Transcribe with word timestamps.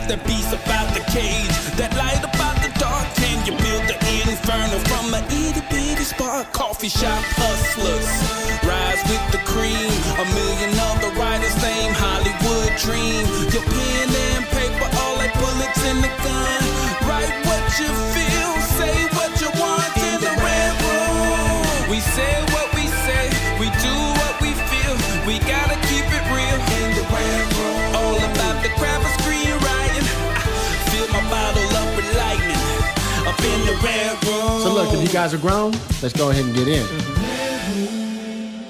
Let 0.00 0.08
the 0.08 0.28
beast 0.28 0.48
about 0.48 0.88
the 0.96 1.04
cage, 1.12 1.52
that 1.76 1.92
light 1.92 2.24
about 2.24 2.56
the 2.64 2.72
dark. 2.80 3.04
Can 3.20 3.36
you 3.44 3.52
build 3.52 3.84
the 3.84 3.96
inferno 4.24 4.80
from 4.88 5.12
an 5.12 5.24
itty 5.28 5.60
bitty 5.68 6.04
spark? 6.04 6.48
Coffee 6.52 6.88
shop 6.88 7.20
hustlers, 7.36 8.08
rise 8.64 9.02
with 9.12 9.20
the 9.28 9.42
cream. 9.44 9.92
A 10.16 10.24
million 10.32 10.72
other 10.88 11.12
writers, 11.20 11.52
same 11.60 11.92
Hollywood 11.92 12.72
dream. 12.80 13.28
Your 13.52 13.60
pen 13.60 14.08
and 14.08 14.44
paper, 14.56 14.88
all 15.04 15.20
like 15.20 15.36
bullets 15.36 15.82
in 15.84 16.00
the 16.00 16.12
gun. 16.24 16.60
Write 17.04 17.36
what 17.44 17.64
you 17.76 17.92
feel, 18.16 18.52
say 18.80 18.96
what 19.12 19.36
you 19.36 19.52
want 19.60 19.92
in 20.00 20.16
the 20.16 20.32
red 20.32 20.72
room. 20.80 21.92
We 21.92 22.00
say 22.00 22.40
what 22.56 22.69
Up 33.80 33.86
in 33.86 33.90
the 33.92 33.96
red 33.98 34.24
room. 34.24 34.60
So 34.60 34.74
look, 34.74 34.92
if 34.94 35.00
you 35.02 35.08
guys 35.08 35.32
are 35.32 35.38
grown, 35.38 35.72
let's 36.02 36.12
go 36.12 36.28
ahead 36.30 36.44
and 36.44 36.54
get 36.54 36.68
in. 36.68 36.86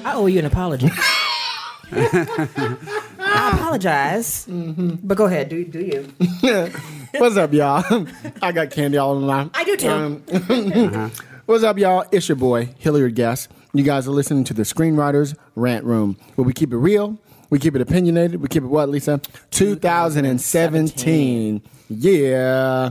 I 0.07 0.15
owe 0.15 0.27
you 0.27 0.39
an 0.39 0.45
apology. 0.47 0.89
I 1.93 3.51
apologize, 3.55 4.47
but 4.49 5.17
go 5.17 5.25
ahead. 5.27 5.49
Do 5.49 5.65
do 5.65 5.81
you? 5.81 6.07
What's 7.19 7.37
up, 7.37 7.53
y'all? 7.53 8.07
I 8.41 8.53
got 8.53 8.71
candy 8.71 8.97
all 8.99 9.19
in 9.19 9.25
my. 9.27 9.51
I 9.55 9.65
do 9.65 9.77
too. 9.77 9.89
Um, 9.89 10.23
What's 11.47 11.65
up, 11.65 11.79
y'all? 11.79 12.05
It's 12.13 12.29
your 12.29 12.37
boy 12.37 12.69
Hilliard 12.79 13.17
Guess. 13.17 13.49
You 13.73 13.83
guys 13.83 14.07
are 14.07 14.13
listening 14.13 14.45
to 14.45 14.55
the 14.55 14.63
Screenwriters 14.63 15.37
Rant 15.57 15.85
Room, 15.85 16.17
where 16.37 16.47
we 16.47 16.53
keep 16.53 16.73
it 16.73 16.77
real, 16.77 17.19
we 17.51 17.59
keep 17.59 17.75
it 17.75 17.81
opinionated, 17.81 18.41
we 18.41 18.47
keep 18.49 18.63
it 18.63 18.67
what, 18.69 18.89
Lisa? 18.89 19.21
2017. 19.51 21.61
Yeah. 21.89 22.91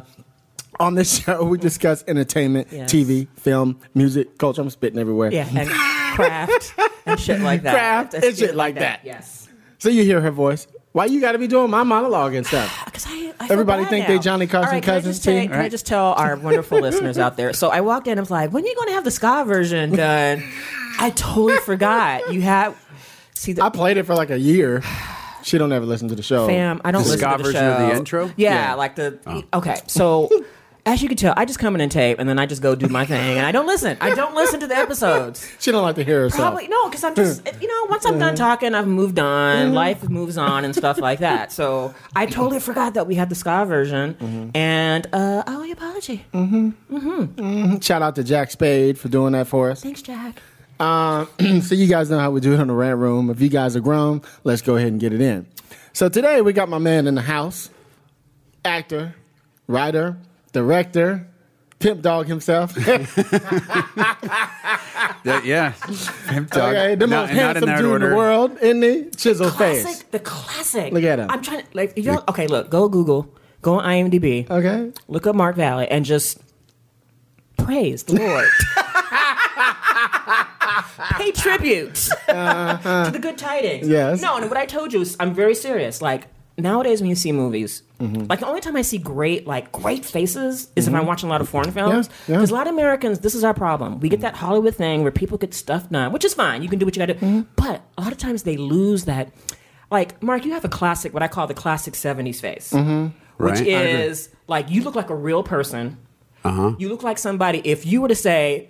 On 0.79 0.95
this 0.95 1.21
show, 1.23 1.43
we 1.43 1.57
discuss 1.57 2.03
entertainment, 2.07 2.69
Yes. 2.71 2.91
TV, 2.91 3.27
film, 3.37 3.79
music, 3.93 4.37
culture. 4.37 4.61
I'm 4.61 4.69
spitting 4.69 4.97
everywhere. 4.99 5.31
Yeah, 5.31 5.47
and 5.53 5.69
craft 6.15 6.73
and 7.05 7.19
shit 7.19 7.41
like 7.41 7.63
that. 7.63 7.73
Craft 7.73 8.13
and 8.13 8.23
shit 8.23 8.37
shit 8.37 8.55
like 8.55 8.75
that. 8.75 9.01
Yes. 9.03 9.49
So 9.77 9.89
you 9.89 10.03
hear 10.03 10.21
her 10.21 10.31
voice. 10.31 10.67
Why 10.93 11.05
you 11.05 11.19
got 11.21 11.33
to 11.33 11.37
be 11.37 11.47
doing 11.47 11.69
my 11.69 11.83
monologue 11.83 12.33
and 12.33 12.45
stuff? 12.47 12.73
Because 12.85 13.05
I, 13.07 13.33
I 13.39 13.47
feel 13.47 13.51
Everybody 13.53 13.83
bad 13.83 13.89
think 13.89 14.07
now. 14.07 14.13
they 14.15 14.19
Johnny 14.19 14.47
Carson 14.47 14.67
All 14.69 14.73
right, 14.73 14.83
can 14.83 14.93
I 14.93 14.97
cousins 14.97 15.15
just 15.17 15.23
tell- 15.25 15.41
too? 15.41 15.49
Can 15.49 15.59
I 15.59 15.69
just 15.69 15.85
tell 15.85 16.13
our 16.13 16.35
wonderful 16.37 16.79
listeners 16.87 17.17
out 17.17 17.35
there? 17.37 17.53
So 17.53 17.69
I 17.69 17.81
walked 17.81 18.07
in 18.07 18.13
and 18.13 18.21
was 18.21 18.31
like, 18.31 18.51
"When 18.51 18.63
are 18.63 18.67
you 18.67 18.75
going 18.75 18.87
to 18.87 18.93
have 18.93 19.03
the 19.03 19.11
ska 19.11 19.43
version 19.45 19.91
done?" 19.95 20.43
I 20.99 21.09
totally 21.11 21.57
forgot. 21.59 22.33
You 22.33 22.41
have 22.41 22.75
see 23.35 23.51
the 23.53 23.63
I 23.65 23.69
played 23.69 23.97
it 23.97 24.03
for 24.05 24.15
like 24.15 24.29
a 24.31 24.39
year. 24.39 24.81
She 25.43 25.57
don't 25.57 25.71
ever 25.71 25.85
listen 25.85 26.07
to 26.09 26.15
the 26.15 26.23
show. 26.23 26.47
fam. 26.47 26.81
I 26.83 26.91
don't 26.91 27.03
The 27.03 27.09
listen 27.11 27.19
ska 27.29 27.31
to 27.37 27.43
the 27.43 27.43
version 27.43 27.65
of 27.65 27.79
the 27.79 27.95
intro? 27.95 28.25
Yeah, 28.35 28.53
Yeah. 28.53 28.73
like 28.75 28.95
the 28.95 29.19
oh. 29.27 29.43
okay. 29.59 29.77
So 29.87 30.29
as 30.85 31.01
you 31.01 31.07
can 31.07 31.17
tell, 31.17 31.33
I 31.35 31.45
just 31.45 31.59
come 31.59 31.75
in 31.75 31.81
and 31.81 31.91
tape, 31.91 32.19
and 32.19 32.27
then 32.27 32.39
I 32.39 32.45
just 32.45 32.61
go 32.61 32.75
do 32.75 32.87
my 32.87 33.05
thing, 33.05 33.37
and 33.37 33.45
I 33.45 33.51
don't 33.51 33.65
listen. 33.65 33.97
I 34.01 34.15
don't 34.15 34.35
listen 34.35 34.59
to 34.61 34.67
the 34.67 34.75
episodes. 34.75 35.47
She 35.59 35.71
don't 35.71 35.83
like 35.83 35.95
to 35.95 36.03
hear 36.03 36.21
herself. 36.21 36.41
Probably 36.41 36.67
no, 36.67 36.89
because 36.89 37.03
I'm 37.03 37.15
just 37.15 37.45
you 37.61 37.67
know 37.67 37.85
once 37.89 38.05
I'm 38.05 38.17
done 38.17 38.33
mm-hmm. 38.33 38.43
talking, 38.43 38.75
I've 38.75 38.87
moved 38.87 39.19
on. 39.19 39.67
Mm-hmm. 39.67 39.73
Life 39.73 40.09
moves 40.09 40.37
on 40.37 40.63
and 40.63 40.75
stuff 40.75 40.99
like 40.99 41.19
that. 41.19 41.51
So 41.51 41.93
I 42.15 42.25
totally 42.25 42.59
forgot 42.59 42.93
that 42.93 43.07
we 43.07 43.15
had 43.15 43.29
the 43.29 43.35
ska 43.35 43.65
version, 43.65 44.13
mm-hmm. 44.13 44.49
and 44.55 45.05
uh, 45.07 45.43
oh, 45.45 45.47
I 45.47 45.55
owe 45.55 45.63
you 45.63 45.73
an 45.73 45.77
apology. 45.77 46.25
Shout 47.81 48.01
out 48.01 48.15
to 48.15 48.23
Jack 48.23 48.51
Spade 48.51 48.97
for 48.97 49.09
doing 49.09 49.33
that 49.33 49.47
for 49.47 49.71
us. 49.71 49.81
Thanks, 49.81 50.01
Jack. 50.01 50.41
Uh, 50.79 51.25
so 51.61 51.75
you 51.75 51.87
guys 51.87 52.09
know 52.09 52.19
how 52.19 52.31
we 52.31 52.39
do 52.39 52.53
it 52.53 52.59
on 52.59 52.67
the 52.67 52.73
rant 52.73 52.99
room. 52.99 53.29
If 53.29 53.41
you 53.41 53.49
guys 53.49 53.75
are 53.75 53.81
grown, 53.81 54.21
let's 54.43 54.61
go 54.61 54.77
ahead 54.77 54.89
and 54.89 54.99
get 54.99 55.13
it 55.13 55.21
in. 55.21 55.45
So 55.93 56.07
today 56.07 56.41
we 56.41 56.53
got 56.53 56.69
my 56.69 56.77
man 56.77 57.07
in 57.07 57.15
the 57.15 57.21
house, 57.21 57.69
actor, 58.63 59.15
writer, 59.67 60.17
director, 60.49 61.27
pimp 61.79 62.01
dog 62.01 62.27
himself. 62.27 62.75
That- 65.25 65.43
yeah. 65.45 65.73
Pimp 66.27 66.49
dog. 66.51 66.75
okay, 66.75 66.95
the 66.95 67.05
Not- 67.07 67.27
most 67.27 67.27
not 67.27 67.29
in 67.31 67.35
handsome 67.37 67.65
that 67.69 67.81
dude 67.81 68.01
in 68.01 68.09
the 68.09 68.15
world, 68.15 68.57
in 68.59 68.79
the 68.79 68.93
he? 69.03 69.09
Chisel 69.11 69.49
Classic, 69.49 69.85
face. 69.85 70.03
the 70.11 70.19
classic. 70.19 70.93
Look 70.93 71.03
at 71.03 71.19
him. 71.19 71.29
I'm 71.29 71.41
trying 71.41 71.61
to 71.61 71.67
like 71.73 71.97
you 71.97 72.03
know. 72.03 72.23
Okay, 72.29 72.47
look, 72.47 72.69
go 72.69 72.87
Google, 72.87 73.33
go 73.61 73.79
on 73.79 73.85
IMDb, 73.85 74.49
Okay. 74.49 74.91
look 75.07 75.27
up 75.27 75.35
Mark 75.35 75.55
Valley, 75.57 75.87
and 75.89 76.05
just 76.05 76.39
praise 77.57 78.03
the 78.03 78.15
Lord. 78.15 78.47
Pay 81.17 81.31
tribute 81.31 82.09
uh-huh. 82.27 83.05
to 83.05 83.11
the 83.11 83.19
good 83.19 83.37
tidings. 83.37 83.87
Yes. 83.87 84.21
No, 84.21 84.37
and 84.37 84.47
what 84.49 84.57
I 84.57 84.65
told 84.65 84.93
you 84.93 85.01
is 85.01 85.15
I'm 85.19 85.33
very 85.33 85.55
serious. 85.55 86.01
Like 86.01 86.27
nowadays, 86.59 87.01
when 87.01 87.09
you 87.09 87.15
see 87.15 87.31
movies, 87.31 87.83
like 87.99 88.39
the 88.39 88.47
only 88.47 88.61
time 88.61 88.75
I 88.75 88.81
see 88.81 88.97
great, 88.97 89.45
like 89.47 89.71
great 89.71 90.05
faces 90.05 90.69
is 90.75 90.87
if 90.87 90.93
I'm 90.93 91.05
watching 91.05 91.27
a 91.27 91.31
lot 91.31 91.41
of 91.41 91.49
foreign 91.49 91.71
films. 91.71 92.07
Yeah, 92.07 92.33
yeah. 92.33 92.37
Because 92.37 92.51
a 92.51 92.53
lot 92.53 92.67
of 92.67 92.73
Americans, 92.73 93.19
this 93.19 93.35
is 93.35 93.43
our 93.43 93.53
problem. 93.53 93.99
We 93.99 94.07
get 94.09 94.21
that 94.21 94.35
Hollywood 94.35 94.75
thing 94.75 95.03
where 95.03 95.11
people 95.11 95.37
get 95.37 95.53
stuff 95.53 95.89
done, 95.89 96.11
which 96.13 96.23
is 96.23 96.33
fine. 96.33 96.63
You 96.63 96.69
can 96.69 96.79
do 96.79 96.85
what 96.85 96.95
you 96.95 96.99
got 97.05 97.07
to 97.07 97.13
do. 97.15 97.45
But 97.55 97.81
a 97.97 98.01
lot 98.01 98.11
of 98.11 98.17
times 98.17 98.43
they 98.43 98.57
lose 98.57 99.05
that. 99.05 99.33
Like 99.91 100.21
Mark, 100.23 100.45
you 100.45 100.53
have 100.53 100.63
a 100.65 100.69
classic, 100.69 101.13
what 101.13 101.23
I 101.23 101.27
call 101.27 101.47
the 101.47 101.53
classic 101.53 101.93
'70s 101.95 102.39
face, 102.39 102.71
which 102.71 102.81
Right, 103.37 103.57
I 103.57 103.61
agree. 103.61 103.71
is 104.03 104.29
like 104.47 104.69
you 104.69 104.83
look 104.83 104.95
like 104.95 105.09
a 105.09 105.15
real 105.15 105.43
person. 105.43 105.97
Uh-huh. 106.45 106.75
You 106.79 106.89
look 106.89 107.03
like 107.03 107.17
somebody. 107.17 107.61
If 107.65 107.85
you 107.85 108.01
were 108.01 108.07
to 108.07 108.15
say, 108.15 108.69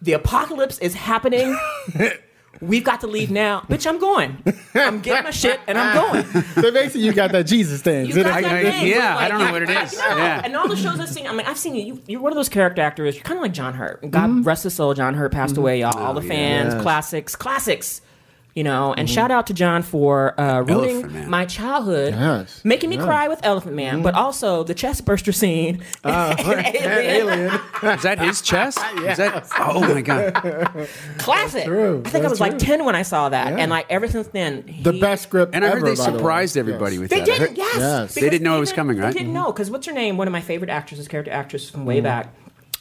"The 0.00 0.12
apocalypse 0.14 0.78
is 0.78 0.94
happening," 0.94 1.58
we've 2.60 2.84
got 2.84 3.00
to 3.00 3.06
leave 3.06 3.30
now, 3.30 3.60
bitch. 3.68 3.86
I'm 3.86 3.98
going. 3.98 4.42
I'm 4.74 5.00
getting 5.00 5.24
my 5.24 5.30
shit 5.30 5.60
and 5.66 5.78
I'm 5.78 5.94
going. 5.94 6.44
So 6.54 6.70
basically, 6.72 7.02
you 7.02 7.12
got 7.12 7.32
that 7.32 7.44
Jesus 7.46 7.80
thing. 7.82 8.06
You 8.06 8.14
got 8.14 8.24
that- 8.24 8.42
that 8.42 8.52
I- 8.52 8.70
thing, 8.70 8.86
yeah, 8.88 9.14
but, 9.14 9.22
I 9.24 9.28
don't 9.28 9.38
know 9.38 9.52
what 9.52 9.62
it 9.62 9.70
is. 9.70 9.96
No, 9.98 10.16
Yeah. 10.16 10.42
And 10.44 10.54
all 10.56 10.68
the 10.68 10.76
shows 10.76 11.00
I've 11.00 11.08
seen, 11.08 11.26
I 11.26 11.32
mean, 11.32 11.46
I've 11.46 11.58
seen 11.58 11.74
you. 11.74 11.82
you 11.84 12.02
you're 12.06 12.20
one 12.20 12.32
of 12.32 12.36
those 12.36 12.48
character 12.48 12.82
actors. 12.82 13.14
You're 13.14 13.24
kind 13.24 13.38
of 13.38 13.42
like 13.42 13.52
John 13.52 13.74
Hurt. 13.74 14.00
God 14.10 14.28
Mm-hmm. 14.30 14.42
rest 14.42 14.64
his 14.64 14.74
soul. 14.74 14.94
John 14.94 15.14
Hurt 15.14 15.32
passed 15.32 15.56
away. 15.56 15.80
Y'all, 15.80 15.96
all 15.98 16.14
the 16.14 16.22
fans, 16.22 16.74
Yes. 16.74 16.82
classics, 16.82 17.36
classics. 17.36 18.00
You 18.54 18.64
know, 18.64 18.92
and 18.94 19.08
shout 19.08 19.30
out 19.30 19.46
to 19.46 19.54
John 19.54 19.82
for 19.82 20.38
uh, 20.40 20.62
ruining 20.62 21.30
my 21.30 21.44
childhood, 21.44 22.14
Yes. 22.14 22.60
making 22.64 22.90
me 22.90 22.96
Yeah. 22.96 23.04
cry 23.04 23.28
with 23.28 23.38
Elephant 23.44 23.76
Man, 23.76 24.02
but 24.02 24.14
also 24.14 24.64
the 24.64 24.74
chest 24.74 25.04
burster 25.04 25.30
scene. 25.32 25.82
Uh, 26.04 26.34
alien. 26.74 27.52
Is 27.82 28.02
that 28.02 28.18
his 28.18 28.40
chest? 28.42 28.78
Is 28.96 29.18
that? 29.18 29.46
Oh 29.58 29.80
my 29.80 30.00
god! 30.00 30.34
Classic. 31.18 31.64
true. 31.64 32.02
I 32.04 32.08
think 32.08 32.16
I 32.24 32.28
That's 32.28 32.30
was 32.30 32.40
like 32.40 32.58
ten 32.58 32.84
when 32.84 32.96
I 32.96 33.02
saw 33.02 33.28
that, 33.28 33.52
Yeah. 33.52 33.58
and 33.58 33.70
like 33.70 33.86
ever 33.90 34.08
since 34.08 34.26
then, 34.28 34.64
The 34.82 34.94
best 34.94 35.22
script 35.24 35.54
And 35.54 35.64
I 35.64 35.68
heard 35.68 35.76
ever, 35.78 35.86
they 35.86 35.94
by 35.96 36.10
the 36.10 36.18
surprised 36.18 36.56
everybody 36.56 36.94
Yes. 36.96 37.00
with 37.00 37.10
They 37.10 37.16
that. 37.20 37.22
I 37.22 37.26
didn't, 37.26 37.48
heard- 37.50 37.58
yes. 37.58 37.76
Yes. 37.78 38.14
They 38.14 38.22
didn't 38.30 38.42
know 38.42 38.56
it 38.56 38.60
was 38.60 38.72
coming, 38.72 38.98
right? 38.98 39.12
They 39.12 39.18
didn't 39.20 39.34
know 39.34 39.46
because 39.52 39.70
what's 39.70 39.86
her 39.86 39.92
name? 39.92 40.16
One 40.16 40.26
of 40.26 40.32
my 40.32 40.40
favorite 40.40 40.70
actresses, 40.70 41.06
character 41.08 41.30
actress 41.32 41.70
from 41.70 41.84
way 41.86 42.00
back, 42.00 42.34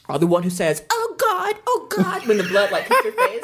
are 0.09 0.19
the 0.19 0.27
one 0.27 0.43
who 0.43 0.49
says, 0.49 0.83
"Oh 0.91 1.15
God, 1.17 1.55
oh 1.67 1.87
God," 1.89 2.27
when 2.27 2.37
the 2.37 2.43
blood 2.43 2.71
like 2.71 2.87
hits 2.87 3.03
your 3.03 3.13
face. 3.13 3.43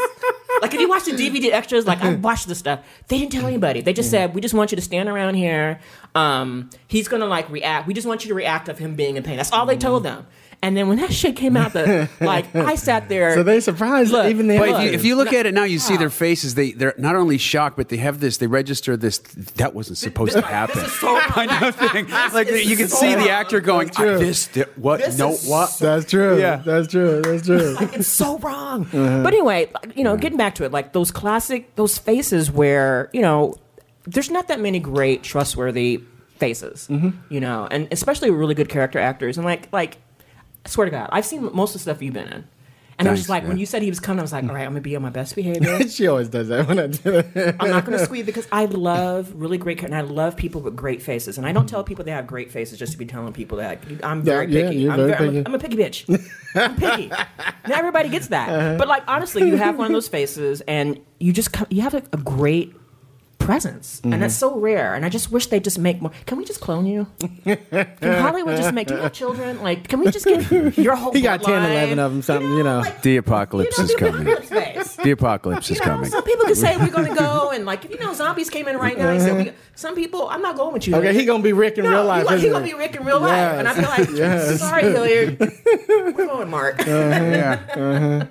Like 0.62 0.74
if 0.74 0.80
you 0.80 0.90
watch 0.90 1.06
the 1.06 1.12
DVD 1.14 1.52
extras, 1.52 1.86
like 1.86 2.02
I 2.02 2.16
watched 2.16 2.48
this 2.48 2.58
stuff. 2.60 2.80
They 3.08 3.20
didn't 3.20 3.32
tell 3.32 3.46
anybody. 3.46 3.82
They 3.82 3.94
just 3.94 4.10
said, 4.10 4.34
"We 4.34 4.42
just 4.42 4.54
want 4.54 4.72
you 4.72 4.76
to 4.76 4.82
stand 4.82 5.08
around 5.08 5.36
here. 5.36 5.80
Um, 6.16 6.70
he's 6.88 7.08
gonna 7.08 7.28
like 7.28 7.50
react. 7.50 7.88
We 7.88 7.94
just 7.94 8.08
want 8.08 8.26
you 8.26 8.30
to 8.30 8.36
react 8.36 8.68
of 8.68 8.80
him 8.80 8.96
being 8.96 9.16
in 9.16 9.24
pain." 9.24 9.38
That's 9.38 9.52
all 9.52 9.66
they 9.66 9.78
told 9.78 10.04
them. 10.04 10.26
And 10.62 10.76
then 10.76 10.88
when 10.88 10.98
that 10.98 11.14
shit 11.14 11.36
came 11.36 11.56
out, 11.56 11.74
the 11.74 12.10
like 12.20 12.54
I 12.56 12.76
sat 12.76 13.10
there. 13.10 13.34
So 13.34 13.44
they 13.44 13.60
surprised 13.60 14.12
Look, 14.12 14.28
even 14.28 14.48
the 14.48 14.58
But 14.58 14.70
if 14.70 14.84
you, 14.84 14.90
if 14.92 15.06
you 15.06 15.16
look 15.16 15.34
at 15.34 15.46
it 15.46 15.54
now, 15.54 15.64
you 15.64 15.80
see 15.80 15.98
their 15.98 16.08
ah. 16.08 16.12
faces. 16.12 16.56
They 16.56 16.72
they're 16.72 16.96
not 16.98 17.16
only 17.16 17.38
shocked, 17.38 17.78
but 17.78 17.90
they 17.90 17.98
have 17.98 18.20
this. 18.20 18.38
They 18.38 18.48
register 18.48 18.98
this. 18.98 19.20
That 19.20 19.74
wasn't 19.74 19.98
supposed 19.98 20.34
to 20.34 20.42
happen. 20.42 20.80
This 20.80 20.88
is 20.88 21.00
so 21.00 21.20
kind 21.22 21.52
of 21.52 21.76
thing. 21.76 22.10
Like 22.10 22.48
is 22.48 22.70
you 22.70 22.78
can 22.78 22.88
so 22.88 22.98
see 22.98 23.16
the 23.16 23.30
actor 23.30 23.60
going, 23.60 23.88
That's 23.88 23.98
true. 23.98 24.18
"This, 24.18 24.48
thi- 24.48 24.64
what? 24.76 25.02
This 25.02 25.18
no, 25.18 25.32
is 25.32 25.48
what?" 25.48 25.76
That's 25.80 26.10
true. 26.10 26.40
Yeah. 26.40 26.58
That's 26.58 26.88
true. 26.88 27.22
That's 27.22 27.46
true. 27.46 27.78
it's 27.80 28.08
so 28.08 28.38
wrong. 28.40 28.88
Uh-huh. 28.96 29.24
But 29.24 29.34
anyway, 29.34 29.70
you 29.94 30.04
know, 30.04 30.16
getting 30.16 30.38
back 30.38 30.56
to 30.56 30.64
it, 30.64 30.72
like 30.72 30.94
those 30.94 31.12
classic, 31.12 31.76
those 31.76 31.98
faces 31.98 32.50
where 32.50 33.10
you 33.14 33.22
know, 33.22 33.56
there's 34.06 34.30
not 34.30 34.48
that 34.48 34.60
many 34.60 34.80
great, 34.80 35.22
trustworthy 35.22 36.02
faces, 36.38 36.88
mm-hmm. 36.90 37.10
you 37.30 37.40
know, 37.40 37.68
and 37.70 37.88
especially 37.92 38.30
really 38.30 38.54
good 38.54 38.70
character 38.70 39.00
actors. 39.00 39.38
And 39.38 39.46
like, 39.46 39.72
like, 39.72 39.98
I 40.66 40.70
swear 40.70 40.86
to 40.86 40.92
God, 40.92 41.10
I've 41.12 41.26
seen 41.26 41.50
most 41.54 41.70
of 41.70 41.74
the 41.74 41.80
stuff 41.80 42.02
you've 42.02 42.14
been 42.14 42.28
in. 42.28 42.48
And 42.98 43.10
I 43.10 43.12
was 43.12 43.20
Thanks, 43.20 43.28
just 43.28 43.30
like, 43.30 43.46
when 43.46 43.58
you 43.58 43.66
said 43.66 43.82
he 43.82 43.90
was 43.90 44.00
coming, 44.00 44.20
I 44.20 44.22
was 44.22 44.32
like, 44.32 44.46
all 44.46 44.52
right, 44.56 44.62
I'm 44.64 44.70
gonna 44.72 44.80
be 44.80 44.96
on 44.96 45.02
my 45.02 45.10
best 45.10 45.36
behavior. 45.36 45.86
she 45.90 46.08
always 46.08 46.30
does 46.30 46.48
that 46.48 46.66
when 46.66 46.80
I 46.80 46.88
do 46.88 47.16
it. 47.18 47.56
I'm 47.60 47.70
not 47.70 47.84
gonna 47.84 48.00
squeeze 48.00 48.26
because 48.26 48.48
I 48.54 48.66
love 48.66 49.34
really 49.36 49.58
great, 49.58 49.84
and 49.84 49.94
I 49.94 50.00
love 50.00 50.38
people 50.38 50.62
with 50.62 50.78
great 50.78 51.02
faces. 51.02 51.38
And 51.38 51.46
I 51.46 51.52
don't 51.52 51.68
tell 51.68 51.84
people 51.84 52.06
they 52.06 52.12
have 52.12 52.26
great 52.26 52.52
faces 52.54 52.80
just 52.80 52.94
to 52.94 52.98
be 52.98 53.06
telling 53.06 53.34
people 53.34 53.58
that. 53.58 53.84
I'm 54.02 54.22
very 54.24 54.46
Yeah, 54.50 54.60
yeah, 54.60 54.68
picky. 54.70 54.80
you're 54.80 54.92
I'm, 54.94 54.98
very 54.98 55.12
very- 55.12 55.28
I'm 55.28 55.28
a- 55.28 55.32
picky. 55.34 55.46
I'm 55.46 55.56
a 55.56 55.60
picky 55.60 55.76
bitch. 56.16 56.30
I'm 56.56 56.76
picky. 56.78 57.08
Not 57.68 57.78
everybody 57.80 58.08
gets 58.08 58.28
that, 58.28 58.48
Uh-huh. 58.48 58.78
but 58.78 58.88
like 58.88 59.04
honestly, 59.10 59.46
you 59.46 59.58
have 59.58 59.78
one 59.78 59.88
of 59.88 59.92
those 59.94 60.08
faces, 60.08 60.62
and 60.62 60.98
you 61.20 61.34
just 61.34 61.52
come, 61.52 61.68
you 61.70 61.82
have 61.82 61.96
a, 61.96 62.04
a 62.14 62.18
great 62.18 62.74
presence, 63.46 64.02
and 64.04 64.12
mm-hmm. 64.12 64.22
that's 64.22 64.36
Mm-hmm. 64.36 64.56
so 64.56 64.60
rare. 64.60 64.94
And 64.96 65.06
I 65.06 65.10
just 65.10 65.32
wish 65.32 65.48
they 65.48 65.60
just 65.60 65.78
make 65.80 66.02
more. 66.02 66.12
Can 66.26 66.38
we 66.38 66.46
just 66.46 66.60
clone 66.62 66.86
you? 66.86 67.08
Can 67.46 67.58
Hollywood 68.02 68.58
just 68.58 68.74
make? 68.74 68.88
Do 68.88 68.96
you 68.96 69.02
have 69.02 69.14
children? 69.14 69.62
Like, 69.62 69.88
can 69.88 70.00
we 70.00 70.10
just 70.12 70.26
get 70.26 70.52
your 70.78 70.96
whole? 70.96 71.14
He 71.14 71.22
got 71.22 71.42
10, 71.44 71.54
bloodline? 71.54 71.72
11 71.72 72.00
of 72.00 72.12
them, 72.12 72.22
something, 72.22 72.52
you 72.58 72.64
know. 72.64 72.80
like, 72.80 73.02
The 73.02 73.18
apocalypse 73.18 73.78
you 73.78 73.84
know, 73.84 73.90
is 73.90 73.96
the 73.96 74.00
coming. 74.00 74.28
apocalypse. 74.28 74.96
The 74.98 75.12
apocalypse 75.12 75.70
You 75.70 75.74
is 75.76 75.80
know, 75.80 75.86
coming. 75.86 76.10
some 76.10 76.24
people 76.24 76.46
could 76.46 76.58
say 76.58 76.76
we're 76.78 76.90
going 76.90 77.10
to 77.10 77.16
go, 77.16 77.52
and 77.54 77.66
like 77.66 77.86
if 77.86 77.92
you 77.92 78.00
know 78.00 78.14
zombies 78.14 78.50
came 78.50 78.68
in 78.68 78.78
right 78.78 78.98
now, 78.98 79.14
he 79.14 79.20
said, 79.20 79.36
we, 79.38 79.50
uh-huh. 79.50 79.58
some 79.76 79.96
people, 79.96 80.28
I'm 80.30 80.42
not 80.42 80.56
going 80.58 80.74
with 80.74 80.88
you. 80.88 80.96
Okay, 80.96 81.14
he 81.14 81.26
gonna 81.26 81.44
be 81.44 81.54
Rick 81.54 81.78
in 81.78 81.84
no, 81.86 81.92
real 81.92 82.06
life. 82.06 82.24
He, 82.24 82.30
gonna- 82.30 82.42
he 82.42 82.50
gonna 82.50 82.66
be 82.66 82.74
Rick 82.74 82.96
in 82.96 83.06
real 83.06 83.20
life, 83.20 83.32
Yes. 83.32 83.60
and 83.60 83.68
I'd 83.68 83.76
be 83.78 84.04
like, 84.04 84.18
Yes. 84.18 84.60
sorry, 84.60 84.84
Hilliard, 84.84 85.38
we're 85.40 86.12
going, 86.28 86.50
Mark. 86.50 86.80
Uh-huh, 86.82 86.92
yeah. 86.92 87.60
Uh-huh. 87.76 88.26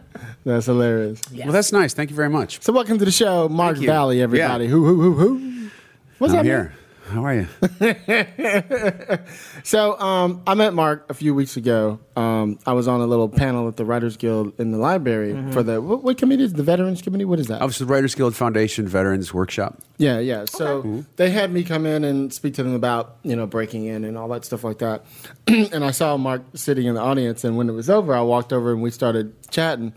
That's 0.45 0.67
hilarious. 0.67 1.21
Well, 1.33 1.53
that's 1.53 1.73
nice. 1.73 1.95
Thank 1.95 2.11
you 2.11 2.17
very 2.17 2.29
much. 2.29 2.63
So 2.63 2.73
welcome 2.73 2.99
to 2.99 3.05
the 3.05 3.11
show, 3.11 3.49
Mark. 3.49 3.79
Valley, 3.79 4.21
everybody. 4.23 4.65
Yeah. 4.65 4.71
Who 4.71 4.85
who 4.85 5.01
who 5.01 5.13
who? 5.15 5.71
What's 6.19 6.35
I'm 6.35 6.41
up, 6.41 6.47
man? 6.47 6.73
How 7.09 7.25
are 7.25 7.35
you? 7.35 7.47
So 9.63 9.99
um, 9.99 10.43
I 10.47 10.55
met 10.55 10.75
Mark 10.75 11.07
a 11.09 11.15
few 11.15 11.35
weeks 11.35 11.57
ago. 11.57 11.99
Um, 12.17 12.59
I 12.67 12.73
was 12.75 12.87
on 12.87 13.01
a 13.01 13.07
little 13.07 13.29
panel 13.29 13.67
at 13.69 13.77
the 13.77 13.85
Writers 13.85 14.17
Guild 14.17 14.53
in 14.59 14.73
the 14.73 14.79
library 14.79 15.33
Mm-hmm. 15.33 15.53
for 15.53 15.63
the 15.63 15.81
what, 15.81 16.03
what 16.03 16.19
committee 16.19 16.45
is 16.45 16.53
it? 16.53 16.57
the 16.57 16.63
Veterans 16.63 17.01
Committee? 17.03 17.25
What 17.25 17.39
is 17.39 17.47
that? 17.49 17.63
I 17.63 17.65
was 17.65 17.79
the 17.79 17.87
Writers 17.87 18.15
Guild 18.15 18.35
Foundation 18.37 18.87
Veterans 18.87 19.33
Workshop. 19.33 19.79
Yeah, 19.97 20.19
yeah. 20.19 20.45
So 20.49 21.05
they 21.17 21.31
had 21.31 21.51
me 21.53 21.65
come 21.65 21.87
in 21.87 22.05
and 22.05 22.33
speak 22.33 22.55
to 22.55 22.63
them 22.63 22.75
about 22.75 23.17
you 23.23 23.35
know 23.37 23.47
breaking 23.47 23.87
in 23.87 24.05
and 24.05 24.19
all 24.19 24.29
that 24.29 24.45
stuff 24.45 24.65
like 24.65 24.79
that. 24.79 25.05
and 25.47 25.85
I 25.85 25.91
saw 25.93 26.17
Mark 26.17 26.43
sitting 26.55 26.87
in 26.87 26.95
the 26.95 27.01
audience, 27.01 27.43
and 27.45 27.57
when 27.57 27.69
it 27.69 27.73
was 27.73 27.89
over, 27.89 28.15
I 28.15 28.21
walked 28.21 28.53
over 28.53 28.73
and 28.73 28.83
we 28.83 28.91
started 28.91 29.35
chatting. 29.51 29.95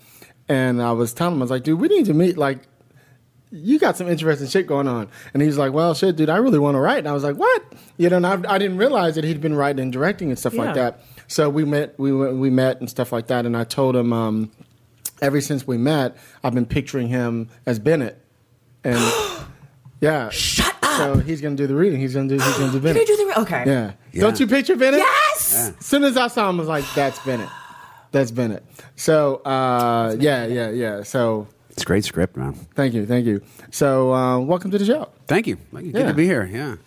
And 0.49 0.81
I 0.81 0.93
was 0.93 1.13
telling 1.13 1.35
him, 1.35 1.41
I 1.41 1.43
was 1.43 1.51
like, 1.51 1.63
dude, 1.63 1.79
we 1.79 1.89
need 1.89 2.05
to 2.05 2.13
meet. 2.13 2.37
Like, 2.37 2.59
you 3.51 3.79
got 3.79 3.95
some 3.97 4.07
interesting 4.09 4.47
shit 4.47 4.67
going 4.67 4.87
on. 4.87 5.07
And 5.33 5.41
he 5.41 5.47
was 5.47 5.57
like, 5.57 5.71
well, 5.73 5.93
shit, 5.93 6.15
dude, 6.15 6.29
I 6.29 6.37
really 6.37 6.59
want 6.59 6.75
to 6.75 6.79
write. 6.79 6.99
And 6.99 7.07
I 7.07 7.13
was 7.13 7.23
like, 7.23 7.35
what? 7.37 7.63
You 7.97 8.09
know, 8.09 8.17
and 8.17 8.27
I, 8.27 8.33
I 8.53 8.57
didn't 8.57 8.77
realize 8.77 9.15
that 9.15 9.23
he'd 9.23 9.39
been 9.41 9.55
writing 9.55 9.81
and 9.81 9.91
directing 9.93 10.29
and 10.29 10.37
stuff 10.37 10.53
Yeah. 10.53 10.63
like 10.63 10.75
that. 10.75 11.01
So 11.27 11.49
we 11.49 11.63
met, 11.65 11.93
we 11.97 12.13
went- 12.13 12.35
we 12.37 12.49
met 12.49 12.79
and 12.79 12.89
stuff 12.89 13.11
like 13.11 13.27
that. 13.27 13.45
And 13.45 13.55
I 13.55 13.63
told 13.63 13.95
him, 13.95 14.11
um, 14.13 14.51
ever 15.21 15.39
since 15.41 15.65
we 15.67 15.77
met, 15.77 16.17
I've 16.43 16.53
been 16.53 16.65
picturing 16.65 17.07
him 17.07 17.49
as 17.65 17.79
Bennett. 17.79 18.21
And 18.83 18.99
yeah, 20.01 20.29
Shut 20.29 20.75
up. 20.83 20.97
so 20.97 21.15
he's 21.19 21.41
gonna 21.41 21.55
do 21.55 21.67
the 21.67 21.75
reading. 21.75 21.99
He's 21.99 22.13
gonna 22.13 22.27
do. 22.29 22.35
He's 22.35 22.57
gonna 22.57 22.71
do 22.71 22.77
You 22.77 22.81
Bennett. 22.83 23.07
do 23.07 23.15
the 23.33 23.39
okay. 23.41 23.63
Yeah. 23.65 23.91
Yeah. 24.11 24.21
Don't 24.21 24.39
you 24.39 24.47
picture 24.47 24.75
Bennett? 24.75 24.99
Yes. 24.99 25.73
As 25.79 25.85
soon 25.85 26.03
as 26.03 26.15
I 26.17 26.27
saw 26.27 26.49
him, 26.49 26.57
I 26.57 26.59
was 26.59 26.67
like, 26.69 26.85
"That's 26.95 27.17
Bennett. 27.25 27.49
That's 28.11 28.31
Bennett." 28.31 28.63
So 28.95 29.37
uh, 29.37 30.15
yeah, 30.19 30.45
yeah, 30.45 30.69
yeah. 30.69 31.03
So 31.03 31.47
It's 31.77 31.83
a 31.83 31.85
great 31.85 32.05
script, 32.05 32.35
man. 32.35 32.53
thank 32.73 32.95
you, 32.95 33.05
thank 33.05 33.27
you. 33.27 33.43
So 33.69 34.11
uh, 34.11 34.39
welcome 34.39 34.71
to 34.71 34.79
the 34.79 34.85
show. 34.85 35.09
Thank 35.27 35.45
you. 35.45 35.57
Thank 35.71 35.85
you. 35.85 35.91
Good 35.91 36.01
Yeah. 36.01 36.07
to 36.07 36.13
be 36.15 36.25
here. 36.25 36.43
Yeah. 36.51 36.77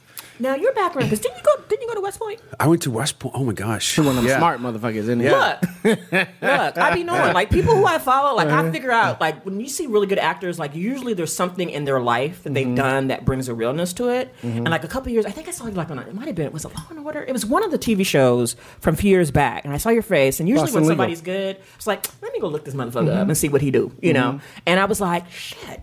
Now 0.40 0.54
your 0.54 0.72
background, 0.72 1.10
because 1.10 1.20
didn't 1.20 1.36
you 1.36 1.42
go? 1.44 1.62
Didn't 1.68 1.82
you 1.82 1.88
go 1.88 1.94
to 1.94 2.00
West 2.00 2.18
Point? 2.18 2.40
I 2.58 2.66
went 2.66 2.82
to 2.82 2.90
West 2.90 3.18
Point. 3.18 3.34
Oh 3.36 3.44
my 3.44 3.52
gosh. 3.52 3.98
One 3.98 4.08
of 4.08 4.16
them 4.16 4.26
Yeah. 4.26 4.38
smart 4.38 4.60
motherfuckers 4.60 5.08
in 5.08 5.20
here. 5.20 5.32
Look, 5.32 6.02
look, 6.40 6.78
I 6.78 6.94
be 6.94 7.04
knowing 7.04 7.34
like 7.34 7.50
people 7.50 7.76
who 7.76 7.84
I 7.84 7.98
follow. 7.98 8.34
Like 8.34 8.48
I 8.48 8.60
uh-huh. 8.60 8.72
figure 8.72 8.90
out 8.90 9.20
like 9.20 9.44
when 9.44 9.60
you 9.60 9.68
see 9.68 9.86
really 9.86 10.06
good 10.06 10.18
actors, 10.18 10.58
like 10.58 10.74
usually 10.74 11.12
there's 11.12 11.34
something 11.34 11.68
in 11.68 11.84
their 11.84 12.00
life 12.00 12.42
that 12.44 12.54
they've 12.54 12.66
mm-hmm. 12.66 12.74
done 12.74 13.08
that 13.08 13.26
brings 13.26 13.48
a 13.48 13.54
realness 13.54 13.92
to 13.94 14.08
it. 14.08 14.34
Mm-hmm. 14.42 14.58
And 14.58 14.70
like 14.70 14.82
a 14.84 14.88
couple 14.88 15.12
years, 15.12 15.26
I 15.26 15.30
think 15.30 15.46
I 15.46 15.50
saw 15.50 15.66
you 15.66 15.72
like 15.72 15.90
on 15.90 15.98
it 15.98 16.14
might 16.14 16.26
have 16.26 16.36
been 16.36 16.50
was 16.52 16.64
it 16.64 16.74
Law 16.74 16.86
and 16.88 17.00
Order? 17.00 17.22
It 17.22 17.32
was 17.32 17.44
one 17.44 17.62
of 17.62 17.70
the 17.70 17.78
TV 17.78 18.04
shows 18.06 18.56
from 18.80 18.94
a 18.94 18.96
few 18.96 19.10
years 19.10 19.30
back, 19.30 19.66
and 19.66 19.74
I 19.74 19.76
saw 19.76 19.90
your 19.90 20.02
face. 20.02 20.40
And 20.40 20.48
usually 20.48 20.66
Boston 20.66 20.82
when 20.82 20.84
Legal. 20.84 20.92
somebody's 20.92 21.20
good, 21.20 21.58
it's 21.76 21.86
like 21.86 22.06
let 22.22 22.32
me 22.32 22.40
go 22.40 22.48
look 22.48 22.64
this 22.64 22.74
motherfucker 22.74 23.08
up 23.08 23.20
mm-hmm. 23.20 23.30
and 23.30 23.36
see 23.36 23.48
what 23.48 23.60
he 23.60 23.70
do, 23.70 23.92
you 24.00 24.14
know. 24.14 24.40
And 24.66 24.80
I 24.80 24.86
was 24.86 25.00
like, 25.00 25.30
shit. 25.30 25.82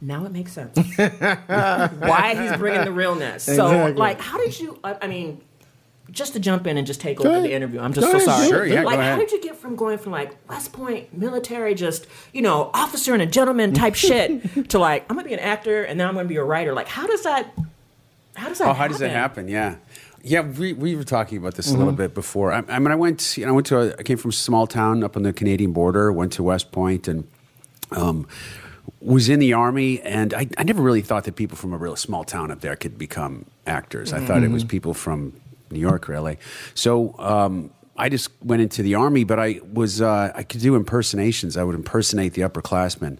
Now 0.00 0.24
it 0.24 0.32
makes 0.32 0.52
sense. 0.52 0.76
Why 0.96 2.36
he's 2.40 2.56
bringing 2.58 2.84
the 2.84 2.92
realness. 2.92 3.44
So, 3.44 3.52
Exactly. 3.52 3.92
like, 3.94 4.20
how 4.20 4.38
did 4.38 4.58
you? 4.58 4.78
I, 4.84 4.96
I 5.02 5.06
mean, 5.08 5.40
just 6.10 6.32
to 6.34 6.40
jump 6.40 6.66
in 6.66 6.76
and 6.78 6.86
just 6.86 7.00
take 7.00 7.18
Go 7.18 7.24
over 7.24 7.32
ahead. 7.32 7.44
the 7.44 7.52
interview. 7.52 7.80
I'm 7.80 7.92
just 7.92 8.06
Go 8.06 8.18
so 8.18 8.24
ahead, 8.30 8.48
sorry. 8.48 8.48
sure, 8.48 8.66
yeah, 8.66 8.82
like, 8.82 9.00
how 9.00 9.16
did 9.16 9.32
you 9.32 9.42
get 9.42 9.56
from 9.56 9.76
going 9.76 9.98
from 9.98 10.12
like 10.12 10.36
West 10.48 10.72
Point 10.72 11.16
military, 11.16 11.74
just 11.74 12.06
you 12.32 12.42
know, 12.42 12.70
officer 12.74 13.12
and 13.12 13.22
a 13.22 13.26
gentleman 13.26 13.74
type 13.74 13.94
shit, 14.06 14.68
to 14.70 14.78
like 14.78 15.04
I'm 15.10 15.16
gonna 15.16 15.28
be 15.28 15.34
an 15.34 15.40
actor 15.40 15.82
and 15.84 15.98
now 15.98 16.08
I'm 16.08 16.14
gonna 16.14 16.28
be 16.28 16.36
a 16.36 16.44
writer? 16.44 16.72
Like, 16.74 16.88
how 16.88 17.06
does 17.06 17.24
that? 17.24 17.52
How 18.36 18.48
does 18.48 18.58
that? 18.58 18.68
Oh, 18.68 18.72
how 18.74 18.86
does 18.88 19.00
that 19.00 19.10
happen? 19.10 19.48
Yeah. 19.48 19.76
Yeah, 20.22 20.40
we, 20.40 20.72
we 20.72 20.96
were 20.96 21.04
talking 21.04 21.38
about 21.38 21.54
this 21.54 21.70
a 21.72 21.76
little 21.76 21.92
bit 21.92 22.12
before. 22.12 22.52
I, 22.52 22.62
I 22.68 22.78
mean, 22.80 22.90
I 22.90 22.96
went, 22.96 23.36
you 23.38 23.46
know, 23.46 23.52
I 23.52 23.54
went 23.54 23.66
to, 23.68 23.78
a, 23.78 23.98
I 23.98 24.02
came 24.02 24.18
from 24.18 24.30
a 24.30 24.34
small 24.34 24.66
town 24.66 25.04
up 25.04 25.16
on 25.16 25.22
the 25.22 25.32
Canadian 25.32 25.72
border, 25.72 26.12
went 26.12 26.32
to 26.34 26.42
West 26.42 26.72
Point 26.72 27.06
and 27.06 27.26
um, 27.92 28.26
was 29.00 29.28
in 29.28 29.38
the 29.38 29.52
army. 29.52 30.00
And 30.02 30.34
I, 30.34 30.48
I 30.56 30.62
never 30.64 30.82
really 30.82 31.02
thought 31.02 31.24
that 31.24 31.36
people 31.36 31.56
from 31.56 31.72
a 31.72 31.76
real 31.76 31.96
small 31.96 32.24
town 32.24 32.50
up 32.50 32.60
there 32.60 32.76
could 32.76 32.98
become 32.98 33.46
actors. 33.66 34.12
I 34.12 34.20
thought 34.24 34.42
it 34.42 34.50
was 34.50 34.64
people 34.64 34.94
from 34.94 35.40
New 35.70 35.80
York, 35.80 36.08
really. 36.08 36.38
So 36.74 37.14
um, 37.18 37.70
I 38.00 38.08
just 38.08 38.30
went 38.42 38.62
into 38.62 38.82
the 38.82 38.94
army, 38.94 39.24
but 39.24 39.40
I 39.40 39.60
was, 39.72 40.00
uh, 40.00 40.30
I 40.32 40.44
could 40.44 40.60
do 40.60 40.76
impersonations. 40.76 41.56
I 41.56 41.64
would 41.64 41.74
impersonate 41.74 42.34
the 42.34 42.42
upperclassmen 42.42 43.18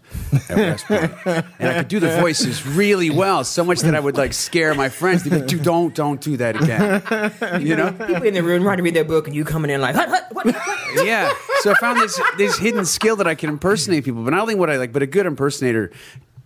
at 0.49 0.57
West 0.57 0.85
and 0.89 1.69
I 1.69 1.73
could 1.79 1.89
do 1.89 1.99
the 1.99 2.17
voices 2.21 2.65
really 2.65 3.09
well, 3.09 3.43
so 3.43 3.65
much 3.65 3.81
that 3.81 3.93
I 3.93 3.99
would 3.99 4.15
like 4.15 4.33
scare 4.33 4.73
my 4.75 4.87
friends. 4.87 5.23
They'd 5.23 5.31
be 5.31 5.41
like, 5.41 5.63
don't, 5.63 5.93
don't 5.93 6.21
do 6.21 6.37
that 6.37 6.55
again. 6.55 7.61
You 7.61 7.75
know? 7.75 7.91
People 7.91 8.23
in 8.23 8.33
the 8.33 8.41
room 8.41 8.63
trying 8.63 8.77
to 8.77 8.83
read 8.83 8.93
their 8.95 9.03
book 9.03 9.27
and 9.27 9.35
you 9.35 9.43
coming 9.43 9.69
in 9.69 9.81
like, 9.81 9.95
what, 9.95 10.09
what, 10.09 10.33
what, 10.33 10.45
what? 10.45 11.05
yeah. 11.05 11.33
So 11.61 11.71
I 11.71 11.73
found 11.75 11.99
this 11.99 12.19
this 12.37 12.57
hidden 12.57 12.85
skill 12.85 13.17
that 13.17 13.27
I 13.27 13.35
can 13.35 13.49
impersonate 13.49 14.05
people, 14.05 14.23
but 14.23 14.31
not 14.31 14.41
only 14.41 14.55
what 14.55 14.69
I 14.69 14.77
like, 14.77 14.93
but 14.93 15.03
a 15.03 15.07
good 15.07 15.25
impersonator 15.25 15.91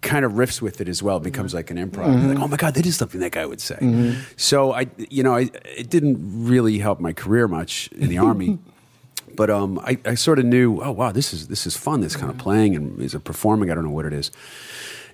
kind 0.04 0.26
of 0.26 0.34
riffs 0.34 0.62
with 0.62 0.82
it 0.82 0.88
as 0.88 1.02
well. 1.02 1.18
It 1.18 1.24
becomes 1.24 1.54
like 1.54 1.72
an 1.72 1.78
improv. 1.78 2.08
Like, 2.08 2.18
mm-hmm. 2.18 2.44
oh 2.44 2.48
my 2.48 2.58
god, 2.58 2.76
that 2.76 2.86
is 2.86 2.98
something 2.98 3.22
that 3.22 3.32
guy 3.32 3.46
would 3.46 3.62
say. 3.62 3.76
Mm-hmm. 3.76 4.20
So 4.38 4.74
I, 4.74 4.88
you 4.98 5.24
know, 5.24 5.36
I, 5.36 5.50
it 5.76 5.90
didn't 5.90 6.18
really 6.22 6.78
help 6.78 7.00
my 7.00 7.14
career 7.14 7.48
much 7.48 7.90
in 7.94 8.10
the 8.10 8.18
army. 8.18 8.60
But 9.36 9.50
um, 9.50 9.80
I, 9.80 9.98
I 10.06 10.14
sort 10.14 10.38
of 10.38 10.46
knew, 10.46 10.80
oh 10.84 10.92
wow, 10.92 11.12
this 11.12 11.34
is 11.34 11.48
this 11.48 11.66
is 11.66 11.76
fun. 11.76 12.02
This 12.02 12.16
kind 12.16 12.30
of 12.30 12.38
playing 12.38 12.76
and 12.76 13.02
is 13.02 13.16
it 13.16 13.24
performing? 13.24 13.72
I 13.72 13.74
don't 13.74 13.84
know 13.84 13.90
what 13.90 14.06
it 14.06 14.14
is. 14.14 14.30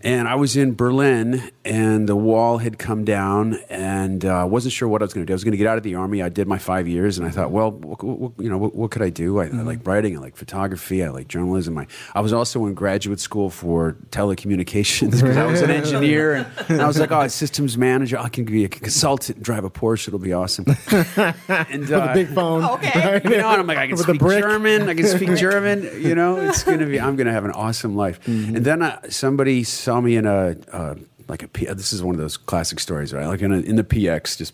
And 0.02 0.28
I 0.28 0.36
was 0.36 0.56
in 0.56 0.76
Berlin, 0.76 1.52
and 1.66 2.08
the 2.08 2.16
wall 2.16 2.58
had 2.58 2.80
come 2.80 3.04
down, 3.04 3.56
and 3.70 4.24
uh, 4.24 4.48
wasn't 4.50 4.74
sure 4.74 4.88
what 4.88 5.02
I 5.02 5.06
was 5.06 5.14
going 5.14 5.26
to 5.26 5.30
do. 5.30 5.34
I 5.34 5.36
was 5.36 5.44
going 5.44 5.52
to 5.52 5.58
get 5.58 5.68
out 5.68 5.78
of 5.78 5.84
the 5.84 5.96
army. 5.96 6.22
I 6.22 6.30
did 6.30 6.48
my 6.48 6.58
five 6.58 6.88
years, 6.88 7.18
and 7.18 7.28
I 7.28 7.32
thought, 7.32 7.52
well, 7.52 7.72
what, 7.72 8.04
what, 8.04 8.32
you 8.38 8.50
know, 8.50 8.58
what, 8.58 8.76
what 8.76 8.92
could 8.92 9.02
I 9.02 9.10
do? 9.10 9.40
I, 9.40 9.46
I 9.46 9.62
like 9.62 9.86
writing, 9.86 10.18
I 10.18 10.22
like 10.22 10.38
photography, 10.38 11.04
I 11.04 11.10
like 11.10 11.28
journalism. 11.28 11.78
I, 11.78 11.88
I 12.16 12.22
was 12.22 12.32
also 12.32 12.66
in 12.66 12.74
graduate 12.76 13.20
school 13.20 13.50
for 13.50 13.98
telecommunications 14.12 15.12
because 15.12 15.38
I 15.38 15.46
was 15.46 15.62
an 15.62 15.72
engineer, 15.72 16.34
and, 16.34 16.48
and 16.70 16.82
I 16.82 16.88
was 16.88 16.98
like, 16.98 17.12
oh, 17.12 17.28
systems 17.28 17.78
manager. 17.78 18.18
I 18.18 18.30
can 18.30 18.46
be 18.46 18.64
a 18.66 18.70
consultant 18.70 19.38
and 19.38 19.46
drive 19.46 19.64
a 19.66 19.70
Porsche. 19.70 20.08
It'll 20.08 20.20
be 20.20 20.34
awesome. 20.34 20.66
and 20.92 21.82
With 21.82 21.92
a 21.92 22.12
big 22.14 22.30
phone. 22.30 22.64
Okay. 22.64 23.22
you 23.24 23.30
know, 23.32 23.50
and 23.50 23.62
I'm 23.62 23.68
like, 23.68 23.78
I 23.78 23.88
can 23.88 23.98
With 23.98 24.06
speak. 24.06 24.20
German. 24.20 24.90
I 24.90 24.94
can 24.94 25.06
speak 25.06 25.36
German. 25.38 25.84
You 26.02 26.16
know, 26.16 26.38
it's 26.38 26.64
gonna 26.64 26.86
be. 26.86 27.00
I'm 27.00 27.16
gonna 27.16 27.34
have 27.34 27.46
an 27.46 27.52
awesome 27.52 27.96
life. 27.96 28.22
Mm-hmm. 28.24 28.56
And 28.58 28.66
then 28.66 28.82
uh, 28.82 29.00
somebody 29.10 29.64
saw 29.90 30.00
me 30.02 30.16
in 30.18 30.26
a 30.28 30.56
uh, 30.72 30.96
like 31.28 31.42
a. 31.44 31.48
P- 31.48 31.66
This 31.66 31.94
is 31.94 32.02
one 32.04 32.14
of 32.16 32.22
those 32.22 32.38
classic 32.38 32.80
stories, 32.80 33.12
right? 33.14 33.26
Like 33.26 33.42
in, 33.42 33.52
a, 33.52 33.60
in 33.72 33.76
the 33.76 33.84
PX, 33.84 34.38
just 34.38 34.54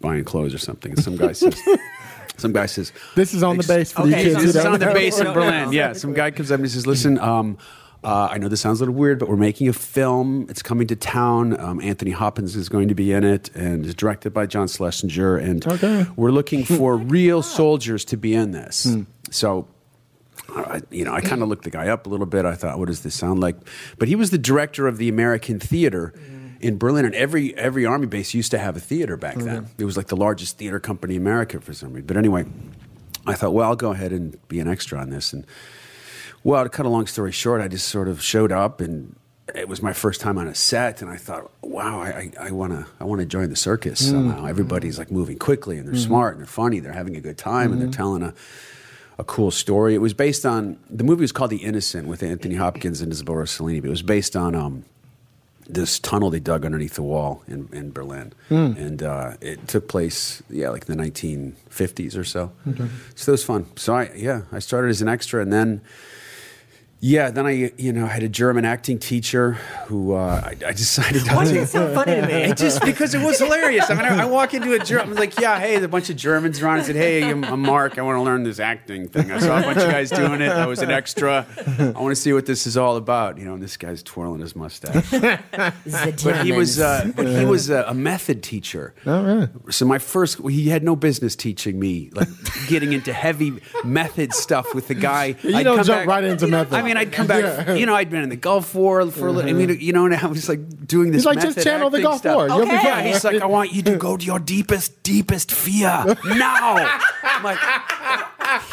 buying 0.00 0.22
clothes 0.24 0.54
or 0.54 0.58
something. 0.58 0.94
Some 0.96 1.16
guy 1.16 1.32
says. 1.32 1.60
Some 2.38 2.52
guy 2.52 2.66
says, 2.66 2.92
This 3.14 3.32
is 3.32 3.42
on 3.42 3.56
the 3.56 3.64
base 3.66 3.92
for 3.92 4.02
Okay, 4.02 4.18
you 4.24 4.30
kids. 4.34 4.44
this 4.44 4.56
is 4.56 4.64
on 4.66 4.78
the 4.78 4.92
base 4.92 5.18
in 5.18 5.26
Berlin. 5.32 5.72
Yeah, 5.72 5.94
some 5.94 6.12
guy 6.12 6.30
comes 6.30 6.50
up 6.52 6.56
and 6.56 6.66
he 6.66 6.70
says, 6.70 6.86
"Listen, 6.86 7.18
um, 7.18 7.56
uh, 8.04 8.28
I 8.30 8.36
know 8.36 8.48
this 8.48 8.60
sounds 8.60 8.78
a 8.80 8.84
little 8.84 8.94
weird, 8.94 9.18
but 9.18 9.28
we're 9.30 9.36
making 9.50 9.68
a 9.68 9.72
film. 9.72 10.46
It's 10.50 10.60
coming 10.62 10.86
to 10.88 10.96
town. 10.96 11.58
Um, 11.58 11.80
Anthony 11.80 12.10
Hopkins 12.10 12.54
is 12.54 12.68
going 12.68 12.88
to 12.88 12.94
be 12.94 13.10
in 13.10 13.24
it, 13.24 13.48
and 13.54 13.86
it's 13.86 13.94
directed 13.94 14.34
by 14.34 14.44
John 14.44 14.68
Schlesinger. 14.68 15.38
And 15.38 15.66
Okay. 15.66 16.04
we're 16.16 16.30
looking 16.30 16.62
for 16.64 16.96
real 17.16 17.40
soldiers 17.42 18.04
to 18.06 18.16
be 18.18 18.34
in 18.34 18.50
this. 18.52 18.84
Hmm. 18.84 19.02
So." 19.30 19.66
I, 20.48 20.82
you 20.90 21.04
know, 21.04 21.12
I 21.12 21.20
kind 21.20 21.42
of 21.42 21.48
looked 21.48 21.64
the 21.64 21.70
guy 21.70 21.88
up 21.88 22.06
a 22.06 22.08
little 22.08 22.26
bit. 22.26 22.44
I 22.44 22.54
thought, 22.54 22.78
what 22.78 22.86
does 22.86 23.02
this 23.02 23.14
sound 23.14 23.40
like? 23.40 23.56
But 23.98 24.08
he 24.08 24.14
was 24.14 24.30
the 24.30 24.38
director 24.38 24.86
of 24.86 24.98
the 24.98 25.08
American 25.08 25.58
Theater 25.58 26.14
in 26.60 26.78
Berlin, 26.78 27.04
and 27.04 27.14
every 27.14 27.54
every 27.56 27.84
army 27.84 28.06
base 28.06 28.34
used 28.34 28.50
to 28.52 28.58
have 28.58 28.76
a 28.76 28.80
theater 28.80 29.16
back 29.16 29.36
then. 29.36 29.64
Mm-hmm. 29.64 29.82
It 29.82 29.84
was 29.84 29.96
like 29.96 30.08
the 30.08 30.16
largest 30.16 30.58
theater 30.58 30.80
company 30.80 31.16
in 31.16 31.22
America 31.22 31.60
for 31.60 31.72
some 31.72 31.92
reason. 31.92 32.06
But 32.06 32.16
anyway, 32.16 32.46
I 33.26 33.34
thought, 33.34 33.52
well, 33.52 33.68
I'll 33.68 33.76
go 33.76 33.92
ahead 33.92 34.12
and 34.12 34.36
be 34.48 34.60
an 34.60 34.68
extra 34.68 34.98
on 34.98 35.10
this. 35.10 35.32
And 35.32 35.46
well, 36.44 36.62
to 36.62 36.70
cut 36.70 36.86
a 36.86 36.88
long 36.88 37.06
story 37.06 37.32
short, 37.32 37.60
I 37.60 37.68
just 37.68 37.88
sort 37.88 38.08
of 38.08 38.22
showed 38.22 38.52
up, 38.52 38.80
and 38.80 39.16
it 39.54 39.68
was 39.68 39.82
my 39.82 39.92
first 39.92 40.20
time 40.20 40.38
on 40.38 40.46
a 40.46 40.54
set, 40.54 41.02
and 41.02 41.10
I 41.10 41.16
thought, 41.16 41.50
wow, 41.62 42.00
I, 42.00 42.30
I 42.40 42.50
want 42.50 42.72
to 42.72 42.86
I 43.00 43.04
want 43.04 43.20
to 43.20 43.26
join 43.26 43.50
the 43.50 43.56
circus 43.56 44.00
mm. 44.02 44.10
somehow. 44.10 44.46
Everybody's 44.46 44.98
like 44.98 45.10
moving 45.10 45.38
quickly, 45.38 45.78
and 45.78 45.86
they're 45.86 45.94
mm-hmm. 45.94 46.06
smart, 46.06 46.34
and 46.34 46.40
they're 46.40 46.46
funny, 46.46 46.80
they're 46.80 46.92
having 46.92 47.16
a 47.16 47.20
good 47.20 47.38
time, 47.38 47.72
and 47.72 47.80
they're 47.80 47.88
mm-hmm. 47.88 47.96
telling 47.96 48.22
a 48.22 48.34
a 49.18 49.24
cool 49.24 49.50
story. 49.50 49.94
It 49.94 50.00
was 50.00 50.14
based 50.14 50.44
on 50.44 50.78
the 50.90 51.04
movie 51.04 51.22
was 51.22 51.32
called 51.32 51.50
The 51.50 51.64
Innocent 51.64 52.06
with 52.06 52.22
Anthony 52.22 52.56
Hopkins 52.56 53.00
and 53.00 53.12
Isabella 53.12 53.38
Rossellini, 53.38 53.80
but 53.80 53.88
it 53.88 53.90
was 53.90 54.02
based 54.02 54.36
on 54.36 54.54
um, 54.54 54.84
this 55.68 55.98
tunnel 55.98 56.30
they 56.30 56.38
dug 56.38 56.64
underneath 56.64 56.94
the 56.94 57.02
wall 57.02 57.42
in, 57.48 57.68
in 57.72 57.90
Berlin, 57.92 58.32
and 58.50 59.02
uh, 59.02 59.32
it 59.40 59.66
took 59.68 59.88
place 59.88 60.42
yeah 60.50 60.68
like 60.68 60.88
in 60.88 60.96
the 60.96 61.02
1950s 61.02 62.16
or 62.16 62.24
so. 62.24 62.52
So 63.14 63.32
it 63.32 63.34
was 63.34 63.44
fun. 63.44 63.66
So 63.76 63.94
I 63.94 64.12
yeah 64.14 64.42
I 64.52 64.58
started 64.60 64.88
as 64.90 65.02
an 65.02 65.08
extra, 65.08 65.40
and 65.42 65.52
then 65.52 65.80
Yeah, 66.98 67.30
then 67.30 67.46
I, 67.46 67.72
you 67.76 67.92
know, 67.92 68.06
I 68.06 68.08
had 68.08 68.22
a 68.22 68.28
German 68.28 68.64
acting 68.64 68.98
teacher 68.98 69.52
who 69.86 70.14
uh, 70.14 70.40
I, 70.42 70.56
I 70.66 70.72
decided 70.72 71.26
Why 71.28 71.34
not 71.34 71.40
does 71.44 71.52
to. 71.52 71.60
it 71.60 71.66
sound 71.68 71.94
funny 71.94 72.14
to 72.20 72.26
me? 72.26 72.32
It 72.32 72.56
just 72.56 72.82
because 72.82 73.14
it 73.14 73.22
was 73.22 73.38
hilarious. 73.38 73.90
I 73.90 73.94
mean, 73.94 74.04
I, 74.06 74.22
I 74.22 74.24
walk 74.24 74.54
into 74.54 74.72
a 74.72 74.78
German, 74.78 75.10
I'm 75.10 75.14
like, 75.14 75.38
yeah, 75.38 75.60
hey, 75.60 75.80
a 75.82 75.86
bunch 75.88 76.08
of 76.08 76.16
Germans 76.16 76.60
around. 76.62 76.78
I 76.78 76.82
said, 76.82 76.96
hey, 76.96 77.22
I'm, 77.30 77.44
I'm 77.44 77.60
Mark. 77.60 77.98
I 77.98 78.02
want 78.02 78.16
to 78.16 78.22
learn 78.22 78.44
this 78.44 78.58
acting 78.58 79.08
thing. 79.08 79.30
I 79.30 79.38
saw 79.38 79.58
a 79.58 79.62
bunch 79.62 79.76
of 79.78 79.90
guys 79.90 80.08
doing 80.10 80.40
it. 80.40 80.50
I 80.50 80.66
was 80.66 80.80
an 80.80 80.90
extra. 80.90 81.46
I 81.78 81.90
want 82.00 82.16
to 82.16 82.20
see 82.20 82.32
what 82.32 82.46
this 82.46 82.66
is 82.66 82.78
all 82.78 82.96
about. 82.96 83.36
You 83.38 83.44
know, 83.44 83.54
and 83.54 83.62
this 83.62 83.76
guy's 83.76 84.02
twirling 84.02 84.40
his 84.40 84.56
mustache. 84.56 85.10
But 85.10 86.44
he 86.44 86.52
was, 86.52 86.80
uh, 86.80 87.12
but 87.14 87.26
he 87.26 87.44
was 87.44 87.68
a, 87.68 87.84
a 87.88 87.94
method 87.94 88.42
teacher. 88.42 88.94
All 89.06 89.22
right. 89.22 89.48
So 89.70 89.84
my 89.84 89.98
first, 89.98 90.40
he 90.48 90.70
had 90.70 90.82
no 90.82 90.96
business 90.96 91.36
teaching 91.36 91.78
me, 91.78 92.10
like 92.14 92.28
getting 92.68 92.92
into 92.94 93.12
heavy 93.12 93.60
method 93.84 94.32
stuff 94.32 94.74
with 94.74 94.88
the 94.88 94.94
guy. 94.94 95.36
You 95.42 95.56
I'd 95.56 95.62
don't 95.62 95.76
come 95.76 95.86
jump 95.86 96.00
back- 96.00 96.08
right 96.08 96.24
into 96.24 96.46
method. 96.46 96.85
I 96.86 96.88
mean, 96.88 96.96
I'd 96.96 97.12
come 97.12 97.26
back. 97.66 97.76
You 97.78 97.84
know, 97.84 97.94
I'd 97.94 98.10
been 98.10 98.22
in 98.22 98.28
the 98.28 98.36
Gulf 98.36 98.74
War 98.74 99.10
for 99.10 99.26
a 99.26 99.32
little. 99.32 99.50
I 99.50 99.52
mean, 99.52 99.70
uh-huh. 99.70 99.78
you 99.80 99.92
know, 99.92 100.06
and 100.06 100.14
I 100.14 100.26
was 100.26 100.48
like 100.48 100.86
doing 100.86 101.10
this. 101.10 101.22
He's 101.22 101.26
like, 101.26 101.40
just 101.40 101.62
channel 101.62 101.90
the 101.90 102.00
Gulf 102.00 102.18
stuff. 102.18 102.36
War. 102.36 102.48
You'll 102.48 102.60
be 102.60 102.66
Okay. 102.66 102.76
fine. 102.76 102.84
Yeah, 103.06 103.12
he's 103.12 103.24
like, 103.24 103.42
I 103.42 103.46
want 103.46 103.72
you 103.72 103.82
to 103.82 103.96
go 103.96 104.16
to 104.16 104.24
your 104.24 104.38
deepest, 104.38 105.02
deepest 105.02 105.50
fear 105.52 106.04
now. 106.24 106.98
I'm 107.24 107.42
like, 107.42 107.58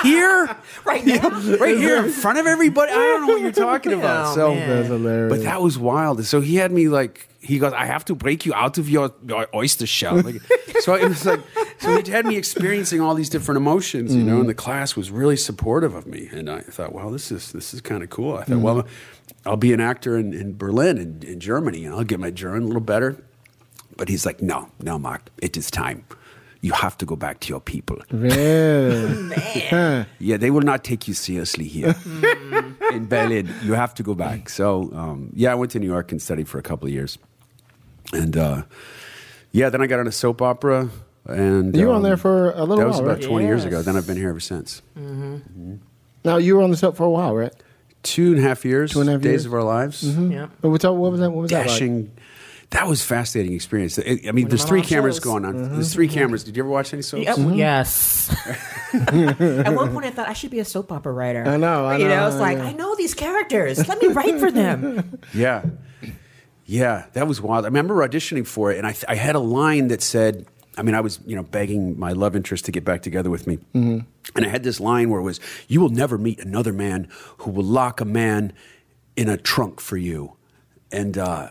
here, 0.03 0.55
right 0.85 1.05
now. 1.05 1.29
right 1.57 1.77
here 1.77 2.05
in 2.05 2.11
front 2.23 2.37
of 2.37 2.45
everybody. 2.45 2.91
I 2.91 2.95
don't 2.95 3.21
know 3.27 3.33
what 3.33 3.41
you're 3.41 3.51
talking 3.51 3.93
about. 3.93 4.31
Oh, 4.31 4.35
so, 4.35 4.53
man. 4.55 4.69
That's 4.69 4.87
hilarious. 4.89 5.33
but 5.33 5.43
that 5.43 5.61
was 5.61 5.77
wild. 5.77 6.23
So 6.25 6.41
he 6.41 6.55
had 6.57 6.71
me 6.71 6.87
like 6.89 7.27
he 7.39 7.59
goes, 7.59 7.73
I 7.73 7.85
have 7.85 8.05
to 8.05 8.15
break 8.15 8.45
you 8.45 8.53
out 8.53 8.77
of 8.77 8.89
your, 8.89 9.11
your 9.27 9.47
oyster 9.53 9.85
shell. 9.85 10.21
Like, 10.21 10.41
so 10.79 10.93
it 10.95 11.07
was 11.09 11.25
like 11.25 11.41
so 11.79 12.01
he 12.01 12.11
had 12.11 12.25
me 12.25 12.37
experiencing 12.37 13.01
all 13.01 13.15
these 13.15 13.29
different 13.29 13.57
emotions, 13.57 14.15
you 14.15 14.23
know, 14.23 14.39
and 14.39 14.49
the 14.49 14.53
class 14.53 14.95
was 14.95 15.11
really 15.11 15.37
supportive 15.37 15.93
of 15.95 16.05
me. 16.07 16.29
And 16.31 16.49
I 16.49 16.61
thought, 16.61 16.93
well, 16.93 17.09
this 17.11 17.31
is 17.31 17.51
this 17.51 17.73
is 17.73 17.81
kind 17.81 18.03
of 18.03 18.09
cool. 18.09 18.37
I 18.37 18.43
thought, 18.43 18.59
well, 18.59 18.85
I'll 19.45 19.57
be 19.57 19.73
an 19.73 19.79
actor 19.81 20.17
in, 20.17 20.33
in 20.33 20.57
Berlin 20.57 20.97
in, 20.97 21.23
in 21.23 21.39
Germany 21.39 21.85
and 21.85 21.93
I'll 21.93 22.03
get 22.03 22.19
my 22.19 22.31
German 22.31 22.63
a 22.63 22.65
little 22.67 22.81
better. 22.81 23.17
But 23.97 24.09
he's 24.09 24.25
like, 24.25 24.41
No, 24.41 24.69
no, 24.81 24.97
Mark, 24.97 25.29
it 25.41 25.55
is 25.57 25.69
time. 25.69 26.05
You 26.61 26.71
have 26.71 26.97
to 26.99 27.05
go 27.05 27.17
back 27.17 27.41
to 27.41 27.49
your 27.49 27.59
people. 27.59 27.97
Really? 28.09 29.35
Yeah, 30.19 30.37
they 30.37 30.49
will 30.49 30.61
not 30.61 30.83
take 30.85 31.07
you 31.09 31.13
seriously 31.13 31.65
here 31.67 31.93
in 32.91 33.07
Berlin. 33.07 33.53
You 33.63 33.73
have 33.73 33.93
to 33.95 34.03
go 34.03 34.15
back. 34.15 34.47
So, 34.49 34.89
um, 34.93 35.29
yeah, 35.35 35.51
I 35.51 35.55
went 35.55 35.71
to 35.73 35.79
New 35.79 35.87
York 35.91 36.11
and 36.13 36.21
studied 36.21 36.47
for 36.47 36.59
a 36.59 36.61
couple 36.61 36.87
of 36.87 36.93
years, 36.93 37.17
and 38.13 38.37
uh, 38.37 38.63
yeah, 39.51 39.69
then 39.69 39.81
I 39.81 39.87
got 39.87 39.99
on 39.99 40.07
a 40.07 40.11
soap 40.11 40.41
opera. 40.41 40.89
And 41.25 41.75
You 41.75 41.85
were 41.87 41.91
on 41.93 41.97
um, 41.97 42.03
there 42.03 42.17
for 42.17 42.51
a 42.51 42.61
little 42.65 42.77
That 42.77 42.87
was 42.87 42.95
while, 42.97 43.05
about 43.05 43.17
right? 43.19 43.23
twenty 43.27 43.45
years 43.45 43.63
ago. 43.65 43.81
Then 43.81 43.95
I've 43.95 44.05
been 44.07 44.17
here 44.17 44.29
ever 44.29 44.39
since. 44.41 44.81
now 46.23 46.37
you 46.37 46.55
were 46.57 46.61
on 46.63 46.71
the 46.71 46.77
set 46.77 46.95
for 46.95 47.03
a 47.05 47.09
while, 47.09 47.33
right? 47.35 47.53
Two 48.03 48.31
and 48.33 48.39
a 48.39 48.41
half 48.41 48.65
years. 48.65 48.91
Two 48.91 48.99
and 49.01 49.09
a 49.09 49.13
half 49.13 49.21
days 49.21 49.31
years? 49.31 49.45
of 49.45 49.53
our 49.53 49.63
lives. 49.63 50.03
Yeah. 50.03 50.47
But 50.61 50.69
what, 50.69 50.83
what 50.83 51.11
was 51.11 51.19
that? 51.21 51.31
What 51.31 51.41
was 51.43 51.51
that 51.51 51.59
like? 51.59 51.67
Dashing. 51.67 52.11
That 52.71 52.87
was 52.87 53.01
a 53.01 53.05
fascinating 53.05 53.53
experience. 53.53 53.99
I 53.99 54.19
I 54.27 54.31
mean, 54.31 54.45
One 54.45 54.49
there's 54.49 54.65
three 54.65 54.81
cameras 54.81 55.15
shows. 55.17 55.23
going 55.23 55.45
on. 55.45 55.53
Mm-hmm. 55.53 55.73
There's 55.75 55.93
three 55.93 56.07
cameras. 56.07 56.43
Did 56.43 56.57
you 56.57 56.63
ever 56.63 56.69
watch 56.71 56.91
any 56.91 57.03
soaps? 57.03 57.23
Yep. 57.23 57.37
Yes. 57.53 58.35
At 58.93 59.75
one 59.75 59.93
point, 59.93 60.05
I 60.07 60.09
thought 60.09 60.27
I 60.27 60.33
should 60.33 60.49
be 60.51 60.59
a 60.59 60.65
soap 60.65 60.91
opera 60.91 61.13
writer. 61.13 61.45
I 61.47 61.57
know, 61.57 61.85
I 61.85 61.97
you 61.97 62.07
know, 62.07 62.15
know, 62.21 62.27
it's 62.27 62.37
like 62.37 62.57
yeah. 62.57 62.65
I 62.65 62.73
know 62.73 62.95
these 62.95 63.13
characters. 63.13 63.87
Let 63.87 64.01
me 64.01 64.07
write 64.09 64.39
for 64.39 64.51
them. 64.51 65.19
Yeah. 65.33 65.63
Yeah, 66.65 67.05
that 67.13 67.27
was 67.27 67.41
wild. 67.41 67.65
I 67.65 67.67
remember 67.67 67.95
auditioning 68.07 68.47
for 68.47 68.71
it, 68.71 68.77
and 68.77 68.87
I, 68.87 68.95
I 69.07 69.15
had 69.15 69.35
a 69.35 69.39
line 69.39 69.89
that 69.89 70.01
said, 70.01 70.45
I 70.77 70.81
mean, 70.81 70.95
I 70.95 71.01
was, 71.01 71.19
you 71.25 71.35
know, 71.35 71.43
begging 71.43 71.99
my 71.99 72.11
love 72.13 72.35
interest 72.35 72.65
to 72.65 72.71
get 72.71 72.83
back 72.83 73.01
together 73.01 73.29
with 73.29 73.45
me. 73.47 73.57
Mm-hmm. 73.75 73.99
And 74.35 74.45
I 74.45 74.49
had 74.49 74.63
this 74.63 74.79
line 74.79 75.09
where 75.09 75.19
it 75.19 75.23
was, 75.23 75.39
You 75.67 75.79
will 75.81 75.89
never 75.89 76.17
meet 76.17 76.39
another 76.39 76.73
man 76.73 77.07
who 77.39 77.51
will 77.51 77.63
lock 77.63 78.01
a 78.01 78.05
man 78.05 78.53
in 79.15 79.29
a 79.29 79.37
trunk 79.37 79.79
for 79.79 79.97
you. 79.97 80.35
And 80.91 81.17
uh, 81.17 81.49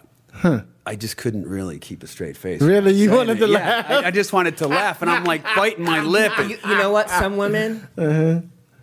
I 0.87 0.97
just 0.97 1.17
couldn't 1.17 1.47
really 1.47 1.79
keep 1.79 2.02
a 2.02 2.07
straight 2.07 2.37
face. 2.37 2.61
Really? 2.61 2.93
You 2.95 3.07
Saying 3.09 3.17
wanted 3.19 3.37
it. 3.37 3.47
to 3.47 3.52
Yeah, 3.52 3.59
laugh? 3.59 3.91
I, 3.91 4.07
I 4.09 4.11
just 4.11 4.33
wanted 4.33 4.57
to 4.59 4.67
laugh, 4.69 5.02
and 5.02 5.11
I'm 5.11 5.25
like 5.25 5.45
biting 5.55 5.85
my 5.85 6.00
lip. 6.05 6.33
And, 6.38 6.50
You, 6.50 6.59
you 6.69 6.76
know 6.76 6.91
what? 6.91 7.09
Some 7.11 7.37
women, 7.37 7.87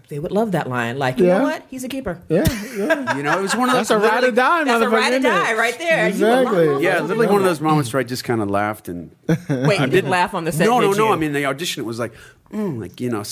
they 0.09 0.19
would 0.19 0.31
love 0.31 0.51
that 0.51 0.67
line. 0.67 0.97
Like, 0.99 1.17
you 1.19 1.25
Uh-huh. 1.25 1.33
Yeah. 1.33 1.37
know 1.39 1.43
what? 1.45 1.63
He's 1.69 1.83
a 1.83 1.87
keeper. 1.87 2.19
Yeah, 2.29 2.43
yeah. 2.75 3.15
you 3.17 3.23
know, 3.23 3.37
it 3.37 3.41
was 3.41 3.55
one 3.55 3.69
of 3.69 3.75
those. 3.75 3.87
That's 3.87 3.91
a 3.91 3.97
ride 4.09 4.23
or 4.23 4.31
die, 4.31 4.63
That's 4.65 4.83
a 4.83 4.89
ride 4.89 5.13
or 5.13 5.19
die 5.19 5.53
right 5.53 5.77
there. 5.77 6.09
You 6.09 6.13
would 6.13 6.21
love- 6.21 6.39
Exactly. 6.41 6.67
love- 6.67 6.81
Yeah, 6.81 6.99
literally 7.01 7.27
one 7.27 7.37
of 7.37 7.43
those 7.45 7.61
moments 7.61 7.93
where 7.93 7.99
I 8.01 8.03
just 8.03 8.23
kind 8.23 8.41
of 8.41 8.49
laughed 8.49 8.89
and 8.89 9.11
Wait, 9.49 9.79
you 9.79 9.87
didn't 9.87 10.09
laugh 10.09 10.33
on 10.33 10.43
the 10.45 10.51
set? 10.51 10.65
no, 10.65 10.79
no, 10.79 10.91
did 10.91 10.97
no. 10.97 11.07
you? 11.07 11.13
I 11.13 11.15
mean, 11.15 11.33
the 11.33 11.45
audition 11.45 11.81
it 11.83 11.85
was 11.85 11.99
like, 11.99 12.13
mm, 12.51 12.79
like 12.81 12.99
you 12.99 13.09
know, 13.09 13.23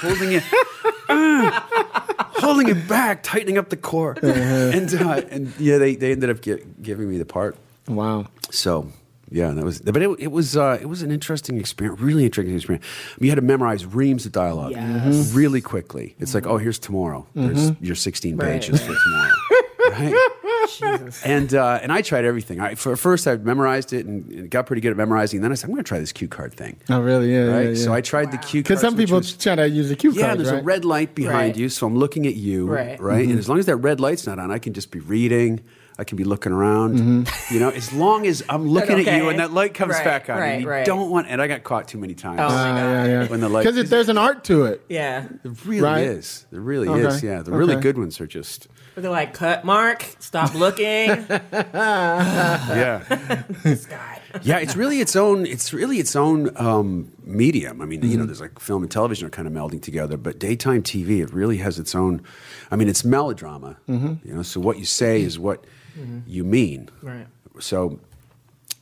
holding 0.00 0.32
it, 0.32 0.42
uh, 1.08 1.60
holding 2.40 2.68
it 2.68 2.88
back, 2.88 3.22
tightening 3.22 3.58
up 3.58 3.68
the 3.70 3.76
core, 3.76 4.16
and 4.22 4.92
uh, 4.94 5.22
and 5.30 5.52
yeah, 5.58 5.78
they, 5.78 5.94
they 5.96 6.12
ended 6.12 6.30
up 6.30 6.40
gi- 6.40 6.64
giving 6.82 7.08
me 7.08 7.18
the 7.18 7.24
part. 7.24 7.56
Wow. 7.88 8.26
So 8.50 8.90
yeah, 9.30 9.50
that 9.50 9.64
was. 9.64 9.80
But 9.80 10.00
it, 10.02 10.08
it 10.18 10.30
was 10.32 10.56
uh, 10.56 10.78
it 10.80 10.86
was 10.86 11.02
an 11.02 11.10
interesting 11.10 11.58
experience, 11.58 12.00
really 12.00 12.24
interesting 12.24 12.54
experience. 12.54 12.84
You 13.20 13.28
had 13.28 13.36
to 13.36 13.42
memorize 13.42 13.84
reams 13.86 14.24
of 14.26 14.32
dialogue 14.32 14.72
Yes. 14.72 15.32
really 15.32 15.60
quickly. 15.60 16.14
It's 16.18 16.34
like, 16.34 16.46
oh, 16.46 16.58
here's 16.58 16.78
tomorrow. 16.78 17.26
There's 17.34 17.72
your 17.80 17.94
16 17.96 18.36
Right. 18.36 18.46
pages 18.60 18.80
for 18.80 18.94
tomorrow. 18.94 19.32
right? 19.92 20.14
And 21.24 21.54
uh, 21.54 21.78
and 21.82 21.92
I 21.92 22.02
tried 22.02 22.24
everything. 22.24 22.60
I, 22.60 22.74
for 22.74 22.96
first, 22.96 23.26
I 23.26 23.36
memorized 23.36 23.92
it 23.92 24.06
and, 24.06 24.30
and 24.32 24.50
got 24.50 24.66
pretty 24.66 24.80
good 24.82 24.90
at 24.90 24.96
memorizing. 24.96 25.40
Then 25.40 25.52
I 25.52 25.54
said, 25.54 25.66
I'm 25.68 25.74
going 25.74 25.84
to 25.84 25.88
try 25.88 25.98
this 25.98 26.12
cue 26.12 26.28
card 26.28 26.54
thing. 26.54 26.76
Oh, 26.90 27.00
really? 27.00 27.32
Yeah, 27.32 27.44
Right. 27.46 27.62
yeah, 27.64 27.68
yeah. 27.70 27.74
So 27.84 27.92
I 27.92 28.00
tried 28.00 28.32
the 28.32 28.38
cue 28.38 28.62
Because 28.62 28.80
cards. 28.80 28.92
some 28.94 28.96
people 28.96 29.18
was- 29.18 29.36
try 29.36 29.54
to 29.54 29.68
use 29.68 29.90
a 29.90 29.96
cue 29.96 30.10
yeah, 30.12 30.22
card, 30.22 30.30
Yeah. 30.38 30.42
there's 30.42 30.52
right? 30.52 30.60
a 30.62 30.64
red 30.64 30.84
light 30.84 31.14
behind 31.14 31.34
Right. 31.34 31.56
you, 31.56 31.68
so 31.68 31.86
I'm 31.86 31.96
looking 31.96 32.26
at 32.26 32.34
you, 32.34 32.66
Right. 32.66 33.00
right? 33.00 33.26
And 33.28 33.38
as 33.38 33.48
long 33.48 33.58
as 33.58 33.66
that 33.66 33.76
red 33.76 34.00
light's 34.00 34.26
not 34.26 34.38
on, 34.38 34.50
I 34.50 34.58
can 34.58 34.72
just 34.72 34.90
be 34.90 34.98
reading. 35.00 35.60
I 35.98 36.04
can 36.04 36.16
be 36.16 36.24
looking 36.24 36.52
around. 36.52 36.98
Mm-hmm. 36.98 37.54
You 37.54 37.60
know, 37.60 37.70
as 37.70 37.92
long 37.92 38.26
as 38.26 38.42
I'm 38.48 38.66
looking 38.68 38.98
at 39.06 39.16
you 39.16 39.28
and 39.30 39.38
that 39.38 39.52
light 39.52 39.72
comes 39.74 39.94
Right, 39.94 40.04
back 40.04 40.28
on, 40.28 40.38
right, 40.38 40.48
and 40.50 40.62
you 40.62 40.68
right. 40.68 40.84
don't 40.84 41.10
want. 41.10 41.26
And 41.28 41.40
I 41.40 41.46
got 41.46 41.64
caught 41.64 41.88
too 41.88 41.98
many 41.98 42.14
times. 42.14 42.38
Oh, 42.40 42.48
my 42.48 42.50
God. 42.52 42.76
yeah, 42.76 43.04
yeah. 43.06 43.26
When 43.28 43.40
the 43.40 43.48
light- 43.48 43.64
Because 43.66 43.88
there's 43.88 44.08
an 44.10 44.18
art 44.18 44.44
to 44.44 44.64
it. 44.66 44.82
Yeah. 44.88 45.24
It 45.44 45.64
really 45.64 45.82
Right? 45.82 46.04
is. 46.06 46.44
There 46.50 46.60
really 46.60 46.88
Okay. 46.88 47.06
is. 47.06 47.22
Yeah, 47.22 47.40
the 47.42 47.52
really 47.52 47.76
good 47.76 47.96
ones 47.96 48.20
are 48.20 48.26
just. 48.26 48.68
But 48.94 49.02
they're 49.02 49.10
like, 49.10 49.32
cut, 49.34 49.64
Mark. 49.64 50.04
Stop 50.18 50.54
looking. 50.54 51.10
Yeah, 52.76 53.42
this 53.62 53.86
guy. 53.86 54.20
yeah. 54.42 54.58
It's 54.58 54.76
really 54.76 55.00
its 55.00 55.16
own. 55.16 55.46
It's 55.46 55.72
really 55.72 55.98
its 55.98 56.14
own 56.16 56.50
um, 56.56 57.10
medium. 57.24 57.80
I 57.80 57.86
mean, 57.86 58.02
you 58.02 58.16
know, 58.16 58.24
there's 58.26 58.40
like 58.40 58.58
film 58.58 58.82
and 58.82 58.90
television 58.90 59.26
are 59.26 59.30
kind 59.30 59.48
of 59.48 59.54
melding 59.54 59.80
together, 59.82 60.16
but 60.16 60.38
daytime 60.38 60.82
TV 60.82 61.20
it 61.22 61.32
really 61.32 61.58
has 61.58 61.78
its 61.78 61.94
own. 61.94 62.22
I 62.70 62.76
mean, 62.76 62.88
it's 62.88 63.04
melodrama. 63.04 63.76
You 63.86 64.18
know, 64.24 64.42
so 64.42 64.60
what 64.60 64.78
you 64.78 64.84
say 64.84 65.22
is 65.22 65.38
what 65.38 65.64
you 66.26 66.44
mean. 66.44 66.90
Right. 67.02 67.26
So 67.60 67.98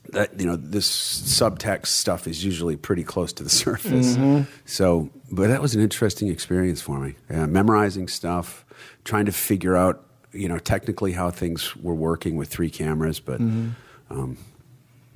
that 0.09 0.39
you 0.39 0.45
know 0.45 0.55
this 0.55 0.89
subtext 0.89 1.87
stuff 1.87 2.27
is 2.27 2.43
usually 2.43 2.75
pretty 2.75 3.03
close 3.03 3.33
to 3.33 3.43
the 3.43 3.49
surface. 3.49 4.17
So, 4.65 5.09
but 5.31 5.47
that 5.47 5.61
was 5.61 5.75
an 5.75 5.81
interesting 5.81 6.29
experience 6.29 6.81
for 6.81 6.99
me. 6.99 7.15
Yeah, 7.29 7.45
memorizing 7.45 8.07
stuff, 8.07 8.65
trying 9.03 9.25
to 9.25 9.31
figure 9.31 9.75
out 9.75 10.05
you 10.31 10.47
know 10.47 10.59
technically 10.59 11.13
how 11.13 11.31
things 11.31 11.75
were 11.77 11.95
working 11.95 12.35
with 12.35 12.49
three 12.49 12.69
cameras, 12.69 13.19
but. 13.19 13.39
Um, 14.07 14.37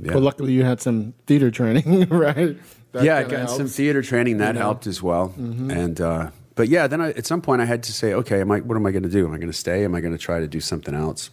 yeah. 0.02 0.14
Well, 0.14 0.24
luckily 0.24 0.54
you 0.54 0.64
had 0.64 0.80
some 0.80 1.14
theater 1.28 1.52
training, 1.52 2.08
right? 2.10 2.58
That 2.94 3.04
yeah, 3.04 3.18
I 3.18 3.24
got 3.24 3.50
some 3.50 3.68
theater 3.68 4.02
training 4.02 4.38
that 4.38 4.48
you 4.48 4.54
know. 4.54 4.60
helped 4.62 4.88
as 4.88 5.04
well. 5.04 5.34
And 5.38 6.00
uh, 6.00 6.32
but 6.56 6.70
yeah, 6.70 6.88
then 6.88 7.02
I, 7.02 7.12
at 7.12 7.26
some 7.26 7.42
point 7.42 7.62
I 7.62 7.66
had 7.66 7.84
to 7.84 7.94
say, 7.94 8.14
okay, 8.14 8.42
am 8.42 8.52
I, 8.52 8.60
what 8.60 8.76
am 8.76 8.86
I 8.86 8.92
going 8.92 9.04
to 9.04 9.10
do? 9.10 9.26
Am 9.26 9.34
I 9.34 9.38
going 9.38 9.52
to 9.52 9.58
stay? 9.58 9.86
Am 9.86 9.94
I 9.96 10.02
going 10.02 10.12
to 10.12 10.18
try 10.18 10.40
to 10.40 10.48
do 10.48 10.60
something 10.60 10.96
else? 10.96 11.30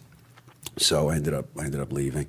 So 0.77 1.09
I 1.09 1.15
ended 1.15 1.33
up 1.33 1.45
I 1.59 1.65
ended 1.65 1.79
up 1.81 1.91
leaving. 1.93 2.27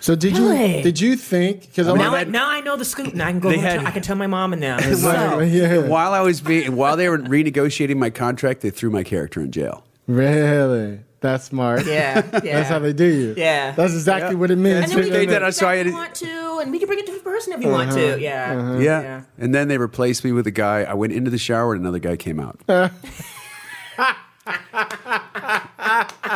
So 0.00 0.14
did 0.16 0.36
Really? 0.38 0.78
you 0.78 0.82
did 0.82 0.98
you 1.00 1.14
think? 1.14 1.60
Because 1.62 1.86
I'm 1.86 1.98
Now, 1.98 2.12
like, 2.12 2.26
I, 2.28 2.30
now 2.30 2.48
I 2.48 2.60
know 2.62 2.76
the 2.78 2.86
scoop. 2.86 3.12
Now 3.14 3.26
I 3.28 3.32
can 3.32 3.40
go. 3.40 3.50
They 3.50 3.58
had- 3.58 3.80
tell- 3.80 3.86
I 3.86 3.90
can 3.90 4.02
tell 4.02 4.16
my 4.16 4.26
mom 4.26 4.54
and 4.54 4.62
them. 4.62 4.78
Exactly, 4.82 5.50
So, 5.50 5.56
yeah. 5.56 5.78
While 5.88 6.14
I 6.14 6.20
was 6.20 6.40
being 6.40 6.74
while 6.74 6.96
they 6.96 7.08
were 7.10 7.18
renegotiating 7.18 7.96
my 7.96 8.08
contract, 8.10 8.62
they 8.62 8.70
threw 8.70 8.88
my 8.90 9.02
character 9.04 9.40
in 9.42 9.52
jail. 9.52 9.84
really, 10.06 11.00
that's 11.20 11.44
smart. 11.44 11.84
yeah, 11.84 12.22
yeah. 12.32 12.40
That's 12.56 12.68
how 12.70 12.78
they 12.78 12.94
do 12.94 13.04
you. 13.04 13.34
Yeah. 13.36 13.72
That's 13.72 13.92
exactly 13.92 14.30
Yeah. 14.32 14.38
what 14.38 14.50
it 14.50 14.56
means. 14.56 14.84
And 14.84 14.92
then 14.92 14.96
we 14.96 15.02
They 15.02 15.08
can 15.10 15.12
did, 15.12 15.12
bring 15.12 15.28
I 15.28 15.32
it 15.32 15.42
had- 15.42 15.60
back 15.60 15.76
if 15.80 15.86
you 15.86 15.92
want 15.92 16.14
to, 16.14 16.58
and 16.62 16.70
we 16.72 16.78
can 16.78 16.86
bring 16.88 16.98
a 17.00 17.02
different 17.02 17.24
person 17.24 17.52
if 17.52 17.60
you 17.62 17.68
want 17.68 17.90
Uh-huh. 17.90 18.14
to. 18.16 18.20
Yeah. 18.22 18.54
Mm-hmm. 18.54 18.80
Yeah. 18.80 19.02
Yeah. 19.02 19.22
And 19.38 19.54
then 19.54 19.68
they 19.68 19.76
replaced 19.76 20.24
me 20.24 20.32
with 20.32 20.46
a 20.46 20.50
guy. 20.50 20.82
I 20.84 20.94
went 20.94 21.12
into 21.12 21.30
the 21.30 21.36
shower 21.38 21.74
and 21.74 21.82
another 21.82 21.98
guy 21.98 22.16
came 22.16 22.40
out. 22.40 22.58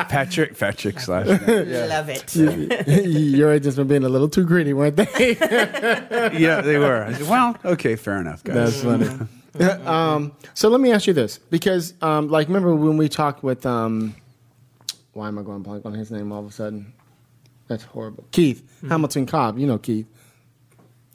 Patrick, 0.09 0.59
Patrick 0.59 1.00
slash. 1.00 1.26
Love 1.26 2.09
it. 2.09 2.37
Your 3.06 3.52
agents 3.52 3.78
were 3.78 3.85
being 3.85 4.04
a 4.04 4.09
little 4.09 4.28
too 4.28 4.44
greedy, 4.44 4.73
weren't 4.73 4.97
they? 4.97 5.37
yeah, 6.38 6.61
they 6.61 6.78
were. 6.78 7.14
Well, 7.23 7.56
okay, 7.64 7.97
fair 7.97 8.18
enough, 8.18 8.44
guys. 8.44 8.83
That's 8.83 8.83
funny. 8.83 9.28
um, 9.87 10.33
so 10.54 10.68
let 10.68 10.80
me 10.80 10.92
ask 10.92 11.06
you 11.06 11.12
this, 11.12 11.38
because 11.38 11.94
um, 12.02 12.28
like 12.28 12.49
remember 12.49 12.75
when 12.75 12.97
we 12.97 13.09
talked 13.09 13.42
with 13.42 13.64
um, 13.64 14.14
why 15.12 15.28
am 15.28 15.38
I 15.38 15.42
going 15.42 15.62
blank 15.62 15.87
on 15.87 15.94
his 15.94 16.11
name 16.11 16.33
all 16.33 16.40
of 16.40 16.47
a 16.47 16.52
sudden? 16.52 16.92
That's 17.68 17.85
horrible. 17.85 18.26
Keith 18.33 18.62
Hamilton 18.88 19.26
Cobb, 19.26 19.59
you 19.59 19.66
know 19.66 19.78
Keith. 19.78 20.06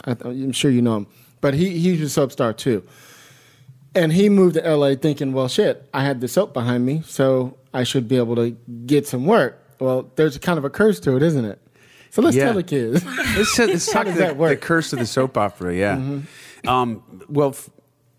I 0.05 0.13
th- 0.13 0.25
I'm 0.25 0.51
sure 0.53 0.71
you 0.71 0.81
know 0.81 0.97
him, 0.97 1.07
but 1.41 1.53
he 1.53 1.77
he 1.79 1.91
was 1.91 2.01
a 2.01 2.09
soap 2.09 2.31
star 2.31 2.53
too. 2.53 2.83
And 3.95 4.13
he 4.13 4.29
moved 4.29 4.53
to 4.55 4.75
LA 4.75 4.93
thinking, 4.95 5.33
well, 5.33 5.47
shit, 5.47 5.89
I 5.93 6.03
had 6.03 6.21
the 6.21 6.27
soap 6.27 6.53
behind 6.53 6.85
me, 6.85 7.01
so 7.05 7.57
I 7.73 7.83
should 7.83 8.07
be 8.07 8.17
able 8.17 8.35
to 8.35 8.51
get 8.85 9.07
some 9.07 9.25
work. 9.25 9.63
Well, 9.79 10.11
there's 10.15 10.37
kind 10.37 10.57
of 10.57 10.65
a 10.65 10.69
curse 10.69 10.99
to 11.01 11.15
it, 11.15 11.23
isn't 11.23 11.45
it? 11.45 11.59
So 12.11 12.21
let's 12.21 12.35
Yeah. 12.35 12.45
tell 12.45 12.53
the 12.55 12.63
kids. 12.63 13.05
Let's, 13.37 13.59
let's 13.59 13.91
talk 13.91 14.05
the, 14.07 14.13
that 14.13 14.35
work? 14.37 14.59
the 14.59 14.65
curse 14.65 14.91
of 14.93 14.99
the 14.99 15.05
soap 15.05 15.37
opera. 15.37 15.75
Yeah. 15.75 16.19
Um, 16.67 17.03
well, 17.29 17.49
f- 17.49 17.69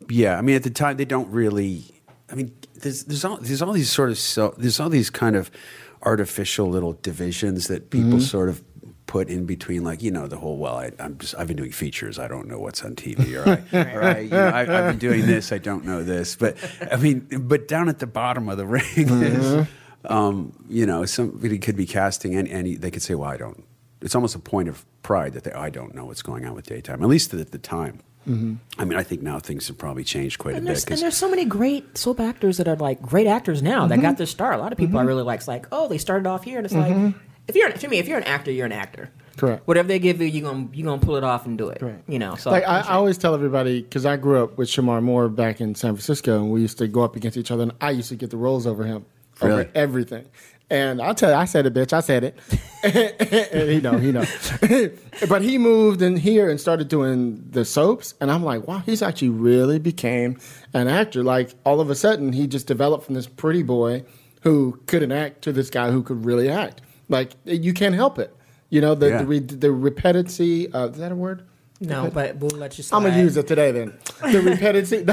yeah. 0.09 0.39
I 0.39 0.43
mean, 0.43 0.55
at 0.57 0.63
the 0.63 0.71
time, 0.71 0.97
they 0.97 1.05
don't 1.05 1.29
really. 1.31 1.85
I 2.31 2.37
mean, 2.37 2.53
there's 2.77 3.05
there's 3.05 3.25
all 3.25 3.37
there's 3.39 3.61
all 3.61 3.73
these 3.73 3.91
sort 3.91 4.11
of 4.11 4.19
so 4.19 4.55
there's 4.57 4.79
all 4.79 4.89
these 4.89 5.11
kind 5.11 5.35
of 5.35 5.51
artificial 6.03 6.69
little 6.71 6.93
divisions 7.03 7.67
that 7.67 7.91
people 7.91 8.21
sort 8.21 8.49
of 8.49 8.63
put 9.11 9.29
in 9.29 9.45
between, 9.45 9.83
like 9.83 10.03
you 10.03 10.13
know, 10.13 10.29
the 10.29 10.37
whole. 10.37 10.57
Well, 10.57 10.77
I, 10.77 10.93
I'm 11.01 11.19
just 11.19 11.35
I've 11.37 11.49
been 11.49 11.57
doing 11.57 11.73
features. 11.73 12.17
I 12.17 12.29
don't 12.29 12.47
know 12.47 12.61
what's 12.61 12.85
on 12.85 12.95
TV, 12.95 13.35
or 13.45 13.77
I, 13.77 13.95
or 13.97 14.03
I, 14.05 14.19
you 14.21 14.31
know, 14.31 14.47
I, 14.47 14.61
I've 14.61 14.93
been 14.93 14.99
doing 14.99 15.27
this. 15.27 15.51
I 15.51 15.59
don't 15.59 15.85
know 15.85 16.05
this, 16.05 16.37
but 16.37 16.57
I 16.93 16.95
mean, 16.95 17.27
but 17.29 17.67
down 17.67 17.89
at 17.89 17.99
the 17.99 18.07
bottom 18.07 18.49
of 18.49 18.57
the 18.57 18.67
ring 18.79 18.83
is. 18.85 19.07
Mm-hmm. 19.09 19.73
Um, 20.03 20.55
you 20.71 20.87
know, 20.87 21.05
somebody 21.05 21.59
could 21.59 21.77
be 21.77 21.85
casting, 21.85 22.35
and, 22.35 22.49
and 22.49 22.81
they 22.81 22.91
could 22.91 23.03
say, 23.03 23.15
"Well, 23.15 23.29
I 23.29 23.37
don't." 23.37 23.65
It's 24.01 24.15
almost 24.15 24.35
a 24.35 24.39
point 24.39 24.71
of 24.71 24.87
pride 25.03 25.35
that 25.35 25.45
they, 25.45 25.53
I 25.53 25.69
don't 25.69 25.95
know 25.95 26.07
what's 26.07 26.23
going 26.23 26.47
on 26.47 26.55
with 26.55 26.65
daytime. 26.65 27.03
At 27.03 27.09
least 27.11 27.35
at 27.35 27.51
the 27.51 27.59
time. 27.59 28.01
Mm-hmm. 28.27 28.55
I 28.79 28.85
mean, 28.87 28.99
I 28.99 29.03
think 29.03 29.21
now 29.21 29.39
things 29.41 29.69
have 29.69 29.77
probably 29.77 30.05
changed 30.05 30.39
quite 30.39 30.55
And 30.55 30.67
a 30.67 30.73
bit. 30.73 30.91
and 30.91 30.99
there's 31.01 31.17
so 31.19 31.29
many 31.29 31.45
great 31.45 31.99
soap 31.99 32.21
actors 32.21 32.57
that 32.59 32.69
are 32.69 32.77
like 32.77 33.03
great 33.03 33.27
actors 33.27 33.63
now 33.63 33.87
that 33.89 33.97
got 33.97 34.09
mm-hmm. 34.09 34.17
their 34.17 34.27
star. 34.27 34.53
A 34.53 34.59
lot 34.59 34.73
of 34.73 34.79
people 34.79 34.99
I 34.99 35.03
really 35.03 35.23
like. 35.23 35.41
It's 35.41 35.49
like, 35.49 35.67
oh, 35.71 35.89
they 35.89 35.99
started 35.99 36.27
off 36.27 36.45
here, 36.45 36.57
and 36.57 36.65
it's 36.65 36.75
like, 36.75 37.15
if 37.51 37.57
you're 37.57 37.71
to 37.71 37.89
me, 37.89 37.99
if 37.99 38.09
you're 38.09 38.19
an 38.19 38.25
actor, 38.25 38.51
you're 38.51 38.67
an 38.67 38.73
actor. 38.73 39.11
Correct. 39.37 39.67
Whatever 39.67 39.89
they 39.89 39.99
give 39.99 40.21
you, 40.21 40.27
you're 40.27 40.51
gonna 40.51 40.69
you're 40.73 40.85
gonna 40.87 41.01
pull 41.01 41.17
it 41.17 41.25
off 41.25 41.47
and 41.47 41.57
do 41.59 41.69
it. 41.69 41.81
Correct. 41.81 42.09
You 42.09 42.19
know. 42.19 42.35
So 42.37 42.51
like 42.51 42.65
I, 42.65 42.81
I 42.81 42.93
always 42.93 43.19
tell 43.19 43.35
everybody 43.35 43.83
because 43.83 44.07
I 44.07 44.17
grew 44.17 44.43
up 44.43 44.57
with 44.59 44.69
Shemar 44.69 45.03
Moore 45.03 45.29
back 45.29 45.61
in 45.61 45.75
San 45.75 45.95
Francisco, 45.95 46.37
and 46.37 46.51
we 46.51 46.61
used 46.61 46.79
to 46.79 46.87
go 46.89 47.03
up 47.03 47.17
against 47.17 47.37
each 47.37 47.51
other, 47.51 47.63
and 47.65 47.73
I 47.81 47.91
used 47.91 48.09
to 48.11 48.17
get 48.17 48.31
the 48.31 48.37
roles 48.37 48.67
over 48.67 48.85
him, 48.85 49.05
Really? 49.41 49.53
over 49.63 49.71
everything. 49.75 50.27
And 50.73 51.03
I'll 51.03 51.17
tell 51.17 51.31
you, 51.31 51.37
I 51.37 51.47
said 51.47 51.67
it, 51.67 51.75
bitch. 51.75 51.93
I 51.93 51.99
said 51.99 52.23
it. 52.23 52.39
and 53.53 53.69
he 53.69 53.81
know, 53.81 53.99
he 53.99 54.13
know. 54.13 54.25
but 55.29 55.43
he 55.43 55.59
moved 55.59 56.01
in 56.01 56.17
here 56.17 56.49
and 56.49 56.61
started 56.61 56.87
doing 56.87 57.43
the 57.51 57.65
soaps, 57.65 58.15
and 58.21 58.31
I'm 58.31 58.45
like, 58.45 58.69
wow, 58.69 58.79
he's 58.79 59.03
actually 59.03 59.31
really 59.31 59.81
became 59.81 60.39
an 60.75 60.87
actor. 60.87 61.25
Like 61.25 61.55
all 61.65 61.81
of 61.81 61.91
a 61.91 61.97
sudden, 61.97 62.33
he 62.33 62.47
just 62.47 62.69
developed 62.69 63.05
from 63.05 63.15
this 63.17 63.27
pretty 63.27 63.65
boy 63.65 64.05
who 64.43 64.81
couldn't 64.87 65.11
act 65.13 65.43
to 65.43 65.53
this 65.53 65.71
guy 65.71 65.91
who 65.91 66.03
could 66.05 66.25
really 66.25 66.49
act. 66.49 66.83
Like 67.11 67.33
you 67.45 67.75
can't 67.75 67.95
help 67.95 68.19
it. 68.19 68.35
You 68.71 68.81
know 68.81 68.95
the 68.95 69.09
Yeah. 69.11 69.19
the, 69.19 69.27
re- 69.27 69.39
the 69.41 69.71
repetitive. 69.73 70.75
Uh, 70.75 70.89
is 70.91 70.97
that 70.99 71.13
a 71.13 71.15
word? 71.15 71.43
no, 71.83 72.11
but 72.11 72.37
we'll 72.37 72.51
let 72.59 72.77
you. 72.79 72.85
Slide. 72.85 72.99
I'm 72.99 73.05
gonna 73.05 73.23
use 73.23 73.37
it 73.37 73.47
today 73.47 73.73
then. 73.73 73.99
The 74.33 74.41
repetitive. 74.45 75.09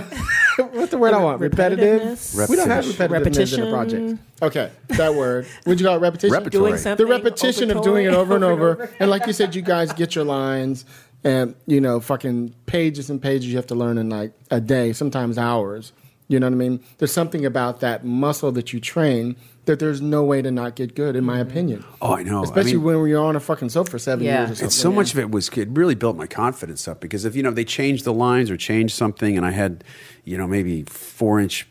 What's 0.74 0.92
the 0.92 0.98
word 0.98 1.13
I 1.13 1.24
want? 1.24 1.39
Repetitive. 1.42 2.20
We 2.50 2.56
don't 2.56 2.70
have 2.70 2.86
Repetition. 2.86 3.08
repetitiveness 3.08 3.08
in 3.08 3.12
Repetition. 3.12 3.62
the 3.62 3.72
project. 3.72 4.20
Okay, 4.42 4.72
that 4.89 5.13
word. 5.16 5.48
Would 5.66 5.80
you 5.80 5.86
call 5.88 5.96
it 5.96 6.00
repetition? 6.00 6.34
Repertory. 6.34 6.62
Doing 6.62 6.72
The 6.74 6.77
something. 6.77 7.06
The 7.06 7.12
repetition 7.12 7.72
of 7.72 7.84
doing 7.84 8.06
it 8.06 8.13
over 8.13 8.36
and 8.36 8.44
over 8.44 8.72
over. 8.72 8.89
And 9.00 9.10
like 9.10 9.25
you 9.27 9.34
said, 9.34 9.56
you 9.56 9.62
guys 9.62 9.94
get 9.94 10.13
your 10.13 10.25
lines, 10.25 10.86
and 11.24 11.56
you 11.66 11.80
know, 11.82 12.00
fucking 12.00 12.54
pages 12.68 13.10
and 13.10 13.22
pages 13.22 13.48
you 13.48 13.56
have 13.56 13.68
to 13.68 13.75
learn 13.75 13.98
in 13.98 14.10
like 14.10 14.34
a 14.51 14.60
day, 14.62 14.94
sometimes 14.94 15.38
hours. 15.38 15.94
You 16.27 16.39
know 16.39 16.48
what 16.48 16.54
I 16.54 16.58
mean? 16.58 16.84
There's 16.98 17.13
something 17.13 17.46
about 17.46 17.80
that 17.80 18.04
muscle 18.06 18.51
that 18.51 18.74
you 18.74 18.82
train 18.82 19.38
that 19.67 19.79
there's 19.79 20.01
no 20.01 20.24
way 20.24 20.41
to 20.41 20.50
not 20.51 20.75
get 20.75 20.95
good, 20.95 21.15
in 21.15 21.24
my 21.24 21.39
opinion. 21.39 21.86
Oh, 22.01 22.13
I 22.15 22.24
know. 22.24 22.39
I 22.39 22.43
Especially 22.43 22.74
mean- 22.74 22.83
when 22.83 23.07
you're 23.07 23.24
on 23.24 23.36
a 23.36 23.39
fucking 23.39 23.69
soap 23.69 23.89
for 23.89 24.00
seven 24.00 24.25
Yeah. 24.25 24.39
years 24.39 24.43
or 24.51 24.55
something. 24.55 24.65
And 24.65 24.74
so 24.74 24.91
much 24.91 25.13
of 25.13 25.19
it 25.19 25.29
was 25.31 25.50
it 25.50 25.69
really 25.71 25.95
built 25.95 26.17
my 26.17 26.27
confidence 26.27 26.88
up 26.88 27.00
because 27.00 27.24
if 27.25 27.36
you 27.36 27.43
know 27.43 27.51
they 27.51 27.63
changed 27.65 28.03
the 28.05 28.13
lines 28.13 28.50
or 28.50 28.57
changed 28.57 28.95
something 28.95 29.38
and 29.38 29.45
I 29.45 29.51
had 29.51 29.83
you 30.25 30.38
know 30.38 30.47
maybe 30.47 30.83
four 30.83 31.39
inch 31.39 31.67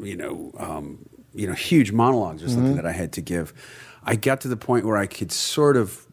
you 0.00 0.16
know 0.16 0.52
um, 0.58 0.98
you 1.34 1.46
know 1.46 1.54
huge 1.54 1.92
monologues 1.92 2.42
or 2.42 2.48
something 2.48 2.76
that 2.76 2.86
I 2.86 2.92
had 2.92 3.12
to 3.12 3.20
give, 3.22 3.52
I 4.04 4.16
got 4.16 4.40
to 4.42 4.48
the 4.48 4.56
point 4.56 4.84
where 4.84 4.96
I 4.96 5.06
could 5.06 5.32
sort 5.32 5.76
of 5.76 6.05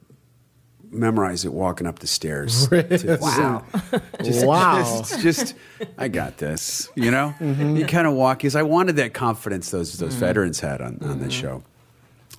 memorize 0.94 1.46
it 1.46 1.54
walking 1.54 1.88
up 1.88 2.00
the 2.00 2.08
stairs. 2.08 2.68
To- 2.70 3.18
Wow. 3.22 3.66
just, 4.24 4.46
Wow. 4.46 4.78
just, 4.78 5.22
just, 5.22 5.56
I 5.98 6.08
got 6.08 6.38
this. 6.38 6.90
You 6.96 7.12
know, 7.12 7.34
mm-hmm. 7.40 7.76
you 7.76 7.86
kind 7.86 8.08
of 8.08 8.14
walk 8.14 8.40
because 8.40 8.56
I 8.56 8.64
wanted 8.64 8.96
that 8.98 9.14
confidence 9.14 9.72
those 9.72 9.98
those 9.98 10.12
mm-hmm. 10.12 10.20
veterans 10.20 10.60
had 10.60 10.82
on, 10.82 11.00
on 11.02 11.20
this 11.20 11.34
mm-hmm. 11.34 11.42
show. 11.42 11.64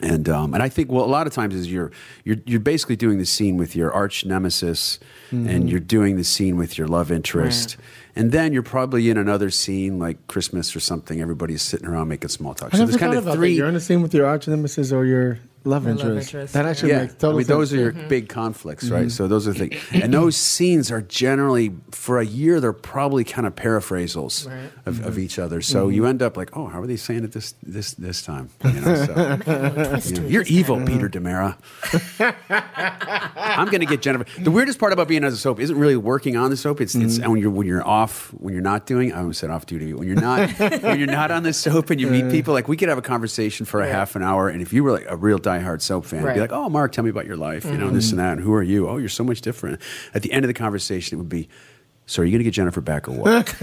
And 0.00 0.28
um, 0.28 0.54
and 0.54 0.62
I 0.62 0.68
think 0.68 0.90
well 0.90 1.04
a 1.04 1.06
lot 1.06 1.28
of 1.28 1.32
times 1.32 1.54
is 1.54 1.70
you're 1.70 1.92
you're 2.24 2.38
you're 2.46 2.58
basically 2.58 2.96
doing 2.96 3.18
the 3.18 3.26
scene 3.26 3.56
with 3.56 3.76
your 3.76 3.92
arch 3.92 4.24
nemesis, 4.24 4.98
and 5.30 5.70
you're 5.70 5.78
doing 5.78 6.16
the 6.16 6.24
scene 6.24 6.56
with 6.56 6.76
your 6.76 6.88
love 6.88 7.12
interest, 7.12 7.76
and 8.16 8.32
then 8.32 8.52
you're 8.52 8.64
probably 8.64 9.08
in 9.08 9.16
another 9.16 9.50
scene 9.50 10.00
like 10.00 10.26
Christmas 10.26 10.74
or 10.74 10.80
something. 10.80 11.20
Everybody's 11.20 11.62
sitting 11.62 11.86
around 11.86 12.08
making 12.08 12.28
small 12.30 12.54
talk. 12.54 12.74
I 12.74 12.78
So 12.78 12.86
there's 12.86 12.96
kind 12.96 13.14
of 13.14 13.24
three. 13.34 13.50
that. 13.50 13.56
You're 13.56 13.68
in 13.68 13.74
the 13.74 13.80
scene 13.80 14.02
with 14.02 14.12
your 14.12 14.26
arch 14.26 14.48
nemesis 14.48 14.90
or 14.90 15.04
your 15.04 15.38
love 15.64 15.84
Your 15.86 15.94
love 15.94 16.06
interest. 16.06 16.28
interest, 16.34 16.54
That 16.54 16.66
actually 16.66 16.90
yeah, 16.90 17.00
makes 17.02 17.14
total 17.14 17.30
I 17.30 17.32
mean, 17.32 17.38
sense. 17.44 17.48
those 17.48 17.72
are 17.72 17.76
your 17.76 17.92
Mm-hmm. 17.92 18.08
big 18.08 18.28
conflicts, 18.28 18.90
right? 18.90 19.10
So 19.10 19.26
those 19.28 19.48
are 19.48 19.52
the 19.52 19.68
things, 19.68 19.82
and 19.92 20.12
those 20.12 20.36
scenes 20.36 20.90
are 20.90 21.00
generally 21.02 21.72
for 21.90 22.18
a 22.20 22.24
year. 22.26 22.60
They're 22.60 22.72
probably 22.72 23.24
kind 23.24 23.46
of 23.46 23.54
paraphrasals 23.56 24.48
Right. 24.48 24.70
of, 24.86 24.94
Mm-hmm. 24.96 25.08
of 25.08 25.18
each 25.18 25.38
other. 25.38 25.60
So 25.62 25.88
you 25.88 26.06
end 26.06 26.22
up 26.22 26.36
like, 26.36 26.56
oh, 26.56 26.66
how 26.66 26.80
are 26.80 26.86
they 26.86 26.96
saying 26.96 27.24
it 27.24 27.32
this 27.32 27.54
this 27.62 27.94
this 27.94 28.22
time? 28.22 28.50
You 28.64 28.72
know, 28.72 29.04
so, 29.06 29.38
you 30.14 30.20
know, 30.20 30.26
you're 30.28 30.42
evil, 30.44 30.84
Peter 30.84 31.08
Demera. 31.08 31.56
I'm 32.50 33.66
going 33.68 33.80
to 33.80 33.86
get 33.86 34.02
Jennifer. 34.02 34.24
The 34.40 34.50
weirdest 34.50 34.78
part 34.78 34.92
about 34.92 35.08
being 35.08 35.24
on 35.24 35.32
a 35.32 35.36
soap 35.36 35.60
isn't 35.60 35.76
really 35.78 35.96
working 35.96 36.36
on 36.36 36.50
the 36.50 36.56
soap. 36.56 36.80
It's, 36.80 36.94
it's 36.94 37.14
Mm-hmm. 37.18 37.30
when 37.30 37.40
you're 37.40 37.50
when 37.50 37.66
you're 37.66 37.86
off 37.86 38.28
when 38.34 38.54
you're 38.54 38.62
not 38.62 38.86
doing. 38.86 39.12
I 39.12 39.18
almost 39.18 39.38
said 39.40 39.50
off 39.50 39.66
duty. 39.66 39.92
When 39.94 40.06
you're 40.08 40.20
not 40.20 40.50
when 40.58 40.98
you're 40.98 41.06
not 41.06 41.30
on 41.30 41.42
the 41.44 41.52
soap 41.52 41.90
and 41.90 42.00
you 42.00 42.08
meet 42.08 42.30
people, 42.36 42.52
like 42.54 42.66
we 42.68 42.76
could 42.76 42.88
have 42.88 42.98
a 42.98 43.02
conversation 43.02 43.66
for 43.66 43.80
a 43.80 43.88
half 43.88 44.16
an 44.16 44.22
hour, 44.22 44.48
and 44.48 44.60
if 44.60 44.72
you 44.72 44.82
were 44.82 44.90
like 44.92 45.06
a 45.08 45.16
real 45.16 45.38
diehard 45.60 45.80
soap 45.82 46.04
fan, 46.06 46.22
it'd 46.22 46.34
be 46.34 46.40
like, 46.40 46.52
oh, 46.52 46.68
Mark, 46.68 46.92
tell 46.92 47.04
me 47.04 47.10
about 47.10 47.26
your 47.26 47.36
life, 47.36 47.64
you 47.64 47.72
know, 47.78 47.86
Mm-hmm. 47.86 47.94
this 47.94 48.10
and 48.10 48.18
that, 48.20 48.32
and 48.32 48.40
who 48.40 48.52
are 48.54 48.62
you? 48.62 48.88
Oh, 48.88 48.96
you're 48.96 49.08
so 49.08 49.24
much 49.24 49.40
different. 49.40 49.80
At 50.14 50.22
the 50.22 50.32
end 50.32 50.44
of 50.44 50.48
the 50.48 50.54
conversation, 50.54 51.16
it 51.16 51.18
would 51.20 51.28
be. 51.28 51.48
So 52.06 52.20
are 52.20 52.24
you 52.26 52.32
going 52.32 52.40
to 52.40 52.44
get 52.44 52.52
Jennifer 52.52 52.82
back 52.82 53.08
or 53.08 53.12
what? 53.12 53.56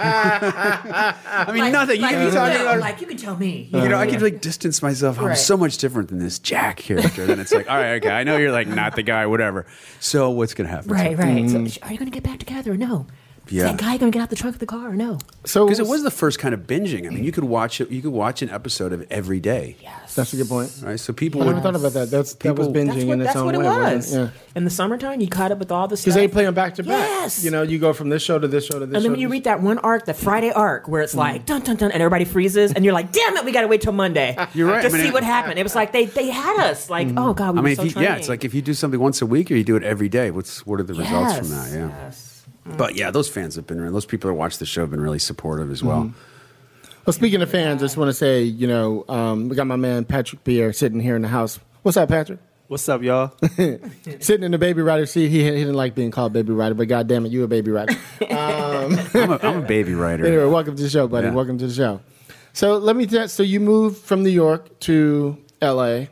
I 0.00 1.50
mean, 1.52 1.72
nothing. 1.72 1.96
You 1.96 2.02
Like, 2.02 2.14
could 2.14 2.26
be 2.26 2.30
talking 2.30 2.60
about 2.60 2.78
like 2.80 3.00
you 3.00 3.06
can 3.08 3.16
tell 3.16 3.36
me. 3.36 3.68
you 3.72 3.88
know, 3.88 3.96
I 3.98 4.06
can 4.06 4.20
like 4.20 4.40
distance 4.40 4.82
myself. 4.82 5.18
I'm 5.18 5.24
Right. 5.26 5.36
so 5.36 5.56
much 5.56 5.78
different 5.78 6.10
than 6.10 6.18
this 6.20 6.38
Jack 6.38 6.76
character. 6.76 7.26
then 7.26 7.40
it's 7.40 7.52
like, 7.52 7.68
all 7.68 7.76
right, 7.76 7.94
okay, 7.96 8.10
I 8.10 8.22
know 8.24 8.36
you're 8.36 8.52
like 8.52 8.68
not 8.68 8.94
the 8.94 9.02
guy, 9.02 9.26
whatever. 9.26 9.66
So 10.00 10.30
what's 10.30 10.54
gonna 10.54 10.68
happen? 10.68 10.90
Right, 10.92 11.18
right. 11.18 11.48
So, 11.50 11.58
are 11.82 11.92
you 11.92 11.98
going 11.98 12.10
to 12.10 12.14
get 12.14 12.22
back 12.22 12.38
together 12.38 12.72
or 12.72 12.76
no? 12.76 13.06
Yeah. 13.50 13.64
Is 13.64 13.70
that 13.72 13.78
guy 13.78 13.96
going 13.96 14.10
to 14.12 14.16
get 14.16 14.22
out 14.22 14.30
the 14.30 14.36
trunk 14.36 14.56
of 14.56 14.60
the 14.60 14.66
car 14.66 14.88
or 14.90 14.94
no? 14.94 15.18
So 15.44 15.66
Because 15.66 15.78
it 15.80 15.86
was 15.86 16.02
the 16.02 16.10
first 16.10 16.38
kind 16.38 16.54
of 16.54 16.66
binging. 16.66 17.06
I 17.06 17.10
mean, 17.10 17.24
you 17.24 17.32
could 17.32 17.44
watch 17.44 17.80
it. 17.80 17.90
You 17.90 18.02
could 18.02 18.12
watch 18.12 18.42
an 18.42 18.50
episode 18.50 18.92
of 18.92 19.00
it 19.02 19.08
every 19.10 19.40
day, 19.40 19.76
Yes. 19.80 20.14
That's 20.14 20.32
a 20.32 20.36
good 20.36 20.48
point. 20.48 20.72
right? 20.82 20.98
So 20.98 21.12
people 21.12 21.42
I 21.42 21.46
would. 21.46 21.50
never 21.56 21.62
thought 21.62 21.76
about 21.76 21.92
that. 21.92 22.10
That's 22.10 22.34
that 22.34 22.56
was 22.56 22.66
People- 22.68 22.80
binging 22.80 22.86
That's 22.94 23.04
what, 23.04 23.12
in 23.12 23.20
its 23.20 23.26
that's 23.28 23.36
own 23.36 23.46
what 23.46 23.54
it 23.54 23.58
way. 23.58 23.64
wasn't 23.64 23.94
was. 23.96 24.14
Yeah. 24.14 24.28
In 24.56 24.64
the 24.64 24.70
summertime, 24.70 25.20
you 25.20 25.28
caught 25.28 25.52
up 25.52 25.58
with 25.58 25.70
all 25.70 25.86
the 25.86 25.96
stuff. 25.96 26.06
Because 26.06 26.14
they 26.16 26.28
play 26.28 26.44
them 26.44 26.54
back 26.54 26.74
to 26.76 26.82
back. 26.82 27.08
Yes. 27.08 27.44
You 27.44 27.50
know, 27.50 27.62
you 27.62 27.78
go 27.78 27.92
from 27.92 28.08
this 28.08 28.22
show 28.22 28.38
to 28.38 28.48
this 28.48 28.64
show 28.66 28.78
to 28.78 28.86
this 28.86 28.92
show. 28.92 28.96
And 28.96 29.04
then 29.04 29.12
when 29.12 29.20
you 29.20 29.28
to 29.28 29.32
read 29.32 29.44
that 29.44 29.62
one 29.62 29.78
arc, 29.78 30.06
the 30.06 30.14
Friday 30.14 30.50
arc, 30.50 30.88
where 30.88 31.02
it's 31.02 31.14
mm. 31.14 31.18
like 31.18 31.46
dun 31.46 31.60
dun 31.62 31.76
dun, 31.76 31.92
and 31.92 32.02
everybody 32.02 32.24
freezes, 32.24 32.72
and 32.72 32.84
you're 32.84 32.94
like, 32.94 33.12
"Damn 33.12 33.36
it, 33.36 33.44
we 33.44 33.52
got 33.52 33.60
to 33.62 33.68
wait 33.68 33.80
till 33.82 33.92
Monday 33.92 34.36
You're 34.54 34.68
right. 34.68 34.82
to 34.82 34.88
I 34.88 34.92
mean, 34.92 35.02
see 35.02 35.08
it- 35.08 35.14
what 35.14 35.22
happened." 35.24 35.58
It 35.58 35.62
was 35.62 35.74
like 35.74 35.92
they 35.92 36.06
they 36.06 36.30
had 36.30 36.58
us 36.68 36.90
like, 36.90 37.08
mm. 37.08 37.14
"Oh 37.16 37.34
God, 37.34 37.52
we 37.54 37.58
I 37.58 37.62
were 37.62 37.68
mean, 37.68 37.76
so 37.76 37.82
if 37.84 37.96
you, 37.96 38.02
yeah, 38.02 38.16
it's 38.16 38.28
like 38.28 38.44
if 38.44 38.54
you 38.54 38.62
do 38.62 38.74
something 38.74 38.98
once 39.00 39.22
a 39.22 39.26
week 39.26 39.50
or 39.50 39.54
you 39.54 39.64
do 39.64 39.76
it 39.76 39.82
every 39.84 40.08
day. 40.08 40.30
What's 40.30 40.66
what 40.66 40.80
are 40.80 40.84
the 40.84 40.94
results 40.94 41.38
from 41.38 41.48
that? 41.50 41.72
Yeah. 41.72 41.88
yes. 41.88 42.27
But 42.76 42.96
yeah, 42.96 43.10
those 43.10 43.28
fans 43.28 43.56
have 43.56 43.66
been. 43.66 43.92
Those 43.92 44.06
people 44.06 44.28
that 44.28 44.34
watch 44.34 44.58
the 44.58 44.66
show 44.66 44.82
have 44.82 44.90
been 44.90 45.00
really 45.00 45.18
supportive 45.18 45.70
as 45.70 45.82
well. 45.82 46.12
Well, 47.06 47.12
speaking 47.14 47.40
of 47.40 47.50
fans, 47.50 47.82
I 47.82 47.86
just 47.86 47.96
want 47.96 48.10
to 48.10 48.12
say, 48.12 48.42
you 48.42 48.66
know, 48.66 49.04
um, 49.08 49.48
we 49.48 49.56
got 49.56 49.66
my 49.66 49.76
man 49.76 50.04
Patrick 50.04 50.44
Pierre 50.44 50.72
sitting 50.74 51.00
here 51.00 51.16
in 51.16 51.22
the 51.22 51.28
house. 51.28 51.58
What's 51.82 51.96
up, 51.96 52.08
Patrick? 52.10 52.38
What's 52.66 52.86
up, 52.86 53.02
y'all? 53.02 53.32
Sitting 54.20 54.42
in 54.42 54.50
the 54.50 54.58
baby 54.58 54.82
rider 54.82 55.06
seat. 55.06 55.30
He, 55.30 55.42
he 55.42 55.50
didn't 55.50 55.72
like 55.72 55.94
being 55.94 56.10
called 56.10 56.34
baby 56.34 56.52
rider, 56.52 56.74
but 56.74 56.86
God 56.86 57.06
damn 57.08 57.24
it, 57.24 57.32
you 57.32 57.42
a 57.44 57.48
baby 57.48 57.70
rider. 57.70 57.94
I'm, 58.30 58.92
a, 59.32 59.38
I'm 59.42 59.56
a 59.64 59.66
baby 59.66 59.94
rider. 59.94 60.26
anyway, 60.26 60.44
welcome 60.44 60.76
to 60.76 60.82
the 60.82 60.90
show, 60.90 61.08
buddy. 61.08 61.28
Yeah. 61.28 61.32
Welcome 61.32 61.56
to 61.58 61.66
the 61.66 61.72
show. 61.72 62.00
So 62.52 62.76
let 62.76 62.94
me 62.94 63.06
tell. 63.06 63.26
So 63.28 63.42
you 63.42 63.60
moved 63.60 64.04
from 64.04 64.22
New 64.22 64.28
York 64.28 64.78
to 64.80 65.38
L.A. 65.62 66.10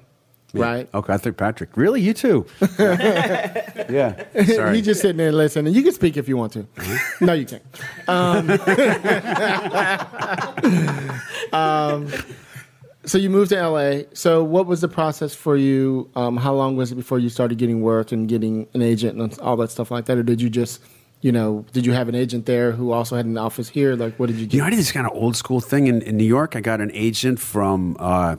Right. 0.61 0.89
Okay, 0.95 1.13
I 1.13 1.17
think 1.17 1.37
Patrick. 1.37 1.77
Really, 1.77 2.01
you 2.01 2.15
too? 2.15 2.47
yeah. 2.79 4.25
Sorry. 4.45 4.77
He 4.77 4.83
just 4.83 5.01
sitting 5.01 5.17
there 5.17 5.33
listening. 5.33 5.75
You 5.75 5.83
can 5.83 5.93
speak 5.93 6.17
if 6.17 6.29
you 6.29 6.37
want 6.37 6.53
to. 6.53 6.67
no, 7.21 7.33
you 7.33 7.47
can't. 7.47 7.63
Um, 8.09 8.51
um, 11.53 12.13
so 13.07 13.19
you 13.19 13.31
moved 13.31 13.51
to 13.51 13.69
LA. 13.69 14.03
So 14.13 14.43
what 14.43 14.67
was 14.67 14.81
the 14.81 14.89
process 14.89 15.35
for 15.35 15.57
you? 15.57 16.11
Um, 16.17 16.37
how 16.37 16.53
long 16.55 16.77
was 16.77 16.93
it 16.93 16.97
before 16.97 17.19
you 17.19 17.29
started 17.29 17.57
getting 17.57 17.81
work 17.81 18.13
and 18.13 18.29
getting 18.29 18.67
an 18.75 18.83
agent 18.83 19.19
and 19.19 19.39
all 19.39 19.57
that 19.59 19.71
stuff 19.71 19.91
like 19.91 20.07
that, 20.07 20.19
or 20.19 20.23
did 20.23 20.43
you 20.43 20.51
just, 20.51 20.83
you 21.21 21.31
know, 21.33 21.65
did 21.73 21.87
you 21.87 21.93
have 21.93 22.09
an 22.09 22.15
agent 22.15 22.47
there 22.47 22.73
who 22.73 22.91
also 22.93 23.17
had 23.17 23.25
an 23.25 23.39
office 23.39 23.69
here? 23.69 23.95
Like, 23.95 24.19
what 24.19 24.27
did 24.27 24.37
you 24.37 24.47
get? 24.47 24.55
You 24.55 24.61
know, 24.61 24.67
I 24.67 24.71
did 24.71 24.79
this 24.81 24.93
kind 24.93 25.07
of 25.07 25.13
old 25.13 25.37
school 25.37 25.61
thing 25.61 25.87
in, 25.87 26.03
in 26.03 26.17
New 26.17 26.25
York. 26.25 26.57
I 26.57 26.61
got 26.61 26.81
an 26.81 26.91
agent 26.93 27.39
from. 27.39 27.97
Uh, 27.99 28.37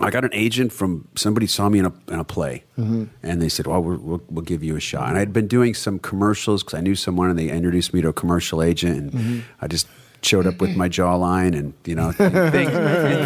I 0.00 0.10
got 0.10 0.24
an 0.24 0.30
agent 0.32 0.72
from 0.72 1.06
somebody 1.16 1.46
saw 1.46 1.68
me 1.68 1.78
in 1.78 1.86
a 1.86 1.92
in 2.08 2.18
a 2.18 2.24
play, 2.24 2.64
mm-hmm. 2.78 3.04
and 3.22 3.42
they 3.42 3.48
said, 3.50 3.66
oh, 3.66 3.72
"Well, 3.72 3.82
we're, 3.82 3.96
we'll 3.96 4.22
we'll 4.30 4.44
give 4.44 4.62
you 4.62 4.74
a 4.76 4.80
shot." 4.80 5.08
And 5.08 5.16
I 5.16 5.20
had 5.20 5.32
been 5.32 5.46
doing 5.46 5.74
some 5.74 5.98
commercials 5.98 6.62
because 6.62 6.78
I 6.78 6.80
knew 6.80 6.94
someone, 6.94 7.28
and 7.28 7.38
they 7.38 7.50
introduced 7.50 7.92
me 7.92 8.00
to 8.00 8.08
a 8.08 8.12
commercial 8.12 8.62
agent, 8.62 8.96
and 8.98 9.12
mm-hmm. 9.12 9.40
I 9.60 9.68
just 9.68 9.86
showed 10.22 10.46
up 10.46 10.60
with 10.60 10.76
my 10.76 10.88
jawline, 10.98 11.56
and 11.56 11.74
you 11.84 11.94
know, 11.94 12.08
and 12.18 12.52
things, 12.52 12.70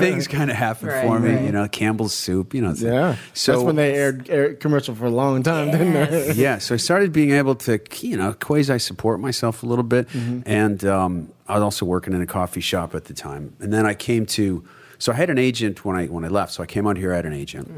things 0.01 0.27
kind 0.27 0.51
of 0.51 0.57
happened 0.57 0.91
Right, 0.91 1.07
for 1.07 1.21
me. 1.21 1.35
right. 1.35 1.45
You 1.45 1.53
know, 1.53 1.69
Campbell's 1.69 2.15
soup. 2.15 2.53
You 2.53 2.63
know, 2.63 2.75
Yeah. 2.77 3.17
So 3.33 3.53
That's 3.53 3.65
when 3.65 3.77
they 3.77 3.95
aired, 3.95 4.29
aired 4.29 4.61
commercial 4.61 4.95
for 4.95 5.07
a 5.07 5.11
long 5.11 5.43
time, 5.43 5.71
didn't 5.71 5.93
they? 5.93 6.33
yeah, 6.35 6.59
so 6.59 6.75
I 6.75 6.79
started 6.79 7.13
being 7.13 7.31
able 7.31 7.55
to, 7.57 7.79
you 8.01 8.17
know, 8.17 8.33
quasi 8.33 8.79
support 8.79 9.21
myself 9.21 9.63
a 9.63 9.67
little 9.67 9.85
bit, 9.85 10.09
mm-hmm. 10.09 10.41
and 10.47 10.85
um, 10.85 11.33
I 11.47 11.55
was 11.55 11.63
also 11.63 11.87
working 11.87 12.13
in 12.13 12.23
a 12.23 12.27
coffee 12.27 12.61
shop 12.61 12.95
at 12.95 13.05
the 13.05 13.15
time. 13.15 13.55
And 13.61 13.73
then 13.73 13.87
I 13.87 13.95
came 13.95 14.27
to, 14.27 14.65
so 14.99 15.13
I 15.13 15.17
had 15.17 15.31
an 15.31 15.39
agent 15.39 15.85
when 15.85 15.97
I 15.97 16.07
when 16.07 16.25
I 16.25 16.29
left. 16.29 16.53
So 16.53 16.63
I 16.63 16.67
came 16.67 16.87
out 16.87 16.97
here, 16.97 17.13
I 17.13 17.17
had 17.17 17.27
an 17.27 17.33
agent. 17.33 17.69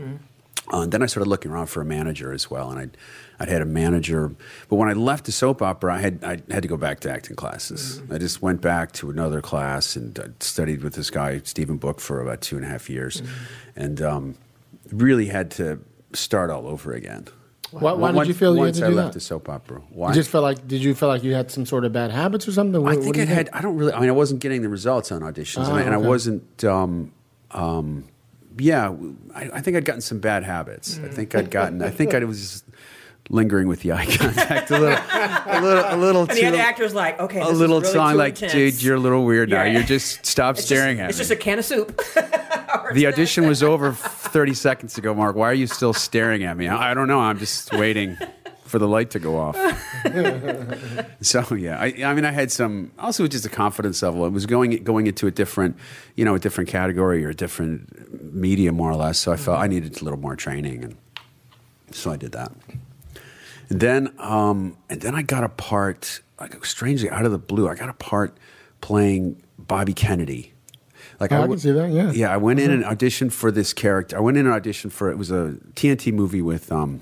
Uh, 0.71 0.83
and 0.83 0.93
then 0.93 1.03
I 1.03 1.07
started 1.07 1.31
looking 1.31 1.51
around 1.51 1.69
for 1.69 1.81
a 1.81 1.85
manager 1.85 2.31
as 2.31 2.51
well, 2.51 2.71
and 2.71 2.79
I'd, 2.79 2.97
I'd 3.41 3.49
had 3.49 3.63
a 3.63 3.65
manager. 3.65 4.35
But 4.69 4.77
when 4.77 4.91
I 4.91 4.93
left 4.93 5.25
the 5.25 5.33
soap 5.33 5.63
opera, 5.63 5.95
I 5.95 5.99
had 6.01 6.23
I 6.23 6.43
had 6.53 6.63
to 6.63 6.69
go 6.69 6.77
back 6.77 7.01
to 7.01 7.11
acting 7.11 7.37
classes. 7.37 8.03
I 8.11 8.19
just 8.19 8.43
went 8.43 8.61
back 8.61 8.93
to 8.93 9.09
another 9.09 9.41
class 9.41 9.97
and 9.97 10.19
I 10.19 10.27
studied 10.41 10.83
with 10.83 10.95
this 10.95 11.11
guy 11.11 11.41
Stephen 11.45 11.79
Book 11.79 12.01
for 12.01 12.21
about 12.21 12.43
two 12.43 12.57
and 12.57 12.65
a 12.65 12.69
half 12.69 12.91
years, 12.91 13.23
and 13.77 14.03
um, 14.03 14.35
really 14.93 15.27
had 15.27 15.51
to 15.53 15.79
start 16.13 16.51
all 16.51 16.67
over 16.67 16.93
again. 16.93 17.29
Why, 17.71 17.93
why 17.93 18.13
did 18.13 18.29
you 18.29 18.35
feel 18.35 18.55
you 18.55 18.63
had 18.63 18.67
once 18.69 18.79
to 18.79 18.87
I 18.87 18.89
do 18.91 18.95
left 18.95 19.09
that? 19.09 19.15
the 19.15 19.21
soap 19.21 19.49
opera? 19.49 19.81
Why? 19.91 20.09
You 20.09 20.15
just 20.15 20.31
felt 20.31 20.43
like 20.43 20.67
did 20.67 20.83
you 20.83 20.95
feel 20.95 21.09
like 21.09 21.23
you 21.23 21.35
had 21.35 21.51
some 21.51 21.67
sort 21.67 21.85
of 21.85 21.93
bad 21.93 22.11
habits 22.11 22.49
or 22.49 22.53
something? 22.53 22.77
I 22.77 22.79
What- 22.79 22.97
what 22.97 23.05
think 23.05 23.19
I 23.19 23.25
had. 23.25 23.51
I 23.53 23.61
don't 23.61 23.77
really. 23.77 23.93
I 23.93 24.01
mean, 24.01 24.09
I 24.09 24.13
wasn't 24.13 24.41
getting 24.41 24.63
the 24.63 24.69
results 24.69 25.13
on 25.13 25.21
auditions, 25.23 25.65
and, 25.69 25.75
I, 25.79 25.83
Oh, 25.83 25.87
and 25.87 25.95
I 25.95 25.99
wasn't. 25.99 26.65
Um, 26.65 27.13
um, 27.51 28.05
yeah, 28.59 28.93
I, 29.35 29.51
I 29.55 29.61
think 29.61 29.77
I'd 29.77 29.85
gotten 29.85 30.01
some 30.01 30.19
bad 30.19 30.43
habits. 30.45 30.99
I 30.99 31.09
think 31.09 31.35
I'd 31.35 31.51
gotten. 31.51 31.83
I 31.83 31.91
think 31.91 32.15
I 32.15 32.25
was 32.25 32.65
lingering 33.31 33.69
with 33.69 33.83
the 33.83 33.93
eye 33.93 34.07
contact 34.17 34.71
a 34.71 34.79
little, 34.79 34.99
a 34.99 35.61
little, 35.61 35.85
a 35.85 35.97
little 35.97 36.21
And 36.23 36.31
too. 36.31 36.37
the 36.37 36.47
other 36.47 36.59
actor's 36.59 36.95
like, 36.95 37.21
okay, 37.21 37.41
a 37.41 37.49
little 37.49 37.81
really 37.81 37.93
song 37.93 38.13
too 38.13 38.19
like, 38.19 38.35
intense. 38.35 38.53
dude, 38.53 38.83
you're 38.83 38.97
a 38.97 39.01
little 39.01 39.25
weird 39.25 39.51
now. 39.51 39.65
Yeah. 39.65 39.73
You're 39.73 39.83
just 39.83 40.25
stop 40.27 40.57
It's 40.57 40.65
staring 40.65 40.97
just, 40.97 41.05
at 41.05 41.11
It's 41.11 41.19
me. 41.19 41.21
It's 41.23 41.29
just 41.29 41.31
a 41.31 41.37
can 41.37 41.59
of 41.59 41.65
soup. 41.65 42.01
the 42.95 43.07
audition 43.07 43.47
was 43.47 43.63
over 43.63 43.93
30 43.93 44.55
seconds 44.55 44.97
ago, 44.99 45.15
Mark. 45.15 45.37
Why 45.37 45.51
are 45.51 45.55
you 45.55 45.67
still 45.67 45.93
staring 45.93 46.45
at 46.45 46.57
me? 46.57 46.69
I 46.69 46.91
I 46.91 46.95
don't 46.95 47.09
know. 47.09 47.21
I'm 47.21 47.39
just 47.39 47.71
waiting 47.73 48.17
for 48.65 48.79
the 48.79 48.89
light 48.89 49.11
to 49.11 49.19
go 49.19 49.39
off. 49.39 49.57
so 51.21 51.55
yeah, 51.55 51.79
I, 51.79 51.87
I 52.05 52.15
mean, 52.15 52.25
I 52.25 52.31
had 52.31 52.51
some. 52.53 52.93
Also, 52.99 53.27
just 53.27 53.45
a 53.47 53.49
confidence 53.49 54.03
level. 54.03 54.25
It 54.27 54.33
was 54.33 54.47
going 54.47 54.83
going 54.85 55.07
into 55.07 55.27
a 55.27 55.31
different, 55.31 55.77
you 56.17 56.25
know, 56.25 56.35
a 56.35 56.39
different 56.39 56.69
category 56.71 57.25
or 57.25 57.31
a 57.31 57.35
different 57.35 58.35
media, 58.35 58.73
more 58.73 58.91
or 58.91 58.97
less. 58.97 59.19
So 59.19 59.33
I 59.33 59.37
felt 59.37 59.59
I 59.59 59.67
needed 59.67 60.01
a 60.01 60.05
little 60.05 60.19
more 60.19 60.37
training, 60.37 60.85
and 60.85 60.97
so 61.91 62.11
I 62.11 62.17
did 62.17 62.33
that. 62.33 62.53
And 63.71 63.81
then, 63.81 64.15
um, 64.19 64.77
and 64.89 65.01
then 65.01 65.15
I 65.15 65.23
got 65.23 65.45
a 65.45 65.49
part, 65.49 66.21
like 66.41 66.65
strangely 66.65 67.11
out 67.11 67.25
of 67.25 67.33
the 67.33 67.39
blue, 67.39 67.69
I 67.69 67.75
got 67.75 67.89
a 67.89 67.95
part 67.95 68.37
playing 68.81 69.43
Bobby 69.59 69.93
Kennedy. 69.93 70.53
Like 71.21 71.33
Oh, 71.33 71.37
I 71.37 71.41
w- 71.41 71.55
can 71.57 71.61
see 71.61 71.73
that, 71.73 71.91
yeah. 71.91 72.11
yeah. 72.13 72.33
I 72.33 72.37
went 72.37 72.61
in 72.61 72.71
and 72.71 72.85
auditioned 72.85 73.33
for 73.33 73.51
this 73.51 73.73
character. 73.73 74.17
I 74.17 74.21
went 74.21 74.37
in 74.37 74.47
and 74.47 74.63
auditioned 74.63 74.93
for 74.93 75.11
it 75.11 75.19
was 75.19 75.31
a 75.31 75.57
TNT 75.75 76.13
movie 76.13 76.43
with 76.43 76.71
um, 76.71 77.01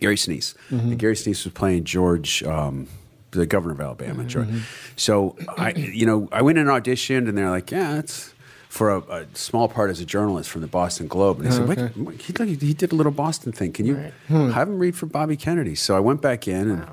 Gary 0.00 0.16
Sinise. 0.16 0.54
Mm-hmm. 0.70 0.78
And 0.90 0.98
Gary 0.98 1.14
Sinise 1.14 1.44
was 1.44 1.52
playing 1.52 1.84
George, 1.84 2.42
um, 2.44 2.86
the 3.32 3.46
governor 3.46 3.74
of 3.74 3.80
Alabama. 3.80 4.20
Mm-hmm. 4.20 4.28
George. 4.28 4.48
So 4.96 5.36
I, 5.58 5.72
you 5.72 6.06
know, 6.06 6.28
I 6.30 6.42
went 6.42 6.58
in 6.58 6.68
and 6.68 6.84
auditioned, 6.84 7.28
and 7.28 7.36
they're 7.36 7.50
like, 7.50 7.70
"Yeah, 7.72 7.98
it's 7.98 8.32
for 8.74 8.86
a, 8.96 8.98
a 9.20 9.26
small 9.34 9.68
part 9.68 9.88
as 9.90 10.00
a 10.00 10.04
journalist 10.04 10.48
from 10.50 10.60
the 10.66 10.66
Boston 10.80 11.06
Globe." 11.14 11.36
And 11.38 11.46
they 11.46 11.50
said, 11.52 11.68
Oh, 11.68 11.72
okay. 11.72 11.88
"Wait, 12.08 12.20
he, 12.26 12.32
did- 12.32 12.62
he 12.62 12.74
did 12.74 12.90
a 12.92 12.96
little 13.00 13.12
Boston 13.24 13.52
thing. 13.52 13.72
Can 13.72 13.86
you 13.86 13.96
Hmm. 14.28 14.50
have 14.50 14.68
him 14.68 14.78
read 14.78 14.94
for 14.96 15.06
Bobby 15.06 15.36
Kennedy?" 15.36 15.74
So 15.76 15.96
I 15.96 16.00
went 16.00 16.20
back 16.20 16.46
in 16.48 16.70
and. 16.70 16.86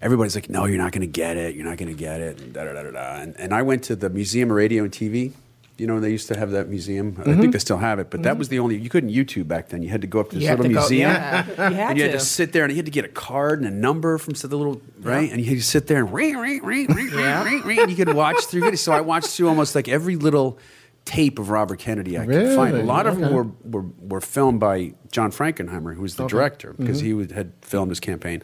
Everybody's 0.00 0.34
like, 0.34 0.50
no, 0.50 0.64
you're 0.64 0.78
not 0.82 0.90
going 0.90 1.02
to 1.02 1.06
get 1.22 1.36
it. 1.36 1.54
You're 1.54 1.64
not 1.64 1.76
going 1.78 1.88
to 1.88 1.94
get 1.96 2.20
it. 2.20 2.40
And, 2.40 2.52
da, 2.52 2.64
da, 2.64 2.72
da, 2.72 2.82
da, 2.82 2.90
da. 2.90 3.20
And, 3.22 3.36
and 3.38 3.54
I 3.54 3.62
went 3.62 3.84
to 3.84 3.94
the 3.94 4.10
Museum 4.10 4.50
of 4.50 4.56
Radio 4.56 4.82
and 4.82 4.92
TV. 4.92 5.30
You 5.78 5.86
know, 5.86 6.00
they 6.00 6.10
used 6.10 6.26
to 6.26 6.36
have 6.36 6.50
that 6.50 6.68
museum. 6.68 7.14
I 7.18 7.22
Mm-hmm. 7.22 7.40
think 7.40 7.52
they 7.52 7.60
still 7.60 7.76
have 7.78 8.00
it, 8.00 8.10
but 8.10 8.24
that 8.24 8.36
was 8.36 8.48
the 8.48 8.58
only, 8.58 8.76
you 8.76 8.90
couldn't 8.90 9.10
YouTube 9.10 9.46
back 9.46 9.68
then. 9.68 9.80
You 9.80 9.90
had 9.90 10.00
to 10.00 10.08
go 10.08 10.18
up 10.18 10.30
to 10.30 10.34
this 10.34 10.42
You 10.42 10.50
little 10.50 10.64
to 10.64 10.72
go- 10.74 10.80
museum. 10.80 11.08
yeah, 11.12 11.46
you 11.46 11.54
had 11.54 11.72
and 11.90 11.96
you 11.98 12.02
had 12.02 12.12
to. 12.14 12.18
to 12.18 12.24
sit 12.24 12.52
there 12.52 12.64
and 12.64 12.72
you 12.72 12.76
had 12.78 12.84
to 12.86 12.90
get 12.90 13.04
a 13.04 13.08
card 13.08 13.60
and 13.62 13.68
a 13.72 13.76
number 13.76 14.18
from 14.18 14.34
the 14.34 14.48
little, 14.56 14.82
right? 15.00 15.30
And 15.30 15.40
you 15.40 15.46
had 15.46 15.58
to 15.58 15.62
sit 15.62 15.86
there 15.86 15.98
and 15.98 16.12
ring, 16.12 16.36
ring, 16.36 16.64
ring, 16.64 16.88
ring, 16.88 17.10
Yeah. 17.14 17.44
ring, 17.44 17.62
ring, 17.62 17.78
and 17.78 17.88
you 17.90 17.96
could 17.96 18.12
watch 18.12 18.44
through 18.46 18.66
it. 18.70 18.78
So 18.78 18.90
I 18.90 19.02
watched 19.02 19.28
through 19.28 19.46
almost 19.50 19.76
like 19.76 19.86
every 19.86 20.16
little 20.16 20.58
tape 21.04 21.38
of 21.38 21.50
Robert 21.50 21.78
Kennedy 21.78 22.18
I 22.18 22.26
could 22.26 22.54
find. 22.54 22.76
A 22.76 22.82
lot 22.82 23.06
of 23.06 23.18
them 23.18 23.32
were, 23.32 23.46
were, 23.64 23.84
were 24.00 24.20
filmed 24.20 24.60
by 24.60 24.94
John 25.10 25.30
Frankenheimer, 25.32 25.94
who 25.94 26.02
was 26.02 26.14
the 26.16 26.26
director, 26.26 26.74
because 26.74 26.98
Mm-hmm. 26.98 27.06
he 27.06 27.12
would, 27.14 27.32
had 27.32 27.52
filmed 27.62 27.90
his 27.90 28.00
campaign 28.00 28.42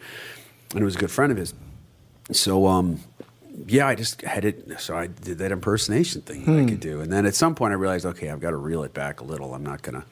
and 0.71 0.81
it 0.81 0.85
was 0.85 0.95
a 0.95 0.99
good 0.99 1.11
friend 1.11 1.31
of 1.31 1.37
his. 1.37 1.53
So, 2.31 2.67
um, 2.67 2.99
yeah, 3.67 3.87
I 3.87 3.95
just 3.95 4.21
had 4.21 4.45
it. 4.45 4.79
So 4.79 4.95
I 4.95 5.07
did 5.07 5.37
that 5.39 5.51
impersonation 5.51 6.21
thing 6.21 6.45
that 6.45 6.51
I 6.51 6.61
Hmm. 6.61 6.67
could 6.67 6.79
do, 6.79 7.01
and 7.01 7.11
then 7.11 7.25
at 7.25 7.33
some 7.35 7.55
point 7.55 7.71
I 7.73 7.75
realized, 7.75 8.05
okay, 8.05 8.29
I've 8.29 8.39
got 8.39 8.51
to 8.51 8.57
reel 8.57 8.83
it 8.83 8.93
back 8.93 9.19
a 9.21 9.23
little. 9.23 9.53
I'm 9.55 9.63
not 9.63 9.81
gonna 9.81 10.05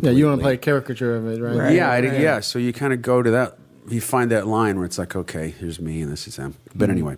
Yeah, 0.00 0.10
you 0.10 0.26
want 0.26 0.38
to 0.38 0.42
play 0.42 0.54
a 0.54 0.58
caricature 0.58 1.16
of 1.16 1.26
it, 1.26 1.40
right? 1.42 1.72
Yeah, 1.74 1.90
I, 1.90 1.98
yeah. 2.00 2.40
So 2.40 2.58
you 2.58 2.72
kind 2.72 2.92
of 2.92 3.02
go 3.02 3.22
to 3.22 3.30
that. 3.32 3.58
You 3.88 4.00
find 4.00 4.30
that 4.30 4.46
line 4.46 4.76
where 4.76 4.84
it's 4.84 4.98
like, 4.98 5.16
okay, 5.16 5.50
here's 5.58 5.80
me 5.80 6.00
and 6.02 6.12
this 6.12 6.28
is. 6.28 6.36
Hmm. 6.36 6.50
But 6.74 6.90
anyway, 6.90 7.16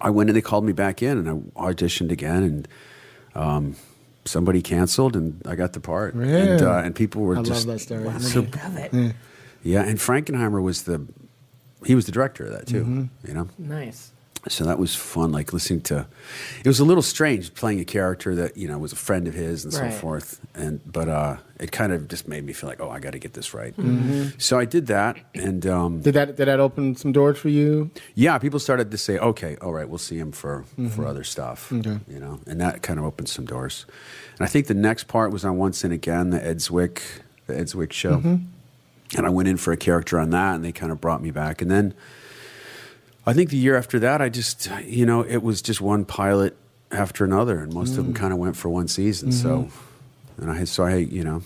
I 0.00 0.08
went 0.10 0.30
and 0.30 0.36
they 0.36 0.40
called 0.40 0.64
me 0.64 0.72
back 0.72 1.02
in, 1.02 1.18
and 1.18 1.28
I 1.56 1.60
auditioned 1.72 2.10
again, 2.10 2.42
and 2.42 2.68
um, 3.34 3.76
somebody 4.24 4.62
canceled, 4.62 5.16
and 5.16 5.40
I 5.46 5.54
got 5.54 5.72
the 5.72 5.80
part. 5.80 6.14
And 6.14 6.62
uh, 6.62 6.78
and 6.84 6.94
people 6.94 7.22
were 7.22 7.36
just. 7.36 7.66
I 7.68 7.74
just 7.74 7.90
love 7.90 8.08
that 8.08 8.20
story. 8.20 8.20
so 8.20 8.40
Love 8.62 8.76
it. 8.76 9.14
yeah. 9.62 9.82
And 9.82 9.98
Frankenheimer 9.98 10.62
was 10.62 10.82
the 10.84 11.06
he 11.84 11.94
was 11.94 12.06
the 12.06 12.12
director 12.12 12.44
of 12.46 12.52
that 12.52 12.66
too. 12.66 12.82
Mm-hmm. 12.82 13.28
You 13.28 13.34
know. 13.34 13.48
Nice. 13.58 14.12
So 14.48 14.64
that 14.64 14.78
was 14.78 14.94
fun, 14.94 15.32
like 15.32 15.52
listening 15.52 15.82
to. 15.82 16.06
It 16.64 16.66
was 16.66 16.80
a 16.80 16.84
little 16.84 17.02
strange 17.02 17.52
playing 17.52 17.78
a 17.80 17.84
character 17.84 18.34
that 18.36 18.56
you 18.56 18.66
know 18.68 18.78
was 18.78 18.92
a 18.92 18.96
friend 18.96 19.28
of 19.28 19.34
his 19.34 19.64
and 19.66 19.74
Right. 19.74 19.92
so 19.92 19.98
forth, 19.98 20.40
and 20.54 20.80
but 20.90 21.08
uh, 21.10 21.36
it 21.58 21.72
kind 21.72 21.92
of 21.92 22.08
just 22.08 22.26
made 22.26 22.44
me 22.46 22.54
feel 22.54 22.68
like, 22.70 22.80
oh, 22.80 22.88
I 22.88 23.00
got 23.00 23.12
to 23.12 23.18
get 23.18 23.34
this 23.34 23.52
right. 23.52 23.76
Mm-hmm. 23.76 24.38
So 24.38 24.58
I 24.58 24.64
did 24.64 24.86
that, 24.86 25.18
and 25.34 25.66
um, 25.66 26.00
Did 26.00 26.14
that 26.14 26.36
did 26.36 26.48
that 26.48 26.58
open 26.58 26.96
some 26.96 27.12
doors 27.12 27.36
for 27.36 27.50
you? 27.50 27.90
yeah, 28.14 28.38
people 28.38 28.58
started 28.58 28.90
to 28.92 28.96
say, 28.98 29.18
okay, 29.18 29.56
all 29.60 29.74
right, 29.74 29.86
we'll 29.86 29.98
see 29.98 30.16
him 30.18 30.32
for 30.32 30.64
Mm-hmm. 30.78 30.88
for 30.88 31.06
other 31.06 31.22
stuff, 31.24 31.70
you 31.70 32.00
know, 32.08 32.40
and 32.46 32.58
that 32.62 32.80
kind 32.82 32.98
of 32.98 33.04
opened 33.04 33.28
some 33.28 33.44
doors. 33.44 33.84
And 34.38 34.46
I 34.46 34.48
think 34.48 34.68
the 34.68 34.74
next 34.74 35.04
part 35.06 35.32
was 35.32 35.44
on 35.44 35.58
Once 35.58 35.84
and 35.84 35.92
Again, 35.92 36.30
the 36.30 36.42
Ed 36.44 36.58
Zwick 36.60 37.02
the 37.46 37.58
Ed 37.58 37.66
Zwick 37.66 37.92
show, 37.92 38.16
Mm-hmm. 38.16 38.36
and 39.18 39.26
I 39.26 39.28
went 39.28 39.48
in 39.48 39.58
for 39.58 39.72
a 39.72 39.76
character 39.76 40.18
on 40.18 40.30
that, 40.30 40.54
and 40.54 40.64
they 40.64 40.72
kind 40.72 40.92
of 40.92 40.98
brought 41.00 41.20
me 41.22 41.30
back, 41.30 41.60
and 41.60 41.70
then. 41.70 41.92
I 43.30 43.34
think 43.34 43.50
the 43.50 43.56
year 43.56 43.76
after 43.76 43.98
that, 44.00 44.20
I 44.20 44.28
just, 44.28 44.68
you 44.84 45.06
know, 45.06 45.22
it 45.22 45.38
was 45.42 45.62
just 45.62 45.80
one 45.80 46.04
pilot 46.04 46.56
after 46.90 47.24
another, 47.24 47.60
and 47.60 47.72
most 47.72 47.94
Mm. 47.94 47.98
of 47.98 48.04
them 48.06 48.14
kind 48.14 48.32
of 48.32 48.38
went 48.38 48.56
for 48.56 48.68
one 48.68 48.88
season. 48.88 49.30
So, 49.32 49.48
Mm-hmm. 50.38 50.42
and 50.42 50.50
I, 50.50 50.64
so 50.64 50.84
I, 50.84 50.96
you 50.96 51.22
know, 51.24 51.42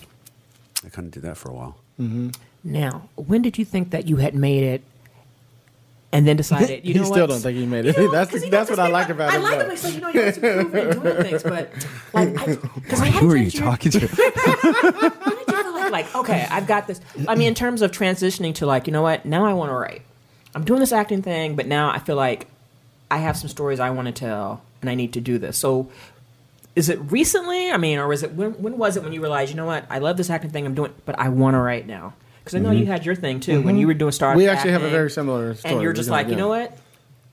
I 0.85 0.89
kind 0.89 1.05
of 1.07 1.11
did 1.11 1.23
that 1.23 1.37
for 1.37 1.49
a 1.49 1.53
while. 1.53 1.77
Now, 2.63 3.09
when 3.15 3.41
did 3.41 3.57
you 3.57 3.65
think 3.65 3.91
that 3.91 4.07
you 4.07 4.17
had 4.17 4.33
made 4.35 4.63
it, 4.63 4.81
and 6.11 6.25
then 6.27 6.35
decided 6.37 6.83
you 6.85 6.93
know, 6.95 7.01
He 7.01 7.05
still 7.05 7.21
what? 7.21 7.29
don't 7.29 7.39
think 7.41 7.57
he 7.57 7.65
made 7.65 7.85
it. 7.85 7.95
You 7.97 8.03
know, 8.05 8.11
That's- 8.17 8.31
'cause, 8.41 8.49
that's 8.49 8.69
what 8.69 8.79
I 8.79 8.87
like 8.87 9.07
think 9.07 9.17
about 9.19 9.31
I 9.33 9.35
him, 9.35 9.43
like 9.43 9.59
though. 9.59 9.65
him. 9.65 9.71
It's 9.71 9.83
like 9.83 9.93
you 9.95 10.01
know, 10.01 10.09
he 10.11 10.19
wants 10.19 10.37
to 10.37 10.41
prove 10.41 10.73
me 10.73 10.81
doing 11.11 11.23
things, 11.23 11.43
but 11.43 11.71
like, 12.13 12.33
because 12.75 13.01
I, 13.01 13.05
had 13.07 13.21
Who 13.21 13.29
a 13.29 13.33
are 13.33 13.37
you 13.37 13.51
chance- 13.51 13.63
talking 13.63 13.91
to? 13.91 13.99
When 15.45 15.45
feel 15.45 15.73
like, 15.73 15.91
like, 15.91 16.15
okay, 16.15 16.47
I've 16.49 16.67
got 16.67 16.87
this? 16.87 16.99
I 17.27 17.35
mean, 17.35 17.47
in 17.49 17.53
terms 17.55 17.81
of 17.81 17.91
transitioning 17.91 18.55
to 18.55 18.65
like, 18.65 18.87
you 18.87 18.93
know 18.93 19.01
what? 19.03 19.25
Now 19.25 19.45
I 19.45 19.53
want 19.53 19.69
to 19.71 19.75
write. 19.75 20.01
I'm 20.55 20.63
doing 20.63 20.79
this 20.79 20.91
acting 20.93 21.21
thing, 21.21 21.55
but 21.55 21.67
now 21.67 21.91
I 21.91 21.99
feel 21.99 22.15
like 22.15 22.47
I 23.11 23.17
have 23.17 23.37
some 23.37 23.49
stories 23.49 23.79
I 23.79 23.89
want 23.91 24.07
to 24.07 24.11
tell, 24.11 24.61
and 24.81 24.89
I 24.89 24.95
need 24.95 25.13
to 25.13 25.21
do 25.21 25.37
this. 25.37 25.57
So, 25.57 25.89
is 26.75 26.89
it 26.89 26.97
recently? 27.11 27.71
I 27.71 27.77
mean, 27.77 27.99
or 27.99 28.11
is 28.13 28.23
it 28.23 28.33
when? 28.33 28.51
When 28.53 28.77
was 28.77 28.97
it 28.97 29.03
when 29.03 29.13
you 29.13 29.21
realized, 29.21 29.51
you 29.51 29.57
know 29.57 29.65
what? 29.65 29.85
I 29.89 29.99
love 29.99 30.17
this 30.17 30.29
acting 30.29 30.49
thing 30.51 30.65
I'm 30.65 30.73
doing, 30.73 30.93
but 31.05 31.19
I 31.19 31.29
want 31.29 31.53
to 31.55 31.59
write 31.59 31.85
now? 31.87 32.13
Because 32.39 32.55
I 32.55 32.59
know 32.59 32.71
you 32.71 32.85
had 32.85 33.05
your 33.05 33.15
thing 33.15 33.39
too 33.39 33.61
when 33.61 33.75
you 33.77 33.87
were 33.87 33.93
doing 33.93 34.11
Star. 34.11 34.29
Mm-hmm. 34.31 34.37
We 34.37 34.47
actually 34.47 34.71
have 34.71 34.83
a 34.83 34.89
very 34.89 35.09
similar 35.11 35.55
story. 35.55 35.73
And 35.73 35.83
you're 35.83 35.93
just 35.93 36.09
like, 36.09 36.27
you 36.29 36.35
know 36.35 36.47
what? 36.47 36.77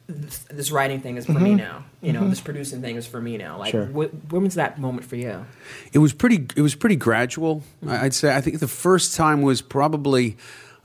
This, 0.08 0.38
this 0.50 0.70
writing 0.72 1.00
thing 1.00 1.16
is 1.16 1.26
for 1.26 1.32
Mm-hmm. 1.32 1.44
me 1.44 1.54
now. 1.54 1.84
You 2.00 2.12
know, 2.12 2.26
this 2.28 2.40
producing 2.40 2.80
thing 2.82 2.96
is 2.96 3.06
for 3.06 3.20
me 3.20 3.36
now. 3.36 3.56
Like, 3.58 3.70
Sure. 3.70 3.86
wh- 3.86 4.32
when 4.32 4.42
was 4.42 4.54
that 4.56 4.78
moment 4.78 5.06
for 5.06 5.16
you? 5.16 5.46
It 5.92 5.98
was 6.00 6.12
pretty. 6.12 6.46
It 6.56 6.60
was 6.62 6.74
pretty 6.74 6.96
gradual. 6.96 7.62
I- 7.86 8.06
I'd 8.06 8.14
say. 8.14 8.34
I 8.34 8.40
think 8.40 8.58
the 8.58 8.68
first 8.68 9.14
time 9.14 9.42
was 9.42 9.62
probably. 9.62 10.36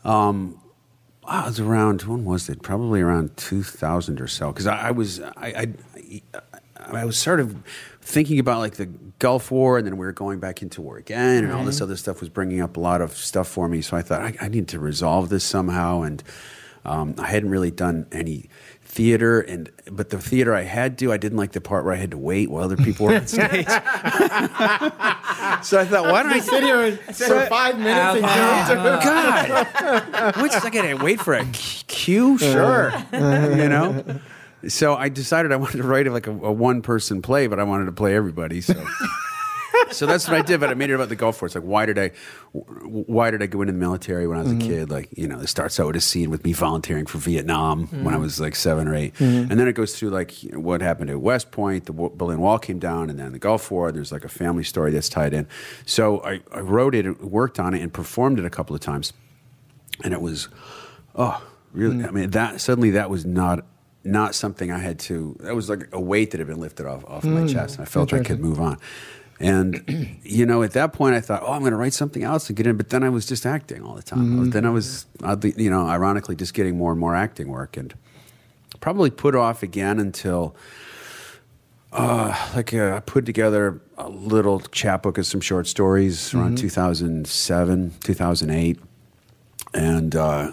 Um, 0.04 0.60
ah, 1.28 1.44
it 1.44 1.48
was 1.48 1.60
around 1.60 2.04
when 2.04 2.26
was 2.26 2.50
it? 2.50 2.62
Probably 2.62 3.02
around 3.02 3.36
two 3.38 3.64
thousand 3.64 4.20
or 4.22 4.28
so. 4.28 4.52
Because 4.52 4.68
I, 4.68 4.88
I 4.88 4.92
was 4.92 5.20
I, 5.20 5.32
I 5.38 6.22
I 6.78 7.06
was 7.06 7.18
sort 7.18 7.40
of 7.40 7.56
thinking 8.02 8.40
about 8.40 8.60
like 8.60 8.76
the 8.76 8.86
Gulf 9.20 9.52
War, 9.52 9.78
and 9.78 9.86
then 9.86 9.98
we 9.98 10.06
were 10.06 10.14
going 10.14 10.40
back 10.40 10.62
into 10.62 10.82
war 10.82 10.98
again, 10.98 11.44
and 11.44 11.52
all 11.52 11.66
this 11.66 11.82
other 11.82 11.98
stuff 11.98 12.20
was 12.20 12.30
bringing 12.30 12.62
up 12.62 12.78
a 12.78 12.80
lot 12.80 13.02
of 13.02 13.16
stuff 13.18 13.48
for 13.48 13.68
me. 13.68 13.82
So 13.82 13.98
I 13.98 14.02
thought 14.02 14.22
I, 14.22 14.36
I 14.42 14.48
need 14.48 14.68
to 14.70 14.80
resolve 14.80 15.30
this 15.30 15.44
somehow, 15.44 16.04
and 16.04 16.24
um, 16.86 17.16
I 17.18 17.28
hadn't 17.28 17.50
really 17.50 17.72
done 17.72 18.08
any 18.12 18.50
theater 18.98 19.40
and 19.42 19.70
but 19.92 20.10
the 20.10 20.18
theater 20.18 20.56
I 20.56 20.64
had 20.64 20.98
to 20.98 21.14
I 21.14 21.18
didn't 21.18 21.38
like 21.38 21.52
the 21.52 21.62
part 21.62 21.86
where 21.86 21.94
I 21.94 21.98
had 21.98 22.10
to 22.12 22.18
wait 22.18 22.50
while 22.50 22.64
other 22.64 22.76
people 22.78 23.06
were 23.06 23.16
on 23.16 23.28
stage 23.28 23.68
so 23.68 23.78
I 25.80 25.86
thought, 25.86 26.06
why 26.12 26.24
don't 26.24 26.32
I 26.34 26.40
sit 26.40 26.64
here 26.64 26.82
and- 26.82 27.00
for 27.16 27.46
five 27.46 27.78
minutes 27.78 28.24
and. 28.24 29.04
God, 29.04 30.36
what's 30.38 30.56
I 30.66 30.70
gotta 30.72 30.98
wait 30.98 31.22
for 31.22 31.36
a 31.36 31.46
cue? 31.46 32.38
Sure, 32.40 32.92
you 33.14 33.70
know. 33.70 34.04
So 34.68 34.96
I 34.96 35.10
decided 35.10 35.52
I 35.52 35.58
wanted 35.58 35.78
to 35.78 35.84
write 35.84 36.08
like 36.12 36.26
a, 36.28 36.32
a 36.32 36.52
one 36.52 36.82
person 36.82 37.22
play, 37.22 37.46
but 37.48 37.60
I 37.60 37.64
wanted 37.64 37.86
to 37.86 37.92
play 37.92 38.16
everybody. 38.16 38.62
So. 38.62 38.74
So 39.92 40.06
that's 40.06 40.28
what 40.28 40.38
I 40.38 40.42
did, 40.42 40.60
but 40.60 40.70
I 40.70 40.74
made 40.74 40.90
it 40.90 40.94
about 40.94 41.10
the 41.10 41.16
Gulf 41.16 41.42
War. 41.42 41.48
It's 41.48 41.56
like, 41.56 41.64
why 41.64 41.86
did 41.86 42.00
I, 42.00 42.12
why 42.54 43.32
did 43.32 43.42
I 43.44 43.48
go 43.48 43.62
into 43.62 43.74
the 43.74 43.80
military 43.80 44.28
when 44.28 44.38
I 44.38 44.42
was 44.42 44.52
a 44.52 44.56
mm-hmm. 44.56 44.68
kid? 44.68 44.90
Like, 44.90 45.10
you 45.18 45.28
know, 45.28 45.40
it 45.40 45.48
starts 45.48 45.80
out 45.80 45.88
with 45.88 45.96
a 45.96 46.02
scene 46.02 46.30
with 46.30 46.44
me 46.44 46.54
volunteering 46.54 47.06
for 47.06 47.18
Vietnam 47.18 47.88
when 47.88 48.08
I 48.08 48.12
mm-hmm. 48.12 48.22
was 48.22 48.40
like 48.40 48.56
seven 48.56 48.88
or 48.88 48.96
8 48.96 49.14
mm-hmm. 49.14 49.52
and 49.52 49.60
then 49.60 49.68
it 49.68 49.74
goes 49.74 49.98
through 49.98 50.10
like 50.10 50.44
you 50.44 50.52
know, 50.52 50.60
what 50.60 50.82
happened 50.82 51.10
at 51.10 51.22
West 51.22 51.52
Point, 51.52 51.86
the 51.86 51.94
Berlin 51.94 52.40
Wall 52.40 52.60
came 52.60 52.80
down, 52.80 53.10
and 53.10 53.20
then 53.20 53.32
the 53.32 53.40
Gulf 53.40 53.70
War. 53.72 53.92
There's 53.92 54.12
like 54.12 54.24
a 54.24 54.30
family 54.30 54.64
story 54.64 54.92
that's 54.92 55.10
tied 55.10 55.34
in. 55.34 55.48
So 55.86 56.24
I, 56.24 56.42
I 56.52 56.60
wrote 56.60 56.96
it, 56.96 57.22
worked 57.24 57.60
on 57.60 57.74
it, 57.74 57.82
and 57.82 57.94
performed 57.94 58.40
it 58.40 58.46
a 58.46 58.50
couple 58.50 58.76
of 58.76 58.82
times, 58.82 59.14
and 60.04 60.14
it 60.14 60.22
was, 60.22 60.50
oh, 61.16 61.46
really? 61.72 62.04
I 62.04 62.12
mean, 62.12 62.30
that 62.32 62.62
suddenly 62.62 62.92
that 62.92 63.10
was 63.10 63.26
not. 63.26 63.66
Not 64.04 64.36
something 64.36 64.72
I 64.72 64.78
had 64.78 65.00
to. 65.00 65.36
That 65.42 65.54
was 65.54 65.70
like 65.70 65.90
a 65.92 66.00
weight 66.00 66.32
that 66.32 66.38
had 66.38 66.48
been 66.48 66.62
lifted 66.62 66.86
off 66.86 67.04
off 67.04 67.26
my 67.26 67.42
mm. 67.42 67.52
chest, 67.52 67.76
and 67.76 67.82
I 67.82 67.90
felt 67.90 68.14
I 68.14 68.24
could 68.24 68.40
move 68.40 68.62
on. 68.62 68.78
And 69.40 70.18
you 70.24 70.46
know, 70.46 70.64
at 70.64 70.72
that 70.72 70.94
point, 70.94 71.16
I 71.16 71.22
thought, 71.22 71.44
"Oh, 71.44 71.54
I'm 71.54 71.60
going 71.62 71.72
to 71.72 71.78
write 71.78 71.94
something 71.94 72.24
else 72.24 72.50
and 72.50 72.56
get 72.58 72.66
in." 72.66 72.76
But 72.78 72.90
then 72.90 73.04
I 73.04 73.10
was 73.10 73.26
just 73.26 73.46
acting 73.46 73.84
all 73.84 73.94
the 73.94 74.02
time. 74.02 74.50
Then 74.50 74.66
I 74.66 74.70
was, 74.72 75.06
oddly, 75.24 75.54
you 75.58 75.70
know, 75.70 75.86
ironically, 75.88 76.36
just 76.36 76.54
getting 76.54 76.78
more 76.78 76.92
and 76.92 77.00
more 77.00 77.16
acting 77.16 77.48
work, 77.50 77.78
and 77.78 77.94
probably 78.80 79.10
put 79.12 79.36
off 79.36 79.62
again 79.64 80.00
until, 80.00 80.56
uh, 81.94 82.36
like, 82.56 82.74
uh, 82.74 82.96
I 82.96 83.00
put 83.00 83.26
together 83.26 83.80
a 83.98 84.10
little 84.10 84.60
chapbook 84.60 85.18
of 85.18 85.26
some 85.26 85.42
short 85.42 85.68
stories 85.68 86.34
around 86.34 86.58
2007, 86.58 87.94
2008, 88.04 88.80
and 89.74 90.16
uh, 90.16 90.52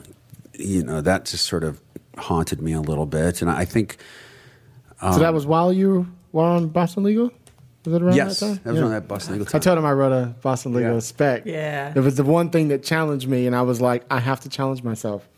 you 0.53 0.83
know, 0.83 1.01
that 1.01 1.25
just 1.25 1.47
sort 1.47 1.65
of 1.65 1.81
haunted 2.19 2.61
me 2.61 2.73
a 2.73 2.81
little 2.81 3.07
bit. 3.07 3.41
And 3.43 3.51
I 3.51 3.65
think. 3.65 3.97
so 5.01 5.19
that 5.19 5.33
was 5.35 5.47
while 5.47 5.73
you 5.73 6.07
were 6.33 6.45
on 6.45 6.69
Boston 6.69 7.03
Legal? 7.05 7.31
Was 7.85 7.95
it 7.95 8.03
around 8.03 8.17
Yes, 8.17 8.41
that 8.41 8.47
time? 8.47 8.61
that 8.65 8.71
was 8.71 8.75
Yeah. 8.77 8.83
around 8.83 8.93
that 8.93 9.09
Boston 9.09 9.33
Legal 9.39 9.47
I 9.55 9.59
told 9.59 9.79
him 9.79 9.85
I 9.85 9.93
wrote 9.93 10.13
a 10.13 10.35
Boston 10.43 10.73
Legal 10.73 10.95
Yeah. 10.95 10.99
spec. 11.01 11.43
Yeah. 11.45 11.93
It 11.95 12.01
was 12.01 12.15
the 12.17 12.25
one 12.25 12.51
thing 12.51 12.69
that 12.69 12.83
challenged 12.83 13.29
me, 13.29 13.47
and 13.47 13.55
I 13.55 13.63
was 13.63 13.81
like, 13.81 14.05
I 14.11 14.21
have 14.21 14.41
to 14.41 14.49
challenge 14.49 14.83
myself. 14.83 15.29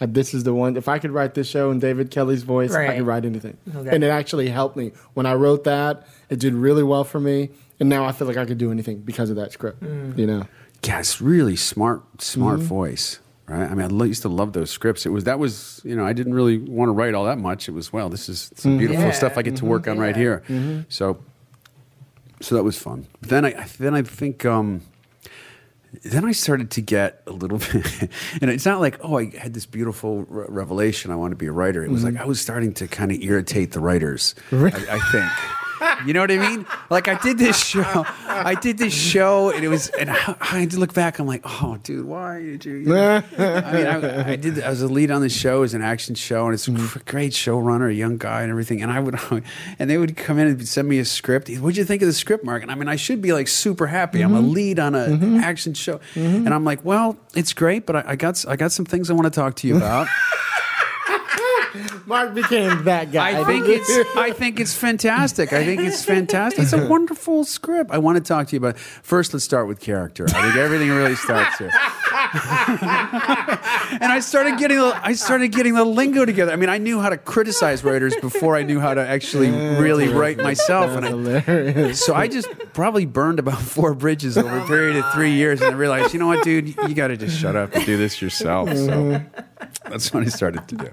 Uh, 0.00 0.06
This 0.08 0.34
is 0.34 0.44
the 0.44 0.52
one. 0.54 0.76
If 0.76 0.88
I 0.88 0.98
could 0.98 1.10
write 1.10 1.34
this 1.34 1.46
show 1.48 1.70
in 1.70 1.78
David 1.78 2.10
Kelley's 2.10 2.42
voice, 2.42 2.74
I 2.74 2.78
Right. 2.86 2.96
could 2.98 3.06
write 3.06 3.24
anything. 3.24 3.56
Okay. 3.74 3.88
And 3.90 4.04
it 4.04 4.08
actually 4.08 4.48
helped 4.48 4.76
me. 4.76 4.92
When 5.14 5.26
I 5.26 5.34
wrote 5.34 5.64
that, 5.64 6.06
it 6.30 6.38
did 6.38 6.54
really 6.54 6.82
well 6.82 7.02
for 7.04 7.18
me. 7.18 7.50
And 7.80 7.88
now 7.88 8.04
I 8.04 8.12
feel 8.12 8.26
like 8.28 8.36
I 8.36 8.44
could 8.44 8.58
do 8.58 8.70
anything 8.70 8.98
because 9.04 9.30
of 9.30 9.36
that 9.36 9.52
script. 9.52 9.82
Mm. 9.82 10.16
You 10.18 10.26
know? 10.26 10.42
yeah, 10.84 10.98
it's 11.00 11.20
really 11.20 11.56
smart, 11.56 12.02
smart 12.22 12.58
Mm-hmm. 12.58 12.66
voice, 12.68 13.18
right? 13.48 13.68
I 13.70 13.74
mean, 13.74 14.00
I 14.00 14.04
used 14.04 14.22
to 14.22 14.28
love 14.28 14.52
those 14.52 14.70
scripts. 14.70 15.04
It 15.04 15.10
was 15.10 15.24
that 15.24 15.38
was 15.40 15.80
you 15.84 15.96
know 15.96 16.04
I 16.06 16.12
didn't 16.12 16.34
really 16.34 16.58
want 16.58 16.88
to 16.90 16.92
write 16.92 17.12
all 17.14 17.24
that 17.24 17.38
much. 17.38 17.68
It 17.68 17.72
was 17.72 17.92
well, 17.92 18.08
this 18.08 18.28
is 18.28 18.50
some 18.54 18.72
Mm-hmm. 18.72 18.78
beautiful 18.78 19.04
Yeah. 19.04 19.10
stuff 19.12 19.36
I 19.36 19.42
get 19.42 19.56
to 19.56 19.64
work 19.64 19.88
on 19.88 19.98
right 19.98 20.14
Yeah. 20.16 20.38
here. 20.48 20.84
So, 20.88 21.16
so 22.46 22.54
that 22.54 22.62
was 22.64 22.78
fun. 22.78 23.06
Then 23.20 23.44
I 23.44 23.66
then 23.78 23.94
I 23.94 24.02
think. 24.02 24.44
Um, 24.44 24.82
then 26.02 26.26
I 26.26 26.32
started 26.32 26.70
to 26.72 26.82
get 26.82 27.22
a 27.26 27.32
little 27.32 27.56
bit, 27.72 28.10
and 28.42 28.50
it's 28.50 28.66
not 28.66 28.80
like, 28.80 28.98
oh, 29.02 29.18
I 29.18 29.30
had 29.36 29.54
this 29.54 29.64
beautiful 29.66 30.24
re- 30.28 30.44
revelation. 30.48 31.10
I 31.10 31.16
want 31.16 31.32
to 31.32 31.36
be 31.36 31.46
a 31.46 31.52
writer. 31.52 31.82
It 31.84 31.90
was 31.90 32.04
Mm-hmm. 32.04 32.16
like 32.16 32.24
I 32.24 32.26
was 32.28 32.38
starting 32.40 32.74
to 32.74 32.86
kind 32.86 33.10
of 33.12 33.22
irritate 33.22 33.72
the 33.72 33.80
writers. 33.80 34.34
I, 34.52 34.66
I 34.90 34.98
think. 35.10 35.30
You 36.06 36.12
know 36.12 36.20
what 36.20 36.30
I 36.30 36.38
mean? 36.38 36.66
Like 36.90 37.08
I 37.08 37.14
did 37.20 37.38
this 37.38 37.62
show, 37.62 38.04
I 38.26 38.54
did 38.54 38.78
this 38.78 38.94
show, 38.94 39.50
and 39.50 39.64
it 39.64 39.68
was, 39.68 39.88
and 39.88 40.10
I, 40.10 40.36
I 40.40 40.60
had 40.60 40.70
to 40.72 40.78
look 40.78 40.94
back. 40.94 41.18
I'm 41.18 41.26
like, 41.26 41.42
oh, 41.44 41.78
dude, 41.82 42.06
why 42.06 42.40
did 42.40 42.64
you? 42.64 42.74
you 42.76 42.86
know? 42.86 43.22
I 43.38 43.72
mean, 43.72 43.86
I, 43.86 44.32
I 44.32 44.36
did. 44.36 44.62
I 44.62 44.70
was 44.70 44.82
a 44.82 44.88
lead 44.88 45.10
on 45.10 45.20
the 45.20 45.28
show. 45.28 45.58
It 45.58 45.60
was 45.60 45.74
an 45.74 45.82
action 45.82 46.14
show, 46.14 46.46
and 46.46 46.54
it's 46.54 46.68
a 46.68 46.70
mm-hmm. 46.70 46.86
gr- 46.86 46.98
great 47.04 47.32
showrunner, 47.32 47.90
a 47.90 47.94
young 47.94 48.16
guy, 48.16 48.42
and 48.42 48.50
everything. 48.50 48.82
And 48.82 48.90
I 48.90 49.00
would, 49.00 49.18
and 49.78 49.90
they 49.90 49.98
would 49.98 50.16
come 50.16 50.38
in 50.38 50.46
and 50.48 50.68
send 50.68 50.88
me 50.88 50.98
a 50.98 51.04
script. 51.04 51.48
What'd 51.48 51.76
you 51.76 51.84
think 51.84 52.02
of 52.02 52.08
the 52.08 52.14
script, 52.14 52.44
Mark? 52.44 52.62
And 52.62 52.70
I 52.70 52.74
mean, 52.74 52.88
I 52.88 52.96
should 52.96 53.20
be 53.20 53.32
like 53.32 53.48
super 53.48 53.86
happy. 53.86 54.22
I'm 54.22 54.34
a 54.34 54.38
mm-hmm. 54.38 54.50
lead 54.50 54.78
on 54.78 54.94
an 54.94 55.18
mm-hmm. 55.18 55.36
action 55.38 55.74
show, 55.74 56.00
and 56.14 56.52
I'm 56.52 56.64
like, 56.64 56.84
well, 56.84 57.16
it's 57.34 57.52
great, 57.52 57.86
but 57.86 57.96
I, 57.96 58.04
I 58.08 58.16
got, 58.16 58.44
I 58.48 58.56
got 58.56 58.72
some 58.72 58.84
things 58.84 59.10
I 59.10 59.14
want 59.14 59.26
to 59.26 59.30
talk 59.30 59.56
to 59.56 59.68
you 59.68 59.76
about. 59.76 60.08
Mark 62.06 62.34
became 62.34 62.84
that 62.84 63.12
guy. 63.12 63.40
I 63.40 63.44
think 63.44 63.66
it's 63.68 64.16
I 64.16 64.30
think 64.30 64.60
it's 64.60 64.74
fantastic. 64.74 65.52
I 65.52 65.64
think 65.64 65.80
it's 65.80 66.04
fantastic. 66.04 66.62
It's 66.62 66.72
a 66.72 66.86
wonderful 66.88 67.44
script. 67.44 67.90
I 67.90 67.98
want 67.98 68.16
to 68.16 68.24
talk 68.24 68.48
to 68.48 68.56
you 68.56 68.58
about. 68.58 68.78
First, 68.78 69.32
let's 69.34 69.44
start 69.44 69.68
with 69.68 69.80
character. 69.80 70.26
I 70.28 70.42
think 70.42 70.56
everything 70.56 70.90
really 70.90 71.16
starts 71.16 71.58
here. 71.58 71.70
and 72.32 74.12
I 74.12 74.20
started 74.20 74.58
getting 74.58 74.78
the 74.78 74.98
I 75.02 75.12
started 75.12 75.48
getting 75.48 75.74
the 75.74 75.84
lingo 75.84 76.24
together. 76.24 76.52
I 76.52 76.56
mean, 76.56 76.68
I 76.68 76.78
knew 76.78 77.00
how 77.00 77.08
to 77.08 77.16
criticize 77.16 77.84
writers 77.84 78.16
before 78.16 78.56
I 78.56 78.62
knew 78.62 78.80
how 78.80 78.94
to 78.94 79.06
actually 79.06 79.50
really 79.50 80.08
write 80.08 80.38
myself. 80.38 80.90
And 80.90 81.28
I, 81.28 81.92
so 81.92 82.14
I 82.14 82.28
just 82.28 82.48
probably 82.72 83.06
burned 83.06 83.38
about 83.38 83.60
four 83.60 83.94
bridges 83.94 84.36
over 84.38 84.58
a 84.58 84.66
period 84.66 84.96
of 84.96 85.12
three 85.12 85.32
years, 85.32 85.60
and 85.60 85.74
I 85.74 85.78
realized, 85.78 86.12
you 86.14 86.20
know 86.20 86.26
what, 86.26 86.44
dude, 86.44 86.68
you 86.68 86.94
got 86.94 87.08
to 87.08 87.16
just 87.16 87.38
shut 87.38 87.56
up 87.56 87.74
and 87.74 87.84
do 87.84 87.96
this 87.96 88.20
yourself. 88.20 88.74
So 88.74 89.22
that's 89.88 90.12
what 90.12 90.22
I 90.22 90.26
started 90.26 90.66
to 90.68 90.76
do. 90.76 90.90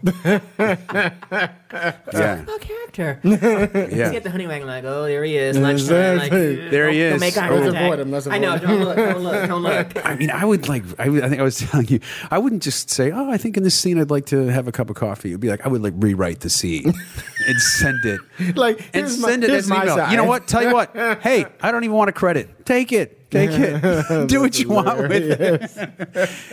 Yeah, 2.13 2.45
Oh, 2.47 2.59
character. 2.61 3.19
yeah. 3.23 4.11
Get 4.11 4.23
the 4.23 4.29
honey 4.29 4.47
wagon 4.47 4.67
like, 4.67 4.83
oh, 4.83 5.03
there 5.03 5.23
he 5.23 5.35
is. 5.37 5.57
Lunchtime. 5.57 6.17
Like, 6.17 6.31
Exactly. 6.31 6.69
There 6.69 6.89
he 6.89 6.99
don't- 6.99 7.05
is. 7.07 7.11
Don't 7.13 7.19
make 7.19 7.37
eye 7.37 7.49
Let's 7.49 7.63
contact. 7.65 7.85
avoid 7.85 7.99
him, 7.99 8.11
let's 8.11 8.27
I 8.27 8.37
know. 8.37 8.53
avoid 8.55 8.67
Don't 8.67 8.79
look. 8.83 8.95
Don't 8.95 9.23
look. 9.23 9.47
Don't 9.47 9.63
look. 9.63 10.05
I 10.05 10.15
mean, 10.15 10.29
I 10.31 10.45
would 10.45 10.67
like. 10.69 10.83
I, 10.99 11.09
would, 11.09 11.23
I 11.23 11.29
think 11.29 11.39
I 11.41 11.43
was 11.43 11.57
telling 11.57 11.87
you, 11.87 11.99
I 12.31 12.37
wouldn't 12.37 12.61
just 12.63 12.89
say, 12.89 13.11
"Oh, 13.11 13.29
I 13.29 13.37
think 13.37 13.57
in 13.57 13.63
this 13.63 13.77
scene 13.77 13.99
I'd 13.99 14.11
like 14.11 14.27
to 14.27 14.47
have 14.47 14.67
a 14.67 14.71
cup 14.71 14.89
of 14.89 14.95
coffee." 14.95 15.29
It'd 15.29 15.41
be 15.41 15.49
like 15.49 15.65
I 15.65 15.69
would 15.69 15.81
like 15.81 15.93
rewrite 15.97 16.41
the 16.41 16.49
scene 16.49 16.85
and 17.47 17.61
send 17.79 18.05
it, 18.05 18.19
Like, 18.55 18.77
and 18.93 19.05
here's 19.07 19.17
my- 19.19 19.29
send 19.29 19.43
it 19.43 19.49
here's 19.49 19.65
as 19.65 19.71
an 19.71 19.77
my 19.77 19.83
email. 19.83 19.95
side. 19.97 20.11
You 20.11 20.17
know 20.17 20.25
what? 20.25 20.47
Tell 20.47 20.63
you 20.63 20.73
what. 20.73 20.95
Hey, 21.23 21.45
I 21.61 21.71
don't 21.71 21.83
even 21.83 21.95
want 21.95 22.09
a 22.09 22.13
credit. 22.13 22.65
Take 22.65 22.91
it. 22.91 23.22
Take 23.33 23.49
it. 23.51 24.27
Do 24.27 24.41
what 24.41 24.59
you 24.59 24.69
want 24.69 25.09
with 25.09 25.41
it. 25.41 25.71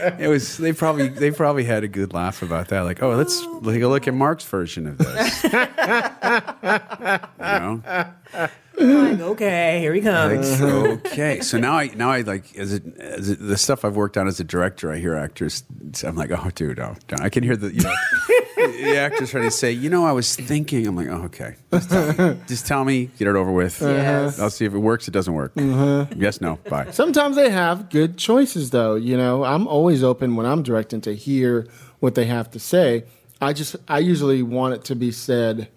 It 0.20 0.28
was. 0.28 0.56
They 0.56 0.72
probably. 0.72 1.08
They 1.08 1.30
probably 1.30 1.64
had 1.64 1.84
a 1.84 1.88
good 1.88 2.12
laugh 2.12 2.42
about 2.42 2.68
that. 2.68 2.80
Like, 2.80 3.02
oh, 3.02 3.10
let's 3.10 3.38
take 3.64 3.82
a 3.82 3.88
look 3.88 4.08
at 4.08 4.14
Mark's 4.14 4.44
version 4.44 4.86
of 4.86 4.98
this. 4.98 5.44
you 5.44 5.50
know. 7.38 7.82
Like, 8.80 9.20
okay, 9.20 9.78
here 9.80 9.92
he 9.94 10.00
Like, 10.00 10.40
comes. 10.40 10.60
okay, 11.06 11.40
so 11.40 11.58
now 11.58 11.74
I 11.74 11.88
now 11.88 12.10
I 12.10 12.22
like 12.22 12.56
as 12.56 12.72
it, 12.72 12.82
as 12.98 13.28
it, 13.30 13.38
the 13.38 13.56
stuff 13.58 13.84
I've 13.84 13.96
worked 13.96 14.16
on 14.16 14.26
as 14.26 14.40
a 14.40 14.44
director. 14.44 14.90
I 14.90 14.98
hear 14.98 15.14
actors. 15.16 15.64
I'm 16.02 16.16
like, 16.16 16.30
oh, 16.30 16.50
dude, 16.54 16.78
oh, 16.80 16.96
I 17.20 17.28
can 17.28 17.42
hear 17.42 17.56
the 17.56 17.74
you 17.74 17.82
know, 17.82 17.94
the 18.56 18.96
actors 18.96 19.30
trying 19.32 19.44
to 19.44 19.50
say, 19.50 19.70
you 19.72 19.90
know, 19.90 20.06
I 20.06 20.12
was 20.12 20.34
thinking. 20.34 20.86
I'm 20.86 20.96
like, 20.96 21.08
oh, 21.08 21.24
okay, 21.24 21.56
just 21.72 21.90
tell 21.90 22.12
me, 22.14 22.38
just 22.46 22.66
tell 22.66 22.84
me, 22.84 23.10
get 23.18 23.28
it 23.28 23.36
over 23.36 23.52
with. 23.52 23.80
Yes. 23.82 24.38
I'll 24.40 24.50
see 24.50 24.64
if 24.64 24.72
it 24.72 24.78
works. 24.78 25.08
It 25.08 25.10
doesn't 25.12 25.34
work. 25.34 25.54
Mm-hmm. 25.54 26.20
Yes, 26.20 26.40
no, 26.40 26.56
bye. 26.68 26.90
Sometimes 26.90 27.36
they 27.36 27.50
have 27.50 27.90
good 27.90 28.16
choices, 28.16 28.70
though. 28.70 28.94
You 28.94 29.16
know, 29.16 29.44
I'm 29.44 29.66
always 29.66 30.02
open 30.02 30.36
when 30.36 30.46
I'm 30.46 30.62
directing 30.62 31.00
to 31.02 31.14
hear 31.14 31.66
what 31.98 32.14
they 32.14 32.24
have 32.26 32.50
to 32.52 32.58
say. 32.58 33.04
I 33.42 33.52
just, 33.52 33.76
I 33.88 33.98
usually 34.00 34.42
want 34.42 34.74
it 34.74 34.84
to 34.84 34.94
be 34.94 35.12
said 35.12 35.68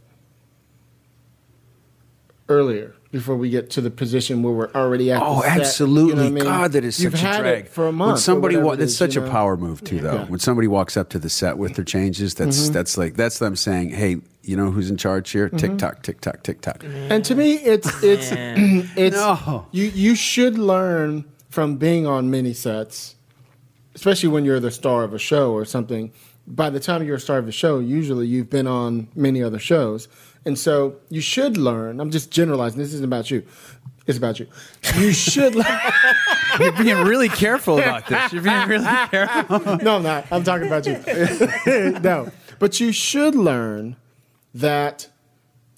earlier 2.50 2.94
before 3.12 3.36
we 3.36 3.50
get 3.50 3.70
to 3.70 3.80
the 3.82 3.92
position 3.92 4.42
where 4.44 4.54
we're 4.54 4.72
already 4.74 5.12
at. 5.12 5.22
Oh, 5.22 5.36
the 5.38 5.42
set, 5.44 5.60
absolutely! 5.60 6.10
you 6.10 6.16
know 6.16 6.26
I 6.26 6.30
mean? 6.32 6.44
God, 6.44 6.72
that 6.74 6.84
is 6.84 7.00
You've 7.02 7.14
such 7.14 7.22
a 7.22 7.40
drag. 7.42 7.66
it 7.66 7.70
for 7.70 7.88
a 7.88 7.92
month. 7.92 8.10
When 8.14 8.18
somebody, 8.18 8.58
wa- 8.58 8.76
that's 8.76 8.92
is, 8.92 8.98
such 8.98 9.16
you 9.16 9.22
a 9.22 9.26
know? 9.26 9.32
power 9.32 9.56
move 9.58 9.84
too, 9.84 10.00
though. 10.00 10.14
Yeah. 10.16 10.26
When 10.26 10.40
somebody 10.40 10.68
walks 10.68 10.98
up 10.98 11.10
to 11.10 11.20
the 11.20 11.30
set 11.30 11.58
with 11.58 11.76
their 11.76 11.86
changes, 11.86 12.36
that's 12.36 12.58
Mm-hmm. 12.66 12.74
that's 12.74 12.98
like 12.98 13.16
that's 13.16 13.40
them 13.40 13.56
saying, 13.56 13.92
hey, 13.92 14.18
you 14.42 14.58
know 14.58 14.72
who's 14.72 14.90
in 14.90 14.98
charge 14.98 15.30
here? 15.32 15.48
Tick 15.50 15.78
tock, 15.78 16.02
tick 16.04 16.22
tock, 16.22 16.44
tick 16.44 16.62
tock. 16.62 16.84
And 16.84 17.24
to 17.26 17.36
me, 17.36 17.54
it's 17.54 17.88
it's 18.04 18.30
it's 18.98 19.16
No. 19.16 19.68
you 19.72 19.86
you 19.86 20.16
should 20.16 20.58
learn 20.58 21.26
from 21.50 21.78
being 21.78 22.08
on 22.08 22.32
many 22.32 22.52
sets, 22.54 23.16
especially 23.96 24.30
when 24.30 24.44
you're 24.44 24.60
the 24.60 24.72
star 24.72 25.04
of 25.04 25.14
a 25.14 25.20
show 25.20 25.52
or 25.54 25.66
something. 25.66 26.12
By 26.46 26.70
the 26.72 26.80
time 26.82 27.04
you're 27.04 27.16
a 27.16 27.20
star 27.22 27.38
of 27.38 27.48
a 27.48 27.52
show, 27.54 27.80
usually 27.80 28.28
you've 28.28 28.50
been 28.50 28.68
on 28.68 29.08
many 29.16 29.42
other 29.42 29.60
shows, 29.60 30.10
and 30.46 30.58
so 30.58 30.96
you 31.10 31.22
should 31.22 31.58
learn. 31.58 32.00
I'm 32.00 32.12
just 32.12 32.32
generalizing. 32.32 32.80
This 32.80 32.94
isn't 32.94 33.06
about 33.06 33.32
you. 33.32 33.44
It's 34.06 34.18
about 34.18 34.40
you. 34.40 34.48
You 34.98 35.14
should 35.14 35.56
learn. 35.56 35.80
You're 36.60 36.72
being 36.74 36.98
really 37.06 37.30
careful 37.30 37.80
about 37.80 38.08
this. 38.08 38.34
You're 38.34 38.44
being 38.44 38.68
really 38.68 38.86
careful. 39.12 39.60
no, 39.78 39.98
I'm 39.98 40.04
not. 40.04 40.26
I'm 40.32 40.44
talking 40.44 40.68
about 40.68 40.86
you. 40.86 41.00
no, 42.02 42.30
but 42.60 42.80
you 42.80 42.92
should 42.92 43.36
learn 43.36 43.96
that 44.54 45.08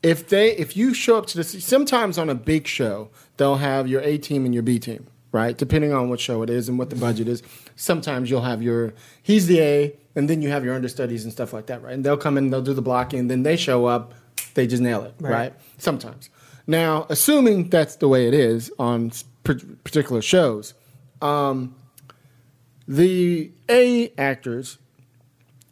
if 0.01 0.27
they 0.27 0.51
if 0.57 0.75
you 0.75 0.93
show 0.93 1.17
up 1.17 1.27
to 1.27 1.37
this 1.37 1.63
sometimes 1.63 2.17
on 2.17 2.29
a 2.29 2.35
big 2.35 2.67
show 2.67 3.09
they'll 3.37 3.55
have 3.57 3.87
your 3.87 4.01
A 4.01 4.17
team 4.17 4.43
and 4.45 4.53
your 4.53 4.63
B 4.63 4.79
team, 4.79 5.07
right? 5.31 5.57
Depending 5.57 5.93
on 5.93 6.09
what 6.09 6.19
show 6.19 6.41
it 6.41 6.49
is 6.49 6.67
and 6.67 6.77
what 6.77 6.89
the 6.89 6.95
budget 6.95 7.27
is. 7.27 7.41
Sometimes 7.75 8.29
you'll 8.29 8.41
have 8.41 8.61
your 8.61 8.93
he's 9.21 9.47
the 9.47 9.59
A 9.61 9.95
and 10.15 10.29
then 10.29 10.41
you 10.41 10.49
have 10.49 10.63
your 10.65 10.73
understudies 10.73 11.23
and 11.23 11.31
stuff 11.31 11.53
like 11.53 11.67
that, 11.67 11.83
right? 11.83 11.93
And 11.93 12.03
they'll 12.03 12.17
come 12.17 12.37
in, 12.37 12.49
they'll 12.49 12.61
do 12.61 12.73
the 12.73 12.81
blocking, 12.81 13.19
and 13.19 13.29
then 13.29 13.43
they 13.43 13.57
show 13.57 13.85
up, 13.85 14.13
they 14.55 14.67
just 14.67 14.81
nail 14.81 15.03
it, 15.03 15.13
right? 15.19 15.31
Right. 15.31 15.53
Sometimes. 15.77 16.29
Now, 16.67 17.05
assuming 17.09 17.69
that's 17.69 17.97
the 17.97 18.07
way 18.07 18.27
it 18.27 18.33
is 18.33 18.71
on 18.79 19.11
particular 19.43 20.21
shows, 20.21 20.73
um, 21.21 21.75
the 22.87 23.51
A 23.69 24.11
actors 24.17 24.79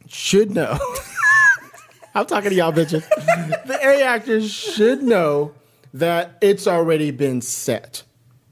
should 0.06 0.52
know 0.52 0.78
I'm 2.14 2.26
talking 2.26 2.50
to 2.50 2.56
y'all 2.56 2.72
bitches. 2.72 3.08
the 3.66 3.78
A 3.82 4.04
actors 4.04 4.52
should 4.52 5.02
know 5.02 5.52
that 5.92 6.38
it's 6.40 6.68
already 6.68 7.10
been 7.10 7.40
set. 7.40 8.04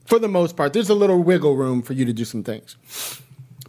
For 0.04 0.18
the 0.18 0.28
most 0.28 0.56
part, 0.56 0.72
there's 0.72 0.90
a 0.90 0.94
little 0.94 1.22
wiggle 1.22 1.56
room 1.56 1.80
for 1.80 1.92
you 1.92 2.04
to 2.04 2.12
do 2.12 2.24
some 2.24 2.42
things. 2.42 2.76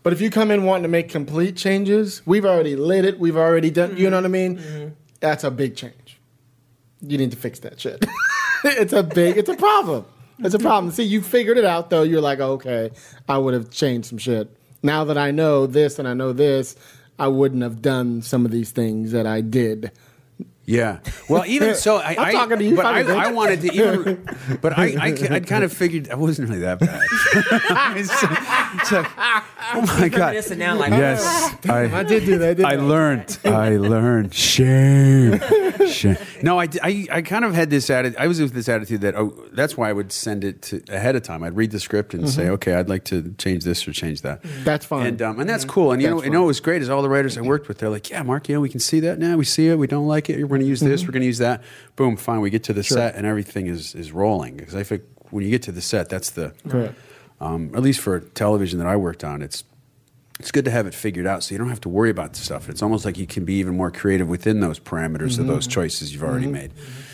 But 0.02 0.12
if 0.12 0.20
you 0.20 0.32
come 0.32 0.50
in 0.50 0.64
wanting 0.64 0.84
to 0.84 0.90
make 0.90 1.10
complete 1.10 1.56
changes, 1.56 2.26
we've 2.26 2.44
already 2.44 2.76
lit 2.76 3.06
it. 3.06 3.20
We've 3.20 3.38
already 3.38 3.70
done. 3.70 3.96
You 3.96 4.10
know 4.10 4.18
what 4.18 4.26
I 4.26 4.30
mean? 4.30 4.96
That's 5.20 5.44
a 5.44 5.52
big 5.52 5.76
change. 5.76 5.94
You 7.06 7.18
need 7.18 7.32
to 7.32 7.38
fix 7.38 7.60
that 7.60 7.80
shit. 7.80 8.06
it's 8.64 8.94
a 8.94 9.04
big. 9.04 9.38
It's 9.38 9.50
a 9.50 9.56
problem. 9.56 10.06
It's 10.40 10.56
a 10.56 10.60
problem. 10.60 10.92
See, 10.92 11.04
you 11.04 11.22
figured 11.22 11.58
it 11.58 11.66
out 11.66 11.90
though. 11.90 12.04
You're 12.04 12.22
like, 12.22 12.40
okay, 12.40 12.92
I 13.28 13.38
would 13.38 13.54
have 13.54 13.70
changed 13.70 14.08
some 14.08 14.18
shit. 14.18 14.50
Now 14.82 15.04
that 15.06 15.18
I 15.18 15.32
know 15.32 15.68
this 15.68 16.00
and 16.00 16.08
I 16.08 16.14
know 16.14 16.34
this, 16.34 16.76
I 17.20 17.28
wouldn't 17.28 17.62
have 17.62 17.82
done 17.82 18.22
some 18.22 18.46
of 18.46 18.52
these 18.52 18.72
things 18.72 19.12
that 19.12 19.28
I 19.28 19.42
did. 19.42 19.92
Yeah. 20.66 21.00
Well, 21.30 21.46
even 21.46 21.76
so, 21.76 21.98
I, 21.98 22.12
I'm 22.12 22.20
I, 22.20 22.32
talking 22.32 22.58
to 22.60 22.64
you, 22.64 22.76
but 22.76 22.86
I. 22.86 23.02
I 23.02 23.32
wanted 23.32 23.62
to 23.62 23.74
even, 23.74 24.28
but 24.62 24.78
I, 24.78 24.96
I, 25.00 25.36
I 25.36 25.40
kind 25.42 25.64
of 25.64 25.74
figured 25.74 26.10
I 26.10 26.16
wasn't 26.16 26.50
really 26.50 26.62
that 26.62 26.80
bad. 26.80 27.02
It's, 28.74 28.92
it's 28.92 28.92
like, 28.92 29.08
oh 29.18 29.82
my 30.00 30.10
god. 30.10 30.20
Reminiscing 30.20 30.60
now, 30.60 30.78
like, 30.78 30.92
yes, 30.92 31.56
I 31.68 32.00
I, 32.00 32.04
did 32.04 32.26
do 32.26 32.38
that. 32.40 32.58
Didn't 32.58 32.72
I 32.72 32.76
learned. 32.76 33.40
I 33.44 33.78
learned. 33.78 34.34
Shame. 34.34 35.40
Shame. 35.88 36.18
No, 36.42 36.60
I, 36.60 36.68
I, 36.82 37.08
I 37.12 37.22
kind 37.22 37.46
of 37.46 37.54
had 37.54 37.70
this 37.70 37.90
attitude. 37.90 38.18
I 38.20 38.28
was 38.28 38.42
with 38.42 38.54
this 38.54 38.70
attitude 38.70 39.02
that 39.02 39.16
oh, 39.16 39.34
that's 39.52 39.78
why 39.78 39.90
I 39.90 39.94
would 39.94 40.12
send 40.12 40.44
it 40.44 40.62
to, 40.64 40.84
ahead 40.90 41.16
of 41.16 41.24
time. 41.24 41.44
I'd 41.44 41.56
read 41.56 41.72
the 41.72 41.80
script 41.80 42.14
and 42.14 42.30
say, 42.30 42.50
okay, 42.50 42.74
I'd 42.74 42.90
like 42.90 43.06
to 43.06 43.34
change 43.38 43.64
this 43.64 43.88
or 43.88 43.94
change 43.94 44.22
that. 44.22 44.42
That's 44.64 44.86
fine. 44.86 45.08
And 45.08 45.22
um, 45.22 45.40
and 45.40 45.50
that's 45.50 45.66
cool. 45.66 45.92
And 45.92 46.02
you 46.02 46.10
know, 46.10 46.16
That's 46.18 46.26
you 46.26 46.32
know, 46.32 46.42
what 46.42 46.48
was 46.48 46.60
great 46.60 46.82
is 46.82 46.90
all 46.90 47.02
the 47.02 47.10
writers 47.10 47.38
I 47.38 47.42
worked 47.42 47.68
with. 47.68 47.78
They're 47.78 47.90
like, 47.90 48.10
yeah, 48.10 48.24
Mark, 48.24 48.50
you 48.50 48.56
know, 48.56 48.62
we 48.62 48.70
can 48.70 48.80
see 48.80 49.00
that 49.02 49.20
now. 49.20 49.38
We 49.38 49.46
see 49.46 49.68
it. 49.68 49.78
We 49.78 49.88
don't 49.88 50.08
like 50.08 50.30
it. 50.30 50.42
We're 50.42 50.48
going 50.48 50.62
to 50.62 50.68
use 50.68 50.80
this. 50.80 51.04
We're 51.04 51.12
going 51.12 51.22
to 51.22 51.28
use 51.28 51.40
that. 51.40 51.64
Boom, 51.96 52.18
fine. 52.18 52.42
We 52.42 52.50
get 52.50 52.64
to 52.66 52.74
the 52.74 52.84
set 52.84 53.16
and 53.16 53.26
everything 53.26 53.68
is 53.68 53.96
is 53.96 54.12
rolling. 54.12 54.58
Because 54.58 54.76
I 54.76 54.84
think 54.84 55.04
when 55.30 55.44
you 55.44 55.50
get 55.50 55.64
to 55.64 55.72
the 55.72 55.82
set, 55.82 56.10
that's 56.10 56.32
the 56.32 56.54
Correct. 56.68 56.96
Um, 57.44 57.72
at 57.76 57.82
least 57.82 58.00
for 58.00 58.22
television 58.22 58.80
that 58.80 58.88
I 58.88 58.96
worked 58.96 59.24
on, 59.24 59.42
it's 59.42 59.66
it's 60.40 60.52
good 60.52 60.66
to 60.66 60.72
have 60.72 60.88
it 60.88 60.94
figured 60.94 61.28
out 61.28 61.44
so 61.44 61.54
you 61.54 61.60
don't 61.60 61.70
have 61.70 61.82
to 61.82 61.90
worry 61.90 62.10
about 62.10 62.34
the 62.34 62.40
stuff. 62.40 62.68
It's 62.70 62.82
almost 62.82 63.06
like 63.06 63.18
you 63.18 63.28
can 63.28 63.46
be 63.46 63.56
even 63.56 63.76
more 63.78 63.92
creative 63.92 64.28
within 64.28 64.62
those 64.62 64.80
parameters 64.80 65.38
of 65.38 65.48
those 65.48 65.68
choices 65.68 66.12
you've 66.12 66.24
already 66.24 66.48
made. 66.48 66.72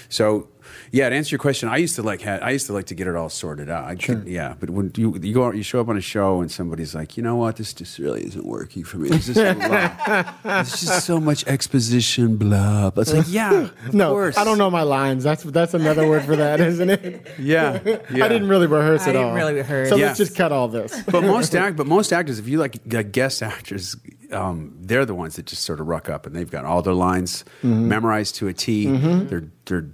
So, 0.07 0.47
yeah, 0.91 1.09
to 1.09 1.15
answer 1.15 1.33
your 1.33 1.39
question, 1.39 1.69
I 1.69 1.77
used 1.77 1.95
to 1.95 2.03
like 2.03 2.21
ha- 2.21 2.39
I 2.41 2.51
used 2.51 2.67
to 2.67 2.73
like 2.73 2.85
to 2.87 2.95
get 2.95 3.07
it 3.07 3.15
all 3.15 3.29
sorted 3.29 3.69
out. 3.69 3.85
I 3.85 3.95
could, 3.95 4.27
yeah, 4.27 4.55
but 4.59 4.69
when 4.69 4.91
you 4.95 5.17
you 5.21 5.33
go 5.33 5.51
you 5.51 5.63
show 5.63 5.79
up 5.81 5.89
on 5.89 5.97
a 5.97 6.01
show 6.01 6.41
and 6.41 6.51
somebody's 6.51 6.93
like, 6.95 7.17
you 7.17 7.23
know 7.23 7.35
what, 7.35 7.55
this 7.57 7.73
just 7.73 7.99
really 7.99 8.23
isn't 8.25 8.45
working 8.45 8.83
for 8.83 8.97
me. 8.97 9.09
It's 9.09 9.27
just 9.27 9.39
a 9.39 9.53
lot. 9.53 10.35
It's 10.61 10.79
just 10.81 11.05
so 11.05 11.19
much 11.19 11.45
exposition, 11.47 12.37
blah. 12.37 12.89
blah. 12.89 13.01
It's 13.01 13.13
like, 13.13 13.25
yeah, 13.29 13.69
of 13.85 13.93
No, 13.93 14.11
course. 14.11 14.37
I 14.37 14.43
don't 14.43 14.57
know 14.57 14.69
my 14.71 14.83
lines. 14.83 15.23
That's 15.23 15.43
that's 15.43 15.73
another 15.73 16.07
word 16.07 16.23
for 16.25 16.35
that, 16.35 16.59
isn't 16.59 16.89
it? 16.89 17.27
Yeah, 17.39 17.79
yeah. 17.85 17.97
I 18.25 18.27
didn't 18.27 18.49
really 18.49 18.67
rehearse 18.67 19.01
I 19.03 19.09
at 19.09 19.13
didn't 19.13 19.27
all. 19.29 19.35
really 19.35 19.53
rehearse. 19.53 19.89
So 19.89 19.95
Yeah. 19.95 20.07
let's 20.07 20.17
just 20.17 20.35
cut 20.35 20.51
all 20.51 20.67
this. 20.67 21.01
but 21.03 21.21
most 21.23 21.55
act, 21.55 21.77
but 21.77 21.87
most 21.87 22.11
actors, 22.11 22.37
if 22.39 22.47
you 22.47 22.57
like, 22.59 22.77
like 22.91 23.11
guest 23.11 23.41
actors, 23.41 23.95
um, 24.31 24.75
they're 24.79 25.05
the 25.05 25.15
ones 25.15 25.35
that 25.37 25.45
just 25.45 25.63
sort 25.63 25.79
of 25.79 25.87
ruck 25.87 26.09
up 26.09 26.25
and 26.25 26.35
they've 26.35 26.49
got 26.51 26.65
all 26.65 26.81
their 26.81 26.93
lines 26.93 27.43
Mm-hmm. 27.63 27.87
memorized 27.87 28.35
to 28.35 28.47
a 28.47 28.53
T. 28.53 28.85
Their 28.87 29.43
their 29.65 29.85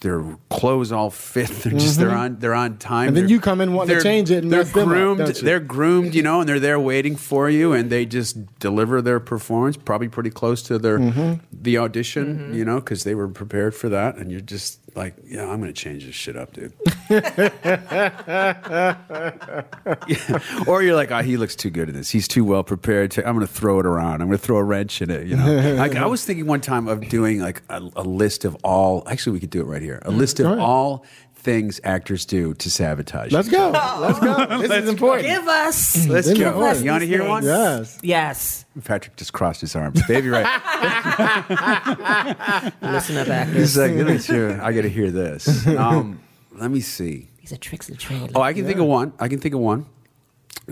their 0.00 0.24
clothes 0.48 0.92
all 0.92 1.10
fit. 1.10 1.48
They're 1.62 1.72
just 1.72 1.98
they're 1.98 2.10
on 2.14 2.38
they're 2.38 2.54
on 2.54 2.78
time. 2.78 3.00
Mm-hmm. 3.00 3.08
And 3.08 3.16
then 3.16 3.24
They're- 3.24 3.30
you 3.30 3.40
come 3.40 3.60
in 3.60 3.74
wanting 3.74 3.88
to 3.88 3.94
they're- 3.94 4.02
change 4.02 4.30
it 4.30 4.42
and 4.42 4.50
they're 4.52 4.60
mess 4.64 4.72
them 4.72 4.82
up, 4.88 4.94
groomed. 4.94 5.18
don't 5.18 5.36
you? 5.36 5.42
they're 5.42 5.60
groomed, 5.60 6.14
you 6.14 6.22
know, 6.22 6.40
and 6.40 6.48
they're 6.48 6.58
there 6.60 6.80
waiting 6.80 7.16
for 7.16 7.50
you, 7.50 7.72
and 7.72 7.90
they 7.90 8.06
just 8.06 8.58
deliver 8.58 9.02
their 9.02 9.20
performance, 9.20 9.76
probably 9.76 10.08
pretty 10.08 10.30
close 10.30 10.62
to 10.62 10.78
their 10.78 10.98
Mm-hmm. 10.98 11.44
the 11.52 11.76
audition, 11.78 12.54
you 12.54 12.64
know, 12.64 12.76
because 12.76 13.04
they 13.04 13.14
were 13.14 13.28
prepared 13.28 13.74
for 13.74 13.88
that, 13.90 14.16
and 14.16 14.30
you're 14.30 14.40
just 14.40 14.78
like, 14.94 15.14
yeah, 15.24 15.48
I'm 15.48 15.60
going 15.60 15.72
to 15.72 15.74
change 15.80 16.04
this 16.04 16.14
shit 16.14 16.36
up, 16.36 16.52
dude. 16.52 16.74
Or 20.66 20.82
you're 20.82 20.94
like, 20.94 21.10
oh, 21.10 21.22
he 21.22 21.36
looks 21.36 21.56
too 21.56 21.70
good 21.70 21.88
at 21.88 21.94
this. 21.94 22.10
He's 22.10 22.28
too 22.28 22.44
well 22.44 22.62
prepared. 22.62 23.10
To, 23.12 23.26
I'm 23.26 23.34
going 23.34 23.46
to 23.46 23.52
throw 23.52 23.80
it 23.80 23.86
around. 23.86 24.20
I'm 24.20 24.28
going 24.28 24.38
to 24.38 24.44
throw 24.44 24.58
a 24.58 24.64
wrench 24.64 25.02
in 25.02 25.10
it. 25.10 25.26
You 25.26 25.36
know, 25.36 25.74
like, 25.76 25.96
I 25.96 26.06
was 26.06 26.24
thinking 26.24 26.46
one 26.46 26.60
time 26.60 26.88
of 26.88 27.08
doing 27.08 27.40
like 27.40 27.62
a, 27.68 27.82
a 27.96 28.02
list 28.02 28.44
of 28.44 28.56
all. 28.62 29.02
Actually, 29.08 29.32
we 29.32 29.40
could 29.40 29.50
do 29.50 29.60
it 29.60 29.64
right 29.64 29.82
here. 29.82 30.00
A 30.04 30.10
list 30.10 30.40
of 30.40 30.46
All 30.46 30.56
right. 30.56 30.62
all 30.62 31.04
things 31.40 31.80
actors 31.84 32.24
do 32.26 32.52
to 32.54 32.70
sabotage. 32.70 33.32
Let's 33.32 33.48
go. 33.48 33.70
Let's 33.70 34.18
go. 34.20 34.46
This 34.60 34.70
is 34.84 34.88
important. 34.88 35.26
Give 35.26 35.48
us. 35.48 36.06
Let's 36.06 36.26
This 36.26 36.36
is 36.36 36.38
go. 36.38 36.48
important. 36.48 36.84
You 36.84 36.90
want 36.90 37.00
to 37.02 37.06
hear 37.06 37.26
one? 37.26 37.44
Yes. 37.44 37.98
Yes. 38.02 38.64
Patrick 38.84 39.16
just 39.16 39.32
crossed 39.32 39.62
his 39.62 39.74
arms. 39.74 40.00
Baby, 40.06 40.28
right? 40.28 40.44
Listen 42.82 43.16
up, 43.16 43.48
He's 43.48 43.76
like, 43.76 43.92
let 43.92 44.06
me 44.06 44.18
hear. 44.18 44.60
I 44.62 44.72
got 44.72 44.82
to 44.82 44.88
hear 44.90 45.10
this. 45.10 45.66
Um, 45.80 46.20
let 46.52 46.70
me 46.70 46.80
see. 46.80 47.28
These 47.40 47.52
are 47.52 47.56
tricks 47.56 47.88
of 47.88 47.94
the 47.96 48.00
trade. 48.00 48.32
Oh, 48.34 48.42
I 48.42 48.52
can 48.52 48.66
think 48.66 48.78
of 48.78 48.86
one. 48.86 49.14
I 49.18 49.28
can 49.28 49.38
think 49.38 49.54
of 49.54 49.60
one. 49.60 49.86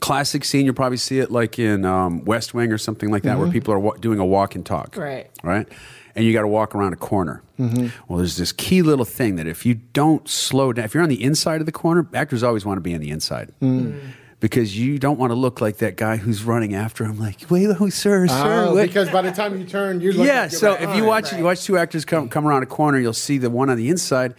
Classic 0.01 0.45
scene. 0.45 0.67
You'll 0.67 0.75
probably 0.75 0.99
see 0.99 1.19
it 1.21 1.31
like 1.31 1.59
in 1.59 1.87
um, 1.87 2.25
West 2.27 2.53
Wing 2.53 2.73
or 2.73 2.79
something 2.79 3.11
like 3.11 3.23
that, 3.23 3.39
where 3.39 3.51
people 3.51 3.73
are 3.73 3.79
wa- 3.79 3.95
doing 3.95 4.19
a 4.19 4.27
walk 4.27 4.55
and 4.55 4.67
talk. 4.67 4.97
Right. 4.97 5.31
Right. 5.43 5.67
And 6.15 6.25
you 6.25 6.33
got 6.33 6.43
to 6.43 6.49
walk 6.49 6.75
around 6.75 6.93
a 6.93 6.97
corner. 6.97 7.43
Mm-hmm. 7.59 7.89
Well, 8.09 8.19
there's 8.19 8.37
this 8.37 8.53
key 8.53 8.83
little 8.83 9.05
thing 9.05 9.37
that 9.37 9.47
if 9.47 9.67
you 9.67 9.75
don't 9.75 10.29
slow 10.29 10.73
down, 10.73 10.85
if 10.85 10.95
you're 10.95 11.03
on 11.03 11.09
the 11.09 11.23
inside 11.23 11.61
of 11.61 11.67
the 11.67 11.73
corner, 11.73 12.07
actors 12.15 12.43
always 12.43 12.65
want 12.65 12.79
to 12.79 12.81
be 12.81 12.95
on 12.95 13.01
the 13.01 13.11
inside. 13.11 13.53
Mm. 13.61 13.93
Mm. 13.93 14.01
Because 14.41 14.79
you 14.79 15.01
don't 15.01 15.19
want 15.19 15.33
to 15.33 15.35
look 15.35 15.61
like 15.61 15.79
that 15.79 15.97
guy 15.97 16.17
who's 16.17 16.45
running 16.45 16.73
after 16.73 17.05
him, 17.05 17.19
like, 17.19 17.51
wait, 17.51 17.67
oh, 17.81 17.89
sir, 17.89 18.29
sir. 18.29 18.67
Oh, 18.69 18.75
wait." 18.77 18.87
because 18.87 19.11
by 19.11 19.21
the 19.21 19.33
time 19.33 19.59
you 19.59 19.67
turn, 19.67 20.01
you're 20.01 20.13
looking 20.13 20.27
yeah. 20.27 20.47
So 20.47 20.75
right 20.75 20.83
if 20.83 20.97
you 20.97 21.05
eye. 21.05 21.09
watch 21.09 21.33
you 21.33 21.43
watch 21.43 21.65
two 21.65 21.77
actors 21.77 22.05
come 22.05 22.29
come 22.29 22.47
around 22.47 22.63
a 22.63 22.67
corner, 22.67 23.01
you'll 23.01 23.13
see 23.13 23.39
the 23.39 23.51
one 23.51 23.69
on 23.69 23.77
the 23.77 23.89
inside. 23.89 24.35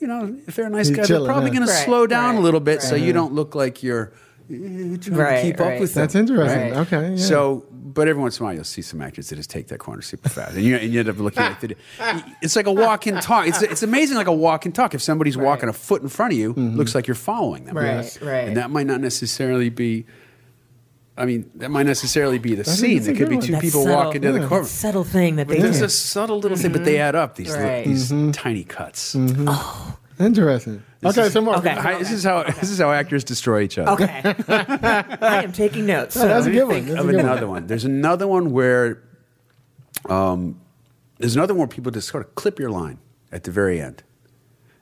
You 0.00 0.08
know, 0.08 0.36
if 0.48 0.56
they're 0.56 0.66
a 0.66 0.70
nice 0.70 0.88
He's 0.88 0.96
guy, 0.96 1.06
they're 1.06 1.24
probably 1.24 1.50
yeah. 1.50 1.58
going 1.58 1.68
to 1.68 1.72
slow 1.72 2.08
down 2.08 2.34
a 2.34 2.40
little 2.40 2.58
bit, 2.58 2.82
so 2.82 2.92
right. 2.96 3.02
you 3.02 3.12
don't 3.12 3.32
look 3.32 3.54
like 3.54 3.84
you're 3.84 4.12
trying 4.48 4.98
to 5.00 5.10
Right, 5.12 5.42
keep 5.42 5.60
up 5.60 5.80
with 5.80 5.94
them. 5.94 6.02
That's 6.02 6.14
interesting. 6.14 6.60
Right. 6.60 6.76
Okay. 6.86 7.10
Yeah. 7.12 7.16
So, 7.16 7.64
but 7.72 8.08
every 8.08 8.20
once 8.20 8.38
in 8.38 8.42
a 8.42 8.46
while, 8.46 8.54
you'll 8.54 8.64
see 8.64 8.82
some 8.82 9.00
actors 9.00 9.28
that 9.28 9.36
just 9.36 9.50
take 9.50 9.68
that 9.68 9.78
corner 9.78 10.02
super 10.02 10.28
fast, 10.28 10.54
and 10.54 10.64
you, 10.64 10.76
and 10.76 10.92
you 10.92 11.00
end 11.00 11.08
up 11.08 11.18
looking 11.18 11.42
like 11.42 11.60
the, 11.60 11.76
it's 12.42 12.56
like 12.56 12.66
a 12.66 12.72
walk 12.72 13.06
and 13.06 13.22
talk. 13.22 13.46
It's 13.46 13.62
it's 13.62 13.82
amazing, 13.82 14.16
like 14.16 14.26
a 14.26 14.32
walk 14.32 14.66
and 14.66 14.74
talk. 14.74 14.94
If 14.94 15.02
somebody's 15.02 15.36
walking 15.36 15.68
a 15.68 15.72
foot 15.72 16.02
in 16.02 16.08
front 16.08 16.32
of 16.32 16.38
you, 16.38 16.52
Mm-hmm. 16.54 16.76
looks 16.76 16.94
like 16.94 17.06
you're 17.06 17.14
following 17.14 17.64
them. 17.64 17.76
Right, 17.76 17.86
Yes. 17.86 18.20
right. 18.20 18.48
And 18.48 18.56
that 18.56 18.70
might 18.70 18.86
not 18.86 19.00
necessarily 19.00 19.70
be. 19.70 20.06
I 21.16 21.26
mean, 21.26 21.48
that 21.54 21.70
might 21.70 21.86
necessarily 21.86 22.38
be 22.40 22.50
the 22.50 22.64
That's 22.64 22.70
a- 22.70 22.76
scene. 22.76 22.96
that's 22.96 23.06
a 23.06 23.12
There 23.12 23.18
could 23.26 23.28
be 23.30 23.38
two 23.46 23.52
That 23.52 23.62
people 23.62 23.84
subtle- 23.84 23.96
walking 23.96 24.22
to 24.22 24.32
the 24.32 24.40
that 24.40 24.48
corner. 24.48 24.64
subtle 24.64 25.04
thing 25.04 25.36
that 25.36 25.46
they 25.46 25.54
But 25.56 25.62
there's 25.62 25.78
do. 25.78 25.84
a 25.84 25.88
subtle 25.88 26.40
little 26.40 26.56
thing, 26.58 26.72
but 26.72 26.84
they 26.84 26.98
add 26.98 27.14
up. 27.14 27.36
These 27.36 27.50
little, 27.50 27.64
Right. 27.64 27.84
these 27.86 28.10
Mm-hmm. 28.10 28.32
tiny 28.32 28.64
cuts. 28.64 29.14
Oh, 29.16 29.96
Interesting. 30.18 30.82
Okay, 31.04 31.28
so 31.28 31.40
Mark. 31.40 31.58
Okay. 31.58 31.70
Hi- 31.74 31.98
This 31.98 32.10
is 32.10 32.24
how 32.24 32.42
this 32.44 32.70
is 32.70 32.78
how 32.78 32.90
actors 32.92 33.24
destroy 33.24 33.62
each 33.62 33.78
other. 33.78 33.90
Okay. 33.92 34.34
I 34.48 35.42
am 35.44 35.52
taking 35.52 35.86
notes. 35.86 36.16
Oh, 36.16 36.26
that's 36.26 36.46
a 36.46 36.50
good 36.50 36.64
one. 36.68 36.86
That's 36.86 36.96
a 36.96 37.00
of 37.00 37.06
good 37.10 37.20
another 37.20 37.46
one. 37.48 37.66
There's 37.66 37.84
another 37.84 38.26
one 38.26 38.50
where, 38.52 39.02
um, 40.08 40.60
there's 41.18 41.36
another 41.36 41.54
one 41.54 41.60
where 41.60 41.68
people 41.68 41.92
just 41.92 42.08
sort 42.08 42.24
of 42.26 42.34
clip 42.34 42.58
your 42.58 42.70
line 42.70 42.98
at 43.32 43.44
the 43.44 43.50
very 43.50 43.80
end. 43.80 44.02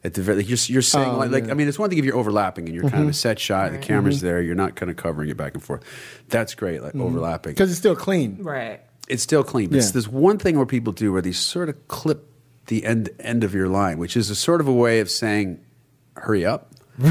At 0.05 0.15
the 0.15 0.23
very, 0.23 0.39
like 0.39 0.49
you're, 0.49 0.59
you're 0.67 0.83
saying 0.83 1.09
Oh, 1.11 1.19
like, 1.19 1.31
like 1.31 1.43
yeah. 1.43 1.45
Mm-hmm. 1.45 1.51
I 1.51 1.55
mean, 1.55 1.69
it's 1.69 1.79
one 1.79 1.89
thing 1.89 1.99
if 1.99 2.05
you're 2.05 2.17
overlapping 2.17 2.67
and 2.67 2.75
you're 2.75 2.91
kind 2.91 3.05
of 3.05 3.11
a 3.11 3.13
set 3.13 3.39
shot, 3.39 3.71
the 3.71 3.79
camera's 3.79 4.21
there, 4.21 4.43
you're 4.43 4.57
not 4.57 4.75
kind 4.75 4.91
of 4.91 4.97
covering 4.97 5.29
it 5.31 5.37
back 5.37 5.55
and 5.55 5.63
forth. 5.63 5.83
That's 6.29 6.55
great, 6.57 6.83
like 6.83 6.97
overlapping. 6.97 7.53
Because 7.53 7.71
it's 7.71 7.79
still 7.79 7.95
clean. 7.95 8.39
Right. 8.43 8.81
It's 9.09 9.23
still 9.23 9.45
clean. 9.45 9.69
But 9.71 9.79
it's 9.79 9.93
this 9.93 10.09
one 10.09 10.39
thing 10.39 10.57
where 10.57 10.67
people 10.67 10.93
do 10.93 11.13
where 11.13 11.23
they 11.23 11.31
sort 11.33 11.69
of 11.69 11.87
clip 11.89 12.27
the 12.67 12.85
end 12.85 13.11
end 13.21 13.45
of 13.45 13.55
your 13.55 13.69
line, 13.69 13.99
which 13.99 14.17
is 14.17 14.29
a 14.31 14.35
sort 14.35 14.61
of 14.61 14.67
a 14.67 14.73
way 14.73 14.99
of 15.01 15.09
saying, 15.11 15.61
"Hurry 16.17 16.45
up." 16.45 16.71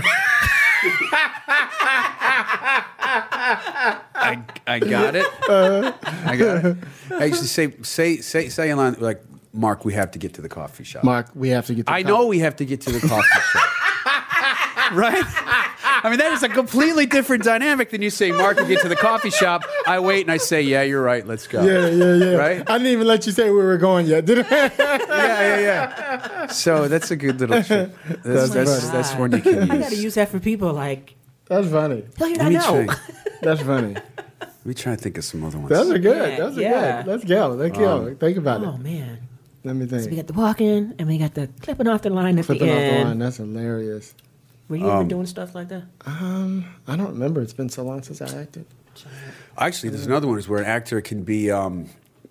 I, 4.14 4.44
I 4.68 4.80
got 4.80 5.16
it. 5.16 5.26
I 5.50 6.36
got 6.38 6.66
it. 6.66 6.78
I 7.12 7.26
used 7.26 7.42
to 7.42 7.48
say 7.48 7.74
say 7.82 8.18
say 8.18 8.50
say 8.50 8.70
a 8.70 8.76
line 8.76 8.96
like, 9.00 9.22
"Mark, 9.54 9.84
we 9.86 9.94
have 9.94 10.12
to 10.12 10.20
get 10.20 10.34
to 10.36 10.42
the 10.42 10.50
coffee 10.50 10.84
shop." 10.84 11.04
Mark, 11.04 11.28
we 11.36 11.50
have 11.50 11.66
to 11.68 11.74
get 11.74 11.86
the 11.86 11.92
I 11.92 12.04
know 12.04 12.28
we 12.28 12.40
have 12.40 12.56
to 12.58 12.66
get 12.66 12.82
to 12.82 12.92
the 12.92 13.06
coffee 13.06 13.28
shop. 13.52 14.92
right? 14.94 15.24
I 16.04 16.10
mean, 16.10 16.20
that 16.20 16.34
is 16.34 16.44
a 16.44 16.50
completely 16.50 17.06
different 17.06 17.44
dynamic 17.44 17.90
than 17.92 18.02
you 18.02 18.10
say, 18.10 18.32
Mark, 18.32 18.58
we 18.60 18.68
get 18.68 18.82
to 18.82 18.90
the 18.90 18.96
coffee 18.96 19.30
shop. 19.30 19.64
I 19.88 20.00
wait 20.00 20.22
and 20.22 20.32
I 20.32 20.38
say, 20.38 20.62
yeah, 20.62 20.82
you're 20.82 21.02
right. 21.04 21.26
Let's 21.26 21.48
go. 21.48 21.64
Yeah, 21.64 21.88
yeah, 21.88 22.16
yeah. 22.16 22.36
Right? 22.38 22.70
I 22.70 22.78
didn't 22.78 22.92
even 22.94 23.08
let 23.08 23.26
you 23.26 23.32
say 23.32 23.46
where 23.46 23.54
we 23.54 23.64
were 23.64 23.78
going 23.78 24.08
yet, 24.08 24.26
did 24.26 24.40
I? 24.40 24.50
yeah, 24.50 24.70
yeah, 24.78 25.60
yeah. 25.60 26.48
So 26.48 26.88
that's 26.88 27.12
a 27.12 27.16
good 27.16 27.40
little 27.40 27.62
trick. 27.64 27.92
That's, 28.24 28.24
That's 28.24 28.50
that's, 28.54 28.80
funny. 28.82 28.92
that's, 28.92 29.16
one 29.16 29.32
you 29.32 29.42
can 29.42 29.72
I 29.72 29.78
got 29.78 29.90
to 29.90 29.96
use. 29.96 30.04
use 30.04 30.14
that 30.16 30.30
for 30.30 30.40
people 30.40 30.74
like, 30.74 31.16
That's 31.46 31.68
funny. 31.70 32.04
hell, 32.18 32.28
you 32.30 32.36
Let 32.36 32.46
I 32.46 32.50
me, 32.50 32.56
know. 32.56 32.86
try, 32.86 32.96
That's 33.42 33.62
funny. 33.62 33.94
let 33.94 34.66
me 34.66 34.74
try 34.74 34.96
to 34.96 35.02
think 35.02 35.18
of 35.18 35.24
some 35.24 35.44
other 35.44 35.58
ones. 35.58 35.70
Those 35.70 35.92
are 35.92 36.00
good. 36.00 36.30
Yeah, 36.32 36.38
Those 36.38 36.58
are 36.58 36.62
yeah. 36.62 37.02
good. 37.04 37.12
Let's 37.12 37.24
go. 37.26 37.48
Let's 37.50 37.78
go. 37.78 37.98
Um, 38.08 38.16
think 38.16 38.38
about 38.38 38.62
Oh, 38.62 38.64
it. 38.64 38.68
Oh 38.74 38.78
man. 38.78 39.20
Let 39.64 39.76
me 39.76 39.86
think. 39.86 40.04
So 40.04 40.10
we 40.10 40.16
got 40.16 40.28
the 40.28 40.34
walking 40.34 40.94
and 40.98 41.08
we 41.08 41.18
got 41.20 41.34
the 41.36 41.48
clipping 41.62 41.88
off 41.88 42.02
the 42.02 42.10
line 42.10 42.40
at 42.40 42.46
Flipping 42.46 42.68
the 42.68 42.74
off 42.74 42.98
the 43.00 43.06
line. 43.06 43.20
That's 43.20 43.38
hilarious. 43.38 44.16
Were 44.72 44.78
you 44.78 44.90
ever 44.90 45.04
doing 45.04 45.26
stuff 45.26 45.54
like 45.54 45.68
that? 45.68 45.84
Um, 46.06 46.64
I 46.88 46.96
don't 46.96 47.10
remember. 47.10 47.42
It's 47.42 47.52
been 47.52 47.68
so 47.68 47.84
long 47.84 48.04
since 48.04 48.22
I 48.22 48.40
acted. 48.40 48.66
Actually, 49.58 49.90
there's 49.90 50.06
another 50.06 50.30
one 50.30 50.40
is 50.40 50.48
where 50.48 50.60
an 50.60 50.66
actor 50.66 51.02
can 51.02 51.24
be 51.24 51.52
um, 51.52 51.90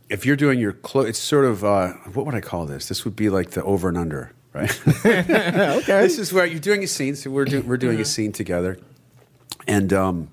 if 0.08 0.24
you're 0.24 0.36
doing 0.36 0.58
your 0.58 0.72
clo- 0.72 1.02
it's 1.02 1.18
sort 1.18 1.44
of 1.44 1.62
uh, 1.62 1.88
what 2.14 2.24
would 2.24 2.34
I 2.34 2.40
call 2.40 2.64
this? 2.64 2.88
This 2.88 3.04
would 3.04 3.14
be 3.14 3.28
like 3.28 3.50
the 3.50 3.62
over 3.64 3.90
and 3.90 3.98
under, 3.98 4.32
right? 4.54 4.70
okay. 5.04 5.82
this 5.84 6.18
is 6.18 6.32
where 6.32 6.46
you're 6.46 6.60
doing 6.60 6.82
a 6.82 6.86
scene. 6.86 7.14
So 7.14 7.30
we're 7.30 7.44
do, 7.44 7.60
we're 7.60 7.76
doing 7.76 8.00
a 8.00 8.06
scene 8.06 8.32
together, 8.32 8.78
and 9.66 9.92
um, 9.92 10.30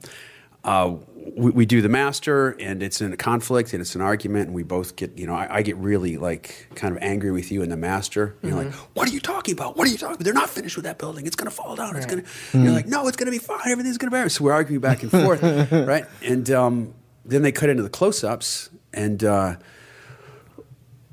uh, 0.64 0.96
we, 1.36 1.52
we 1.52 1.66
do 1.66 1.82
the 1.82 1.90
master, 1.90 2.52
and 2.60 2.82
it's 2.82 3.02
in 3.02 3.12
a 3.14 3.18
conflict, 3.18 3.74
and 3.74 3.82
it's 3.82 3.96
an 3.96 4.02
argument, 4.02 4.48
and 4.48 4.56
we 4.56 4.64
both 4.64 4.96
get 4.96 5.18
you 5.18 5.28
know 5.28 5.34
I, 5.34 5.58
I 5.58 5.62
get 5.62 5.78
really 5.78 6.18
like 6.18 6.68
kind 6.76 6.96
of 6.96 7.02
angry 7.02 7.32
with 7.32 7.52
you 7.52 7.62
and 7.62 7.72
the 7.72 7.78
master. 7.78 8.36
You're 8.42 8.56
like, 8.56 8.74
what 8.94 9.08
are 9.10 9.12
you 9.12 9.20
talking 9.20 9.54
about? 9.54 9.76
What 9.78 9.88
are 9.88 9.92
you 9.92 9.98
talking? 9.98 10.16
about? 10.16 10.24
They're 10.24 10.34
not 10.34 10.50
finished 10.50 10.76
with 10.76 10.86
that 10.86 10.98
building. 10.98 11.26
It's 11.26 11.36
going 11.36 11.50
to 11.50 11.56
fall 11.56 11.76
down. 11.76 11.96
It's 11.96 12.06
going 12.06 12.24
to. 12.24 12.58
You're 12.58 12.72
like, 12.72 12.88
no, 12.88 13.08
it's 13.08 13.18
going 13.18 13.26
to 13.26 13.32
be 13.32 13.44
fine. 13.44 13.68
Everything's 13.68 13.98
going 13.98 14.12
to 14.12 14.16
be. 14.16 14.22
right." 14.22 14.32
So 14.32 14.44
we're 14.44 14.54
arguing 14.54 14.82
back 14.82 15.04
and 15.04 15.12
forth, 15.12 15.42
right? 15.72 16.06
And 16.24 16.50
um, 16.52 16.94
then 17.26 17.42
they 17.42 17.52
cut 17.52 17.70
into 17.70 17.84
the 17.84 17.90
close-ups, 17.90 18.70
and. 18.94 19.24
Uh, 19.24 19.56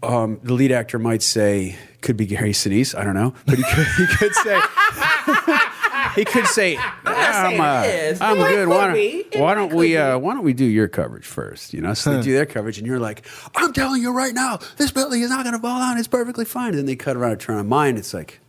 um, 0.02 0.38
the 0.42 0.52
lead 0.52 0.70
actor 0.70 0.98
might 0.98 1.22
say, 1.22 1.76
could 2.02 2.16
be 2.18 2.26
Gary 2.26 2.52
Sinise, 2.52 2.94
I 2.94 3.04
don't 3.04 3.14
know, 3.14 3.32
but 3.46 3.56
he 3.56 3.64
could, 3.64 3.86
he 3.96 4.06
could 4.16 4.34
say, 4.34 4.60
he 6.14 6.24
could 6.24 6.46
say, 6.46 6.76
I'm, 7.04 7.50
saying 7.50 7.60
uh, 7.60 7.82
it 7.84 7.94
is. 8.12 8.20
I'm 8.20 8.36
It 8.36 8.40
good. 8.40 8.54
could 8.66 8.68
Why 8.68 8.86
don't, 8.92 9.40
why 9.40 9.54
don't 9.54 9.74
we, 9.74 9.96
uh, 9.96 10.18
why 10.18 10.34
don't 10.34 10.44
we 10.44 10.52
do 10.52 10.64
your 10.64 10.88
coverage 10.88 11.26
first? 11.26 11.74
You 11.74 11.80
know, 11.80 11.94
so 11.94 12.16
they 12.16 12.22
do 12.22 12.32
their 12.32 12.46
coverage, 12.46 12.78
and 12.78 12.86
you're 12.86 13.00
like, 13.00 13.26
I'm 13.56 13.72
telling 13.72 14.02
you 14.02 14.12
right 14.12 14.34
now, 14.34 14.58
this 14.76 14.90
building 14.90 15.22
is 15.22 15.30
not 15.30 15.44
going 15.44 15.54
to 15.54 15.60
fall 15.62 15.78
down. 15.78 15.98
It's 15.98 16.08
perfectly 16.08 16.44
fine. 16.44 16.68
And 16.70 16.78
then 16.78 16.86
they 16.86 16.96
cut 16.96 17.16
around 17.16 17.32
and 17.32 17.40
turn 17.40 17.56
on 17.56 17.68
mine. 17.68 17.96
It's 17.96 18.14
like, 18.14 18.40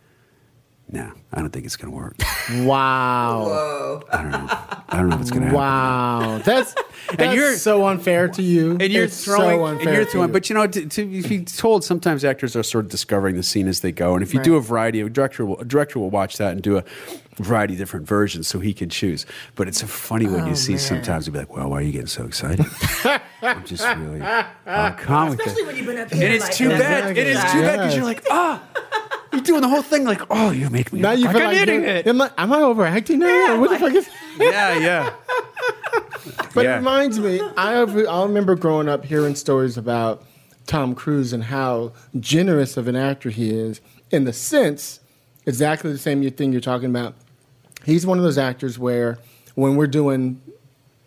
no, 0.88 1.10
I 1.32 1.40
don't 1.40 1.50
think 1.50 1.66
it's 1.66 1.74
going 1.76 1.90
to 1.90 1.96
work. 1.96 2.14
Wow. 2.64 3.44
Whoa. 3.46 4.02
I 4.12 4.22
don't 4.22 4.30
know. 4.30 4.46
I 4.88 4.96
don't 4.98 5.08
know 5.08 5.16
if 5.16 5.22
it's 5.22 5.30
going 5.32 5.42
to 5.42 5.48
happen. 5.48 5.58
Wow. 5.60 6.38
That's 6.44 6.74
that's 7.16 7.34
you're- 7.34 7.56
so 7.56 7.86
unfair 7.88 8.28
to 8.28 8.42
you. 8.42 8.72
and 8.80 8.82
you're 8.92 9.04
It's 9.04 9.24
throwing, 9.24 9.58
so 9.58 9.66
and 9.66 9.78
unfair 9.78 9.94
you're 9.94 10.04
to 10.04 10.10
throwing. 10.12 10.28
you. 10.28 10.32
But 10.32 10.48
you 10.48 10.54
know, 10.54 10.66
to, 10.68 10.86
to 10.86 11.22
be 11.28 11.40
told, 11.44 11.82
sometimes 11.82 12.24
actors 12.24 12.54
are 12.54 12.62
sort 12.62 12.84
of 12.84 12.90
discovering 12.92 13.34
the 13.34 13.42
scene 13.42 13.66
as 13.66 13.80
they 13.80 13.90
go. 13.90 14.14
And 14.14 14.22
if 14.22 14.32
you 14.32 14.40
do 14.42 14.54
a 14.54 14.60
variety, 14.60 15.00
a 15.00 15.08
director 15.08 15.44
will, 15.44 15.58
a 15.58 15.64
director 15.64 15.98
will 15.98 16.10
watch 16.10 16.36
that 16.38 16.52
and 16.52 16.62
do 16.62 16.78
a 16.78 16.84
variety 17.36 17.74
of 17.74 17.78
different 17.78 18.06
versions 18.06 18.46
so 18.48 18.58
he 18.58 18.72
can 18.74 18.88
choose. 18.88 19.26
But 19.54 19.68
it's 19.68 19.78
so 19.80 19.86
funny 19.86 20.26
when 20.26 20.46
you 20.46 20.54
see 20.54 20.76
sometimes 20.78 21.26
you'll 21.26 21.34
be 21.34 21.40
like, 21.40 21.54
"Well, 21.54 21.68
why 21.70 21.78
are 21.78 21.82
you 21.82 21.92
getting 21.92 22.06
so 22.06 22.24
excited?" 22.24 22.64
I'm 23.42 23.64
just 23.64 23.84
really 23.98 24.20
uh, 24.20 24.92
calm 24.92 25.30
with 25.30 25.40
Especially 25.40 25.62
it. 25.62 25.66
when 25.66 25.76
you've 25.76 25.86
been 25.86 25.98
up 25.98 26.12
here. 26.12 26.24
And 26.26 26.34
it's 26.34 26.44
like, 26.44 26.54
too 26.54 26.68
this. 26.68 26.80
bad. 26.80 27.16
It 27.18 27.26
is 27.26 27.40
too 27.52 27.60
bad 27.60 27.76
because 27.78 27.94
you're 27.96 28.04
like, 28.04 28.24
ah, 28.30 28.62
you're 29.32 29.42
doing 29.42 29.60
the 29.60 29.68
whole 29.68 29.82
thing 29.82 30.04
like, 30.04 30.22
oh, 30.30 30.50
you 30.50 30.68
make 30.70 30.92
me 30.92 31.00
now 31.00 31.12
you 31.12 31.26
like 31.26 31.36
feel 31.36 31.46
like 31.46 31.56
idiot. 31.58 32.06
Am 32.06 32.20
I, 32.20 32.30
am 32.38 32.52
I 32.52 32.60
overacting 32.62 33.18
now? 33.18 33.60
what 33.60 33.70
the 33.70 33.78
fuck 33.78 33.94
is? 33.94 34.08
yeah, 34.38 34.78
yeah. 34.78 35.12
But 36.54 36.64
Yeah. 36.64 36.74
it 36.74 36.78
reminds 36.78 37.18
me, 37.20 37.40
I 37.56 37.72
have, 37.72 37.96
I 37.96 38.22
remember 38.22 38.56
growing 38.56 38.88
up 38.88 39.04
hearing 39.04 39.34
stories 39.34 39.76
about 39.76 40.24
Tom 40.66 40.94
Cruise 40.94 41.32
and 41.32 41.44
how 41.44 41.92
generous 42.18 42.76
of 42.76 42.88
an 42.88 42.96
actor 42.96 43.30
he 43.30 43.50
is. 43.50 43.80
In 44.10 44.24
the 44.24 44.32
sense, 44.32 45.00
exactly 45.44 45.92
the 45.92 45.98
same 45.98 46.28
thing 46.30 46.52
you're 46.52 46.60
talking 46.60 46.88
about. 46.90 47.14
He's 47.84 48.06
one 48.06 48.18
of 48.18 48.24
those 48.24 48.38
actors 48.38 48.78
where 48.78 49.18
when 49.54 49.76
we're 49.76 49.86
doing, 49.86 50.40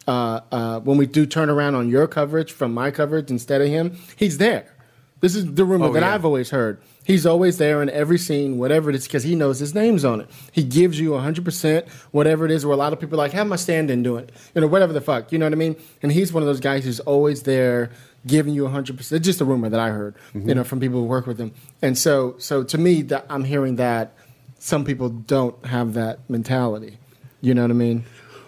uh, 0.08 0.42
uh, 0.52 0.80
when 0.82 0.98
we 0.98 1.06
do 1.06 1.26
turn 1.26 1.50
around 1.50 1.76
on 1.76 1.90
your 1.90 2.08
coverage 2.08 2.52
from 2.52 2.74
my 2.74 2.92
coverage 2.92 3.30
instead 3.30 3.62
of 3.62 3.68
him, 3.68 3.98
he's 4.16 4.38
there. 4.38 4.74
This 5.22 5.36
is 5.36 5.54
the 5.54 5.66
rumor 5.66 5.88
Oh, 5.88 5.94
that 5.94 6.02
yeah. 6.02 6.14
I've 6.16 6.24
always 6.24 6.50
heard. 6.50 6.80
He's 7.04 7.26
always 7.26 7.58
there 7.58 7.82
in 7.82 7.90
every 7.90 8.18
scene, 8.18 8.58
whatever 8.58 8.90
it 8.90 8.96
is, 8.96 9.04
because 9.06 9.24
he 9.24 9.36
knows 9.36 9.60
his 9.60 9.76
name's 9.76 10.06
on 10.06 10.22
it. 10.22 10.30
He 10.54 10.64
gives 10.64 10.98
you 10.98 11.10
100%, 11.12 11.90
whatever 12.12 12.46
it 12.46 12.52
is, 12.52 12.66
where 12.66 12.74
a 12.74 12.78
lot 12.78 12.94
of 12.94 13.00
people 13.02 13.16
are 13.16 13.24
like, 13.26 13.34
have 13.34 13.48
my 13.48 13.58
stand 13.58 13.92
in 13.92 14.02
doing 14.04 14.26
it, 14.26 14.32
you 14.56 14.62
know, 14.62 14.68
whatever 14.68 14.94
the 14.94 15.02
fuck, 15.02 15.34
you 15.34 15.38
know 15.40 15.46
what 15.46 15.52
I 15.54 15.58
mean? 15.58 15.76
And 16.02 16.12
he's 16.14 16.32
one 16.32 16.42
of 16.44 16.48
those 16.48 16.62
guys 16.62 16.86
who's 16.86 17.02
always 17.02 17.44
there 17.44 17.92
giving 18.26 18.54
you 18.54 18.64
100%. 18.64 19.12
It's 19.12 19.26
just 19.26 19.42
a 19.42 19.46
rumor 19.46 19.68
that 19.70 19.80
I 19.80 19.90
heard, 19.90 20.16
Mm-hmm. 20.34 20.48
you 20.48 20.56
know, 20.56 20.64
from 20.64 20.80
people 20.80 21.00
who 21.02 21.06
work 21.06 21.28
with 21.28 21.38
him. 21.38 21.52
And 21.82 21.98
so, 21.98 22.36
so 22.38 22.64
to 22.64 22.78
me, 22.78 23.02
that 23.04 23.26
I'm 23.30 23.44
hearing 23.44 23.76
that 23.76 24.14
some 24.60 24.86
people 24.86 25.10
don't 25.10 25.66
have 25.66 25.94
that 25.96 26.30
mentality. 26.30 26.98
You 27.42 27.54
know 27.54 27.64
what 27.64 27.72
I 27.72 27.76
mean? 27.76 28.06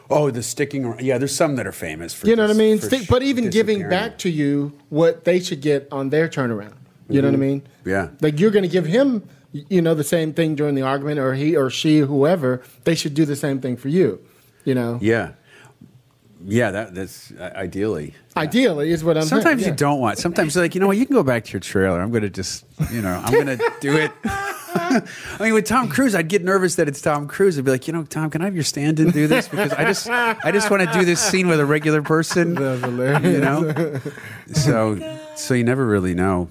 Oh, 0.09 0.29
the 0.29 0.43
sticking. 0.43 0.83
around. 0.85 1.01
Yeah, 1.01 1.17
there's 1.17 1.33
some 1.33 1.55
that 1.55 1.65
are 1.65 1.71
famous 1.71 2.13
for. 2.13 2.27
You 2.27 2.35
know 2.35 2.43
what 2.43 2.51
I 2.51 2.57
mean? 2.59 2.79
Stick, 2.79 3.07
but 3.09 3.23
even 3.23 3.49
giving 3.49 3.87
back 3.87 4.17
to 4.19 4.29
you 4.29 4.77
what 4.89 5.23
they 5.23 5.39
should 5.39 5.61
get 5.61 5.87
on 5.91 6.09
their 6.09 6.27
turnaround. 6.27 6.75
You 7.09 7.21
know 7.21 7.29
what 7.29 7.35
I 7.35 7.37
mean? 7.37 7.61
Mm-hmm. 7.61 7.89
Yeah. 7.89 8.09
Like 8.21 8.39
you're 8.39 8.51
going 8.51 8.63
to 8.63 8.69
give 8.69 8.85
him, 8.85 9.27
you 9.51 9.81
know, 9.81 9.93
the 9.93 10.03
same 10.03 10.33
thing 10.33 10.55
during 10.55 10.75
the 10.75 10.81
argument, 10.81 11.19
or 11.19 11.33
he 11.33 11.55
or 11.55 11.69
she, 11.69 11.99
whoever. 11.99 12.61
They 12.83 12.95
should 12.95 13.13
do 13.13 13.25
the 13.25 13.35
same 13.35 13.59
thing 13.61 13.77
for 13.77 13.87
you. 13.89 14.19
You 14.63 14.75
know, 14.75 14.99
Yeah, 15.01 15.31
yeah. 16.45 16.71
That 16.71 16.95
that's 16.95 17.31
uh, 17.31 17.51
ideally. 17.55 18.13
ideally 18.35 18.91
is 18.91 19.03
what 19.03 19.17
I'm. 19.17 19.23
saying. 19.23 19.41
Sometimes 19.41 19.61
Yeah. 19.61 19.69
you 19.69 19.75
don't 19.75 19.99
want. 19.99 20.17
Sometimes 20.17 20.55
you're 20.55 20.63
like, 20.63 20.75
you 20.75 20.81
know 20.81 20.87
what? 20.87 20.97
You 20.97 21.05
can 21.05 21.15
go 21.15 21.23
back 21.23 21.45
to 21.45 21.51
your 21.53 21.59
trailer. 21.59 21.99
I'm 22.01 22.11
going 22.11 22.23
to 22.23 22.29
just, 22.29 22.65
you 22.91 23.01
know, 23.01 23.21
I'm 23.23 23.31
going 23.33 23.57
to 23.57 23.73
do 23.79 23.95
it. 23.97 24.11
I 24.73 25.01
mean, 25.39 25.53
with 25.53 25.65
Tom 25.65 25.89
Cruise, 25.89 26.15
I'd 26.15 26.27
get 26.27 26.43
nervous 26.43 26.75
that 26.75 26.87
it's 26.87 27.01
Tom 27.01 27.27
Cruise. 27.27 27.57
I'd 27.59 27.65
be 27.65 27.71
like, 27.71 27.87
you 27.87 27.93
know, 27.93 28.03
Tom, 28.03 28.29
can 28.29 28.41
I 28.41 28.45
have 28.45 28.55
your 28.55 28.63
stand-in 28.63 29.11
do 29.11 29.27
this? 29.27 29.47
Because 29.47 29.73
I 29.73 29.83
just, 29.85 30.09
I 30.09 30.51
just 30.51 30.69
want 30.71 30.83
to 30.83 30.91
do 30.97 31.05
this 31.05 31.19
scene 31.21 31.47
with 31.47 31.59
a 31.59 31.65
regular 31.65 32.01
person. 32.01 32.55
That's 32.55 32.81
hilarious. 32.81 33.23
You 33.23 33.41
know, 33.41 33.99
so, 34.53 35.19
so 35.35 35.53
you 35.53 35.63
never 35.63 35.85
really 35.85 36.13
know. 36.13 36.49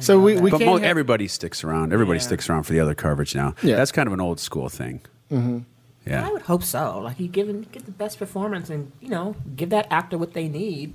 So 0.00 0.18
we 0.20 0.36
we 0.38 0.50
But 0.50 0.60
have- 0.62 0.82
everybody 0.82 1.28
sticks 1.28 1.62
around. 1.64 1.92
Everybody 1.92 2.18
Yeah. 2.18 2.24
sticks 2.26 2.48
around 2.48 2.64
for 2.64 2.72
the 2.72 2.80
other 2.80 2.94
coverage 2.94 3.34
now. 3.34 3.54
Yeah. 3.62 3.76
That's 3.76 3.92
kind 3.92 4.06
of 4.06 4.12
an 4.12 4.20
old 4.20 4.40
school 4.40 4.68
thing. 4.68 5.00
Mm-hmm. 5.30 5.58
Yeah. 6.06 6.26
I 6.28 6.32
would 6.32 6.42
hope 6.42 6.62
so. 6.62 6.98
Like 7.00 7.18
you 7.18 7.28
give 7.28 7.48
get 7.72 7.86
the 7.86 7.92
best 7.92 8.18
performance, 8.18 8.68
and 8.70 8.92
you 9.00 9.08
know, 9.08 9.36
give 9.56 9.70
that 9.70 9.86
actor 9.90 10.18
what 10.18 10.34
they 10.34 10.48
need. 10.48 10.92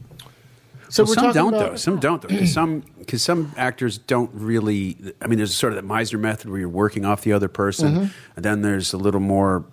so 0.90 1.04
Well, 1.04 1.10
we're 1.10 1.14
some 1.16 1.24
talking 1.26 1.34
don't 1.34 1.54
about, 1.56 1.70
though. 1.72 1.76
Some 1.78 2.00
don't 2.00 2.22
though. 2.22 2.28
'Cause 2.38 2.54
some 2.54 2.84
because 3.00 3.22
some 3.24 3.52
actors 3.58 3.98
don't 3.98 4.30
really. 4.34 4.98
I 5.22 5.28
mean, 5.28 5.38
there's 5.38 5.56
sort 5.56 5.74
of 5.74 5.82
the 5.82 5.88
Meisner 5.94 6.20
method 6.20 6.50
where 6.52 6.60
you're 6.60 6.70
working 6.70 7.06
off 7.06 7.22
the 7.22 7.34
other 7.34 7.48
person, 7.48 7.94
Mm-hmm. 7.96 8.06
and 8.36 8.46
then 8.46 8.62
there's 8.62 8.94
a 8.94 8.98
little 8.98 9.20
more, 9.20 9.66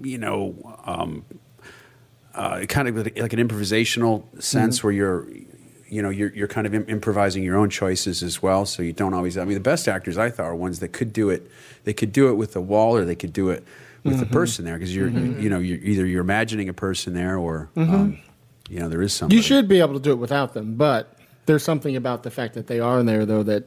you 0.00 0.18
know, 0.18 0.54
um, 0.86 1.24
uh, 2.34 2.64
kind 2.68 2.88
of 2.88 2.96
like 2.96 3.18
like 3.18 3.32
an 3.32 3.38
improvisational 3.48 4.24
sense 4.42 4.78
Mm-hmm. 4.78 4.86
where 4.86 4.92
you're. 4.94 5.26
You 5.92 6.02
know, 6.02 6.10
you're, 6.10 6.32
you're 6.32 6.46
kind 6.46 6.68
of 6.68 6.74
im- 6.76 6.84
improvising 6.88 7.42
your 7.42 7.56
own 7.56 7.68
choices 7.68 8.22
as 8.22 8.40
well, 8.40 8.64
so 8.64 8.80
you 8.80 8.92
don't 8.92 9.12
always. 9.12 9.36
I 9.36 9.44
mean, 9.44 9.54
the 9.54 9.58
best 9.60 9.88
actors 9.88 10.16
I 10.16 10.30
thought 10.30 10.44
are 10.46 10.54
ones 10.54 10.78
that 10.78 10.92
could 10.92 11.12
do 11.12 11.30
it. 11.30 11.50
They 11.82 11.92
could 11.92 12.12
do 12.12 12.28
it 12.28 12.34
with 12.34 12.52
the 12.52 12.60
wall, 12.60 12.96
or 12.96 13.04
they 13.04 13.16
could 13.16 13.32
do 13.32 13.50
it 13.50 13.64
with 14.04 14.14
Mm-hmm. 14.14 14.20
the 14.20 14.26
person 14.26 14.64
there, 14.64 14.74
because 14.78 14.94
you're, 14.94 15.08
you 15.08 15.48
know, 15.50 15.58
you're 15.58 15.78
either 15.78 16.06
you're 16.06 16.20
imagining 16.22 16.68
a 16.68 16.72
person 16.72 17.14
there, 17.14 17.36
or 17.38 17.68
um, 17.76 18.18
you 18.68 18.78
know, 18.80 18.88
there 18.88 19.02
is 19.02 19.12
something. 19.12 19.34
Mm-hmm. 19.34 19.38
You 19.38 19.42
should 19.42 19.68
be 19.68 19.80
able 19.80 19.94
to 19.94 20.00
do 20.00 20.10
it 20.12 20.16
without 20.18 20.54
them, 20.54 20.74
but 20.76 21.16
there's 21.46 21.62
something 21.62 21.96
about 21.96 22.22
the 22.22 22.30
fact 22.30 22.54
that 22.54 22.66
they 22.66 22.80
are 22.80 22.98
in 23.00 23.06
there, 23.06 23.26
though, 23.26 23.42
that 23.42 23.64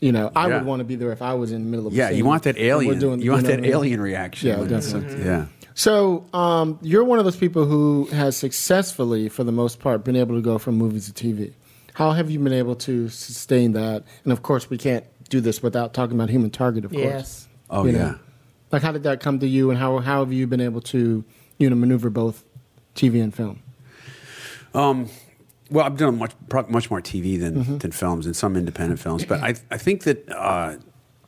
you 0.00 0.12
know 0.12 0.30
I 0.34 0.48
Yeah. 0.48 0.58
would 0.58 0.66
want 0.66 0.80
to 0.80 0.84
be 0.84 0.94
there 0.96 1.12
if 1.12 1.22
I 1.22 1.34
was 1.34 1.52
in 1.52 1.64
the 1.64 1.70
middle 1.70 1.86
of. 1.88 1.92
a 1.92 1.96
Yeah, 1.96 2.10
you 2.10 2.24
want 2.24 2.42
that 2.44 2.56
and 2.56 2.58
we're 2.64 2.70
alien. 2.70 2.98
doing- 2.98 3.20
you 3.20 3.30
want 3.32 3.44
that 3.44 3.52
what 3.52 3.58
I 3.58 3.62
mean? 3.62 3.70
alien 3.72 4.00
reaction. 4.00 4.48
Yeah, 4.48 4.64
definitely. 4.66 5.24
Yeah. 5.24 5.46
So 5.76 6.24
um, 6.32 6.78
you're 6.82 7.02
one 7.04 7.18
of 7.18 7.24
those 7.24 7.36
people 7.36 7.64
who 7.64 8.06
has 8.12 8.36
successfully, 8.36 9.28
for 9.28 9.42
the 9.44 9.50
most 9.52 9.80
part, 9.80 10.04
been 10.04 10.14
able 10.16 10.36
to 10.36 10.40
go 10.42 10.56
from 10.58 10.76
movies 10.76 11.10
to 11.10 11.12
TV. 11.12 11.52
How 11.94 12.12
have 12.12 12.30
you 12.30 12.38
been 12.38 12.52
able 12.52 12.76
to 12.76 13.08
sustain 13.08 13.72
that? 13.72 14.04
And 14.24 14.32
of 14.32 14.42
course, 14.42 14.70
we 14.70 14.78
can't 14.78 15.04
do 15.30 15.40
this 15.40 15.62
without 15.62 15.92
talking 15.94 16.14
about 16.16 16.28
Human 16.30 16.50
Target, 16.50 16.84
of 16.84 16.92
course. 16.92 17.02
Yes. 17.04 17.48
Oh 17.70 17.84
You 17.86 17.92
yeah. 17.92 17.98
know? 17.98 18.18
Like, 18.74 18.82
how 18.82 18.90
did 18.90 19.04
that 19.04 19.20
come 19.20 19.38
to 19.38 19.46
you, 19.46 19.70
and 19.70 19.78
how 19.78 19.98
how 20.00 20.18
have 20.24 20.32
you 20.32 20.48
been 20.48 20.60
able 20.60 20.80
to, 20.80 21.22
you 21.58 21.70
know, 21.70 21.76
maneuver 21.76 22.10
both 22.10 22.42
TV 22.96 23.22
and 23.22 23.32
film? 23.32 23.60
Um, 24.74 25.08
well, 25.70 25.86
I've 25.86 25.96
done 25.96 26.18
much 26.18 26.32
pro- 26.48 26.66
much 26.66 26.90
more 26.90 27.00
TV 27.00 27.38
than 27.38 27.54
Mm-hmm. 27.54 27.78
than 27.78 27.92
films 27.92 28.26
and 28.26 28.34
some 28.34 28.56
independent 28.56 28.98
films, 28.98 29.24
but 29.24 29.40
I 29.48 29.54
I 29.70 29.78
think 29.78 30.02
that 30.02 30.28
uh, 30.28 30.76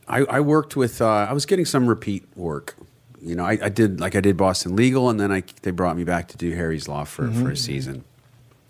I, 0.09 0.19
I 0.25 0.39
worked 0.41 0.75
with 0.75 1.01
uh, 1.01 1.07
I 1.29 1.31
was 1.31 1.45
getting 1.45 1.63
some 1.65 1.87
repeat 1.87 2.25
work. 2.35 2.75
You 3.21 3.35
know, 3.35 3.45
I, 3.45 3.57
I 3.63 3.69
did 3.69 4.01
like 4.01 4.13
I 4.17 4.19
did 4.19 4.35
Boston 4.35 4.75
Legal, 4.75 5.09
and 5.09 5.17
then 5.17 5.31
I 5.31 5.41
they 5.61 5.71
brought 5.71 5.95
me 5.95 6.03
back 6.03 6.27
to 6.27 6.37
do 6.37 6.51
Harry's 6.53 6.89
Law 6.89 7.05
for 7.05 7.23
Mm-hmm. 7.29 7.43
for 7.45 7.51
a 7.51 7.55
season, 7.57 8.03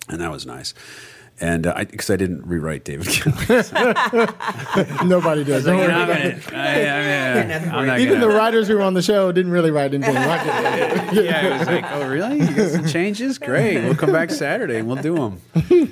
and 0.07 0.21
that 0.21 0.29
was 0.29 0.45
nice. 0.45 0.75
And 1.39 1.67
uh, 1.67 1.73
I 1.75 1.83
because 1.83 2.09
I 2.09 2.15
didn't 2.15 2.45
rewrite 2.47 2.83
David 2.83 3.07
Kelley. 3.11 3.35
Nobody 5.05 5.43
did. 5.43 5.63
Don't 5.65 5.77
worry. 5.77 5.91
I'm 5.93 7.85
not 7.85 7.99
Even 7.99 8.15
gonna- 8.19 8.27
the 8.27 8.33
writers 8.35 8.67
who 8.67 8.75
were 8.75 8.81
on 8.81 8.93
the 8.93 9.01
show 9.01 9.31
didn't 9.31 9.51
really 9.51 9.71
write 9.71 9.93
anything 9.93 10.15
like 10.15 10.41
it. 10.43 11.25
yeah, 11.25 11.45
it 11.55 11.59
was 11.59 11.67
like, 11.67 11.85
oh, 11.91 12.07
really? 12.07 12.39
You 12.41 12.53
got 12.55 12.71
some 12.71 12.87
changes? 12.87 13.37
Great. 13.37 13.83
We'll 13.83 13.95
come 13.95 14.11
back 14.11 14.31
Saturday 14.31 14.77
and 14.79 14.87
we'll 14.87 15.01
do 15.01 15.15
them. 15.15 15.39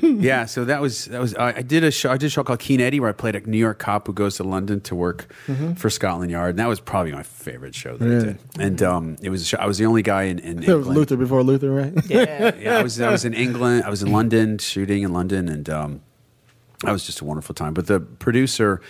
yeah. 0.22 0.46
So 0.46 0.66
that 0.66 0.82
was 0.82 1.06
that 1.06 1.22
was. 1.22 1.36
I 1.36 1.58
I 1.58 1.62
did 1.62 1.84
a 1.84 1.92
show. 1.92 2.12
I 2.12 2.18
did 2.18 2.28
a 2.28 2.30
show 2.30 2.44
called 2.44 2.60
Keen 2.60 2.82
Eddie 2.82 3.00
where 3.00 3.10
I 3.10 3.14
played 3.14 3.36
a 3.36 3.40
New 3.42 3.58
York 3.58 3.80
cop 3.80 4.08
who 4.08 4.14
goes 4.14 4.38
to 4.38 4.44
London 4.44 4.82
to 4.82 4.96
work 4.96 5.28
for 5.78 5.90
Scotland 5.90 6.32
Yard, 6.32 6.52
and 6.52 6.60
that 6.60 6.68
was 6.68 6.80
probably 6.80 7.12
my 7.12 7.24
favorite 7.24 7.76
show 7.76 7.98
that 7.98 8.06
I 8.06 8.26
did. 8.26 8.38
And 8.60 8.82
um, 8.82 9.18
it 9.22 9.30
was 9.30 9.42
a 9.42 9.46
show, 9.46 9.58
I 9.60 9.66
was 9.68 9.78
the 9.78 9.86
only 9.86 10.02
guy 10.02 10.24
in, 10.24 10.40
in 10.40 10.64
England. 10.64 10.88
Luther 10.98 11.18
before 11.18 11.44
Luther, 11.44 11.70
right? 11.72 11.94
Yeah. 12.10 12.56
Yeah, 12.56 12.80
I 12.80 12.84
was 12.84 13.00
I 13.00 13.12
was 13.12 13.26
in 13.26 13.34
England. 13.34 13.84
I 13.86 13.90
was 13.90 14.02
in 14.02 14.12
London 14.12 14.58
shooting 14.58 15.04
in 15.04 15.14
London, 15.14 15.35
and 15.36 15.70
um, 15.70 16.02
that 16.84 16.92
was 16.92 17.06
just 17.06 17.22
a 17.22 17.26
wonderful 17.26 17.56
time. 17.56 17.74
But 17.74 17.88
the 17.88 18.00
producer, 18.00 18.82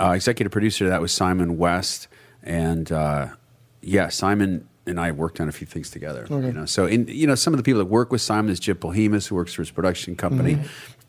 uh, 0.00 0.12
executive 0.12 0.52
producer, 0.52 0.88
that 0.88 1.00
was 1.00 1.12
Simon 1.12 1.58
West, 1.58 2.08
and 2.42 2.90
uh, 2.90 3.28
yeah, 3.80 4.08
Simon 4.08 4.68
and 4.86 4.98
I 4.98 5.12
worked 5.12 5.40
on 5.40 5.48
a 5.48 5.52
few 5.52 5.66
things 5.66 5.90
together. 5.90 6.26
You 6.46 6.52
know, 6.52 6.66
so 6.66 6.86
in 6.86 7.06
you 7.08 7.26
know 7.26 7.34
some 7.34 7.52
of 7.52 7.58
the 7.58 7.62
people 7.62 7.78
that 7.78 7.86
work 7.86 8.10
with 8.10 8.20
Simon 8.20 8.50
is 8.50 8.60
Jib 8.60 8.80
Polhemus, 8.80 9.28
who 9.28 9.34
works 9.34 9.52
for 9.52 9.62
his 9.62 9.70
production 9.70 10.16
company, 10.16 10.54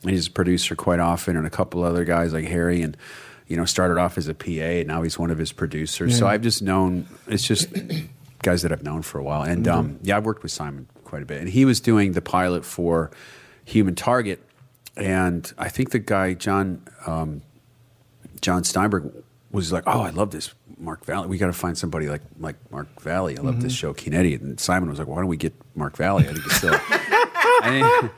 and 0.04 0.12
he's 0.12 0.28
a 0.28 0.32
producer 0.32 0.76
quite 0.76 1.00
often, 1.00 1.38
and 1.38 1.46
a 1.46 1.50
couple 1.50 1.84
other 1.84 2.06
guys 2.06 2.34
like 2.34 2.46
Harry 2.46 2.82
and. 2.82 2.98
You 3.48 3.58
know, 3.58 3.66
started 3.66 3.98
off 3.98 4.20
as 4.20 4.28
a 4.28 4.36
PA, 4.36 4.48
and 4.48 4.88
now 4.88 5.02
he's 5.02 5.18
one 5.18 5.32
of 5.32 5.40
his 5.40 5.52
producers. 5.52 6.16
So 6.16 6.28
I've 6.28 6.44
just 6.44 6.62
known 6.62 7.08
it's 7.26 7.42
just 7.42 7.74
guys 8.44 8.62
that 8.62 8.72
I've 8.72 8.84
known 8.84 9.02
for 9.02 9.18
a 9.18 9.24
while, 9.24 9.42
and 9.42 9.68
um, 9.68 10.00
yeah, 10.04 10.18
I've 10.18 10.26
worked 10.28 10.44
with 10.44 10.52
Simon 10.52 10.88
quite 11.04 11.24
a 11.24 11.26
bit, 11.26 11.40
and 11.40 11.50
he 11.50 11.66
was 11.66 11.80
doing 11.82 12.12
the 12.12 12.22
pilot 12.22 12.64
for 12.64 13.10
Human 13.66 13.96
Target, 13.96 14.40
and 15.00 15.52
I 15.58 15.70
think 15.70 15.92
the 15.92 16.00
guy 16.00 16.34
John 16.34 16.84
um, 17.08 17.42
John 18.42 18.64
Steinberg 18.64 19.12
was 19.52 19.72
like, 19.72 19.84
"Oh, 19.88 20.02
I 20.02 20.10
love 20.12 20.32
this 20.32 20.54
Mark 20.78 21.06
Valley. 21.06 21.28
We 21.28 21.38
got 21.38 21.48
to 21.48 21.54
find 21.54 21.78
somebody 21.78 22.08
like 22.08 22.22
like 22.40 22.56
Mark 22.72 23.02
Valley. 23.02 23.38
I 23.38 23.42
love 23.42 23.62
this 23.62 23.74
show, 23.74 23.94
Keen 23.94 24.14
Eddie." 24.14 24.36
And 24.36 24.60
Simon 24.60 24.90
was 24.90 25.00
like, 25.00 25.08
"Why 25.08 25.18
don't 25.18 25.28
we 25.28 25.38
get 25.38 25.54
Mark 25.76 25.98
Valley? 25.98 26.24
I 26.28 26.34
think 26.34 26.44
he's 26.44 26.56
still." 26.56 26.80
I 27.62 27.72
think, 27.72 28.12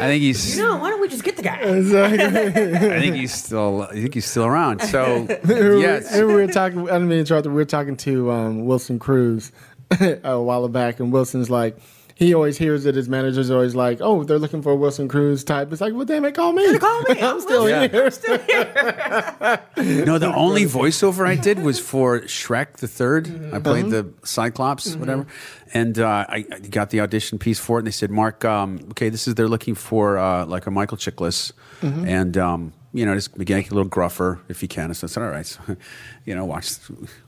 I 0.00 0.06
think 0.08 0.22
he's. 0.22 0.58
No, 0.58 0.76
why 0.76 0.90
don't 0.90 1.00
we 1.00 1.08
just 1.08 1.22
get 1.22 1.36
the 1.36 1.42
guy? 1.44 1.60
I 1.62 3.00
think 3.00 3.14
he's 3.14 3.32
still. 3.32 3.82
I 3.82 3.92
think 3.92 4.14
he's 4.14 4.26
still 4.26 4.44
around. 4.44 4.82
So 4.82 5.26
yes, 5.46 6.12
And 6.12 6.26
we 6.26 6.34
were 6.34 6.46
talking. 6.48 6.80
I 6.88 6.94
didn't 6.94 7.08
mean 7.08 7.10
to 7.10 7.18
interrupt. 7.20 7.46
We 7.46 7.52
were 7.52 7.64
talking 7.64 7.96
to 7.98 8.30
um, 8.32 8.64
Wilson 8.64 8.98
Cruz 8.98 9.52
a 10.00 10.40
while 10.40 10.66
back, 10.68 10.98
and 10.98 11.12
Wilson's 11.12 11.50
like, 11.50 11.78
he 12.20 12.34
always 12.34 12.58
hears 12.58 12.84
that 12.84 12.94
his 12.94 13.08
manager's 13.08 13.50
always 13.50 13.74
like, 13.74 13.98
"Oh, 14.02 14.22
they're 14.24 14.38
looking 14.38 14.60
for 14.60 14.72
a 14.72 14.76
Wilson 14.76 15.08
Cruz 15.08 15.42
type." 15.42 15.72
It's 15.72 15.80
like, 15.80 15.94
well, 15.94 16.04
damn 16.04 16.24
it, 16.26 16.34
call 16.34 16.52
me. 16.52 16.78
Call 16.78 17.00
me. 17.08 17.18
I'm 17.20 17.40
still 17.40 17.66
Yeah. 17.68 17.88
here. 17.88 18.10
No, 20.06 20.18
the 20.18 20.32
only 20.34 20.64
voiceover 20.66 21.26
I 21.26 21.34
did 21.34 21.58
was 21.62 21.80
for 21.80 22.20
Shrek 22.20 22.76
the 22.76 22.86
3rd 22.86 23.54
I 23.54 23.58
played 23.58 23.88
the 23.90 24.12
Cyclops, 24.22 24.94
whatever, 24.96 25.26
and 25.72 25.98
uh, 25.98 26.26
I, 26.28 26.44
I 26.52 26.58
got 26.58 26.90
the 26.90 27.00
audition 27.00 27.38
piece 27.38 27.58
for 27.58 27.78
it. 27.78 27.80
And 27.80 27.86
they 27.86 27.90
said, 27.92 28.10
"Mark, 28.10 28.44
um, 28.44 28.80
okay, 28.90 29.08
this 29.08 29.26
is 29.26 29.34
they're 29.36 29.48
looking 29.48 29.74
for 29.74 30.18
uh, 30.18 30.44
like 30.44 30.66
a 30.66 30.70
Michael 30.70 30.98
Chiklis, 30.98 31.52
and 31.80 32.36
um, 32.36 32.72
you 32.92 33.06
know, 33.06 33.14
just 33.14 33.36
make 33.38 33.48
a 33.50 33.74
little 33.74 33.88
gruffer 33.88 34.40
if 34.48 34.60
you 34.62 34.68
can." 34.68 34.92
So 34.92 35.06
I 35.06 35.08
said, 35.08 35.22
"All 35.22 35.30
right, 35.30 35.46
so, 35.46 35.60
you 36.26 36.34
know, 36.34 36.44
watch 36.44 36.70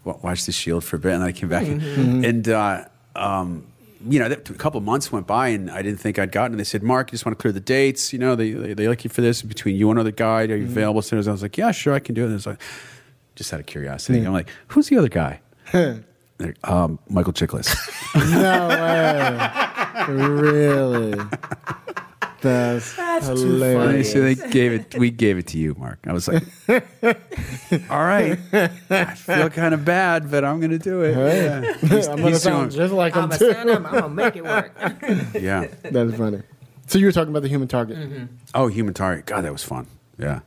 watch 0.05 0.45
the 0.45 0.53
Shield 0.53 0.85
for 0.85 0.97
a 0.97 0.99
bit," 0.99 1.13
and 1.15 1.23
then 1.23 1.29
I 1.29 1.33
came 1.33 1.49
back 1.49 1.67
and. 1.67 2.47
Uh, 2.47 2.85
um, 3.17 3.67
you 4.09 4.19
know, 4.19 4.29
that, 4.29 4.49
a 4.49 4.55
couple 4.55 4.79
of 4.79 4.85
months 4.85 5.11
went 5.13 5.27
by 5.27 5.49
and 5.49 5.71
I 5.71 5.83
didn't 5.83 6.01
think 6.01 6.19
I'd 6.19 6.33
gotten. 6.33 6.55
it. 6.55 6.59
They 6.59 6.65
said, 6.65 6.83
"Mark, 6.83 7.09
you 7.11 7.13
just 7.13 7.25
want 7.27 7.39
to 7.39 7.43
clear 7.43 7.53
the 7.53 7.61
dates. 7.61 8.13
You 8.13 8.19
know, 8.19 8.35
they 8.35 8.51
they, 8.53 8.75
they 8.75 8.89
like 8.89 9.05
you 9.05 9.11
for 9.11 9.21
this 9.21 9.43
between 9.43 9.77
you 9.77 9.91
and 9.91 9.99
another 9.99 10.11
guy. 10.11 10.43
Are 10.45 10.57
you 10.57 10.65
available?" 10.65 11.03
So 11.03 11.17
I 11.17 11.21
was 11.21 11.43
like, 11.43 11.57
"Yeah, 11.57 11.71
sure, 11.73 11.95
I 11.95 11.99
can 12.01 12.15
do 12.15 12.23
it." 12.23 12.27
And 12.27 12.35
it's 12.35 12.47
like, 12.47 12.61
just 13.35 13.53
out 13.53 13.61
of 13.61 13.67
curiosity, 13.67 14.21
I'm 14.25 14.33
like, 14.33 14.49
"Who's 14.69 14.89
the 14.89 14.99
other 14.99 15.09
guy?" 15.09 15.41
Um, 16.65 16.99
Michael 17.09 17.33
Chiklis. 17.33 17.73
no 18.17 18.69
way. 18.69 20.09
really? 20.09 21.15
That's, 22.43 22.95
That's 22.97 23.27
too 23.27 23.33
And 23.33 23.41
hilarious. 23.41 24.13
so 24.13 24.21
they 24.21 24.35
gave 24.35 24.73
it. 24.73 24.95
We 24.99 25.11
gave 25.11 25.39
it 25.39 25.47
to 25.49 25.59
you, 25.59 25.75
Mark. 25.79 25.99
I 26.07 26.13
was 26.13 26.27
like, 26.29 26.43
"All 26.69 28.05
right, 28.05 28.39
I 28.91 29.15
feel 29.15 29.49
kind 29.51 29.73
of 29.75 29.85
bad, 29.85 30.31
but 30.31 30.45
I'm 30.45 30.59
going 30.61 30.73
to 30.73 30.79
do 30.79 31.03
it." 31.03 31.17
Yeah. 31.17 31.73
He's- 31.89 32.09
I'm 32.09 32.17
gonna 32.17 32.31
he's 32.31 32.43
sound 32.43 32.71
doing- 32.73 32.83
just 32.83 32.93
like 32.95 33.15
him 33.15 33.25
I'm 33.25 33.33
a 33.33 33.39
too. 33.39 33.51
stand 33.53 33.71
up. 33.71 33.85
I'm 33.87 33.93
gonna 33.93 34.09
make 34.09 34.37
it 34.37 34.45
work. 34.45 34.73
yeah. 35.35 35.69
That's 35.83 36.17
funny. 36.17 36.43
So 36.89 36.99
you 36.99 37.07
were 37.07 37.13
talking 37.13 37.31
about 37.31 37.43
the 37.43 37.49
human 37.49 37.69
target. 37.69 38.29
Oh, 38.55 38.67
Human 38.67 38.93
Target. 38.93 39.25
God, 39.27 39.45
that 39.45 39.53
was 39.53 39.63
fun. 39.63 39.87
Yeah. 40.19 40.41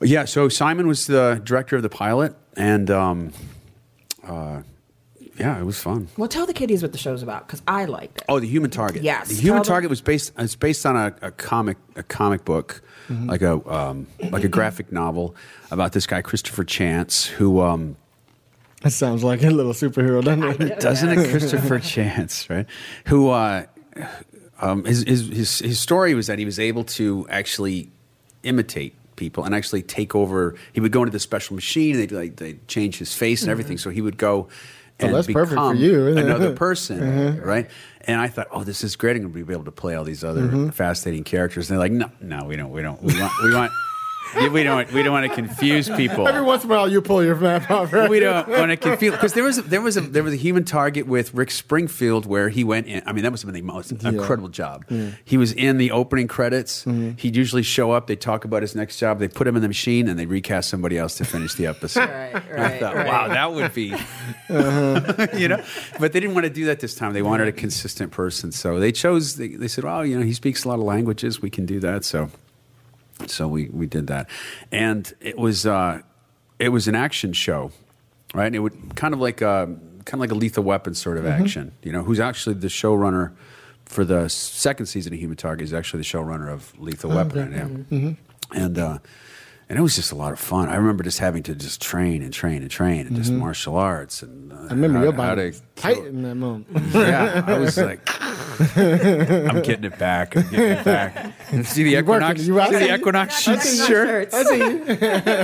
Yeah, 0.00 0.26
so 0.26 0.48
Simon 0.48 0.86
was 0.86 1.06
the 1.08 1.40
director 1.42 1.74
of 1.76 1.82
the 1.82 1.88
pilot, 1.88 2.36
and 2.56 2.88
um, 2.90 3.32
uh, 4.22 4.62
yeah, 5.38 5.58
it 5.58 5.64
was 5.64 5.80
fun. 5.80 6.08
well, 6.16 6.28
tell 6.28 6.46
the 6.46 6.52
kiddies 6.52 6.82
what 6.82 6.92
the 6.92 6.98
show's 6.98 7.22
about 7.22 7.46
because 7.46 7.62
I 7.66 7.84
liked 7.84 8.18
it. 8.18 8.24
Oh, 8.28 8.40
the 8.40 8.46
Human 8.48 8.70
Target. 8.70 9.02
Yes, 9.02 9.28
the 9.28 9.34
Human 9.34 9.58
tell 9.58 9.64
them- 9.64 9.68
Target 9.72 9.90
was 9.90 10.00
based. 10.00 10.32
It's 10.38 10.56
based 10.56 10.84
on 10.86 10.96
a, 10.96 11.14
a 11.22 11.30
comic, 11.30 11.76
a 11.96 12.02
comic 12.02 12.44
book, 12.44 12.82
like 13.08 13.42
a 13.42 13.54
um, 13.72 14.06
like 14.30 14.44
a 14.44 14.48
graphic 14.48 14.92
novel 14.92 15.34
about 15.70 15.92
this 15.92 16.06
guy 16.06 16.20
Christopher 16.22 16.64
Chance, 16.64 17.26
who 17.26 17.60
um, 17.60 17.96
That 18.82 18.90
sounds 18.90 19.24
like 19.24 19.42
a 19.42 19.50
little 19.50 19.72
superhero, 19.72 20.22
doesn't 20.22 20.60
it? 20.62 20.80
doesn't 20.80 21.08
it 21.18 21.30
Christopher 21.30 21.78
Chance, 21.94 22.50
right? 22.50 22.66
Who 23.06 23.30
uh, 23.30 23.64
um, 24.60 24.84
his, 24.84 25.02
his 25.04 25.28
his 25.28 25.58
his 25.60 25.80
story 25.80 26.14
was 26.14 26.26
that 26.26 26.38
he 26.38 26.44
was 26.44 26.58
able 26.58 26.84
to 26.84 27.26
actually 27.30 27.90
imitate 28.42 28.94
people 29.16 29.44
and 29.44 29.54
actually 29.54 29.82
take 29.82 30.14
over. 30.14 30.54
He 30.72 30.80
would 30.80 30.92
go 30.92 31.00
into 31.02 31.12
the 31.12 31.18
special 31.20 31.54
machine 31.54 31.94
and 31.96 32.02
they'd 32.02 32.12
like 32.12 32.36
they'd 32.36 32.66
change 32.68 32.98
his 32.98 33.14
face 33.14 33.42
and 33.42 33.50
everything. 33.50 33.78
So 33.78 33.90
he 33.90 34.00
would 34.00 34.16
go. 34.18 34.48
And 35.00 35.08
Mm-hmm. 35.10 35.14
that's 35.14 35.26
perfect 35.32 35.60
for 35.60 35.74
you, 35.74 36.08
isn't 36.08 36.18
it? 36.18 36.20
Mm-hmm. 36.26 36.30
another 36.30 36.54
person, 36.56 37.40
right? 37.42 37.70
And 38.02 38.20
I 38.20 38.28
thought, 38.28 38.48
oh, 38.50 38.64
this 38.64 38.82
is 38.82 38.96
great. 38.96 39.16
I'm 39.16 39.22
going 39.22 39.32
to 39.34 39.44
be 39.44 39.52
able 39.52 39.64
to 39.64 39.70
play 39.72 39.94
all 39.94 40.04
these 40.04 40.24
other 40.24 40.42
Mm-hmm. 40.42 40.70
fascinating 40.70 41.24
characters. 41.24 41.70
And 41.70 41.78
they're 41.78 41.88
like, 41.88 41.92
no, 41.92 42.10
no, 42.20 42.46
we 42.46 42.56
don't, 42.56 42.70
we 42.72 42.82
don't, 42.82 43.00
we 43.02 43.18
want, 43.20 43.32
we 43.44 43.54
want, 43.54 43.70
we 44.52 44.62
don't, 44.62 44.92
we 44.92 45.02
don't 45.02 45.12
want 45.12 45.28
to 45.28 45.34
confuse 45.34 45.88
people 45.88 46.28
Every 46.28 46.42
once 46.42 46.64
in 46.64 46.70
a 46.70 46.74
while, 46.74 46.90
you 46.90 47.00
pull 47.00 47.24
your 47.24 47.36
map 47.36 47.70
off. 47.70 47.92
Right? 47.92 48.10
we 48.10 48.20
don't 48.20 48.48
want 48.48 48.70
to 48.70 48.76
confuse 48.76 49.12
because 49.12 49.32
there 49.32 49.44
was 49.44 49.58
a, 49.58 49.62
there 49.62 49.80
was 49.80 49.96
a, 49.96 50.02
there 50.02 50.22
was 50.22 50.34
a 50.34 50.36
human 50.36 50.64
target 50.64 51.06
with 51.06 51.32
Rick 51.34 51.50
Springfield 51.50 52.26
where 52.26 52.50
he 52.50 52.62
went 52.62 52.86
in. 52.86 53.02
I 53.06 53.12
mean, 53.12 53.24
that 53.24 53.30
must 53.30 53.42
have 53.42 53.52
been 53.52 53.66
the 53.66 53.72
most 53.72 53.90
incredible 53.90 54.48
job. 54.48 54.84
He 55.24 55.36
was 55.36 55.52
in 55.52 55.78
the 55.78 55.90
opening 55.90 56.28
credits. 56.28 56.84
Mm-hmm. 56.84 57.12
He'd 57.16 57.36
usually 57.36 57.62
show 57.62 57.92
up. 57.92 58.06
They 58.06 58.18
would 58.18 58.20
talk 58.20 58.44
about 58.44 58.62
his 58.62 58.74
next 58.74 58.98
job. 58.98 59.18
They 59.18 59.28
put 59.28 59.46
him 59.46 59.56
in 59.56 59.62
the 59.62 59.68
machine 59.68 60.08
and 60.08 60.18
they 60.18 60.26
recast 60.26 60.68
somebody 60.68 60.98
else 60.98 61.16
to 61.16 61.24
finish 61.24 61.54
the 61.54 61.66
episode. 61.66 62.08
Right, 62.18 62.34
I 62.58 62.78
thought, 62.78 62.94
right. 62.94 63.06
wow, 63.06 63.28
that 63.28 63.52
would 63.52 63.74
be, 63.74 63.92
uh-huh. 64.48 65.26
you 65.36 65.48
know. 65.48 65.62
But 65.98 66.12
they 66.12 66.20
didn't 66.20 66.34
want 66.34 66.44
to 66.44 66.50
do 66.50 66.66
that 66.66 66.80
this 66.80 66.94
time. 66.94 67.12
They 67.12 67.22
wanted 67.22 67.48
a 67.48 67.52
consistent 67.52 68.12
person, 68.12 68.52
so 68.52 68.78
they 68.80 68.92
chose. 68.92 69.36
They, 69.36 69.48
they 69.48 69.68
said, 69.68 69.84
"Oh, 69.84 70.02
you 70.02 70.18
know, 70.18 70.24
he 70.24 70.32
speaks 70.32 70.64
a 70.64 70.68
lot 70.68 70.78
of 70.78 70.84
languages. 70.84 71.40
We 71.40 71.50
can 71.50 71.66
do 71.66 71.80
that." 71.80 72.04
So, 72.04 72.30
so 73.30 73.48
we 73.48 73.68
we 73.68 73.86
did 73.86 74.06
that, 74.08 74.28
and 74.72 75.12
it 75.20 75.38
was 75.38 75.66
uh, 75.66 76.02
it 76.58 76.70
was 76.70 76.88
an 76.88 76.94
action 76.94 77.32
show, 77.32 77.70
right? 78.34 78.46
And 78.46 78.56
it 78.56 78.60
would 78.60 78.96
kind 78.96 79.14
of 79.14 79.20
like 79.20 79.40
a 79.40 79.66
kind 80.04 80.14
of 80.14 80.20
like 80.20 80.30
a 80.30 80.34
Lethal 80.34 80.64
Weapon 80.64 80.94
sort 80.94 81.18
of 81.18 81.26
action. 81.26 81.72
You 81.82 81.92
know, 81.92 82.02
who's 82.02 82.20
actually 82.20 82.54
the 82.54 82.68
showrunner 82.68 83.32
for 83.84 84.04
the 84.04 84.28
second 84.28 84.86
season 84.86 85.12
of 85.14 85.18
Human 85.18 85.36
Target 85.36 85.64
is 85.64 85.72
actually 85.72 86.00
the 86.00 86.04
showrunner 86.04 86.52
of 86.52 86.78
Lethal 86.78 87.10
Weapon. 87.10 87.86
Yeah. 87.90 88.58
And 88.60 88.78
uh, 88.78 88.98
and 89.68 89.78
it 89.78 89.82
was 89.82 89.94
just 89.96 90.12
a 90.12 90.14
lot 90.16 90.32
of 90.32 90.38
fun. 90.38 90.68
I 90.68 90.76
remember 90.76 91.04
just 91.04 91.18
having 91.18 91.42
to 91.44 91.54
just 91.54 91.80
train 91.82 92.22
and 92.22 92.32
train 92.32 92.62
and 92.62 92.70
train 92.70 93.06
and 93.06 93.16
just 93.16 93.30
martial 93.32 93.76
arts 93.76 94.22
and 94.22 94.52
uh, 94.52 94.56
I 94.56 94.74
remember 94.74 94.98
how- 94.98 95.04
your 95.04 95.12
body 95.12 95.40
to 95.42 95.46
was 95.48 95.62
tight 95.76 95.98
in 96.06 96.22
that 96.22 96.34
moment. 96.34 96.66
yeah, 96.92 97.44
I 97.46 97.58
was 97.58 97.76
like, 97.78 98.00
I'm 98.76 99.62
getting 99.62 99.84
it 99.84 99.98
back. 99.98 100.36
I'm 100.36 100.42
getting 100.50 100.78
it 100.78 100.84
back. 100.84 101.34
See 101.64 101.82
the 101.84 101.94
Equinox, 101.96 102.42
you 102.46 102.58
out 102.60 102.68
see 102.70 102.74
the 102.74 102.78
there? 102.86 102.98
Equinox 102.98 103.48
I 103.48 103.56
see 103.58 103.70
sheet 103.70 103.78
your 103.78 103.86
shirt? 103.86 104.32
shirts. 104.32 104.34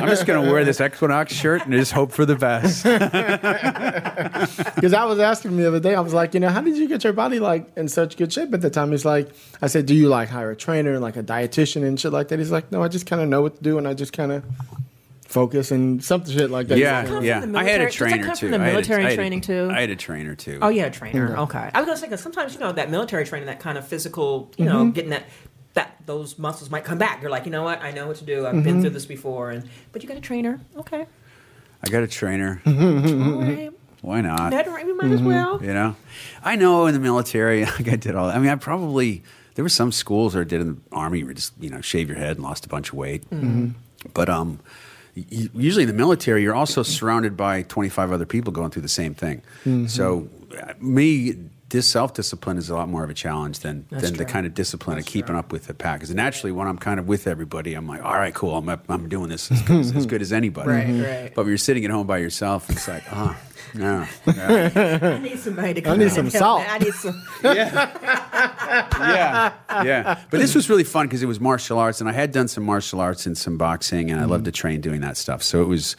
I'm 0.01 0.09
just 0.09 0.27
going 0.27 0.45
to 0.45 0.53
wear 0.53 0.65
this 0.65 0.81
Equinox 0.81 1.33
shirt 1.33 1.65
and 1.65 1.73
just 1.73 1.93
hope 1.93 2.11
for 2.13 2.27
the 2.27 2.35
best. 2.37 2.85
Because 4.75 4.93
I 4.93 5.05
was 5.05 5.19
asking 5.19 5.53
him 5.53 5.57
the 5.59 5.69
other 5.69 5.81
day, 5.81 5.95
I 5.95 6.01
was 6.01 6.13
like, 6.13 6.35
you 6.35 6.41
know, 6.41 6.49
how 6.49 6.61
did 6.61 6.77
you 6.77 6.89
get 6.89 7.05
your 7.05 7.13
body 7.13 7.39
like 7.41 7.71
in 7.77 7.89
such 7.89 8.17
good 8.17 8.33
shape 8.33 8.53
at 8.53 8.61
the 8.61 8.71
time? 8.71 8.91
He's 8.91 9.05
like, 9.05 9.29
I 9.63 9.67
said, 9.69 9.87
do 9.87 9.95
you 9.95 10.09
like 10.09 10.29
hire 10.29 10.51
a 10.51 10.57
trainer 10.57 10.93
and 10.93 11.01
like 11.01 11.17
a 11.17 11.23
dietitian 11.23 11.85
and 11.87 11.99
shit 11.99 12.13
like 12.13 12.29
that? 12.29 12.39
He's 12.39 12.51
like, 12.51 12.71
no, 12.73 12.83
I 12.83 12.89
just 12.89 13.07
kind 13.07 13.23
of 13.23 13.29
know 13.29 13.41
what 13.43 13.57
to 13.57 13.63
do 13.63 13.79
and 13.79 13.87
I 13.89 13.95
just 13.95 14.13
kind 14.15 14.33
of 14.33 14.45
focus 15.27 15.71
and 15.71 16.03
something 16.03 16.33
shit 16.37 16.51
like 16.51 16.69
that. 16.69 16.79
Yeah, 16.79 17.03
He's 17.03 17.11
like, 17.11 17.25
yeah. 17.25 17.39
I 17.39 17.41
had 17.41 17.45
a 17.45 17.47
military- 17.49 17.85
does 17.87 17.99
that 17.99 17.99
trainer 17.99 18.35
too. 18.37 18.49
the 18.51 18.55
I 18.57 18.59
had 18.59 18.69
a- 18.69 18.73
military 18.73 19.01
I 19.01 19.03
had 19.05 19.13
a- 19.13 19.17
training, 19.17 19.41
too? 19.41 19.69
I 19.73 19.81
had 19.81 19.91
a 19.91 19.97
trainer 19.97 20.35
too. 20.35 20.59
Oh 20.63 20.69
yeah, 20.69 20.89
trainer. 20.89 21.37
Okay, 21.39 21.71
I 21.75 21.81
was 21.81 21.87
gonna 21.87 21.97
say 21.99 22.07
because 22.07 22.21
sometimes 22.21 22.55
you 22.55 22.61
know 22.61 22.73
that 22.73 22.91
military 22.91 23.25
training, 23.25 23.47
that 23.47 23.61
kind 23.61 23.77
of 23.79 23.87
physical, 23.87 24.51
you 24.57 24.65
Mm-hmm. 24.67 24.73
know, 24.75 24.91
getting 24.91 25.11
that 25.11 25.25
that 25.75 25.97
those 26.07 26.39
muscles 26.39 26.71
might 26.71 26.85
come 26.85 26.99
back. 26.99 27.21
You're 27.21 27.33
like, 27.33 27.47
you 27.47 27.51
know 27.51 27.65
what? 27.65 27.83
I 27.83 27.91
know 27.91 28.07
what 28.07 28.17
to 28.19 28.25
do. 28.25 28.47
I've 28.47 28.55
Mm-hmm. 28.55 28.63
been 28.65 28.81
through 28.81 28.91
this 28.91 29.07
before, 29.07 29.51
and 29.51 29.69
but 29.93 30.03
you 30.03 30.09
got 30.09 30.17
a 30.17 30.21
trainer. 30.21 30.61
Okay, 30.77 31.05
I 31.85 31.91
got 31.91 32.03
a 32.05 32.07
trainer. 32.07 32.63
all 32.67 32.73
right. 32.73 33.71
Why 34.03 34.21
not? 34.21 34.51
That 34.51 34.69
right, 34.69 34.87
we 34.87 34.93
might 34.93 35.11
as 35.11 35.19
Mm-hmm. 35.21 35.29
well. 35.29 35.61
You 35.65 35.73
know, 35.73 35.97
I 36.45 36.57
know 36.57 36.87
in 36.87 36.95
the 36.95 37.01
military, 37.01 37.65
like 37.79 37.89
I 37.89 37.97
did 37.97 38.15
all. 38.15 38.29
that. 38.29 38.37
I 38.37 38.39
mean, 38.39 38.51
I 38.51 38.55
probably 38.57 39.23
there 39.57 39.65
were 39.65 39.69
some 39.71 39.91
schools 39.91 40.35
that 40.35 40.41
I 40.41 40.45
did 40.45 40.61
in 40.61 40.69
the 40.75 40.77
army 40.93 41.23
where 41.25 41.31
you 41.31 41.35
just 41.35 41.55
you 41.59 41.71
know 41.71 41.81
shave 41.81 42.09
your 42.09 42.19
head 42.19 42.37
and 42.37 42.43
lost 42.45 42.67
a 42.67 42.69
bunch 42.69 42.91
of 42.91 42.95
weight. 42.95 43.25
But 44.13 44.29
um, 44.29 44.61
usually 45.15 45.85
in 45.85 45.89
the 45.89 45.95
military, 45.95 46.43
you're 46.43 46.55
also 46.55 46.83
surrounded 46.83 47.37
by 47.37 47.63
25 47.63 48.13
other 48.13 48.27
people 48.27 48.53
going 48.53 48.71
through 48.71 48.83
the 48.83 48.89
same 48.89 49.15
thing. 49.15 49.43
So 49.89 50.29
uh, 50.61 50.75
me. 50.81 51.37
This 51.75 51.89
self 51.89 52.15
discipline 52.15 52.57
is 52.57 52.71
a 52.71 52.75
lot 52.77 52.89
more 52.89 53.03
of 53.03 53.11
a 53.11 53.15
challenge 53.15 53.59
than, 53.59 53.85
That's 53.91 54.05
than 54.05 54.17
the 54.17 54.25
kind 54.25 54.47
of 54.47 54.55
discipline 54.55 54.97
of 54.97 55.07
keeping 55.07 55.35
up 55.35 55.51
with 55.51 55.67
the 55.67 55.75
pack. 55.75 55.99
Because 55.99 56.15
naturally, 56.15 56.53
when 56.53 56.69
I'm 56.69 56.79
kind 56.79 57.01
of 57.01 57.09
with 57.09 57.27
everybody, 57.27 57.75
I'm 57.75 57.89
like, 57.89 58.01
all 58.01 58.15
right, 58.15 58.33
cool, 58.33 58.57
I'm, 58.57 58.69
I'm 58.89 59.09
doing 59.09 59.29
this 59.29 59.51
as 59.51 59.61
good 59.63 59.81
as, 59.81 59.97
as, 59.97 60.07
good 60.07 60.23
as 60.23 60.33
anybody. 60.33 60.69
Right, 60.69 60.87
right. 60.87 61.33
But 61.35 61.43
when 61.43 61.49
you're 61.49 61.59
sitting 61.59 61.85
at 61.85 61.91
home 61.91 62.07
by 62.07 62.19
yourself, 62.19 62.71
it's 62.71 62.87
like, 62.87 63.03
oh, 63.11 63.37
no. 63.75 64.07
yeah. 64.25 65.01
I 65.03 65.19
need 65.19 65.41
somebody 65.41 65.75
to 65.75 65.81
come 65.81 65.95
I 65.95 65.97
need 65.97 66.13
some 66.13 66.31
salt. 66.31 66.63
me. 66.63 66.69
I 66.69 66.79
need 66.79 66.95
some. 66.95 67.23
Salt. 67.43 67.57
Yeah, 67.57 69.53
yeah. 69.83 70.21
But 70.31 70.39
this 70.39 70.55
was 70.55 70.71
really 70.71 70.85
fun 70.85 71.07
because 71.07 71.25
it 71.25 71.27
was 71.27 71.41
martial 71.41 71.81
arts, 71.81 72.01
and 72.01 72.09
I 72.09 72.13
had 72.13 72.31
done 72.31 72.47
some 72.47 72.63
martial 72.63 73.01
arts 73.01 73.27
and 73.27 73.37
some 73.37 73.59
boxing, 73.59 74.13
and 74.13 74.21
I 74.21 74.27
loved 74.27 74.43
mm-hmm. 74.43 74.53
to 74.53 74.53
train 74.53 74.81
doing 74.81 75.01
that 75.01 75.17
stuff. 75.17 75.43
So 75.43 75.61
it 75.61 75.67
was, 75.67 75.97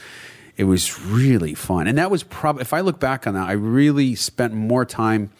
it 0.57 0.63
was 0.65 0.99
really 1.01 1.53
fun, 1.53 1.87
and 1.87 1.97
that 1.97 2.09
was 2.09 2.23
probably 2.23 2.61
if 2.61 2.73
I 2.73 2.81
look 2.81 2.99
back 2.99 3.27
on 3.27 3.33
that, 3.33 3.47
I 3.47 3.53
really 3.53 4.15
spent 4.15 4.53
more 4.53 4.85
time 4.85 5.31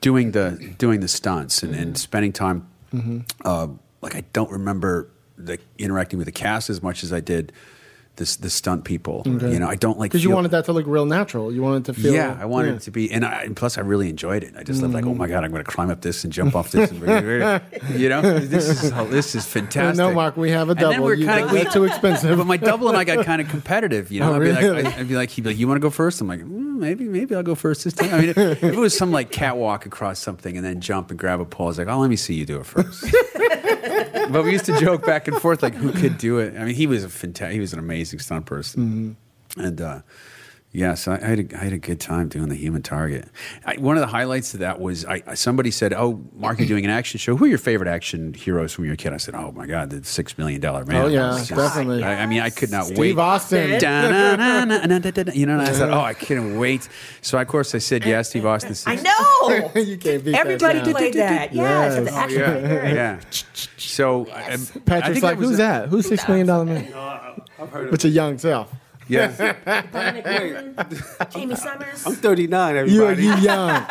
doing 0.00 0.32
the 0.32 0.74
doing 0.78 1.00
the 1.00 1.08
stunts 1.08 1.62
and, 1.62 1.74
and 1.74 1.96
spending 1.96 2.32
time. 2.32 2.68
Uh, 3.44 3.68
like 4.02 4.16
I 4.16 4.24
don't 4.32 4.50
remember 4.50 5.08
the 5.36 5.58
interacting 5.78 6.18
with 6.18 6.26
the 6.26 6.32
cast 6.32 6.68
as 6.70 6.82
much 6.82 7.04
as 7.04 7.12
I 7.12 7.20
did 7.20 7.52
this 8.20 8.36
the 8.36 8.48
stunt 8.50 8.84
people. 8.84 9.22
You 9.26 9.58
know, 9.58 9.66
I 9.66 9.74
don't 9.74 9.98
like 9.98 10.12
Because 10.12 10.22
you 10.22 10.30
wanted 10.30 10.52
that 10.52 10.66
to 10.66 10.72
look 10.72 10.86
real 10.86 11.06
natural. 11.06 11.52
You 11.52 11.62
wanted 11.62 11.86
to 11.86 11.94
feel. 11.94 12.14
yeah, 12.14 12.38
I 12.40 12.44
wanted 12.44 12.68
yeah. 12.68 12.74
it 12.76 12.82
to 12.82 12.90
be, 12.92 13.10
and, 13.10 13.24
I, 13.24 13.42
and 13.42 13.56
plus 13.56 13.76
I 13.76 13.80
really 13.80 14.08
enjoyed 14.08 14.44
it. 14.44 14.54
I 14.56 14.62
just 14.62 14.80
lived 14.82 14.94
like, 14.94 15.06
oh 15.06 15.14
my 15.14 15.26
god, 15.26 15.42
I'm 15.42 15.50
going 15.50 15.64
to 15.64 15.70
climb 15.70 15.90
up 15.90 16.02
this 16.02 16.22
and 16.22 16.32
jump 16.32 16.54
off 16.54 16.70
this, 16.70 16.90
and 16.92 17.00
you 17.98 18.08
know, 18.08 18.22
this 18.38 18.68
is 18.68 18.92
this 19.10 19.34
is 19.34 19.44
fantastic. 19.56 19.96
No, 19.98 20.12
Mark, 20.14 20.36
we 20.36 20.50
have 20.50 20.68
a 20.68 20.72
And 20.72 20.80
then 20.80 20.90
double. 20.92 21.04
we're 21.06 21.16
kind 21.24 21.56
of 21.56 21.72
too 21.72 21.84
expensive. 21.84 22.38
But 22.38 22.46
my 22.46 22.56
double 22.56 22.88
and 22.88 22.96
I 22.96 23.02
got 23.04 23.24
kind 23.30 23.40
of 23.42 23.48
competitive. 23.48 24.12
You 24.12 24.20
know, 24.20 24.30
Oh, 24.32 24.36
I'd 24.36 24.38
be 24.40 24.44
really? 24.50 24.82
like, 24.82 24.98
I'd 24.98 25.08
be 25.08 25.16
like, 25.16 25.30
he'd 25.30 25.42
be 25.42 25.50
like, 25.50 25.58
you 25.58 25.66
want 25.66 25.76
to 25.76 25.82
go 25.82 25.90
first? 25.90 26.20
I'm 26.20 26.28
like, 26.28 26.40
mm, 26.40 26.78
maybe, 26.78 27.04
maybe 27.04 27.34
I'll 27.34 27.42
go 27.42 27.54
first 27.54 27.84
this 27.84 27.94
time. 27.94 28.14
I 28.14 28.20
mean, 28.20 28.28
if, 28.28 28.38
if 28.38 28.62
it 28.62 28.76
was 28.76 28.96
some 28.96 29.10
like 29.10 29.32
catwalk 29.32 29.86
across 29.86 30.18
something 30.20 30.56
and 30.56 30.64
then 30.64 30.80
jump 30.80 31.10
and 31.10 31.18
grab 31.18 31.40
a 31.40 31.44
pole, 31.44 31.66
I 31.66 31.70
was 31.70 31.78
like, 31.78 31.88
oh, 31.88 31.98
let 31.98 32.10
me 32.10 32.16
see 32.16 32.34
you 32.34 32.44
do 32.46 32.60
it 32.60 32.66
first. 32.66 33.04
but 34.12 34.44
we 34.44 34.52
used 34.52 34.66
to 34.66 34.78
joke 34.78 35.04
back 35.04 35.28
and 35.28 35.36
forth 35.36 35.62
like 35.62 35.74
who 35.74 35.92
could 35.92 36.18
do 36.18 36.38
it. 36.38 36.56
I 36.56 36.64
mean, 36.64 36.74
he 36.74 36.86
was 36.86 37.04
a 37.04 37.08
fantastic, 37.08 37.54
he 37.54 37.60
was 37.60 37.72
an 37.72 37.78
amazing 37.78 38.18
stunt 38.20 38.46
person, 38.46 39.16
and 39.56 39.80
uh, 39.80 40.00
yeah, 40.72 40.94
so 40.94 41.10
I, 41.12 41.16
I, 41.16 41.20
had 41.20 41.38
a, 41.52 41.56
I 41.56 41.64
had 41.64 41.72
a 41.72 41.78
good 41.78 41.98
time 41.98 42.28
doing 42.28 42.48
the 42.48 42.54
Human 42.54 42.80
Target. 42.82 43.28
I, 43.66 43.74
one 43.78 43.96
of 43.96 44.00
the 44.02 44.06
highlights 44.06 44.54
of 44.54 44.60
that 44.60 44.78
was 44.80 45.04
I, 45.04 45.20
I- 45.26 45.34
somebody 45.34 45.70
said, 45.72 45.92
"Oh, 45.92 46.22
Mark, 46.34 46.58
you're 46.60 46.68
doing 46.68 46.84
an 46.84 46.90
action 46.92 47.18
show. 47.18 47.34
Who 47.36 47.46
are 47.46 47.48
your 47.48 47.58
favorite 47.58 47.88
action 47.88 48.34
heroes 48.34 48.72
from 48.72 48.84
your 48.84 48.94
kid?" 48.94 49.12
I 49.12 49.16
said, 49.16 49.34
"Oh 49.34 49.50
my 49.52 49.66
God, 49.66 49.90
the 49.90 50.04
Six 50.04 50.38
Million 50.38 50.60
Dollar 50.60 50.84
Man." 50.84 51.02
Oh, 51.02 51.06
yeah, 51.08 51.36
It's 51.38 51.48
definitely. 51.48 52.04
I, 52.04 52.22
I 52.22 52.26
mean, 52.26 52.40
I 52.40 52.50
could 52.50 52.70
not 52.70 52.84
Steve 52.86 52.98
wait. 52.98 53.08
Steve 53.08 53.18
Austin. 53.18 53.70
You 55.34 55.46
know, 55.46 55.52
and 55.58 55.62
I 55.62 55.72
said, 55.72 55.90
"Oh, 55.90 56.00
I 56.00 56.14
couldn't 56.14 56.58
wait." 56.58 56.88
So 57.20 57.38
of 57.38 57.48
course 57.48 57.74
I 57.74 57.78
said 57.78 58.04
yes. 58.04 58.28
Steve 58.30 58.46
Austin. 58.46 58.74
I 58.86 58.94
know. 58.96 59.72
you 59.80 59.96
can't 59.98 60.24
beat 60.24 60.34
Everybody 60.34 60.78
that. 60.78 60.84
down. 60.84 60.94
played 60.94 61.14
that. 61.14 61.52
Yes, 61.54 61.94
at 61.96 62.04
the 62.04 62.10
Yes. 62.10 62.14
action 62.14 62.40
Yeah, 62.40 62.92
yeah. 62.94 63.20
So 63.76 64.28
I- 64.30 64.52
I 64.52 64.56
Patrick's 64.86 65.08
think 65.14 65.22
like, 65.24 65.38
who's 65.38 65.54
a- 65.54 65.56
that? 65.58 65.88
Who's 65.88 66.06
Six 66.08 66.26
Million 66.28 66.46
Dollar 66.46 66.64
Man? 66.64 66.92
With 67.90 68.04
your 68.04 68.12
young 68.12 68.38
self. 68.38 68.72
Yeah. 69.10 69.54
Dominic 69.92 70.24
Martin, 70.24 70.74
Jaime 71.32 71.54
Sommers. 71.56 72.06
I'm 72.06 72.14
39, 72.14 72.74
You 72.88 73.04
are 73.04 73.10
everybody. 73.10 73.22
you 73.24 73.34
young. 73.44 73.86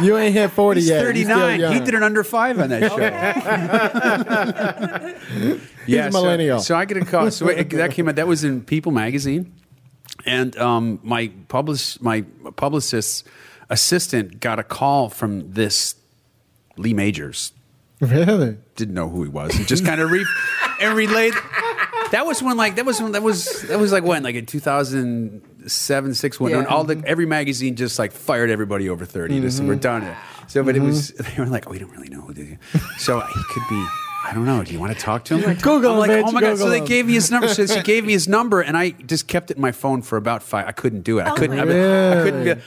you 0.04 0.16
ain't 0.16 0.32
hit 0.34 0.50
40 0.52 0.80
He's 0.80 0.88
yet. 0.88 1.02
You're 1.02 1.14
still 1.24 1.36
39. 1.38 1.72
He 1.72 1.80
did 1.80 1.94
an 1.94 2.02
under 2.02 2.22
five 2.22 2.60
on 2.60 2.68
that 2.70 2.90
show. 2.90 2.98
yeah, 5.86 6.04
He's 6.06 6.12
millennial. 6.12 6.60
So, 6.60 6.64
so 6.64 6.76
I 6.76 6.84
get 6.84 6.96
a 6.96 7.04
call. 7.04 7.30
So 7.30 7.48
it, 7.48 7.70
that 7.70 7.90
came 7.92 8.08
out. 8.08 8.16
That 8.16 8.26
was 8.28 8.44
in 8.44 8.62
People 8.62 8.92
magazine, 8.92 9.52
and 10.24 10.56
um, 10.58 11.00
my 11.02 11.32
publish 11.48 12.00
my 12.00 12.22
publicist's 12.56 13.24
assistant 13.68 14.40
got 14.40 14.58
a 14.58 14.62
call 14.64 15.08
from 15.08 15.52
this 15.52 15.96
Lee 16.76 16.94
Majors. 16.94 17.52
Really? 18.00 18.56
Didn't 18.76 18.94
know 18.94 19.08
who 19.08 19.22
he 19.22 19.28
was. 19.28 19.52
He 19.54 19.64
just 19.64 19.84
kind 19.84 20.00
of 20.00 20.10
re- 20.10 20.26
and 20.80 20.96
relayed. 20.96 21.34
That 22.12 22.24
was 22.26 22.42
when 22.42 22.56
like 22.56 22.76
that 22.76 22.84
was 22.86 23.00
when 23.02 23.12
that 23.12 23.22
was 23.22 23.62
that 23.68 23.78
was 23.78 23.90
like 23.92 24.04
when 24.04 24.22
like 24.22 24.34
in 24.36 24.46
2007 24.46 26.14
6 26.14 26.40
when, 26.40 26.52
when 26.52 26.62
Yeah. 26.62 26.66
all 26.68 26.84
the 26.84 27.02
every 27.06 27.26
magazine 27.26 27.74
just 27.76 27.98
like 27.98 28.12
fired 28.12 28.50
everybody 28.50 28.88
over 28.88 29.04
30 29.04 29.40
just 29.40 29.58
Mm-hmm. 29.58 29.68
we're 29.68 29.74
done 29.76 30.14
so 30.46 30.62
but 30.62 30.76
it 30.76 30.82
was 30.82 31.08
they 31.12 31.34
were 31.38 31.46
like 31.46 31.66
oh, 31.66 31.70
we 31.70 31.78
don't 31.78 31.90
really 31.90 32.08
know 32.08 32.20
who 32.20 32.32
this 32.34 32.48
is 32.48 33.02
so 33.04 33.20
he 33.20 33.42
could 33.50 33.62
be 33.68 33.84
I 34.24 34.32
don't 34.34 34.44
know. 34.46 34.62
Do 34.62 34.72
you 34.72 34.78
want 34.78 34.92
to 34.92 34.98
talk 35.00 35.24
to 35.24 35.36
him? 35.36 35.54
Google 35.56 35.90
I'm 35.90 35.94
him, 35.94 35.98
like, 35.98 36.10
bitch, 36.10 36.28
oh 36.28 36.32
my 36.32 36.40
god! 36.40 36.50
So 36.56 36.64
Google 36.66 36.70
they 36.70 36.78
him. 36.78 36.84
gave 36.84 37.06
me 37.06 37.14
his 37.14 37.28
number. 37.32 37.48
So 37.48 37.66
she 37.66 37.82
gave 37.82 38.04
me 38.06 38.12
his 38.12 38.28
number, 38.28 38.60
and 38.60 38.76
I 38.76 38.90
just 38.90 39.26
kept 39.26 39.50
it 39.50 39.56
in 39.56 39.60
my 39.60 39.72
phone 39.72 40.00
for 40.00 40.16
about 40.16 40.44
five. 40.44 40.68
I 40.68 40.70
couldn't 40.70 41.00
do 41.02 41.18
it. 41.18 41.26
I 41.26 41.34
couldn't. 41.36 41.58
I, 41.58 41.62
I 41.62 42.22
couldn't. 42.22 42.44
Be, 42.44 42.62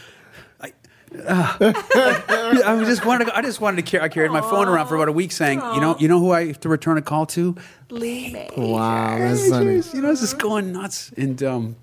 I, 1.14 1.56
uh, 1.60 2.62
I 2.80 2.84
just 2.86 3.06
wanted. 3.06 3.26
To, 3.26 3.38
I 3.38 3.42
just 3.42 3.62
wanted 3.62 3.78
to 3.78 3.90
carry. 3.90 4.04
I 4.04 4.10
carried 4.10 4.32
my 4.32 4.42
phone 4.42 4.68
around 4.68 4.88
for 4.88 4.96
about 4.96 5.08
a 5.08 5.12
week, 5.14 5.32
saying, 5.32 5.60
you 5.60 5.82
know, 5.82 5.96
you 6.00 6.08
know 6.08 6.20
who 6.20 6.32
I 6.32 6.48
have 6.48 6.60
to 6.62 6.70
return 6.70 6.98
a 6.98 7.02
call 7.02 7.26
to? 7.28 7.56
Lee. 7.90 8.48
Wow, 8.58 9.18
that's 9.20 9.50
funny. 9.50 9.82
You 9.94 10.02
know, 10.02 10.12
it's 10.12 10.22
just 10.22 10.40
going 10.40 10.72
nuts. 10.72 11.12
And 11.18 11.42
um, 11.44 11.76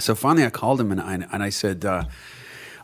so 0.00 0.14
finally, 0.14 0.44
I 0.46 0.50
called 0.50 0.80
him 0.80 0.92
and 0.92 1.00
I, 1.00 1.14
and 1.32 1.42
I 1.42 1.48
said, 1.50 1.84
uh, 1.84 2.04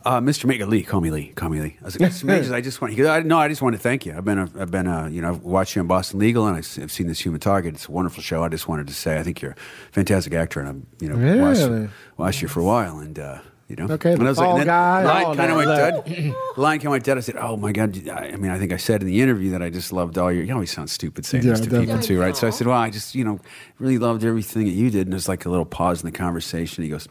uh, 0.05 0.19
"Mr. 0.19 0.45
Major 0.45 0.65
Lee, 0.65 0.83
call 0.83 1.01
me 1.01 1.09
Lee, 1.09 1.29
call 1.29 1.49
me 1.49 1.61
Lee." 1.61 1.77
I 1.81 1.85
was 1.85 1.99
like, 1.99 2.11
"Mr. 2.11 2.25
Majors, 2.25 2.51
I 2.51 2.61
just 2.61 2.81
want." 2.81 2.93
He 2.93 2.97
goes, 2.97 3.07
I, 3.07 3.21
"No, 3.21 3.37
I 3.39 3.47
just 3.47 3.61
want 3.61 3.73
to 3.75 3.79
thank 3.79 4.05
you. 4.05 4.13
I've 4.15 4.25
been, 4.25 4.37
a, 4.37 4.49
I've 4.59 4.69
been, 4.71 4.87
a, 4.87 5.09
you 5.09 5.21
know, 5.21 5.29
I've 5.29 5.39
watched 5.41 5.75
you 5.75 5.81
on 5.81 5.87
Boston 5.87 6.19
Legal, 6.19 6.45
and 6.45 6.55
I've, 6.57 6.79
I've 6.83 6.91
seen 6.91 7.07
this 7.07 7.21
Human 7.21 7.39
Target. 7.39 7.73
It's 7.75 7.87
a 7.87 7.91
wonderful 7.91 8.21
show. 8.21 8.43
I 8.43 8.49
just 8.49 8.67
wanted 8.67 8.87
to 8.87 8.93
say, 8.93 9.17
I 9.17 9.23
think 9.23 9.41
you're 9.41 9.51
a 9.51 9.55
fantastic 9.91 10.33
actor, 10.33 10.59
and 10.59 10.69
I'm, 10.69 10.87
you 10.99 11.09
know, 11.09 11.15
Really? 11.15 11.39
watched, 11.39 11.93
watched 12.17 12.41
you 12.41 12.47
for 12.47 12.59
a 12.59 12.65
while, 12.65 12.99
and." 12.99 13.17
Uh, 13.17 13.39
you 13.67 13.75
know, 13.75 13.87
Okay, 13.89 14.11
and 14.11 14.21
the 14.21 14.25
I 14.25 14.29
was 14.29 14.37
like, 14.37 14.45
fall 14.45 14.51
and 14.59 14.59
then 14.61 14.67
guy, 14.67 15.01
the 15.01 15.07
line 15.07 15.25
all 15.25 15.35
kind 15.35 15.51
of 15.51 15.57
went 15.57 15.69
dead. 15.69 16.35
Line 16.57 16.77
kind 16.79 16.85
of 16.87 16.91
went 16.91 17.03
dead. 17.03 17.17
I 17.17 17.21
said, 17.21 17.35
"Oh 17.37 17.57
my 17.57 17.71
god!" 17.71 18.07
I, 18.09 18.27
I 18.29 18.35
mean, 18.35 18.51
I 18.51 18.59
think 18.59 18.71
I 18.71 18.77
said 18.77 19.01
in 19.01 19.07
the 19.07 19.21
interview 19.21 19.51
that 19.51 19.61
I 19.63 19.69
just 19.71 19.91
loved 19.91 20.17
all 20.19 20.31
your. 20.31 20.43
You 20.43 20.53
always 20.53 20.71
sound 20.71 20.89
stupid 20.89 21.25
saying 21.25 21.43
this 21.45 21.59
Yeah, 21.59 21.65
to 21.69 21.79
people 21.79 21.99
too, 21.99 22.19
right? 22.19 22.35
So 22.37 22.45
I 22.45 22.51
said, 22.51 22.67
"Well, 22.67 22.77
I 22.77 22.89
just, 22.91 23.15
you 23.15 23.23
know, 23.23 23.39
really 23.79 23.97
loved 23.97 24.23
everything 24.23 24.65
that 24.65 24.71
you 24.73 24.89
did." 24.91 25.07
And 25.07 25.13
there's 25.13 25.27
like 25.27 25.45
a 25.45 25.49
little 25.49 25.65
pause 25.65 26.03
in 26.03 26.05
the 26.11 26.15
conversation. 26.15 26.83
He 26.83 26.89
goes, 26.91 27.07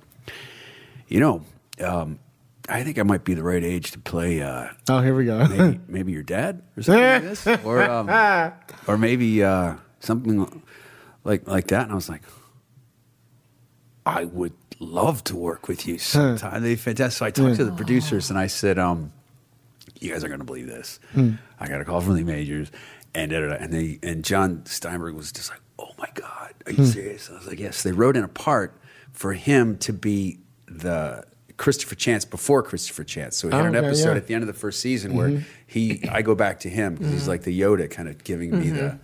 "You 1.08 1.18
know, 1.20 1.42
um, 1.80 2.20
I 2.68 2.84
think 2.84 2.98
I 2.98 3.02
might 3.02 3.24
be 3.24 3.34
the 3.34 3.42
right 3.42 3.62
age 3.64 3.90
to 3.90 3.98
play 3.98 4.40
uh, 4.40 4.68
Oh, 4.88 5.00
here 5.00 5.14
we 5.14 5.24
go. 5.26 5.46
maybe, 5.48 5.80
maybe 5.88 6.12
your 6.12 6.22
dad 6.22 6.62
or 6.76 6.82
something 6.84 7.02
like 7.02 7.22
this, 7.22 7.46
or 7.64 7.82
um, 7.82 8.08
or 8.86 8.96
maybe 8.96 9.42
uh, 9.42 9.74
something 9.98 10.62
like 11.24 11.48
like 11.48 11.66
that." 11.66 11.82
And 11.82 11.92
I 11.92 11.94
was 11.96 12.08
like, 12.08 12.22
"I 14.06 14.24
would 14.24 14.52
love 14.78 15.24
to 15.24 15.36
work 15.36 15.68
with 15.68 15.86
you 15.86 15.98
sometime." 15.98 16.62
They 16.62 16.76
fantastic. 16.76 17.18
So 17.18 17.26
I 17.26 17.30
talked 17.30 17.56
to 17.56 17.64
the 17.64 17.72
producers 17.72 18.30
and 18.30 18.38
I 18.38 18.46
said, 18.46 18.78
um, 18.78 19.12
"You 20.00 20.12
guys 20.12 20.24
are 20.24 20.28
going 20.28 20.40
to 20.40 20.46
believe 20.46 20.66
this. 20.66 21.00
Hmm. 21.12 21.34
I 21.58 21.68
got 21.68 21.80
a 21.80 21.84
call 21.84 22.00
from 22.00 22.14
the 22.14 22.24
majors." 22.24 22.70
And, 23.16 23.30
da, 23.30 23.40
da, 23.40 23.48
da. 23.48 23.54
and 23.54 23.72
they 23.72 23.98
and 24.02 24.24
John 24.24 24.66
Steinberg 24.66 25.14
was 25.14 25.32
just 25.32 25.50
like, 25.50 25.60
"Oh 25.78 25.90
my 25.98 26.08
God, 26.14 26.54
are 26.66 26.72
you 26.72 26.84
hmm. 26.84 26.90
serious?" 26.90 27.30
I 27.30 27.34
was 27.34 27.46
like, 27.46 27.60
"Yes." 27.60 27.82
They 27.82 27.92
wrote 27.92 28.16
in 28.16 28.24
a 28.24 28.28
part 28.28 28.78
for 29.12 29.32
him 29.32 29.78
to 29.78 29.92
be 29.92 30.38
the 30.66 31.24
Christopher 31.56 31.94
Chance 31.94 32.24
before 32.24 32.62
Christopher 32.62 33.04
Chance. 33.04 33.36
So 33.36 33.48
he 33.48 33.54
had 33.54 33.64
Oh, 33.64 33.68
an 33.68 33.76
okay, 33.76 33.86
episode 33.86 34.10
yeah. 34.10 34.16
at 34.16 34.26
the 34.26 34.34
end 34.34 34.42
of 34.42 34.48
the 34.48 34.58
first 34.58 34.80
season 34.80 35.14
where 35.14 35.28
mm-hmm. 35.28 35.44
he, 35.66 36.06
I 36.10 36.22
go 36.22 36.34
back 36.34 36.60
to 36.60 36.68
him 36.68 36.94
because 36.94 37.12
he's 37.12 37.22
mm-hmm. 37.22 37.30
like 37.30 37.42
the 37.42 37.58
Yoda, 37.58 37.90
kind 37.90 38.08
of 38.08 38.24
giving 38.24 38.58
me 38.58 38.70
the, 38.70 38.80
mm-hmm. 38.80 38.96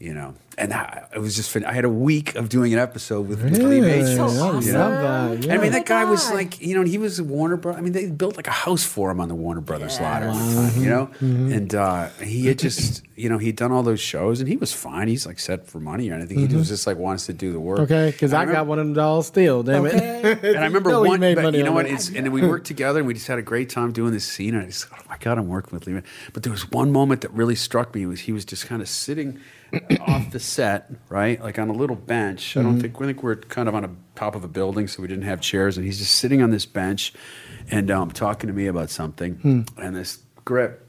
You 0.00 0.14
know, 0.14 0.34
and 0.56 0.72
I, 0.72 1.06
it 1.14 1.18
was 1.18 1.36
just. 1.36 1.50
fin- 1.50 1.64
I 1.66 1.72
had 1.72 1.84
a 1.84 1.90
week 1.90 2.34
of 2.34 2.48
doing 2.48 2.72
an 2.72 2.78
episode 2.78 3.28
with, 3.28 3.42
with 3.42 3.58
Lee 3.58 3.80
Majors. 3.82 4.18
I 4.18 4.26
So 4.26 4.26
love 4.26 4.64
you 4.66 4.72
know? 4.72 5.36
Yeah. 5.40 5.54
I 5.54 5.58
mean, 5.58 5.72
that 5.72 5.84
guy 5.84 6.04
was 6.04 6.30
like, 6.32 6.60
you 6.60 6.74
know, 6.74 6.82
he 6.84 6.96
was 6.96 7.18
a 7.18 7.24
Warner 7.24 7.56
Bros. 7.58 7.76
I 7.76 7.82
mean, 7.82 7.92
they 7.92 8.10
built 8.10 8.36
like 8.36 8.46
a 8.46 8.50
house 8.52 8.82
for 8.84 9.10
him 9.10 9.20
on 9.20 9.28
the 9.28 9.34
Warner 9.34 9.60
Brothers 9.60 10.00
lot 10.00 10.22
at 10.22 10.28
one 10.30 10.54
time, 10.54 10.82
you 10.82 10.88
know? 10.88 11.06
Mm-hmm. 11.20 11.52
And 11.52 11.74
uh, 11.74 12.08
he 12.22 12.46
had 12.46 12.58
just, 12.58 13.02
you 13.14 13.28
know, 13.28 13.36
he'd 13.38 13.56
done 13.56 13.72
all 13.72 13.82
those 13.82 14.00
shows 14.00 14.40
and 14.40 14.48
he 14.48 14.56
was 14.56 14.72
fine. 14.72 15.06
He's 15.08 15.26
like 15.26 15.38
set 15.38 15.66
for 15.66 15.80
money 15.80 16.10
or 16.10 16.14
anything. 16.14 16.48
He 16.48 16.56
was 16.56 16.68
just 16.68 16.86
like 16.86 16.96
wants 16.96 17.26
to 17.26 17.32
do 17.34 17.52
the 17.52 17.60
work. 17.60 17.78
Mm-hmm. 17.80 17.92
okay, 17.92 18.10
because 18.10 18.32
And 18.32 18.38
I, 18.38 18.42
remember- 18.42 18.58
got 18.60 18.66
one 18.66 18.78
of 18.78 18.86
them 18.86 18.94
dolls 18.94 19.26
still, 19.26 19.62
damn 19.62 19.84
it. 19.86 19.94
and 20.44 20.58
I 20.58 20.64
remember 20.64 20.90
know 20.90 21.02
he 21.04 21.08
one, 21.10 21.20
but 21.20 21.54
you 21.54 21.62
know 21.62 21.70
on 21.70 21.74
what? 21.74 21.86
It's, 21.86 22.08
and 22.08 22.32
we 22.32 22.40
worked 22.46 22.66
together 22.66 23.00
and 23.00 23.06
we 23.06 23.14
just 23.14 23.26
had 23.28 23.38
a 23.38 23.42
great 23.42 23.68
time 23.68 23.92
doing 23.92 24.12
this 24.12 24.24
scene. 24.24 24.54
And 24.54 24.64
I 24.64 24.66
just 24.66 24.86
thought, 24.86 25.00
oh 25.02 25.06
my 25.10 25.18
God, 25.18 25.36
I'm 25.38 25.48
working 25.48 25.78
with 25.78 25.86
Lee. 25.86 26.00
But 26.32 26.42
there 26.42 26.52
was 26.52 26.70
one 26.70 26.90
moment 26.90 27.20
that 27.20 27.32
really 27.32 27.54
struck 27.54 27.94
me 27.94 28.06
was 28.06 28.20
he 28.20 28.32
was 28.32 28.44
just 28.44 28.66
kind 28.66 28.80
of 28.82 28.88
sitting 28.88 29.38
off 30.00 30.30
the 30.30 30.40
set, 30.40 30.90
right? 31.08 31.40
Like 31.42 31.58
on 31.58 31.68
a 31.68 31.72
little 31.72 31.96
bench. 31.96 32.56
I 32.56 32.62
don't 32.62 32.72
Mm-hmm. 32.72 32.80
think, 32.80 32.96
I 33.02 33.06
think 33.06 33.22
we're 33.22 33.36
kind 33.36 33.68
of 33.68 33.74
on 33.74 33.84
a 33.84 33.90
top 34.14 34.34
of 34.34 34.44
a 34.44 34.48
building, 34.48 34.88
so 34.88 35.02
we 35.02 35.08
didn't 35.08 35.24
have 35.24 35.40
chairs. 35.40 35.76
And 35.76 35.84
he's 35.86 35.98
just 35.98 36.16
sitting 36.16 36.42
on 36.42 36.50
this 36.50 36.66
bench 36.66 37.12
and 37.70 37.90
um, 37.90 38.10
talking 38.10 38.48
to 38.48 38.54
me 38.54 38.66
about 38.66 38.90
something. 38.90 39.34
Hmm. 39.36 39.60
And 39.76 39.94
this 39.96 40.18
grip 40.44 40.86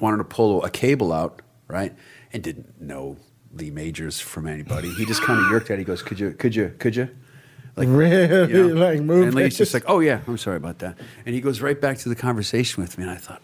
wanted 0.00 0.18
to 0.18 0.24
pull 0.24 0.64
a 0.64 0.70
cable 0.70 1.12
out, 1.12 1.42
right? 1.68 1.94
And 2.32 2.42
didn't 2.42 2.80
know 2.80 3.16
Lee 3.52 3.70
Majors 3.70 4.20
from 4.20 4.46
anybody. 4.46 4.90
He 4.94 5.04
just 5.06 5.22
kind 5.22 5.40
of 5.44 5.50
yerked 5.50 5.70
at 5.70 5.74
it. 5.74 5.78
He 5.78 5.84
goes, 5.84 6.02
Could 6.02 6.20
you, 6.20 6.32
could 6.32 6.54
you, 6.54 6.74
could 6.78 6.94
you? 6.96 7.08
Like, 7.76 7.88
Really? 7.90 8.52
you 8.52 8.68
know? 8.74 8.74
Like, 8.86 9.00
move 9.00 9.26
And 9.28 9.34
Lee's 9.34 9.58
just 9.58 9.74
like, 9.74 9.84
oh 9.86 10.00
yeah, 10.00 10.20
I'm 10.26 10.38
sorry 10.38 10.56
about 10.56 10.78
that. 10.78 10.96
And 11.26 11.34
he 11.34 11.40
goes 11.42 11.60
right 11.60 11.78
back 11.78 11.98
to 11.98 12.08
the 12.08 12.14
conversation 12.14 12.82
with 12.82 12.96
me, 12.96 13.04
and 13.04 13.10
I 13.12 13.16
thought, 13.16 13.42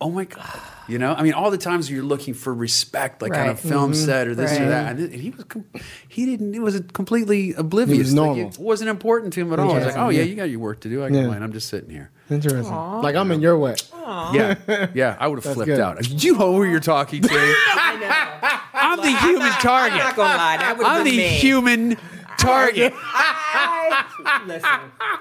oh 0.00 0.10
my 0.10 0.24
god, 0.24 0.60
you 0.86 0.98
know, 0.98 1.12
I 1.12 1.22
mean, 1.22 1.32
all 1.32 1.50
the 1.50 1.58
times 1.58 1.90
you're 1.90 2.02
looking 2.04 2.32
for 2.34 2.54
respect, 2.54 3.20
like 3.22 3.32
on 3.34 3.38
a 3.46 3.48
Right. 3.50 3.58
film 3.58 3.92
mm-hmm. 3.92 4.04
set 4.06 4.28
or 4.28 4.34
this 4.34 4.52
or 4.58 4.62
Right. 4.62 4.68
that, 4.68 4.96
and 4.96 5.12
he 5.12 5.30
was, 5.30 5.44
com- 5.44 5.64
he 6.08 6.24
didn't, 6.26 6.52
he 6.52 6.60
was 6.60 6.80
completely 6.92 7.52
oblivious. 7.54 7.96
He 7.96 8.02
was 8.02 8.14
Like, 8.14 8.26
normal. 8.26 8.48
it 8.48 8.58
wasn't 8.58 8.90
important 8.90 9.32
to 9.34 9.40
him 9.40 9.52
at 9.52 9.58
all. 9.58 9.72
I 9.72 9.78
was 9.78 9.86
like, 9.86 9.96
oh 9.96 10.08
yeah, 10.10 10.22
you 10.22 10.34
got 10.36 10.50
your 10.50 10.60
work 10.60 10.80
to 10.80 10.88
do. 10.88 11.02
I 11.02 11.08
can 11.08 11.16
Yeah. 11.16 11.26
mind. 11.26 11.42
I'm 11.44 11.52
just 11.52 11.68
sitting 11.68 11.90
here. 11.90 12.10
Interesting. 12.30 12.74
Like 12.74 13.16
I'm 13.16 13.30
in 13.32 13.40
your 13.40 13.58
way. 13.58 13.74
Yeah, 14.06 14.54
yeah, 14.94 15.16
I 15.18 15.26
would 15.28 15.42
have 15.42 15.52
flipped 15.54 15.66
good. 15.66 15.80
out. 15.80 15.98
Did 15.98 16.22
you 16.22 16.34
know 16.38 16.54
who 16.54 16.64
you're 16.64 16.78
talking 16.80 17.22
to? 17.22 17.28
I 17.32 17.96
know. 18.00 18.58
I'm 18.80 18.98
the 19.00 19.18
human 19.18 19.42
I'm 19.42 19.60
target. 19.60 19.98
not 19.98 20.14
gonna 20.16 20.36
lie. 20.36 20.56
That 20.58 20.78
would 20.78 20.86
have 20.86 20.96
I'm 20.98 21.04
been 21.04 21.12
the 21.16 21.18
me. 21.18 21.28
human 21.28 21.96
target. 22.38 22.92
I- 22.96 24.04
Listen, 24.46 24.70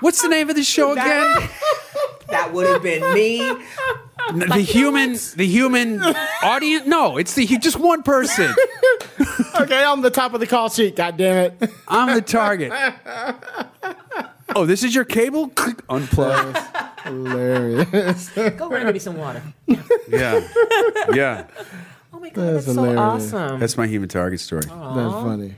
What's 0.02 0.22
the 0.22 0.28
name 0.28 0.50
of 0.50 0.56
the 0.56 0.64
show 0.64 0.92
again? 0.92 1.06
that 2.30 2.52
would 2.54 2.68
have 2.68 2.84
been 2.84 3.14
me. 3.14 3.40
The 4.34 4.60
human, 4.60 5.14
the 5.36 5.46
human 5.46 6.02
audience. 6.44 6.86
No, 6.86 7.18
it's 7.18 7.34
the 7.34 7.46
just 7.58 7.78
one 7.78 8.04
person. 8.04 8.54
Okay, 9.60 9.84
I'm 9.84 10.02
the 10.02 10.12
top 10.12 10.36
of 10.36 10.40
the 10.40 10.46
call 10.46 10.70
sheet. 10.70 10.96
God 10.96 11.18
damn 11.18 11.52
it. 11.60 11.72
I'm 11.88 12.14
the 12.14 12.22
target. 12.22 12.72
Oh, 14.56 14.66
this 14.66 14.82
is 14.84 14.96
your 14.96 15.04
cable? 15.04 15.50
Click, 15.50 15.86
Unplug. 15.88 17.02
Hilarious. 17.02 18.30
Go 18.30 18.70
bring 18.70 18.92
me 18.92 19.00
some 19.00 19.18
water. 19.18 19.44
Yeah, 20.08 20.48
yeah. 21.14 21.48
Oh 22.14 22.20
my 22.20 22.30
god, 22.30 22.46
That's 22.54 22.66
that's, 22.66 22.76
so 22.76 22.84
hilarious. 22.84 23.34
awesome. 23.34 23.60
That's 23.60 23.78
my 23.78 23.86
human 23.88 24.10
target 24.10 24.40
story. 24.40 24.62
That's 24.62 24.72
funny. 24.74 25.56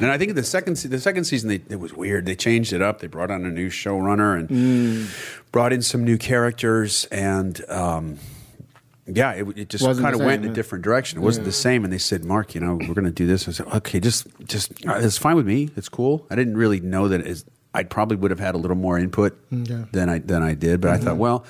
And 0.00 0.10
I 0.10 0.18
think 0.18 0.34
the 0.34 0.42
second 0.44 0.76
se- 0.76 0.88
the 0.88 1.00
second 1.00 1.24
season 1.24 1.48
they, 1.48 1.60
it 1.68 1.80
was 1.80 1.92
weird. 1.94 2.26
They 2.26 2.36
changed 2.36 2.72
it 2.72 2.80
up. 2.82 3.00
They 3.00 3.06
brought 3.06 3.30
on 3.30 3.44
a 3.44 3.50
new 3.50 3.68
showrunner 3.70 4.38
and 4.38 4.48
Mm. 4.48 5.42
brought 5.52 5.72
in 5.72 5.82
some 5.82 6.04
new 6.04 6.16
characters 6.18 7.06
and. 7.10 7.60
Um, 7.68 8.18
yeah, 9.12 9.32
it, 9.32 9.58
it 9.58 9.68
just 9.68 9.84
kind 9.84 10.14
of 10.14 10.20
went 10.20 10.44
in 10.44 10.52
a 10.52 10.54
different 10.54 10.84
direction. 10.84 11.18
It 11.18 11.22
wasn't 11.22 11.44
the 11.44 11.50
same, 11.52 11.82
and 11.82 11.92
they 11.92 11.98
said, 11.98 12.24
"Mark, 12.24 12.54
you 12.54 12.60
know, 12.60 12.74
we're 12.74 12.94
going 12.94 13.06
to 13.06 13.10
do 13.10 13.26
this." 13.26 13.48
I 13.48 13.50
said, 13.50 13.66
"Okay, 13.66 13.98
just, 13.98 14.28
just, 14.46 14.70
uh, 14.86 14.98
it's 15.00 15.18
fine 15.18 15.34
with 15.34 15.46
me. 15.48 15.68
It's 15.76 15.88
cool." 15.88 16.24
I 16.30 16.36
didn't 16.36 16.56
really 16.56 16.78
know 16.78 17.08
that. 17.08 17.26
Is 17.26 17.44
I 17.74 17.82
probably 17.82 18.16
would 18.18 18.30
have 18.30 18.38
had 18.38 18.54
a 18.54 18.58
little 18.58 18.76
more 18.76 18.98
input 19.00 19.36
Okay. 19.52 19.84
than 19.90 20.08
I 20.08 20.18
than 20.20 20.44
I 20.44 20.54
did, 20.54 20.80
but 20.80 20.90
I 20.90 20.98
thought, 20.98 21.16
well, 21.16 21.44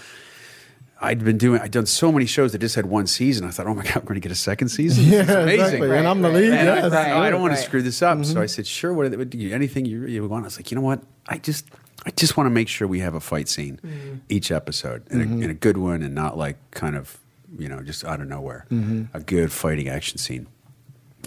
I'd 1.03 1.25
been 1.25 1.39
doing, 1.39 1.61
I'd 1.63 1.71
done 1.71 1.87
so 1.87 2.13
many 2.13 2.27
shows 2.27 2.53
that 2.53 2.59
just 2.59 2.75
had 2.75 2.85
one 2.87 3.07
season. 3.07 3.47
I 3.47 3.51
thought, 3.51 3.67
oh 3.67 3.75
my 3.75 3.83
god, 3.85 3.97
we're 3.97 4.01
going 4.03 4.15
to 4.17 4.21
get 4.21 4.33
a 4.33 4.35
second 4.35 4.69
season. 4.69 5.05
Yeah, 5.05 5.23
This 5.23 5.29
is 5.31 5.35
amazing. 5.37 5.61
exactly. 5.65 5.97
And 5.97 6.07
I'm 6.07 6.21
the 6.21 6.29
lead. 6.29 6.53
And 6.53 6.69
I 6.69 6.75
Yes. 6.77 6.93
thought, 6.93 7.09
oh, 7.09 7.19
I 7.21 7.31
don't 7.31 7.41
want 7.41 7.55
to 7.57 7.63
screw 7.63 7.81
this 7.81 8.03
up. 8.03 8.19
Mm-hmm. 8.19 8.25
So 8.33 8.41
I 8.43 8.47
said, 8.47 8.67
sure, 8.67 8.93
what, 8.93 9.11
what 9.17 9.35
you, 9.35 9.55
anything 9.55 9.87
you, 9.87 10.05
you 10.07 10.29
want? 10.29 10.45
I 10.45 10.49
was 10.49 10.59
like, 10.59 10.71
you 10.71 10.75
know 10.75 10.83
what? 10.83 11.03
I 11.27 11.39
just, 11.39 11.67
I 12.05 12.11
just 12.11 12.37
want 12.37 12.47
to 12.47 12.51
make 12.51 12.69
sure 12.69 12.87
we 12.87 13.01
have 13.01 13.15
a 13.15 13.21
fight 13.21 13.49
scene 13.49 14.21
each 14.29 14.51
episode 14.53 15.05
and, 15.11 15.23
Mm-hmm. 15.23 15.33
a, 15.39 15.43
and 15.43 15.51
a 15.51 15.55
good 15.55 15.79
one 15.79 16.03
and 16.03 16.15
not 16.15 16.37
like 16.37 16.57
kind 16.71 16.97
of, 16.97 17.19
you 17.59 17.69
know, 17.69 17.83
just 17.83 18.05
out 18.05 18.21
of 18.21 18.29
nowhere. 18.29 18.67
Mm-hmm. 18.71 19.05
A 19.17 19.21
good 19.21 19.51
fighting 19.53 19.89
action 19.89 20.19
scene. 20.19 20.49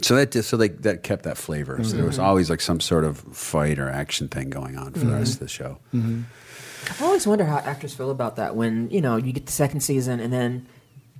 So 0.01 0.15
that 0.15 0.31
just, 0.31 0.49
so 0.49 0.57
they, 0.57 0.69
that 0.69 1.03
kept 1.03 1.23
that 1.23 1.37
flavor. 1.37 1.83
So 1.83 1.95
there 1.95 2.05
was 2.05 2.15
Mm-hmm. 2.17 2.25
always 2.25 2.49
like 2.49 2.61
some 2.61 2.79
sort 2.79 3.03
of 3.05 3.17
fight 3.19 3.77
or 3.79 3.89
action 3.89 4.27
thing 4.27 4.49
going 4.49 4.77
on 4.77 4.93
for 4.93 4.99
the 4.99 5.13
rest 5.13 5.33
of 5.33 5.39
the 5.39 5.47
show. 5.47 5.79
Mm-hmm. 6.85 7.03
I 7.03 7.07
always 7.07 7.25
wonder 7.27 7.45
how 7.45 7.57
actors 7.57 7.93
feel 7.93 8.11
about 8.11 8.35
that 8.37 8.55
when 8.55 8.89
you 8.89 9.01
know 9.01 9.15
you 9.17 9.31
get 9.33 9.45
the 9.45 9.51
second 9.51 9.81
season 9.81 10.19
and 10.19 10.31
then 10.31 10.67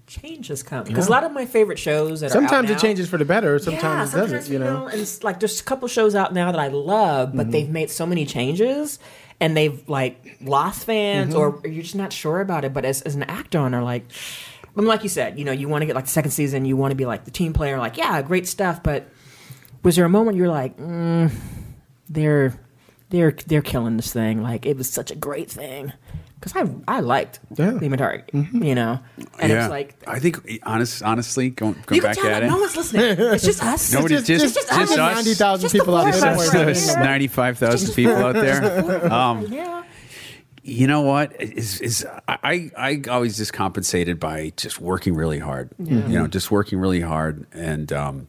changes 0.07 0.63
come. 0.63 0.83
Because 0.83 1.07
a 1.07 1.11
lot 1.11 1.23
of 1.23 1.31
my 1.31 1.45
favorite 1.45 1.79
shows 1.79 2.19
that 2.21 2.31
Sometimes 2.31 2.69
are 2.69 2.73
it 2.73 2.75
out 2.75 2.81
changes 2.81 3.09
for 3.09 3.17
the 3.17 3.25
better. 3.25 3.57
Sometimes 3.59 4.13
yeah, 4.13 4.19
it 4.19 4.27
doesn't. 4.29 4.51
You 4.53 4.59
know. 4.59 4.87
and 4.87 4.99
it's 5.01 5.23
like 5.23 5.39
there's 5.39 5.59
a 5.59 5.63
couple 5.63 5.87
shows 5.87 6.13
out 6.15 6.33
now 6.33 6.51
that 6.51 6.59
I 6.59 6.67
love, 6.67 7.29
Mm-hmm. 7.29 7.37
but 7.37 7.51
they've 7.51 7.69
made 7.69 7.89
so 7.89 8.05
many 8.05 8.25
changes 8.25 8.99
and 9.39 9.55
they've 9.57 9.87
like 9.89 10.37
lost 10.41 10.85
fans 10.85 11.33
Mm-hmm. 11.33 11.65
or 11.65 11.67
you're 11.67 11.83
just 11.83 11.95
not 11.95 12.11
sure 12.13 12.41
about 12.41 12.65
it. 12.65 12.73
But 12.73 12.85
as, 12.85 13.01
as 13.03 13.15
an 13.15 13.23
actor 13.23 13.59
owner, 13.59 13.81
like. 13.81 14.05
I 14.75 14.79
mean, 14.79 14.87
like 14.87 15.03
you 15.03 15.09
said, 15.09 15.37
you 15.37 15.45
know, 15.45 15.51
you 15.51 15.69
want 15.69 15.83
to 15.83 15.85
get 15.85 15.93
like 15.95 16.05
the 16.05 16.09
second 16.09 16.31
season, 16.31 16.65
you 16.65 16.75
want 16.75 16.89
to 16.89 16.95
be 16.95 17.05
like 17.05 17.25
the 17.25 17.31
team 17.31 17.53
player, 17.53 17.77
like, 17.77 17.95
yeah, 17.95 18.19
great 18.23 18.47
stuff. 18.47 18.81
But 18.81 19.07
was 19.83 19.95
there 19.95 20.03
a 20.03 20.09
moment 20.09 20.35
you're 20.35 20.47
like, 20.49 20.75
mm, 20.77 21.31
they're 22.09 22.59
they're 23.13 23.31
they're 23.47 23.61
killing 23.61 23.95
this 23.95 24.11
thing? 24.11 24.41
Like 24.43 24.65
it 24.65 24.75
was 24.75 24.89
such 24.89 25.11
a 25.11 25.15
great 25.15 25.49
thing 25.49 25.93
because 26.39 26.53
I 26.55 26.97
I 26.97 26.99
liked 26.99 27.39
Yeah. 27.55 27.71
Mm-hmm. 27.71 28.63
You 28.63 28.75
know, 28.75 28.99
and 29.39 29.51
yeah. 29.51 29.63
it's 29.65 29.69
like 29.69 29.95
I 30.07 30.19
think, 30.19 30.59
honest, 30.63 31.01
honestly, 31.03 31.51
going, 31.51 31.75
going 31.85 32.01
back 32.01 32.15
tell 32.15 32.25
at 32.25 32.31
that 32.41 32.43
it. 32.43 32.47
no 32.47 32.57
one's 32.57 32.75
listening. 32.75 33.15
It's 33.17 33.45
just 33.45 33.63
us. 33.63 33.93
Nobody- 33.93 34.15
It's 34.15 34.27
just- 34.27 34.41
just, 34.43 34.55
just 34.55 34.67
just 34.69 34.91
us. 34.91 34.97
ninety 34.97 35.33
thousand 35.35 35.61
Just 35.69 35.75
people 35.75 35.95
out 35.95 36.11
there. 36.11 36.15
of 36.15 36.15
us. 36.15 36.21
Don't 36.23 36.37
worry 36.37 36.47
about 36.49 36.65
There's 36.65 36.89
it. 36.89 36.97
Yeah. 36.97 37.03
95,000 37.03 37.93
people 37.95 38.15
out 38.15 38.33
there. 38.33 39.13
Um, 39.13 39.45
yeah. 39.49 39.83
You 40.65 40.87
know 40.87 41.01
what? 41.01 41.39
Is 41.41 41.81
is 41.81 42.07
I 42.27 42.71
I 42.77 43.01
always 43.09 43.35
just 43.37 43.51
compensated 43.53 44.19
by 44.19 44.53
just 44.57 44.79
working 44.79 45.13
really 45.13 45.39
hard. 45.39 45.69
You 45.77 45.95
know, 45.99 46.27
just 46.27 46.51
working 46.51 46.79
really 46.79 47.01
hard 47.01 47.45
and 47.53 47.91
um 47.93 48.27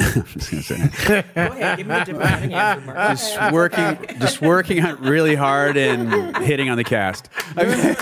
I'm 0.00 0.24
just 0.24 0.50
gonna 0.50 0.62
say, 0.62 1.24
Go 1.34 1.42
ahead, 1.46 1.78
give 1.78 1.86
me 1.86 1.94
a 1.94 2.04
different 2.04 2.52
answer, 2.52 2.86
Mark. 2.86 2.96
just 2.96 3.52
working, 3.52 4.18
just 4.18 4.40
working 4.40 4.84
on 4.84 5.00
really 5.02 5.34
hard 5.34 5.76
and 5.76 6.36
hitting 6.38 6.70
on 6.70 6.76
the 6.76 6.84
cast. 6.84 7.28
I, 7.56 7.64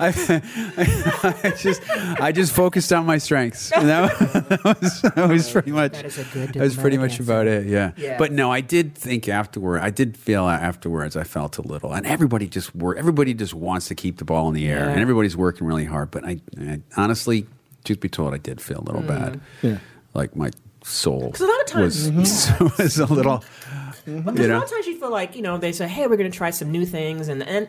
I, 0.00 1.42
I 1.44 1.50
just, 1.56 1.82
I 2.20 2.32
just 2.32 2.52
focused 2.52 2.92
on 2.92 3.04
my 3.04 3.18
strengths. 3.18 3.70
And 3.72 3.88
that, 3.88 4.18
that 4.48 4.64
was, 4.64 5.02
that 5.02 5.28
was 5.28 5.50
pretty 5.50 5.72
much. 5.72 5.92
That 5.92 6.06
is 6.06 6.18
a 6.18 6.24
good 6.24 6.54
That 6.54 6.62
was 6.62 6.74
pretty 6.76 6.96
diplomatic 6.96 7.20
much 7.20 7.20
about 7.20 7.46
it. 7.46 7.66
Yeah. 7.66 7.92
Yeah. 7.96 8.18
But 8.18 8.32
no, 8.32 8.50
I 8.50 8.60
did 8.60 8.94
think 8.94 9.28
afterward. 9.28 9.80
I 9.80 9.90
did 9.90 10.16
feel 10.16 10.46
afterwards. 10.46 11.16
I 11.16 11.24
felt 11.24 11.58
a 11.58 11.62
little, 11.62 11.92
and 11.92 12.06
everybody 12.06 12.48
just 12.48 12.74
work. 12.74 12.98
Everybody 12.98 13.34
just 13.34 13.54
wants 13.54 13.88
to 13.88 13.94
keep 13.94 14.18
the 14.18 14.24
ball 14.24 14.48
in 14.48 14.54
the 14.54 14.68
air, 14.68 14.86
Yeah. 14.86 14.90
and 14.90 15.00
everybody's 15.00 15.36
working 15.36 15.66
really 15.66 15.84
hard. 15.84 16.10
But 16.10 16.24
I, 16.24 16.40
I 16.58 16.80
honestly, 16.96 17.46
truth 17.84 18.00
be 18.00 18.08
told, 18.08 18.34
I 18.34 18.38
did 18.38 18.60
feel 18.60 18.80
a 18.80 18.84
little 18.84 19.02
hmm. 19.02 19.08
bad. 19.08 19.40
Yeah. 19.62 19.78
Like 20.14 20.34
my 20.34 20.50
soul. 20.90 21.26
Because 21.26 21.40
a 21.40 21.46
lot 21.46 21.60
of 21.60 21.66
times, 21.66 22.10
was, 22.10 22.50
was 22.78 22.98
a 22.98 23.06
little. 23.06 23.38
Mm-hmm. 23.38 24.20
Because 24.30 24.46
You 24.46 24.52
a 24.52 24.54
lot 24.54 24.64
of 24.64 24.70
times 24.70 24.86
you 24.86 24.98
feel 24.98 25.10
like 25.10 25.36
you 25.36 25.42
know 25.42 25.58
they 25.58 25.72
say, 25.72 25.86
"Hey, 25.86 26.06
we're 26.06 26.16
going 26.16 26.30
to 26.30 26.36
try 26.36 26.50
some 26.50 26.70
new 26.72 26.86
things," 26.86 27.28
and 27.28 27.42
and 27.42 27.68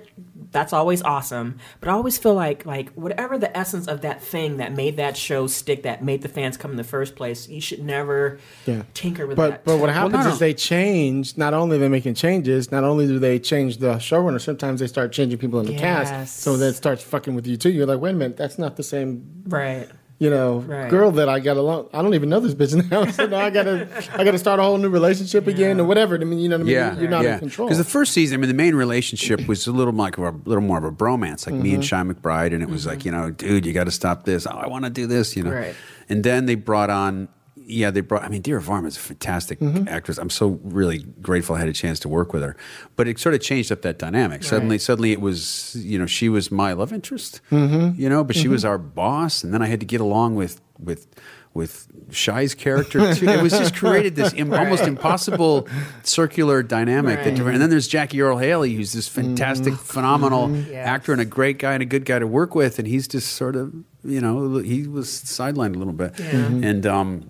that's 0.51 0.71
always 0.73 1.01
awesome. 1.03 1.59
But 1.81 1.89
I 1.89 1.91
always 1.91 2.17
feel 2.17 2.33
like 2.33 2.65
like 2.65 2.89
whatever 2.93 3.37
the 3.37 3.55
essence 3.55 3.87
of 3.87 4.01
that 4.01 4.23
thing 4.23 4.57
that 4.57 4.73
made 4.73 4.95
that 4.97 5.17
show 5.17 5.47
stick, 5.47 5.83
that 5.83 6.03
made 6.03 6.21
the 6.21 6.29
fans 6.29 6.55
come 6.57 6.71
in 6.71 6.77
the 6.77 6.83
first 6.85 7.15
place, 7.15 7.47
you 7.49 7.59
should 7.61 7.83
never 7.83 8.39
Yeah. 8.65 8.83
tinker 8.93 9.27
with 9.27 9.35
But 9.37 9.49
that. 9.51 9.65
but 9.65 9.77
what 9.79 9.89
happens 9.89 10.13
no, 10.13 10.23
no. 10.23 10.29
is 10.29 10.39
they 10.39 10.53
change. 10.53 11.37
Not 11.37 11.53
only 11.53 11.75
are 11.75 11.79
they 11.79 11.89
making 11.89 12.13
changes, 12.15 12.71
not 12.71 12.83
only 12.85 13.07
do 13.07 13.19
they 13.19 13.37
change 13.37 13.77
the 13.77 13.95
showrunner, 13.95 14.39
sometimes 14.41 14.79
they 14.79 14.87
start 14.87 15.11
changing 15.11 15.37
people 15.37 15.59
in 15.59 15.65
the 15.65 15.73
Yes. 15.73 16.09
cast. 16.09 16.39
So 16.39 16.55
that 16.57 16.75
starts 16.75 17.03
fucking 17.03 17.35
with 17.35 17.45
you 17.45 17.57
too. 17.57 17.69
You're 17.71 17.85
like, 17.85 17.99
wait 17.99 18.11
a 18.11 18.13
minute, 18.13 18.37
that's 18.37 18.57
not 18.57 18.77
the 18.77 18.83
same 18.83 19.25
right? 19.47 19.87
You 20.21 20.29
know, 20.29 20.59
Right. 20.59 20.87
girl 20.87 21.09
that 21.13 21.27
I 21.29 21.39
got 21.39 21.57
along. 21.57 21.87
I 21.93 22.03
don't 22.03 22.13
even 22.13 22.29
know 22.29 22.39
this 22.39 22.53
bitch 22.53 22.75
now. 22.91 23.09
So 23.09 23.25
now 23.25 23.39
I 23.39 23.49
gotta, 23.49 23.87
I 24.13 24.23
gotta 24.23 24.37
start 24.37 24.59
a 24.59 24.63
whole 24.63 24.77
new 24.77 24.87
relationship 24.89 25.47
again 25.47 25.79
or 25.79 25.83
whatever. 25.85 26.13
I 26.15 26.19
mean, 26.19 26.37
you 26.37 26.47
know 26.47 26.57
what 26.57 26.61
I 26.61 26.65
mean? 26.65 26.73
Yeah, 26.75 26.99
You're 26.99 27.09
not 27.09 27.23
yeah. 27.23 27.33
in 27.33 27.39
control. 27.39 27.67
Because 27.67 27.79
the 27.79 27.83
first 27.83 28.13
season, 28.13 28.35
I 28.35 28.37
mean, 28.39 28.47
the 28.47 28.53
main 28.53 28.75
relationship 28.75 29.47
was 29.47 29.65
a 29.65 29.71
little 29.71 29.93
like 29.93 30.19
a 30.19 30.21
little 30.45 30.61
more 30.61 30.77
of 30.77 30.83
a 30.83 30.91
bromance, 30.91 31.47
like 31.47 31.55
Mm-hmm. 31.55 31.63
me 31.63 31.73
and 31.73 31.81
Chi 31.83 32.03
McBride, 32.03 32.53
and 32.53 32.61
it 32.61 32.69
was 32.69 32.85
like, 32.85 33.03
you 33.03 33.11
know, 33.11 33.31
dude, 33.31 33.65
you 33.65 33.73
got 33.73 33.85
to 33.85 33.91
stop 33.91 34.25
this. 34.25 34.45
Oh, 34.45 34.51
I 34.51 34.67
want 34.67 34.83
to 34.85 34.91
do 34.91 35.07
this, 35.07 35.35
you 35.35 35.41
know. 35.41 35.51
Right. 35.53 35.73
And 36.07 36.23
then 36.23 36.45
they 36.45 36.53
brought 36.53 36.91
on, 36.91 37.27
yeah, 37.71 37.89
they 37.91 38.01
brought. 38.01 38.23
I 38.23 38.29
mean, 38.29 38.41
Dira 38.41 38.61
Varma 38.61 38.87
is 38.87 38.97
a 38.97 38.99
fantastic 38.99 39.59
Mm-hmm. 39.59 39.87
actress. 39.87 40.17
I'm 40.17 40.29
so 40.29 40.59
really 40.63 40.99
grateful 41.21 41.55
I 41.55 41.59
had 41.59 41.69
a 41.69 41.73
chance 41.73 41.99
to 42.01 42.09
work 42.09 42.33
with 42.33 42.43
her. 42.43 42.55
But 42.95 43.07
it 43.07 43.19
sort 43.19 43.35
of 43.35 43.41
changed 43.41 43.71
up 43.71 43.81
that 43.83 43.97
dynamic. 43.99 44.43
Suddenly, 44.43 44.77
suddenly 44.79 45.11
it 45.11 45.21
was, 45.21 45.75
you 45.79 45.97
know, 45.99 46.05
she 46.05 46.29
was 46.29 46.51
my 46.51 46.73
love 46.73 46.91
interest, 46.93 47.41
Mm-hmm. 47.51 47.99
you 48.01 48.09
know, 48.09 48.23
but 48.23 48.35
she 48.35 48.47
was 48.47 48.63
our 48.65 48.77
boss, 48.77 49.43
and 49.43 49.53
then 49.53 49.61
I 49.61 49.67
had 49.67 49.79
to 49.79 49.85
get 49.85 50.01
along 50.01 50.35
with 50.35 50.59
with 50.79 51.07
with 51.53 51.87
Chi's 52.11 52.55
character 52.55 53.13
too. 53.13 53.27
It 53.27 53.41
was 53.43 53.51
just 53.51 53.75
created 53.75 54.15
this 54.15 54.33
Im- 54.33 54.53
almost 54.53 54.83
impossible 54.83 55.67
circular 56.03 56.63
dynamic. 56.63 57.17
Right. 57.17 57.35
different- 57.35 57.55
and 57.55 57.61
then 57.61 57.69
there's 57.69 57.89
Jackie 57.89 58.21
Earle 58.21 58.37
Haley, 58.37 58.73
who's 58.73 58.93
this 58.93 59.07
fantastic, 59.09 59.73
phenomenal 59.75 60.49
Yes. 60.55 60.87
actor 60.87 61.11
and 61.11 61.19
a 61.21 61.25
great 61.25 61.59
guy 61.59 61.73
and 61.73 61.83
a 61.83 61.85
good 61.85 62.05
guy 62.05 62.19
to 62.19 62.27
work 62.27 62.55
with, 62.55 62.79
and 62.79 62.87
he's 62.87 63.05
just 63.07 63.33
sort 63.33 63.57
of, 63.57 63.73
you 64.03 64.21
know, 64.21 64.59
he 64.59 64.87
was 64.87 65.07
sidelined 65.09 65.75
a 65.75 65.77
little 65.77 65.93
bit, 65.93 66.17
and 66.19 66.85
um. 66.85 67.29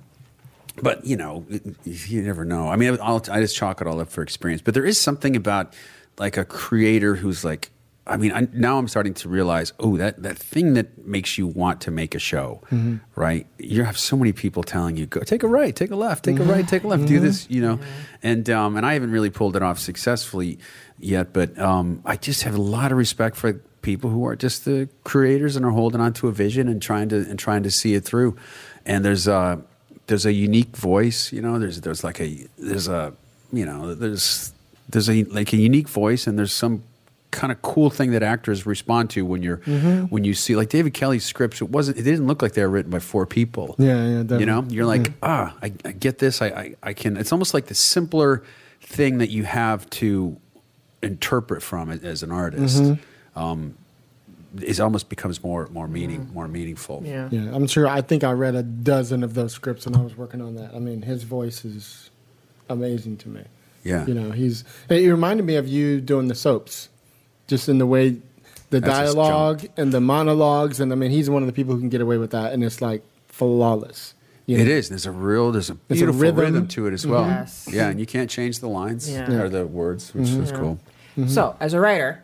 But 0.82 1.06
you 1.06 1.18
know, 1.18 1.46
you 1.84 2.22
never 2.22 2.46
know. 2.46 2.70
I 2.70 2.76
mean, 2.76 2.98
I'll, 3.02 3.24
I 3.30 3.42
just 3.42 3.56
chalk 3.56 3.82
it 3.82 3.88
all 3.88 4.00
up 4.00 4.10
for 4.10 4.22
experience. 4.22 4.62
But 4.62 4.74
there 4.74 4.86
is 4.86 5.00
something 5.00 5.36
about 5.36 5.74
like 6.18 6.38
a 6.38 6.46
creator 6.46 7.16
who's 7.16 7.44
like, 7.44 7.72
I 8.08 8.18
mean, 8.18 8.32
I, 8.32 8.48
now 8.52 8.78
I'm 8.78 8.88
starting 8.88 9.14
to 9.16 9.30
realize, 9.30 9.74
oh, 9.80 9.96
that 9.98 10.24
that 10.24 10.38
thing 10.38 10.74
that 10.74 11.06
makes 11.06 11.38
you 11.38 11.46
want 11.46 11.82
to 11.82 11.92
make 11.92 12.16
a 12.16 12.20
show, 12.20 12.62
right? 13.16 13.46
You 13.60 13.84
have 13.84 13.98
so 13.98 14.16
many 14.18 14.34
people 14.34 14.64
telling 14.64 14.98
you, 14.98 15.06
go 15.06 15.22
take 15.22 15.44
a 15.44 15.48
right, 15.48 15.76
take 15.76 15.92
a 15.92 15.96
left, 15.96 16.26
take 16.26 16.40
a 16.40 16.44
right, 16.44 16.68
take 16.68 16.84
a 16.84 16.88
left, 16.88 17.06
do 17.06 17.20
this, 17.20 17.48
you 17.50 17.62
know, 17.62 17.80
and 18.24 18.50
um, 18.50 18.76
and 18.76 18.86
I 18.86 18.94
haven't 18.94 19.12
really 19.12 19.30
pulled 19.30 19.56
it 19.56 19.62
off 19.62 19.78
successfully 19.78 20.58
yet. 21.00 21.32
But 21.32 21.58
um, 21.60 22.02
I 22.06 22.16
just 22.16 22.44
have 22.44 22.56
a 22.56 22.62
lot 22.62 22.92
of 22.92 22.98
respect 22.98 23.36
for 23.36 23.54
people 23.82 24.10
who 24.10 24.26
are 24.26 24.36
just 24.36 24.66
the 24.66 24.90
creators 25.04 25.56
and 25.56 25.66
are 25.66 25.72
holding 25.72 26.02
on 26.02 26.14
to 26.14 26.28
a 26.28 26.32
vision 26.32 26.68
and 26.68 26.82
trying 26.82 27.10
to 27.10 27.18
and 27.18 27.38
trying 27.38 27.64
to 27.64 27.72
see 27.72 27.94
it 27.94 28.04
through. 28.04 28.36
And 28.86 29.06
there's 29.06 29.28
uh 29.28 29.58
there's 30.08 30.26
a 30.26 30.34
unique 30.34 30.76
voice, 30.76 31.32
you 31.32 31.42
know. 31.42 31.60
There's 31.60 31.82
there's 31.82 32.04
like 32.04 32.20
a 32.20 32.48
there's 32.58 32.88
a 32.88 33.14
you 33.52 33.66
know 33.66 33.94
there's 33.96 34.54
there's 34.90 35.10
a 35.10 35.24
like 35.26 35.54
a 35.54 35.58
unique 35.58 35.90
voice, 35.90 36.28
and 36.28 36.38
there's 36.38 36.54
some 36.54 36.84
kind 37.32 37.50
of 37.52 37.62
cool 37.62 37.90
thing 37.90 38.12
that 38.12 38.22
actors 38.22 38.66
respond 38.66 39.10
to 39.10 39.26
when 39.26 39.42
you're 39.42 39.58
when 40.10 40.26
you 40.26 40.34
see 40.34 40.56
like 40.56 40.70
David 40.70 40.94
Kelley's 40.94 41.24
scripts. 41.24 41.62
It 41.62 41.70
wasn't 41.70 41.98
it 41.98 42.04
didn't 42.04 42.28
look 42.28 42.42
like 42.42 42.54
they 42.54 42.62
were 42.62 42.70
written 42.70 42.92
by 42.92 43.00
four 43.00 43.26
people. 43.26 43.76
Yeah, 43.78 44.22
yeah, 44.24 44.38
You 44.38 44.46
know, 44.46 44.66
you're 44.70 44.86
like 44.86 45.14
ah, 45.24 45.56
I, 45.62 45.72
I 45.86 45.92
get 45.94 46.20
this. 46.20 46.42
I, 46.42 46.48
I 46.48 46.76
I 46.84 46.94
can. 46.94 47.18
It's 47.18 47.32
almost 47.32 47.54
like 47.54 47.68
the 47.68 47.76
simpler 47.76 48.44
thing 48.82 49.20
that 49.20 49.30
you 49.30 49.44
have 49.44 49.90
to 49.92 50.38
interpret 51.02 51.64
from 51.64 51.90
it 51.90 52.04
as 52.04 52.24
an 52.24 52.32
artist. 52.32 52.84
Um, 53.36 53.76
it 54.60 54.80
almost 54.80 55.10
becomes 55.10 55.44
more 55.44 55.68
more 55.68 55.88
meaning 55.88 56.30
more 56.34 56.48
meaningful. 56.48 57.04
Yeah. 57.06 57.30
yeah, 57.32 57.54
I'm 57.54 57.68
sure. 57.68 57.88
I 57.88 58.02
think 58.02 58.24
I 58.24 58.32
read 58.32 58.56
a 58.56 58.64
dozen 58.64 59.24
of 59.24 59.34
those 59.34 59.54
scripts 59.54 59.86
when 59.86 59.96
I 59.96 60.02
was 60.02 60.18
working 60.18 60.42
on 60.42 60.56
that. 60.56 60.74
I 60.74 60.80
mean, 60.80 61.02
his 61.02 61.24
voice 61.24 61.64
is 61.64 62.10
amazing 62.70 63.18
to 63.18 63.30
me. 63.30 63.44
Yeah. 63.84 64.06
You 64.06 64.14
know, 64.14 64.32
he's. 64.32 64.64
It 64.90 65.10
reminded 65.10 65.46
me 65.46 65.56
of 65.56 65.68
you 65.68 66.02
doing 66.02 66.28
the 66.28 66.36
soaps, 66.36 66.90
just 67.48 67.70
in 67.70 67.78
the 67.78 67.88
way 67.88 68.18
the 68.72 68.80
That's 68.80 69.14
dialogue 69.14 69.66
and 69.78 69.92
the 69.92 70.02
monologues, 70.02 70.80
and 70.80 70.92
I 70.92 70.96
mean, 70.96 71.12
he's 71.12 71.30
one 71.30 71.44
of 71.44 71.48
the 71.48 71.54
people 71.54 71.74
who 71.74 71.80
can 71.80 71.90
get 71.90 72.02
away 72.02 72.18
with 72.18 72.32
that, 72.32 72.54
and 72.54 72.64
it's 72.64 72.82
like 72.82 73.04
flawless. 73.28 74.14
You 74.46 74.58
know? 74.58 74.64
is. 74.64 74.90
There's 74.90 75.06
a 75.06 75.12
real, 75.12 75.52
there's 75.52 75.70
a 75.70 75.78
There's 75.88 76.02
a 76.02 76.06
beautiful 76.06 76.22
rhythm. 76.22 76.38
rhythm. 76.38 76.68
to 76.70 76.88
it 76.88 76.94
as 76.94 77.06
well. 77.06 77.26
Yes. 77.26 77.68
Yeah, 77.72 77.90
and 77.90 78.00
you 78.00 78.06
can't 78.06 78.30
change 78.30 78.60
the 78.60 78.68
lines 78.68 79.10
Yeah. 79.10 79.32
or 79.32 79.50
the 79.50 79.66
words, 79.66 80.14
which 80.14 80.28
mm-hmm. 80.28 80.44
is 80.44 80.52
cool. 80.52 80.80
So, 81.28 81.50
mm-hmm. 81.50 81.64
as 81.64 81.74
a 81.74 81.80
writer, 81.80 82.24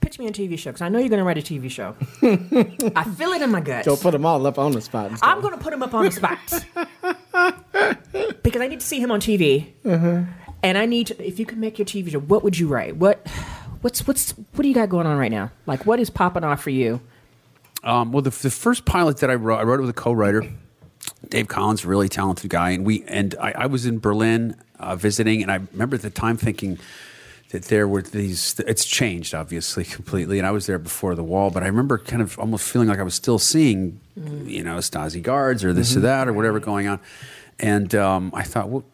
pitch 0.00 0.18
me 0.18 0.26
a 0.26 0.32
TV 0.32 0.58
show 0.58 0.70
because 0.70 0.82
I 0.82 0.88
know 0.88 0.98
you're 0.98 1.08
going 1.08 1.18
to 1.18 1.24
write 1.24 1.38
a 1.38 1.42
TV 1.42 1.70
show. 1.70 1.94
I 2.96 3.04
feel 3.04 3.30
it 3.32 3.42
in 3.42 3.50
my 3.50 3.60
guts. 3.60 3.86
Go 3.86 3.96
put 3.96 4.12
them 4.12 4.26
all 4.26 4.46
up 4.46 4.58
on 4.58 4.72
the 4.72 4.80
spot. 4.80 5.12
I'm 5.22 5.40
going 5.40 5.56
to 5.56 5.62
put 5.62 5.72
him 5.72 5.82
up 5.82 5.94
on 5.94 6.04
the 6.04 6.10
spot 6.10 6.38
because 8.42 8.62
I 8.62 8.68
need 8.68 8.80
to 8.80 8.86
see 8.86 9.00
him 9.00 9.10
on 9.10 9.20
TV, 9.20 9.68
and 10.62 10.78
I 10.78 10.86
need 10.86 11.08
to. 11.08 11.26
If 11.26 11.38
you 11.38 11.46
could 11.46 11.58
make 11.58 11.78
your 11.78 11.86
TV 11.86 12.10
show, 12.10 12.20
what 12.20 12.42
would 12.42 12.58
you 12.58 12.68
write? 12.68 12.96
What, 12.96 13.26
what's 13.82 14.06
what's 14.06 14.32
what 14.32 14.62
do 14.62 14.68
you 14.68 14.74
got 14.74 14.88
going 14.88 15.06
on 15.06 15.18
right 15.18 15.30
now? 15.30 15.50
Like, 15.66 15.86
what 15.86 16.00
is 16.00 16.10
popping 16.10 16.44
off 16.44 16.62
for 16.62 16.70
you? 16.70 17.00
Um, 17.82 18.12
well, 18.12 18.22
the, 18.22 18.30
the 18.30 18.50
first 18.50 18.84
pilot 18.84 19.18
that 19.18 19.30
I 19.30 19.34
wrote, 19.34 19.58
I 19.58 19.62
wrote 19.62 19.78
it 19.78 19.82
with 19.82 19.90
a 19.90 19.94
co-writer, 19.94 20.44
Dave 21.28 21.48
Collins, 21.48 21.86
really 21.86 22.08
talented 22.10 22.50
guy, 22.50 22.70
and 22.70 22.84
we 22.84 23.04
and 23.04 23.34
I, 23.40 23.52
I 23.52 23.66
was 23.66 23.86
in 23.86 24.00
Berlin 24.00 24.56
uh, 24.78 24.96
visiting, 24.96 25.42
and 25.42 25.50
I 25.50 25.60
remember 25.72 25.96
at 25.96 26.02
the 26.02 26.10
time 26.10 26.36
thinking 26.36 26.78
that 27.50 27.64
there 27.64 27.86
were 27.86 28.02
these. 28.02 28.58
It's 28.60 28.84
changed 28.84 29.34
obviously 29.34 29.84
completely, 29.96 30.38
and 30.38 30.46
I 30.46 30.50
was 30.50 30.66
there 30.66 30.78
before 30.78 31.14
the 31.14 31.24
wall, 31.24 31.50
but 31.50 31.62
I 31.62 31.66
remember 31.66 31.98
kind 31.98 32.22
of 32.22 32.38
almost 32.38 32.68
feeling 32.68 32.88
like 32.88 32.98
I 32.98 33.02
was 33.02 33.14
still 33.14 33.38
seeing, 33.38 34.00
you 34.16 34.62
know, 34.64 34.76
Stasi 34.76 35.22
guards 35.22 35.64
or 35.64 35.72
this 35.72 35.96
or 35.96 36.00
that 36.00 36.28
or 36.28 36.32
whatever 36.32 36.60
going 36.60 36.86
on, 36.86 37.00
and 37.58 37.94
um, 37.94 38.30
I 38.34 38.42
thought, 38.42 38.68
well. 38.68 38.84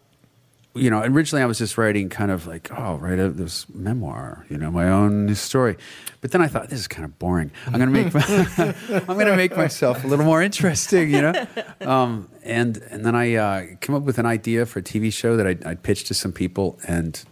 You 0.78 0.90
know, 0.90 1.00
originally 1.02 1.42
I 1.42 1.46
was 1.46 1.56
just 1.56 1.78
writing 1.78 2.10
kind 2.10 2.30
of 2.30 2.46
like, 2.46 2.70
oh, 2.70 2.96
write 2.96 3.18
a, 3.18 3.30
this 3.30 3.66
memoir, 3.70 4.44
you 4.50 4.58
know, 4.58 4.70
my 4.70 4.90
own 4.90 5.34
story. 5.34 5.78
But 6.20 6.32
then 6.32 6.42
I 6.42 6.48
thought, 6.48 6.68
this 6.68 6.78
is 6.78 6.86
kind 6.86 7.06
of 7.06 7.18
boring. 7.18 7.50
I'm 7.66 7.80
going 7.80 7.90
to 7.90 8.04
make, 8.04 8.14
I'm 9.08 9.16
going 9.16 9.26
to 9.26 9.36
make 9.36 9.56
myself 9.56 10.04
a 10.04 10.06
little 10.06 10.26
more 10.26 10.42
interesting, 10.42 11.10
you 11.10 11.22
know. 11.22 11.46
Um, 11.80 12.28
and 12.42 12.76
and 12.90 13.06
then 13.06 13.14
I 13.14 13.36
uh, 13.36 13.66
came 13.80 13.94
up 13.94 14.02
with 14.02 14.18
an 14.18 14.26
idea 14.26 14.66
for 14.66 14.80
a 14.80 14.82
TV 14.82 15.10
show 15.10 15.34
that 15.38 15.46
I, 15.46 15.56
I 15.64 15.74
pitched 15.76 16.08
to 16.08 16.14
some 16.14 16.32
people, 16.32 16.78
and 16.86 17.24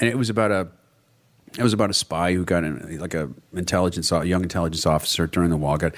and 0.00 0.08
it 0.08 0.16
was 0.18 0.30
about 0.30 0.50
a 0.50 0.68
it 1.58 1.62
was 1.62 1.72
about 1.72 1.90
a 1.90 1.94
spy 1.94 2.34
who 2.34 2.44
got 2.44 2.62
in, 2.64 2.98
like 2.98 3.14
a 3.14 3.30
intelligence 3.54 4.12
a 4.12 4.24
young 4.26 4.42
intelligence 4.42 4.86
officer 4.86 5.26
during 5.26 5.50
the 5.50 5.56
wall 5.56 5.76
got 5.76 5.94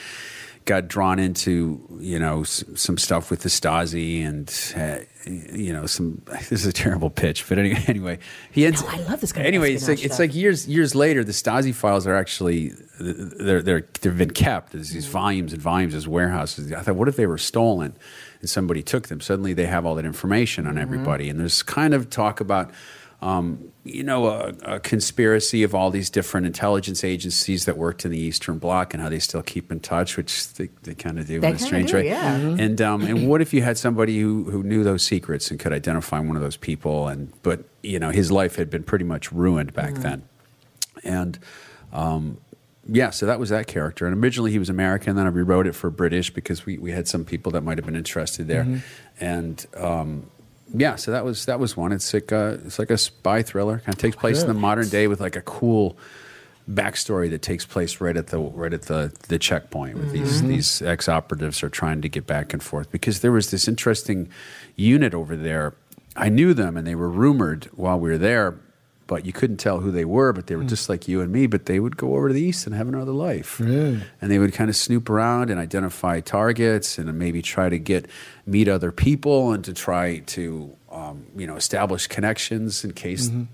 got 0.66 0.86
drawn 0.88 1.18
into 1.18 1.80
you 2.00 2.18
know 2.18 2.42
s- 2.42 2.62
some 2.74 2.96
stuff 2.98 3.30
with 3.30 3.40
the 3.40 3.48
Stasi 3.48 4.24
and 4.24 4.48
uh, 4.76 5.02
you 5.26 5.72
know 5.72 5.86
some 5.86 6.22
this 6.50 6.52
is 6.52 6.66
a 6.66 6.72
terrible 6.72 7.10
pitch 7.10 7.48
but 7.48 7.58
anyway, 7.58 7.82
anyway 7.88 8.18
he 8.52 8.66
ends 8.66 8.82
No, 8.82 8.88
I 8.90 8.96
love 9.08 9.20
this 9.20 9.32
kind 9.32 9.46
of 9.46 9.48
anyway 9.48 9.74
it's 9.74 9.88
like 9.88 10.04
it's 10.04 10.18
like 10.18 10.34
years 10.34 10.68
years 10.68 10.94
later 10.94 11.24
the 11.24 11.32
Stasi 11.32 11.74
files 11.74 12.06
are 12.06 12.14
actually 12.14 12.72
they're 13.00 13.62
they're 13.62 13.88
they've 14.02 14.16
been 14.18 14.30
kept 14.30 14.72
there's 14.72 14.90
these 14.90 15.06
volumes 15.06 15.52
and 15.54 15.62
volumes 15.62 15.94
as 15.94 16.06
warehouses. 16.06 16.72
I 16.72 16.80
thought 16.82 16.94
what 16.96 17.08
if 17.08 17.16
they 17.16 17.26
were 17.26 17.38
stolen 17.38 17.96
and 18.40 18.48
somebody 18.48 18.82
took 18.82 19.08
them? 19.08 19.20
Suddenly 19.20 19.54
they 19.54 19.66
have 19.66 19.84
all 19.86 19.94
that 19.96 20.04
information 20.04 20.66
on 20.66 20.76
everybody. 20.78 21.28
And 21.30 21.40
there's 21.40 21.62
kind 21.62 21.94
of 21.94 22.10
talk 22.10 22.40
about 22.40 22.70
um, 23.22 23.69
you 23.82 24.02
know, 24.02 24.26
a, 24.26 24.54
a 24.64 24.80
conspiracy 24.80 25.62
of 25.62 25.74
all 25.74 25.90
these 25.90 26.10
different 26.10 26.46
intelligence 26.46 27.02
agencies 27.02 27.64
that 27.64 27.78
worked 27.78 28.04
in 28.04 28.10
the 28.10 28.18
Eastern 28.18 28.58
Bloc 28.58 28.92
and 28.92 29.02
how 29.02 29.08
they 29.08 29.18
still 29.18 29.42
keep 29.42 29.72
in 29.72 29.80
touch, 29.80 30.18
which 30.18 30.52
they, 30.54 30.68
they 30.82 30.94
kind 30.94 31.18
of 31.18 31.26
do 31.26 31.40
They 31.40 31.48
in 31.48 31.54
a 31.54 31.58
strange 31.58 31.90
do, 31.90 31.96
way. 31.96 32.06
yeah. 32.06 32.34
And 32.36 32.80
um, 32.82 33.02
and 33.02 33.26
what 33.26 33.40
if 33.40 33.54
you 33.54 33.62
had 33.62 33.78
somebody 33.78 34.20
who, 34.20 34.44
who 34.44 34.62
knew 34.62 34.84
those 34.84 35.02
secrets 35.02 35.50
and 35.50 35.58
could 35.58 35.72
identify 35.72 36.20
one 36.20 36.36
of 36.36 36.42
those 36.42 36.58
people, 36.58 37.08
and 37.08 37.32
but 37.42 37.64
you 37.82 37.98
know 37.98 38.10
his 38.10 38.30
life 38.30 38.56
had 38.56 38.68
been 38.68 38.82
pretty 38.82 39.04
much 39.06 39.32
ruined 39.32 39.72
back 39.72 39.94
then, 39.94 40.24
and 41.02 41.38
um, 41.92 42.36
yeah, 42.86 43.10
so 43.10 43.24
that 43.26 43.40
was 43.40 43.48
that 43.48 43.66
character. 43.66 44.06
And 44.06 44.22
originally 44.22 44.50
he 44.50 44.58
was 44.58 44.68
American. 44.68 45.16
Then 45.16 45.26
I 45.26 45.30
rewrote 45.30 45.66
it 45.66 45.74
for 45.74 45.90
British 45.90 46.30
because 46.30 46.66
we, 46.66 46.76
we 46.76 46.90
had 46.92 47.06
some 47.08 47.24
people 47.24 47.52
that 47.52 47.62
might 47.62 47.78
have 47.78 47.86
been 47.86 47.96
interested 47.96 48.46
there. 48.46 48.82
And 49.20 49.64
um, 49.76 50.30
yeah, 50.74 50.96
so 50.96 51.10
that 51.10 51.24
was 51.24 51.46
that 51.46 51.58
was 51.58 51.76
one. 51.76 51.92
It's 51.92 52.12
like 52.12 52.32
a, 52.32 52.60
it's 52.64 52.78
like 52.78 52.90
a 52.90 52.98
spy 52.98 53.42
thriller. 53.42 53.78
Kind 53.78 53.94
of 53.94 53.98
takes 53.98 54.16
place 54.16 54.42
in 54.42 54.48
the 54.48 54.54
modern 54.54 54.88
day 54.88 55.06
with 55.06 55.20
like 55.20 55.36
a 55.36 55.42
cool 55.42 55.96
backstory 56.70 57.28
that 57.30 57.42
takes 57.42 57.66
place 57.66 58.00
right 58.00 58.16
at 58.16 58.28
the 58.28 58.38
right 58.38 58.72
at 58.72 58.82
the 58.82 59.12
the 59.28 59.38
checkpoint 59.38 59.96
with 59.96 60.12
these 60.12 60.38
mm-hmm. 60.38 60.48
these 60.48 60.82
ex 60.82 61.08
operatives 61.08 61.62
are 61.62 61.68
trying 61.68 62.00
to 62.00 62.08
get 62.08 62.26
back 62.26 62.52
and 62.52 62.62
forth 62.62 62.90
because 62.92 63.20
there 63.20 63.32
was 63.32 63.50
this 63.50 63.66
interesting 63.66 64.28
unit 64.76 65.14
over 65.14 65.36
there. 65.36 65.74
I 66.16 66.28
knew 66.28 66.54
them 66.54 66.76
and 66.76 66.86
they 66.86 66.94
were 66.94 67.08
rumored 67.08 67.66
while 67.72 67.98
we 67.98 68.10
were 68.10 68.18
there, 68.18 68.58
but 69.06 69.24
you 69.24 69.32
couldn't 69.32 69.56
tell 69.56 69.80
who 69.80 69.90
they 69.90 70.04
were. 70.04 70.32
But 70.32 70.46
they 70.46 70.56
were 70.56 70.62
hmm. 70.62 70.68
just 70.68 70.88
like 70.88 71.08
you 71.08 71.20
and 71.20 71.32
me. 71.32 71.46
But 71.46 71.66
they 71.66 71.80
would 71.80 71.96
go 71.96 72.14
over 72.14 72.28
to 72.28 72.34
the 72.34 72.42
east 72.42 72.66
and 72.66 72.74
have 72.74 72.88
another 72.88 73.12
life, 73.12 73.58
Really? 73.60 74.02
and 74.20 74.30
they 74.30 74.38
would 74.38 74.52
kind 74.52 74.70
of 74.70 74.76
snoop 74.76 75.08
around 75.08 75.50
and 75.50 75.58
identify 75.58 76.20
targets 76.20 76.98
and 76.98 77.12
maybe 77.18 77.42
try 77.42 77.68
to 77.68 77.78
get 77.78 78.06
meet 78.50 78.68
other 78.68 78.92
people 78.92 79.52
and 79.52 79.64
to 79.64 79.72
try 79.72 80.18
to 80.18 80.76
um, 80.90 81.26
you 81.36 81.46
know 81.46 81.56
establish 81.56 82.06
connections 82.06 82.84
in 82.84 82.92
case. 82.92 83.28
Mm-hmm. 83.28 83.44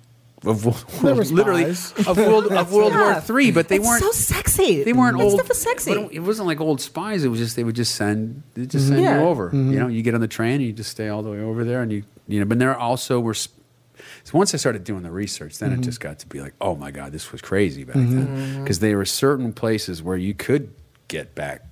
Of 0.46 1.02
They 1.02 1.12
were 1.14 1.24
literally 1.40 1.64
of 1.64 2.16
world 2.18 2.52
of 2.52 2.70
World 2.70 2.94
War 2.94 3.20
Three, 3.20 3.50
but 3.50 3.68
they 3.68 3.76
It's 3.76 3.86
weren't 3.86 4.02
so 4.02 4.12
sexy. 4.12 4.84
they 4.84 4.92
weren't 4.92 5.16
that 5.18 5.24
old. 5.24 5.32
stuff 5.32 5.50
is 5.50 5.60
sexy. 5.60 5.94
but 5.94 6.12
It 6.12 6.20
wasn't 6.20 6.46
like 6.46 6.60
old 6.60 6.80
spies. 6.80 7.24
It 7.24 7.28
was 7.28 7.40
just 7.40 7.56
they 7.56 7.64
would 7.64 7.74
just 7.74 7.94
send 7.94 8.42
just 8.54 8.70
mm-hmm. 8.70 8.88
send 8.88 9.02
Yeah. 9.02 9.20
you 9.20 9.26
over. 9.26 9.50
You 9.52 9.58
mm-hmm. 9.58 9.74
know, 9.78 9.88
you 9.88 10.02
get 10.02 10.14
on 10.14 10.20
the 10.20 10.28
train, 10.28 10.56
and 10.56 10.64
you 10.64 10.72
just 10.72 10.90
stay 10.90 11.08
all 11.08 11.22
the 11.22 11.30
way 11.30 11.40
over 11.40 11.64
there, 11.64 11.82
and 11.82 11.90
you 11.90 12.04
you 12.28 12.38
know. 12.40 12.46
But 12.46 12.58
there 12.58 12.76
also 12.76 13.18
were. 13.18 13.34
So 13.34 14.32
once 14.32 14.52
I 14.54 14.58
started 14.58 14.84
doing 14.84 15.02
the 15.02 15.10
research, 15.10 15.58
then 15.58 15.72
it 15.72 15.80
just 15.80 16.00
got 16.00 16.18
to 16.18 16.26
be 16.26 16.40
like, 16.40 16.52
oh 16.60 16.76
my 16.76 16.90
god, 16.90 17.12
this 17.12 17.32
was 17.32 17.40
crazy 17.40 17.84
back 17.84 17.94
then, 17.96 18.62
because 18.62 18.80
there 18.80 18.96
were 18.98 19.06
certain 19.06 19.52
places 19.52 20.02
where 20.02 20.18
you 20.18 20.34
could 20.34 20.74
get 21.08 21.34
back 21.34 21.62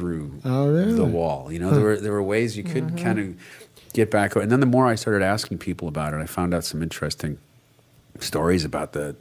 through 0.00 0.40
Oh, 0.44 0.68
really? 0.68 0.94
the 0.94 1.04
wall. 1.04 1.52
You 1.52 1.58
know, 1.60 1.70
there 1.70 1.84
were 1.84 1.96
there 1.96 2.12
were 2.12 2.22
ways 2.22 2.56
you 2.56 2.64
could 2.64 2.96
kind 2.98 3.18
of 3.18 3.36
get 3.92 4.10
back. 4.10 4.34
And 4.36 4.50
then 4.50 4.60
the 4.60 4.66
more 4.66 4.86
I 4.86 4.94
started 4.96 5.22
asking 5.24 5.58
people 5.58 5.86
about 5.88 6.14
it, 6.14 6.18
I 6.20 6.26
found 6.26 6.54
out 6.54 6.64
some 6.64 6.82
interesting 6.82 7.38
stories 8.18 8.64
about 8.64 8.92
the 8.92 9.16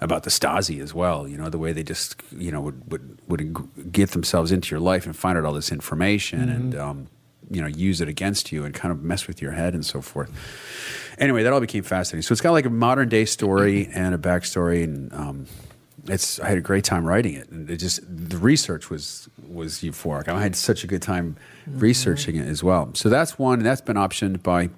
about 0.00 0.24
the 0.24 0.30
Stasi 0.30 0.80
as 0.82 0.92
well. 0.92 1.26
You 1.26 1.38
know, 1.38 1.48
the 1.48 1.58
way 1.58 1.72
they 1.72 1.82
just 1.82 2.16
you 2.36 2.50
know 2.52 2.60
would 2.60 2.90
would 2.90 3.18
would 3.28 3.92
get 3.92 4.10
themselves 4.10 4.52
into 4.52 4.70
your 4.74 4.80
life 4.80 5.06
and 5.06 5.16
find 5.16 5.38
out 5.38 5.44
all 5.44 5.52
this 5.54 5.72
information 5.72 6.48
and 6.48 6.74
um, 6.74 7.06
you 7.50 7.60
know 7.60 7.66
use 7.68 8.00
it 8.00 8.08
against 8.08 8.52
you 8.52 8.64
and 8.64 8.74
kind 8.74 8.92
of 8.92 9.02
mess 9.02 9.26
with 9.26 9.40
your 9.40 9.52
head 9.52 9.74
and 9.74 9.84
so 9.86 10.00
forth. 10.02 10.30
Anyway, 11.18 11.42
that 11.42 11.52
all 11.52 11.60
became 11.60 11.82
fascinating. 11.82 12.20
So 12.22 12.32
it's 12.32 12.42
got 12.42 12.52
like 12.52 12.66
a 12.66 12.70
modern 12.70 13.08
day 13.08 13.24
story 13.24 13.88
and 13.94 14.14
a 14.14 14.18
backstory, 14.18 14.84
and 14.84 15.10
um, 15.14 15.46
it's 16.08 16.40
I 16.40 16.48
had 16.48 16.58
a 16.58 16.60
great 16.60 16.84
time 16.84 17.04
writing 17.04 17.34
it. 17.34 17.48
And 17.50 17.68
it 17.70 17.76
just 17.78 18.00
the 18.06 18.36
research 18.38 18.90
was 18.90 19.28
was 19.48 19.78
euphoric. 19.80 20.28
I 20.28 20.40
had 20.42 20.56
such 20.56 20.84
a 20.84 20.86
good 20.86 21.02
time 21.02 21.36
researching 21.66 22.36
it 22.36 22.46
as 22.48 22.62
well. 22.62 22.90
So 22.94 23.08
that's 23.08 23.38
one, 23.38 23.58
and 23.58 23.66
that's 23.66 23.80
been 23.80 23.96
optioned 23.96 24.42
by 24.42 24.70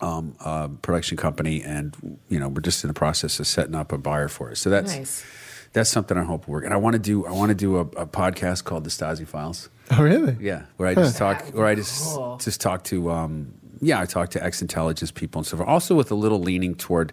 um, 0.00 0.34
a 0.44 0.68
production 0.68 1.16
company, 1.16 1.62
and 1.62 2.18
you 2.28 2.38
know 2.38 2.48
we're 2.48 2.60
just 2.60 2.82
in 2.84 2.88
the 2.88 2.94
process 2.94 3.38
of 3.40 3.46
setting 3.46 3.74
up 3.74 3.92
a 3.92 3.98
buyer 3.98 4.28
for 4.28 4.50
it. 4.50 4.56
So 4.56 4.68
that's 4.70 4.96
Nice. 4.96 5.24
that's 5.72 5.90
something 5.90 6.16
I 6.18 6.24
hope 6.24 6.46
will 6.48 6.52
work. 6.54 6.64
And 6.64 6.74
I 6.74 6.76
want 6.76 6.94
to 6.94 6.98
do 6.98 7.24
I 7.26 7.30
want 7.32 7.50
to 7.50 7.54
do 7.54 7.76
a, 7.76 7.80
a 7.82 8.06
podcast 8.06 8.64
called 8.64 8.84
the 8.84 8.90
Stasi 8.90 9.26
Files. 9.26 9.68
Oh, 9.90 10.02
really? 10.02 10.36
Yeah, 10.40 10.62
where 10.76 10.88
I 10.88 10.94
just 10.94 11.16
talk, 11.18 11.42
where 11.54 11.66
I 11.66 11.74
just 11.74 12.14
Cool. 12.14 12.38
just 12.38 12.60
talk 12.62 12.82
to, 12.84 13.10
um, 13.10 13.52
yeah, 13.80 14.00
I 14.00 14.06
talk 14.06 14.30
to 14.30 14.42
ex 14.42 14.62
intelligence 14.62 15.10
people 15.10 15.40
and 15.40 15.46
so 15.46 15.56
forth. 15.58 15.68
Also 15.68 15.94
with 15.94 16.10
a 16.10 16.14
little 16.14 16.40
leaning 16.40 16.74
toward, 16.74 17.12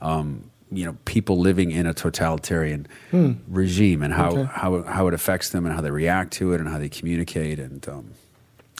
um, 0.00 0.50
you 0.72 0.84
know, 0.84 0.96
people 1.04 1.38
living 1.38 1.70
in 1.70 1.86
a 1.86 1.94
totalitarian 1.94 2.86
regime 3.48 4.02
and 4.02 4.12
how, 4.12 4.44
how 4.44 4.82
how 4.82 5.06
it 5.08 5.14
affects 5.14 5.50
them 5.50 5.64
and 5.66 5.74
how 5.74 5.80
they 5.80 5.90
react 5.90 6.32
to 6.34 6.52
it 6.52 6.60
and 6.60 6.68
how 6.68 6.78
they 6.78 6.88
communicate 6.88 7.58
and 7.60 7.88
um, 7.88 8.10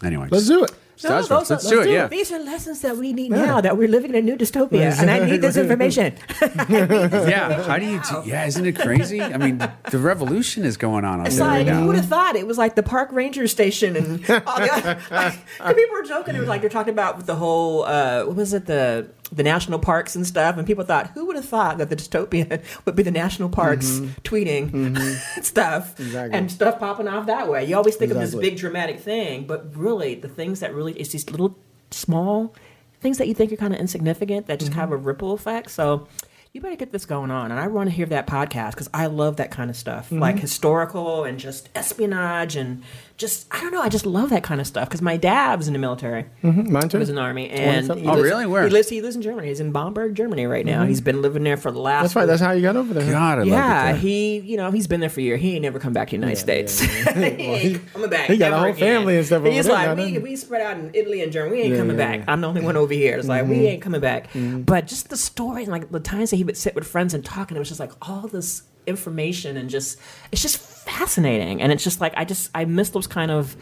anyway, 0.03 0.29
Let's 0.31 0.47
do 0.49 0.65
it. 0.65 0.73
No, 1.05 1.11
Stasi 1.11 1.13
those 1.13 1.29
Files. 1.29 1.51
are- 1.51 1.55
Let's 1.55 1.69
do 1.69 1.81
it. 1.83 1.91
Yeah. 1.91 2.07
These 2.07 2.33
are 2.33 2.39
lessons 2.39 2.81
that 2.81 2.97
we 2.97 3.13
need 3.13 3.31
now 3.31 3.61
that 3.61 3.77
we're 3.77 3.87
living 3.87 4.13
in 4.13 4.17
a 4.17 4.23
new 4.23 4.35
dystopia, 4.35 4.99
and 4.99 5.11
I 5.11 5.19
need 5.27 5.43
this 5.43 5.57
information. 5.65 6.15
yeah. 6.71 7.63
How 7.65 7.79
do 7.79 7.85
you? 7.85 8.01
Do, 8.01 8.23
yeah, 8.25 8.47
isn't 8.47 8.65
it 8.65 8.77
crazy? 8.79 9.21
I 9.21 9.37
mean, 9.37 9.59
the 9.91 9.99
revolution 9.99 10.65
is 10.65 10.79
going 10.79 11.05
on 11.05 11.21
out 11.21 11.27
It's 11.27 11.37
there 11.37 11.47
right 11.47 11.59
like 11.59 11.67
now. 11.67 11.81
who 11.81 11.87
would 11.89 11.97
have 11.97 12.07
thought 12.07 12.35
it 12.35 12.47
was 12.47 12.57
like 12.59 12.77
the 12.77 12.83
park 12.83 13.13
ranger 13.13 13.47
station 13.47 13.95
and 13.95 14.09
all 14.47 14.57
the 14.59 14.99
like, 15.11 15.77
people 15.77 15.93
were 15.93 16.03
joking. 16.03 16.35
It 16.35 16.41
was 16.41 16.49
like 16.49 16.63
they're 16.63 16.71
talking 16.71 16.95
about 16.95 17.27
the 17.27 17.35
whole 17.37 17.85
uh, 17.85 18.25
what 18.25 18.37
was 18.37 18.55
it 18.55 18.65
the 18.65 19.09
the 19.33 19.43
national 19.43 19.79
parks 19.79 20.15
and 20.15 20.27
stuff, 20.27 20.57
and 20.57 20.67
people 20.67 20.85
thought 20.85 21.11
who 21.11 21.27
would 21.27 21.37
have 21.37 21.45
thought 21.45 21.79
that 21.79 21.91
the 21.91 21.97
dystopia 21.97 22.63
would 22.85 22.95
be 22.97 23.03
the 23.03 23.11
national 23.11 23.49
parks 23.49 24.01
tweeting 24.25 24.97
stuff 25.45 25.95
Mm-hmm. 25.97 26.03
Exactly. 26.07 26.39
and 26.39 26.51
stuff 26.51 26.79
popping 26.79 27.09
off 27.09 27.27
that 27.27 27.49
way. 27.49 27.65
You 27.65 27.77
always 27.77 27.97
think 27.97 28.13
of 28.13 28.19
this 28.19 28.35
big 28.35 28.57
dramatic 28.57 29.01
thing, 29.01 29.47
but 29.47 29.75
really 29.77 30.15
the 30.15 30.29
things 30.29 30.61
that 30.61 30.75
really 30.75 30.93
it's 30.95 31.11
these 31.11 31.29
little 31.31 31.57
small 31.91 32.55
things 33.01 33.19
that 33.19 33.29
you 33.29 33.35
think 33.35 33.53
are 33.53 33.57
kind 33.57 33.75
of 33.75 33.81
insignificant 33.81 34.47
that 34.47 34.59
just 34.61 34.71
Mm-hmm. 34.73 34.81
have 34.81 34.93
a 34.93 34.97
ripple 34.97 35.33
effect. 35.33 35.71
So. 35.71 36.07
You 36.53 36.63
better 36.63 36.77
get 36.77 36.91
this 36.91 37.05
going 37.05 37.31
on, 37.31 37.51
and 37.51 37.61
I 37.61 37.67
want 37.67 37.91
to 37.91 37.95
hear 37.95 38.07
that 38.07 38.27
podcast 38.27 38.71
because 38.71 38.89
I 38.95 39.09
love 39.09 39.37
that 39.37 39.51
kind 39.51 39.69
of 39.69 39.77
stuff, 39.77 40.07
Mm-hmm. 40.07 40.21
like 40.21 40.39
historical 40.39 41.25
and 41.25 41.39
just 41.39 41.69
espionage 41.75 42.57
and 42.57 42.83
just 43.17 43.47
I 43.51 43.61
don't 43.61 43.73
know. 43.73 43.81
I 43.81 43.89
just 43.89 44.05
love 44.05 44.29
that 44.31 44.43
kind 44.43 44.61
of 44.61 44.67
stuff 44.67 44.89
because 44.89 45.01
my 45.01 45.17
dad 45.17 45.57
was 45.59 45.67
in 45.69 45.73
the 45.73 45.79
military. 45.79 46.25
Mm-hmm, 46.45 46.71
Mine 46.71 46.83
He 46.83 46.89
too. 46.91 46.99
was 46.99 47.09
in 47.09 47.15
the 47.15 47.21
army, 47.23 47.49
and 47.49 47.87
something. 47.87 48.05
he 48.05 48.11
Oh, 48.11 48.15
lives- 48.15 48.25
really? 48.25 48.47
Where? 48.47 48.65
he 48.65 48.71
lives? 48.71 48.89
He 48.91 49.01
lives 49.01 49.17
in 49.17 49.23
Germany. 49.23 49.49
He's 49.49 49.61
in 49.61 49.73
Bamberg, 49.73 50.15
Germany 50.15 50.47
right 50.47 50.67
now. 50.67 50.85
He's 50.85 51.01
been 51.01 51.23
living 51.23 51.43
there 51.43 51.57
for 51.57 51.71
the 51.71 51.79
last. 51.79 51.95
Mm-hmm. 51.97 52.03
That's 52.05 52.17
right. 52.17 52.27
That's 52.27 52.41
how 52.43 52.53
you 52.53 52.63
got 52.63 52.77
over 52.77 52.93
there. 52.93 53.11
God, 53.11 53.39
I 53.39 53.43
love 53.43 53.49
yeah, 53.49 53.95
he 53.97 54.39
you 54.41 54.57
know 54.59 54.71
he's 54.71 54.87
been 54.87 55.01
there 55.01 55.09
for 55.09 55.21
a 55.21 55.23
year. 55.23 55.37
He 55.39 55.55
ain't 55.55 55.63
never 55.63 55.79
come 55.79 55.93
back 55.95 56.09
to 56.09 56.11
the 56.11 56.17
United 56.17 56.37
Yeah, 56.37 56.43
States. 56.67 56.83
yeah, 56.83 56.89
yeah. 57.19 57.29
he 57.31 57.47
Well, 57.49 57.57
he- 57.59 57.69
ain't 57.69 57.93
coming 57.93 58.11
back. 58.11 58.27
he 58.31 58.37
got 58.37 58.53
a 58.53 58.57
whole 58.59 58.67
again. 58.67 58.79
family 58.79 59.17
and 59.17 59.25
stuff 59.27 59.41
over 59.41 59.51
He's 59.51 59.67
like 59.69 59.97
we, 59.97 60.19
we 60.19 60.37
spread 60.37 60.61
out 60.61 60.77
in 60.79 60.91
Italy 60.93 61.23
and 61.23 61.33
Germany. 61.33 61.57
We 61.57 61.63
ain't 61.63 61.73
Yeah, 61.73 61.79
coming 61.79 61.99
yeah, 61.99 62.17
back. 62.19 62.25
I'm 62.29 62.41
the 62.43 62.49
only 62.49 62.61
one 62.63 62.77
over 62.77 62.93
here. 62.93 63.17
It's 63.17 63.29
like 63.29 63.45
Mm-hmm. 63.45 63.51
we 63.51 63.67
ain't 63.67 63.83
coming 63.83 64.01
back. 64.01 64.29
But 64.35 64.87
just 64.87 65.09
the 65.09 65.17
story 65.17 65.65
like 65.65 65.91
the 65.91 66.01
times 66.01 66.31
that 66.31 66.37
he 66.37 66.45
would 66.45 66.57
sit 66.57 66.75
with 66.75 66.87
friends 66.87 67.15
and 67.15 67.25
talk, 67.25 67.51
and 67.51 67.57
it 67.57 67.61
was 67.61 67.69
just 67.69 67.81
like 67.81 67.93
all 68.07 68.29
this 68.29 68.63
information 68.87 69.57
and 69.57 69.69
just 69.69 69.99
it's 70.31 70.43
just 70.43 70.59
fascinating. 70.99 71.61
And 71.63 71.73
it's 71.73 71.85
just 71.85 72.01
like 72.01 72.13
I 72.17 72.25
just 72.25 72.51
I 72.55 72.65
miss 72.65 72.91
those 72.91 73.07
kind 73.07 73.31
of 73.31 73.57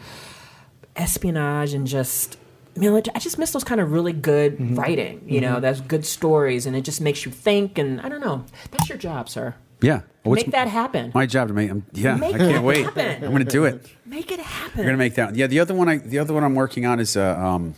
espionage 0.95 1.73
and 1.73 1.87
just 1.87 2.37
military. 2.75 3.15
I 3.15 3.19
just 3.19 3.37
miss 3.37 3.51
those 3.51 3.63
kind 3.63 3.81
of 3.81 3.91
really 3.91 4.13
good 4.13 4.53
Mm-hmm. 4.57 4.75
writing. 4.75 5.21
You 5.27 5.41
know, 5.41 5.59
that's 5.59 5.81
good 5.81 6.05
stories, 6.05 6.65
and 6.65 6.75
it 6.75 6.81
just 6.81 7.01
makes 7.01 7.25
you 7.25 7.31
think. 7.31 7.77
And 7.77 8.01
I 8.01 8.09
don't 8.09 8.21
know. 8.21 8.45
That's 8.71 8.87
your 8.89 8.97
job, 8.97 9.29
sir. 9.29 9.55
Yeah. 9.81 10.01
Well, 10.23 10.35
Make 10.35 10.51
that 10.51 10.67
happen. 10.67 11.11
My 11.13 11.25
job 11.25 11.49
to 11.49 11.53
make. 11.53 11.69
Um, 11.69 11.85
yeah, 11.93 12.15
Make 12.15 12.35
I 12.35 12.37
can't 12.39 12.63
wait. 12.63 12.85
happen. 12.85 13.23
I'm 13.23 13.29
going 13.31 13.45
to 13.45 13.51
do 13.51 13.65
it. 13.65 13.85
Make 14.05 14.31
it 14.31 14.39
happen. 14.39 14.79
We're 14.79 14.85
gonna 14.85 14.97
make 14.97 15.15
that. 15.15 15.35
Yeah, 15.35 15.47
the 15.47 15.59
other 15.59 15.73
one. 15.75 15.87
I 15.89 15.97
the 15.97 16.17
other 16.19 16.33
one 16.33 16.43
I'm 16.43 16.55
working 16.55 16.85
on 16.85 16.99
is 16.99 17.15
uh, 17.17 17.35
um, 17.37 17.75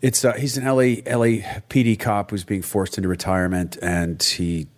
it's 0.00 0.24
uh, 0.24 0.34
he's 0.34 0.56
an 0.56 0.64
LA 0.64 1.00
LAPD 1.06 1.98
cop 1.98 2.30
who's 2.30 2.44
being 2.44 2.62
forced 2.62 2.98
into 2.98 3.08
retirement, 3.08 3.76
and 3.82 4.22
he 4.22 4.68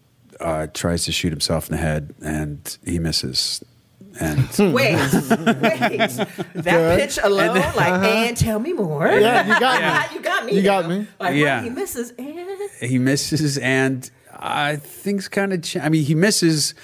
uh, 0.41 0.67
tries 0.75 1.05
to 1.05 1.13
shoot 1.13 1.31
himself 1.31 1.69
in 1.69 1.77
the 1.77 1.83
head, 1.83 2.15
and 2.23 2.79
he 2.85 2.99
misses. 2.99 3.63
And 4.21 4.49
Wait, 4.59 4.75
wait. 4.75 4.97
That 6.55 6.99
pitch 6.99 7.19
alone, 7.23 7.55
like, 7.77 8.03
and 8.05 8.37
tell 8.37 8.59
me 8.59 8.73
more. 8.73 9.07
Yeah, 9.07 9.47
you 9.55 9.61
got 9.61 10.11
me. 10.13 10.17
you 10.17 10.23
got 10.23 10.45
me. 10.47 10.53
You 10.57 10.63
got 10.63 10.89
me. 10.89 11.07
Like, 11.21 11.35
Yeah. 11.37 11.45
yeah. 11.45 11.63
he 11.63 11.71
misses, 11.71 12.11
and 12.19 12.91
he 12.91 12.99
misses, 12.99 13.59
and 13.59 14.11
uh, 14.37 14.77
things 14.77 15.29
kind 15.29 15.53
of. 15.53 15.63
Ch- 15.63 15.77
I 15.77 15.89
mean, 15.89 16.05
he 16.05 16.15
misses. 16.15 16.75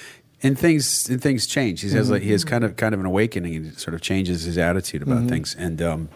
And 0.43 0.57
things 0.57 1.09
and 1.09 1.21
things 1.21 1.47
change. 1.47 1.81
He 1.81 1.89
has 1.91 2.11
like 2.11 2.21
he 2.21 2.31
has 2.33 2.45
kind 2.45 2.63
of 2.63 2.77
kind 2.77 2.93
of 2.95 3.01
an 3.01 3.07
awakening. 3.07 3.65
He 3.65 3.71
sort 3.71 3.95
of 3.95 4.03
changes 4.03 4.43
his 4.43 4.59
attitude 4.59 5.01
about 5.01 5.29
things. 5.29 5.57
And 5.59 5.81
um, 5.81 6.09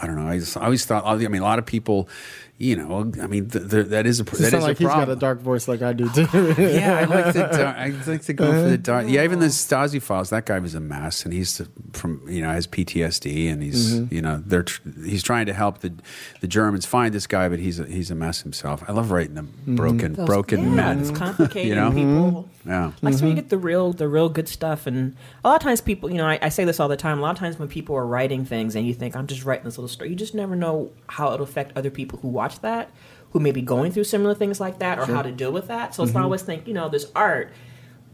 I 0.00 0.06
don't 0.06 0.14
know. 0.14 0.28
I, 0.28 0.38
just, 0.38 0.56
I 0.56 0.64
always 0.64 0.86
thought. 0.86 1.04
I 1.04 1.16
mean, 1.16 1.42
a 1.42 1.44
lot 1.44 1.58
of 1.58 1.66
people, 1.66 2.08
you 2.58 2.76
know. 2.76 3.12
I 3.20 3.26
mean, 3.26 3.48
th- 3.48 3.68
th- 3.70 3.86
that 3.88 4.06
is 4.06 4.20
a 4.20 4.22
It 4.22 4.30
that 4.30 4.50
sounds 4.50 4.64
like 4.64 4.76
a 4.76 4.84
he's 4.84 4.88
got 4.88 5.08
a 5.08 5.16
dark 5.16 5.40
voice 5.40 5.66
like 5.66 5.82
I 5.82 5.92
do 5.92 6.08
too. 6.10 6.22
yeah, 6.58 6.98
I 6.98 7.04
like 7.04 7.32
the 7.34 7.40
dark, 7.52 7.76
I 7.76 7.88
like 8.06 8.22
to 8.22 8.32
go 8.32 8.50
for 8.50 8.68
the 8.68 8.78
dark. 8.78 9.06
Yeah, 9.08 9.24
even 9.24 9.40
the 9.40 9.46
oh. 9.46 9.48
Stasi 9.48 10.00
files. 10.00 10.30
That 10.30 10.46
guy 10.46 10.58
was 10.58 10.74
a 10.74 10.80
mess, 10.80 11.24
and 11.24 11.32
he's 11.32 11.60
from 11.92 12.22
you 12.28 12.42
know 12.42 12.50
has 12.50 12.66
PTSD, 12.66 13.50
and 13.50 13.62
he's 13.62 13.94
mm-hmm. 13.94 14.14
you 14.14 14.22
know 14.22 14.42
they're 14.44 14.62
tr- 14.62 14.82
he's 15.04 15.22
trying 15.22 15.46
to 15.46 15.52
help 15.52 15.80
the 15.80 15.92
the 16.40 16.48
Germans 16.48 16.86
find 16.86 17.14
this 17.14 17.26
guy, 17.26 17.48
but 17.48 17.58
he's 17.58 17.80
a, 17.80 17.86
he's 17.86 18.10
a 18.10 18.14
mess 18.14 18.42
himself. 18.42 18.84
I 18.88 18.92
love 18.92 19.10
writing 19.10 19.34
them 19.34 19.52
mm-hmm. 19.62 19.76
broken 19.76 20.12
those- 20.14 20.26
broken 20.26 20.62
yeah, 20.62 20.68
men. 20.68 21.00
It's 21.00 21.10
complicated. 21.18 21.68
You 21.68 21.74
know? 21.74 21.90
people. 21.90 22.02
Mm-hmm. 22.04 22.53
Yeah. 22.66 22.92
Like 23.02 23.14
so, 23.14 23.20
you 23.20 23.30
mm-hmm. 23.30 23.36
get 23.36 23.48
the 23.50 23.58
real, 23.58 23.92
the 23.92 24.08
real 24.08 24.28
good 24.28 24.48
stuff, 24.48 24.86
and 24.86 25.14
a 25.44 25.48
lot 25.48 25.56
of 25.56 25.62
times 25.62 25.80
people, 25.80 26.10
you 26.10 26.16
know, 26.16 26.26
I, 26.26 26.38
I 26.40 26.48
say 26.48 26.64
this 26.64 26.80
all 26.80 26.88
the 26.88 26.96
time. 26.96 27.18
A 27.18 27.22
lot 27.22 27.32
of 27.32 27.38
times 27.38 27.58
when 27.58 27.68
people 27.68 27.94
are 27.96 28.06
writing 28.06 28.44
things, 28.44 28.74
and 28.74 28.86
you 28.86 28.94
think 28.94 29.14
I'm 29.16 29.26
just 29.26 29.44
writing 29.44 29.64
this 29.64 29.76
little 29.76 29.88
story, 29.88 30.10
you 30.10 30.16
just 30.16 30.34
never 30.34 30.56
know 30.56 30.90
how 31.08 31.32
it'll 31.32 31.44
affect 31.44 31.76
other 31.76 31.90
people 31.90 32.18
who 32.20 32.28
watch 32.28 32.60
that, 32.60 32.90
who 33.32 33.40
may 33.40 33.52
be 33.52 33.62
going 33.62 33.92
through 33.92 34.04
similar 34.04 34.34
things 34.34 34.60
like 34.60 34.78
that, 34.78 34.98
or 34.98 35.06
how 35.06 35.22
to 35.22 35.32
deal 35.32 35.52
with 35.52 35.68
that. 35.68 35.94
So 35.94 36.02
it's 36.02 36.10
mm-hmm. 36.10 36.20
not 36.20 36.24
always 36.24 36.42
think, 36.42 36.66
you 36.66 36.74
know, 36.74 36.88
there's 36.88 37.10
art, 37.14 37.52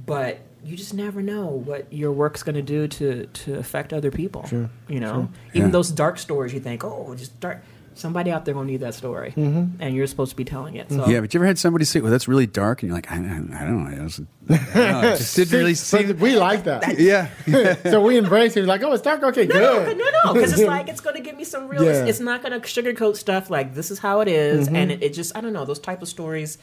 but 0.05 0.41
you 0.65 0.77
just 0.77 0.95
never 0.95 1.23
know 1.23 1.47
what 1.47 1.91
your 1.93 2.13
work's 2.13 2.43
going 2.43 2.55
to 2.55 2.63
do 2.63 2.87
to 2.89 3.27
to 3.27 3.55
affect 3.55 3.93
other 3.93 4.11
people. 4.11 4.45
You 4.89 5.01
know, 5.01 5.29
even 5.55 5.69
Yeah. 5.69 5.73
those 5.73 5.91
dark 5.91 6.19
stories, 6.19 6.53
you 6.53 6.61
think, 6.61 6.85
oh, 6.85 7.15
just 7.15 7.39
dark. 7.41 7.63
Somebody 7.95 8.31
out 8.31 8.45
there 8.45 8.55
gonna 8.55 8.67
need 8.67 8.81
that 8.81 8.95
story, 8.95 9.33
and 9.37 9.95
you're 9.95 10.07
supposed 10.07 10.31
to 10.31 10.37
be 10.37 10.45
telling 10.45 10.77
it. 10.77 10.91
So 10.91 11.07
Yeah, 11.09 11.21
but 11.21 11.35
you 11.35 11.39
ever 11.39 11.47
had 11.47 11.59
somebody 11.59 11.85
say, 11.85 12.01
"Well, 12.01 12.11
that's 12.11 12.29
really 12.29 12.47
dark," 12.47 12.83
and 12.83 12.89
you're 12.89 12.97
like, 12.97 13.11
"I, 13.11 13.17
I, 13.17 13.19
I 13.19 13.21
don't 13.21 13.51
know, 13.51 13.57
I 13.57 13.65
don't 13.65 13.85
know, 13.85 14.21
it 14.51 15.19
just 15.19 15.37
didn't 15.37 15.53
really 15.53 15.75
But 16.07 16.19
we 16.19 16.37
like 16.37 16.65
that. 16.65 16.99
Yeah, 16.99 17.29
so 17.83 18.01
we 18.03 18.17
embrace 18.17 18.57
it. 18.57 18.65
Like, 18.65 18.83
oh, 18.83 18.93
it's 18.93 19.03
dark. 19.03 19.23
Okay, 19.23 19.47
No, 19.47 19.85
good. 19.85 19.99
no, 19.99 20.05
no, 20.25 20.35
because 20.35 20.53
it's 20.53 20.63
like 20.63 20.89
it's 20.89 21.01
going 21.01 21.17
to 21.17 21.23
give 21.23 21.37
me 21.37 21.45
some 21.45 21.69
real. 21.69 21.85
Yeah. 21.85 21.93
Mm-hmm. 21.93 22.09
It's, 22.09 22.19
it's 22.19 22.21
not 22.21 22.43
going 22.43 22.59
to 22.59 22.67
sugarcoat 22.67 23.17
stuff. 23.17 23.51
Like 23.51 23.75
this 23.75 23.91
is 23.91 23.99
how 23.99 24.21
it 24.21 24.29
is, 24.29 24.69
and 24.69 24.91
it, 24.91 25.03
it 25.03 25.13
just 25.13 25.37
I 25.37 25.41
don't 25.41 25.53
know 25.53 25.65
those 25.65 25.79
type 25.79 26.03
of 26.03 26.09
stories. 26.09 26.59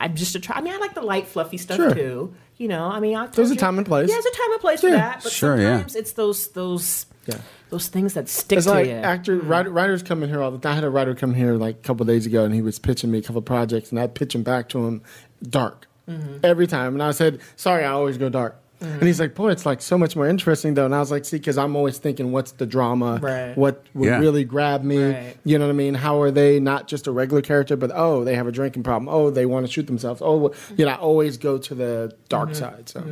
I'm 0.00 0.14
just 0.16 0.32
to 0.32 0.40
try. 0.40 0.56
I 0.56 0.60
mean, 0.60 0.72
I 0.74 0.78
like 0.78 0.94
the 0.94 1.02
light, 1.02 1.26
fluffy 1.26 1.56
stuff 1.58 1.76
Sure. 1.76 1.94
too. 1.94 2.34
You 2.58 2.68
know, 2.68 2.84
I 2.86 3.00
mean, 3.00 3.16
I 3.16 3.24
told 3.24 3.34
There's 3.34 3.50
a 3.50 3.56
time 3.56 3.78
and 3.78 3.86
place. 3.86 4.08
Yeah, 4.08 4.14
there's 4.14 4.26
a 4.26 4.30
time 4.36 4.52
and 4.52 4.60
place 4.60 4.80
for 4.80 4.90
that. 4.90 5.20
But 5.22 5.32
Sure, 5.32 5.56
yeah. 5.56 5.72
sometimes 5.74 5.96
it's 5.96 6.12
those 6.12 6.48
those 6.48 7.06
Yeah. 7.26 7.38
those 7.70 7.88
things 7.88 8.14
that 8.14 8.28
stick 8.28 8.58
It's 8.58 8.66
to 8.66 8.72
like 8.72 8.86
you. 8.86 8.92
actor 8.92 9.36
writer, 9.38 9.70
writers 9.70 10.02
come 10.02 10.22
in 10.22 10.28
here 10.28 10.42
all 10.42 10.50
the 10.50 10.58
time. 10.58 10.72
I 10.72 10.74
had 10.76 10.84
a 10.84 10.90
writer 10.90 11.14
come 11.14 11.34
here 11.34 11.54
like 11.54 11.76
a 11.76 11.82
couple 11.82 12.04
days 12.06 12.26
ago, 12.26 12.44
and 12.44 12.54
he 12.54 12.62
was 12.62 12.78
pitching 12.78 13.10
me 13.10 13.18
a 13.18 13.22
couple 13.22 13.42
projects, 13.42 13.90
and 13.90 13.98
I'd 14.00 14.14
pitch 14.14 14.34
him 14.34 14.42
back 14.42 14.68
to 14.70 14.86
him 14.86 15.02
dark 15.42 15.86
Mm-hmm. 16.08 16.38
every 16.44 16.66
time. 16.66 16.94
And 16.94 17.02
I 17.02 17.12
said, 17.12 17.40
"Sorry, 17.56 17.84
I 17.84 17.90
always 17.92 18.18
go 18.18 18.28
dark." 18.28 18.56
And 18.82 19.02
he's 19.04 19.20
like, 19.20 19.34
"Boy, 19.34 19.50
it's 19.52 19.64
like 19.64 19.80
so 19.80 19.96
much 19.96 20.16
more 20.16 20.26
interesting 20.26 20.74
though." 20.74 20.84
And 20.84 20.94
I 20.94 20.98
was 21.00 21.10
like, 21.10 21.24
"See, 21.24 21.36
because 21.38 21.56
I'm 21.56 21.76
always 21.76 21.98
thinking, 21.98 22.32
what's 22.32 22.52
the 22.52 22.66
drama? 22.66 23.18
Right. 23.22 23.56
What 23.56 23.84
would 23.94 24.06
Yeah. 24.08 24.18
really 24.18 24.44
grab 24.44 24.82
me? 24.82 25.02
Right. 25.04 25.36
You 25.44 25.58
know 25.58 25.66
what 25.66 25.72
I 25.72 25.76
mean? 25.76 25.94
How 25.94 26.20
are 26.20 26.30
they 26.30 26.58
not 26.60 26.88
just 26.88 27.06
a 27.06 27.12
regular 27.12 27.42
character, 27.42 27.76
but 27.76 27.90
oh, 27.94 28.24
they 28.24 28.34
have 28.34 28.46
a 28.46 28.52
drinking 28.52 28.82
problem. 28.82 29.08
Oh, 29.08 29.30
they 29.30 29.46
want 29.46 29.64
to 29.66 29.72
shoot 29.72 29.86
themselves. 29.86 30.20
Oh, 30.24 30.52
you 30.76 30.84
know, 30.84 30.90
I 30.92 30.96
always 30.96 31.36
go 31.36 31.58
to 31.58 31.74
the 31.74 32.14
dark 32.28 32.50
Mm-hmm. 32.50 32.58
side. 32.58 32.88
So 32.88 33.04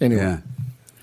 anyway, 0.00 0.20
yeah. 0.22 0.38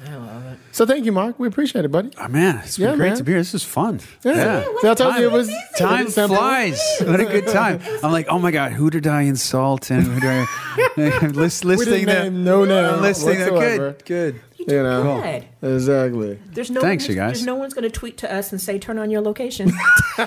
I 0.07 0.15
love 0.15 0.45
it. 0.53 0.59
so 0.71 0.85
thank 0.85 1.05
you, 1.05 1.11
Mark. 1.11 1.39
We 1.39 1.47
appreciate 1.47 1.83
it, 1.85 1.91
buddy. 1.91 2.11
Oh 2.19 2.27
man, 2.27 2.57
it's 2.63 2.77
been 2.77 2.89
Yeah, 2.89 2.95
great 2.95 3.07
man. 3.09 3.17
to 3.17 3.23
be 3.23 3.31
here. 3.31 3.39
This 3.41 3.53
is 3.53 3.63
fun. 3.63 3.99
Yeah. 4.23 4.63
So 4.81 4.91
I 4.91 4.93
told 4.93 5.15
you 5.15 5.27
it 5.27 5.31
was 5.31 5.49
Time 5.77 6.09
simple. 6.09 6.37
flies. 6.37 6.79
What 7.01 7.19
a 7.19 7.25
good 7.25 7.47
time. 7.47 7.79
I'm 8.03 8.11
like, 8.11 8.27
oh 8.29 8.37
my 8.39 8.51
god, 8.51 8.71
who 8.73 8.89
did 8.89 9.07
I 9.07 9.23
insult 9.23 9.89
and 9.89 10.03
who 10.03 10.19
did 10.19 10.29
I 10.29 11.27
list, 11.27 11.63
We 11.65 11.75
listing 11.75 12.05
didn't 12.05 12.07
the 12.07 12.23
name 12.31 12.43
no 12.43 12.65
name 12.65 13.01
listing 13.01 13.39
the 13.39 13.51
whatsoever. 13.53 13.91
good, 13.91 14.05
good. 14.05 14.35
You 14.35 14.41
You 14.59 14.65
did 14.65 14.83
know. 14.83 15.21
good. 15.61 15.73
Exactly. 15.75 16.39
There's 16.47 16.71
no 16.71 16.81
Thanks, 16.81 17.05
there's, 17.05 17.15
you 17.15 17.21
guys. 17.21 17.31
There's 17.33 17.45
no 17.45 17.55
one's 17.55 17.73
going 17.73 17.83
to 17.83 17.89
tweet 17.89 18.17
to 18.19 18.33
us 18.33 18.51
and 18.51 18.61
say, 18.61 18.79
"Turn 18.79 18.97
on 18.97 19.09
your 19.11 19.21
location." 19.21 19.71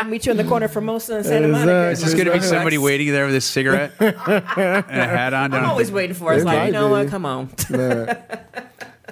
I'll 0.00 0.08
meet 0.08 0.24
you 0.24 0.30
in 0.32 0.38
the 0.38 0.44
corner 0.44 0.66
for 0.68 0.80
Mosa 0.80 1.16
and 1.16 1.26
Santa 1.26 1.48
Monica. 1.48 1.90
Is 1.90 2.02
this 2.02 2.14
going 2.14 2.26
to 2.26 2.32
be 2.32 2.40
somebody 2.40 2.78
waiting 2.78 3.08
there 3.12 3.26
with 3.26 3.34
a 3.34 3.40
cigarette 3.40 3.92
and 4.00 4.14
a 4.16 4.82
hat 5.06 5.34
on? 5.34 5.52
I'm 5.52 5.66
always 5.66 5.92
waiting 5.92 6.14
for 6.14 6.32
it. 6.32 6.38
Like, 6.44 6.56
might 6.56 6.66
you 6.66 6.72
know 6.72 6.88
be. 6.88 6.92
what? 6.92 7.08
Come 7.08 7.26
on. 7.26 7.50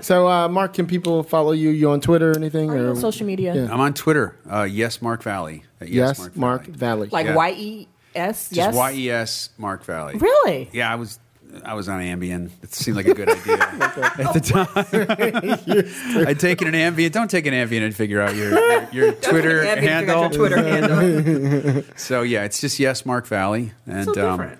So, 0.01 0.28
uh, 0.28 0.49
Mark, 0.49 0.74
can 0.74 0.86
people 0.86 1.24
follow 1.24 1.51
you? 1.51 1.70
You 1.70 1.91
on 1.91 2.01
Twitter 2.01 2.30
or 2.30 2.36
anything? 2.36 2.70
Are 2.70 2.76
you 2.78 2.86
or 2.86 2.91
on 2.91 2.97
social 2.97 3.26
media? 3.26 3.53
Yeah. 3.53 3.72
I'm 3.72 3.80
on 3.80 3.95
Twitter. 3.95 4.36
Uh, 4.49 4.62
yes, 4.62 5.03
Mark 5.03 5.24
Valley. 5.24 5.64
Uh, 5.82 5.86
Yes, 5.86 6.20
Mark, 6.36 6.64
Valley. 6.66 6.76
Valley. 6.76 7.09
Like 7.11 7.26
Yeah. 7.26 7.34
Y 7.34 7.51
E 7.59 7.89
S? 8.14 8.49
Just 8.49 8.57
Yes. 8.57 8.74
Y 8.76 8.93
E 8.93 9.11
S 9.11 9.51
Mark 9.59 9.84
Valley. 9.84 10.14
Really? 10.16 10.70
Yeah, 10.72 10.93
I 10.93 10.95
was. 10.95 11.18
I 11.64 11.74
was 11.74 11.88
on 11.88 12.01
Ambien. 12.01 12.51
It 12.62 12.74
seemed 12.74 12.96
like 12.96 13.07
a 13.07 13.14
good 13.14 13.28
idea 13.28 13.59
at 13.61 14.32
the 14.34 14.40
time. 14.40 16.26
I'd 16.28 16.38
taken 16.40 16.68
an 16.72 16.74
Ambien. 16.74 17.11
Don't 17.12 17.30
take 17.30 17.46
an 17.46 17.55
Ambien 17.55 17.82
and 17.84 17.94
figure 17.94 18.20
out 18.20 18.34
your 18.34 18.51
your, 18.59 18.88
your 18.92 19.12
Twitter 19.12 19.64
Yeah, 19.64 19.80
handle. 19.80 20.20
Your 20.22 20.30
Twitter 20.30 20.62
handle. 20.62 21.82
So 21.96 22.22
yeah, 22.22 22.44
it's 22.44 22.61
just 22.61 22.78
yes, 22.78 23.05
Mark 23.07 23.26
Valley, 23.26 23.72
and 23.86 24.05
so 24.14 24.30
um, 24.30 24.53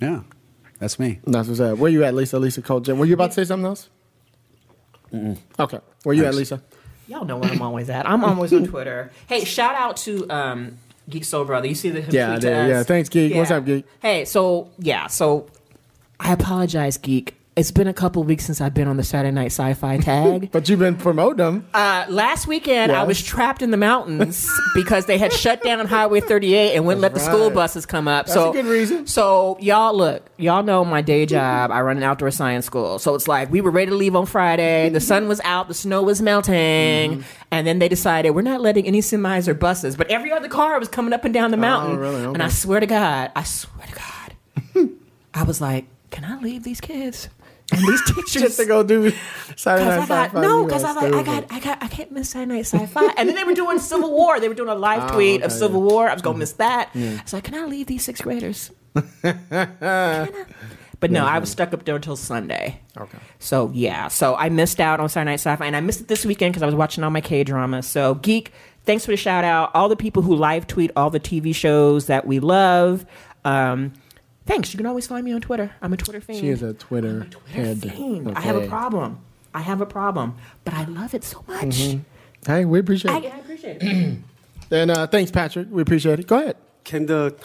yeah, 0.00 0.20
that's 0.78 0.98
me. 0.98 1.18
That's 1.26 1.48
what's 1.48 1.60
up. 1.60 1.78
Where 1.78 1.90
you 1.90 2.04
at, 2.04 2.14
Lisa? 2.14 2.38
Lisa 2.38 2.62
Cold 2.62 2.84
Jim. 2.84 2.98
Were 2.98 3.06
you 3.06 3.14
about 3.14 3.28
to 3.30 3.34
say 3.34 3.44
something 3.44 3.66
else? 3.66 3.88
Okay. 5.58 5.80
Where 6.04 6.14
you 6.14 6.24
at, 6.24 6.34
Lisa? 6.34 6.62
Y'all 7.08 7.24
know 7.24 7.36
where 7.36 7.50
I'm 7.50 7.60
always 7.62 7.90
at. 7.90 8.08
I'm 8.08 8.24
always 8.24 8.52
on 8.52 8.64
Twitter. 8.66 9.10
Hey, 9.26 9.44
shout 9.44 9.74
out 9.74 9.96
to 9.98 10.28
um, 10.30 10.78
Geek 11.10 11.24
Soul 11.24 11.44
Brother. 11.44 11.66
You 11.66 11.74
see 11.74 11.90
the 11.90 12.00
him 12.00 12.14
Yeah, 12.14 12.28
tweet 12.28 12.40
to 12.42 12.46
did. 12.48 12.56
us? 12.56 12.68
Yeah, 12.68 12.82
thanks, 12.84 13.08
Geek. 13.08 13.34
What's 13.34 13.50
up, 13.50 13.64
Geek? 13.66 13.84
Hey, 14.00 14.24
so 14.24 14.70
yeah, 14.78 15.08
so 15.08 15.48
I 16.24 16.32
apologize, 16.32 16.96
Geek. 16.98 17.36
It's 17.54 17.70
been 17.70 17.86
a 17.86 17.92
couple 17.92 18.24
weeks 18.24 18.46
since 18.46 18.62
I've 18.62 18.72
been 18.72 18.88
on 18.88 18.96
the 18.96 19.02
Saturday 19.02 19.30
Night 19.34 19.48
Sci-Fi 19.52 19.98
tag. 19.98 20.50
But 20.52 20.70
you've 20.70 20.78
been 20.78 20.96
promoting 20.96 21.36
them. 21.36 21.66
Uh, 21.74 22.06
last 22.08 22.46
weekend, 22.46 22.90
I 22.92 23.02
was 23.02 23.20
trapped 23.22 23.60
in 23.60 23.70
the 23.70 23.76
mountains 23.76 24.48
because 24.74 25.04
they 25.04 25.18
had 25.18 25.34
shut 25.34 25.62
down 25.62 25.84
Highway 25.86 26.20
38 26.20 26.74
and 26.74 26.86
wouldn't 26.86 27.02
let 27.02 27.12
the 27.12 27.20
school 27.20 27.50
buses 27.50 27.84
come 27.84 28.08
up. 28.08 28.24
That's 28.24 28.34
so, 28.34 28.50
a 28.50 28.52
good 28.54 28.64
reason. 28.64 29.06
So, 29.06 29.58
y'all 29.60 29.94
look, 29.94 30.30
y'all 30.38 30.62
know 30.62 30.82
my 30.82 31.02
day 31.02 31.26
job. 31.26 31.70
I 31.70 31.82
run 31.82 31.98
an 31.98 32.02
outdoor 32.04 32.30
science 32.30 32.64
school. 32.64 32.98
So 32.98 33.14
it's 33.14 33.28
like 33.28 33.50
we 33.50 33.60
were 33.60 33.70
ready 33.70 33.90
to 33.90 33.96
leave 33.98 34.16
on 34.16 34.24
Friday. 34.24 34.88
The 34.88 35.00
sun 35.00 35.28
was 35.28 35.42
out, 35.44 35.68
the 35.68 35.74
snow 35.74 36.02
was 36.04 36.22
melting, 36.22 36.52
Mm-hmm. 36.54 37.20
and 37.50 37.66
then 37.66 37.80
they 37.80 37.88
decided 37.88 38.30
we're 38.30 38.40
not 38.40 38.62
letting 38.62 38.86
any 38.86 39.00
semis 39.00 39.46
or 39.46 39.52
buses, 39.52 39.94
but 39.96 40.06
every 40.10 40.32
other 40.32 40.48
car 40.48 40.78
was 40.78 40.88
coming 40.88 41.12
up 41.12 41.26
and 41.26 41.34
down 41.34 41.50
the 41.50 41.58
mountain. 41.58 41.96
Oh, 41.96 42.00
really? 42.00 42.24
And 42.24 42.42
I 42.42 42.48
swear 42.48 42.80
to 42.80 42.86
God, 42.86 43.30
I 43.36 43.42
swear 43.42 43.86
to 43.88 43.94
God, 43.94 44.88
I 45.34 45.42
was 45.42 45.60
like, 45.60 45.84
can 46.12 46.24
I 46.24 46.38
leave 46.38 46.62
these 46.62 46.80
kids? 46.80 47.28
And 47.72 47.80
these 47.88 48.02
teachers 48.04 48.42
Just 48.42 48.58
to 48.58 48.66
go 48.66 48.82
do 48.82 49.12
Saturday 49.56 49.88
Night 49.88 50.00
Sci-Fi. 50.06 50.40
no, 50.42 50.66
because 50.66 50.84
I 50.84 50.92
like, 50.92 51.14
I 51.14 51.22
got, 51.22 51.46
I 51.50 51.58
got, 51.58 51.82
I 51.82 51.88
can't 51.88 52.12
miss 52.12 52.28
Saturday 52.28 52.52
Night 52.56 52.66
Sci-Fi. 52.66 53.14
and 53.16 53.26
then 53.26 53.34
they 53.34 53.44
were 53.44 53.54
doing 53.54 53.78
Civil 53.78 54.10
War. 54.18 54.38
They 54.40 54.48
were 54.48 54.54
doing 54.54 54.68
a 54.68 54.74
live 54.74 55.10
Oh, 55.10 55.14
tweet 55.14 55.40
of 55.42 55.50
Civil 55.50 55.80
yeah. 55.80 55.86
Mm-hmm. 55.86 55.94
War. 55.94 56.10
I 56.10 56.12
was 56.12 56.20
gonna 56.20 56.36
miss 56.38 56.52
that. 56.54 56.90
I 56.94 57.20
was 57.22 57.32
like, 57.32 57.44
can 57.44 57.54
I 57.54 57.64
leave 57.64 57.86
these 57.86 58.04
sixth 58.04 58.24
graders? 58.24 58.70
Can 59.22 59.38
I? 59.80 60.28
But 61.00 61.10
no, 61.10 61.24
I 61.24 61.38
was 61.38 61.50
stuck 61.50 61.72
up 61.72 61.84
there 61.86 61.96
until 61.96 62.14
Sunday. 62.14 62.78
Okay. 62.98 63.18
So 63.38 63.70
yeah, 63.72 64.08
so 64.08 64.36
I 64.36 64.50
missed 64.50 64.78
out 64.78 65.00
on 65.00 65.08
Saturday 65.08 65.30
Night 65.30 65.40
Sci-Fi, 65.40 65.64
and 65.64 65.74
I 65.76 65.80
missed 65.80 66.02
it 66.02 66.08
this 66.08 66.26
weekend 66.26 66.52
because 66.52 66.62
I 66.62 66.66
was 66.66 66.74
watching 66.74 67.02
all 67.04 67.10
my 67.10 67.22
K 67.22 67.42
dramas. 67.42 67.86
So 67.86 68.16
geek, 68.16 68.52
thanks 68.84 69.06
for 69.06 69.12
the 69.12 69.16
shout 69.16 69.44
out. 69.44 69.70
All 69.74 69.88
the 69.88 69.96
people 69.96 70.22
who 70.22 70.34
live 70.36 70.66
tweet 70.66 70.90
all 70.94 71.08
the 71.08 71.20
TV 71.20 71.54
shows 71.54 72.06
that 72.06 72.26
we 72.26 72.38
love. 72.38 73.06
Um, 73.46 73.94
thanks. 74.46 74.72
You 74.72 74.76
can 74.78 74.86
always 74.86 75.06
find 75.06 75.24
me 75.24 75.32
on 75.32 75.40
Twitter. 75.40 75.72
I'm 75.82 75.92
a 75.92 75.96
Twitter 75.96 76.20
fan. 76.20 76.36
She 76.36 76.48
is 76.48 76.62
a 76.62 76.74
Twitter 76.74 77.26
head. 77.48 77.82
Fiend. 77.82 78.32
I 78.36 78.40
have 78.40 78.56
a 78.56 78.66
problem. 78.66 79.18
I 79.54 79.60
have 79.60 79.80
a 79.80 79.86
problem, 79.86 80.36
but 80.64 80.72
I 80.74 80.84
love 80.84 81.14
it 81.14 81.24
so 81.24 81.44
much. 81.46 81.64
Mm-hmm. 81.66 82.50
Hey, 82.50 82.64
we 82.64 82.78
appreciate 82.80 83.10
I, 83.12 83.18
it. 83.18 83.34
I 83.34 83.38
appreciate 83.38 83.78
it. 83.82 84.18
And 84.70 84.90
uh, 84.90 85.06
thanks, 85.06 85.30
Patrick. 85.30 85.68
We 85.70 85.82
appreciate 85.82 86.18
it. 86.18 86.26
Go 86.26 86.38
ahead. 86.38 86.56
Can 86.84 87.04
the 87.04 87.36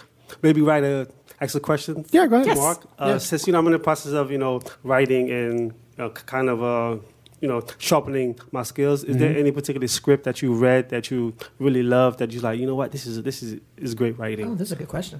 maybe 0.42 0.62
write 0.62 0.86
a 0.86 1.10
ask 1.42 1.56
a 1.56 1.60
question? 1.60 2.06
Yeah, 2.12 2.26
go 2.28 2.36
ahead. 2.38 2.48
Yes. 2.48 2.58
Mark. 2.58 2.86
Uh, 2.98 3.06
Yeah. 3.08 3.18
Since 3.18 3.48
you 3.48 3.52
know 3.54 3.60
I'm 3.60 3.66
in 3.68 3.74
the 3.74 3.80
process 3.80 4.14
of 4.14 4.32
you 4.32 4.38
know 4.38 4.62
writing 4.84 5.30
and 5.30 5.60
you 5.60 5.74
know, 5.98 6.10
kind 6.12 6.48
of 6.50 6.64
uh, 6.64 7.04
you 7.42 7.50
know 7.50 7.64
sharpening 7.80 8.40
my 8.54 8.64
skills, 8.64 9.04
is 9.04 9.10
Mm-hmm. 9.18 9.20
there 9.20 9.38
any 9.38 9.52
particular 9.52 9.88
script 9.90 10.24
that 10.24 10.42
you 10.42 10.54
read 10.56 10.88
that 10.88 11.12
you 11.12 11.34
really 11.60 11.84
love 11.84 12.16
that 12.18 12.32
you 12.32 12.40
like? 12.40 12.62
You 12.62 12.66
know 12.66 12.76
what? 12.76 12.94
This 12.94 13.06
is 13.06 13.22
this 13.24 13.44
is 13.44 13.60
is 13.76 13.94
great 13.94 14.18
writing. 14.18 14.52
Oh, 14.52 14.56
this 14.56 14.70
is 14.70 14.72
a 14.72 14.78
good 14.78 14.88
question. 14.88 15.20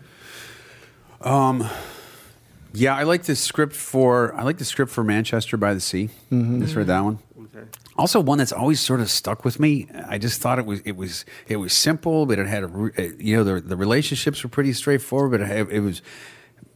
Yeah, 1.22 2.96
I 2.96 3.04
like 3.04 3.24
the 3.24 3.36
script 3.36 3.76
for 3.76 4.34
I 4.36 4.44
like 4.44 4.58
the 4.58 4.66
script 4.66 4.92
for 4.92 5.04
Manchester 5.04 5.58
by 5.58 5.74
the 5.74 5.80
Sea. 5.80 6.10
Mm-hmm. 6.32 6.62
Just 6.62 6.76
read 6.76 6.88
that 6.88 7.00
one. 7.04 7.20
Okay. 7.56 7.66
Also, 7.98 8.20
one 8.20 8.38
that's 8.38 8.52
always 8.52 8.80
sort 8.80 9.00
of 9.00 9.10
stuck 9.10 9.44
with 9.44 9.60
me. 9.60 9.88
I 10.08 10.18
just 10.20 10.42
thought 10.42 10.60
it 10.60 10.66
was 10.66 10.82
it 10.82 10.96
was 10.96 11.26
it 11.48 11.56
was 11.58 11.74
simple, 11.74 12.26
but 12.28 12.38
it 12.38 12.46
had 12.48 12.64
a 12.64 12.68
uh, 12.68 13.10
you 13.18 13.36
know 13.36 13.44
the 13.44 13.62
the 13.62 13.76
relationships 13.78 14.44
were 14.44 14.50
pretty 14.50 14.74
straightforward, 14.74 15.32
but 15.32 15.42
it, 15.42 15.48
had- 15.48 15.72
it 15.72 15.80
was 15.80 16.02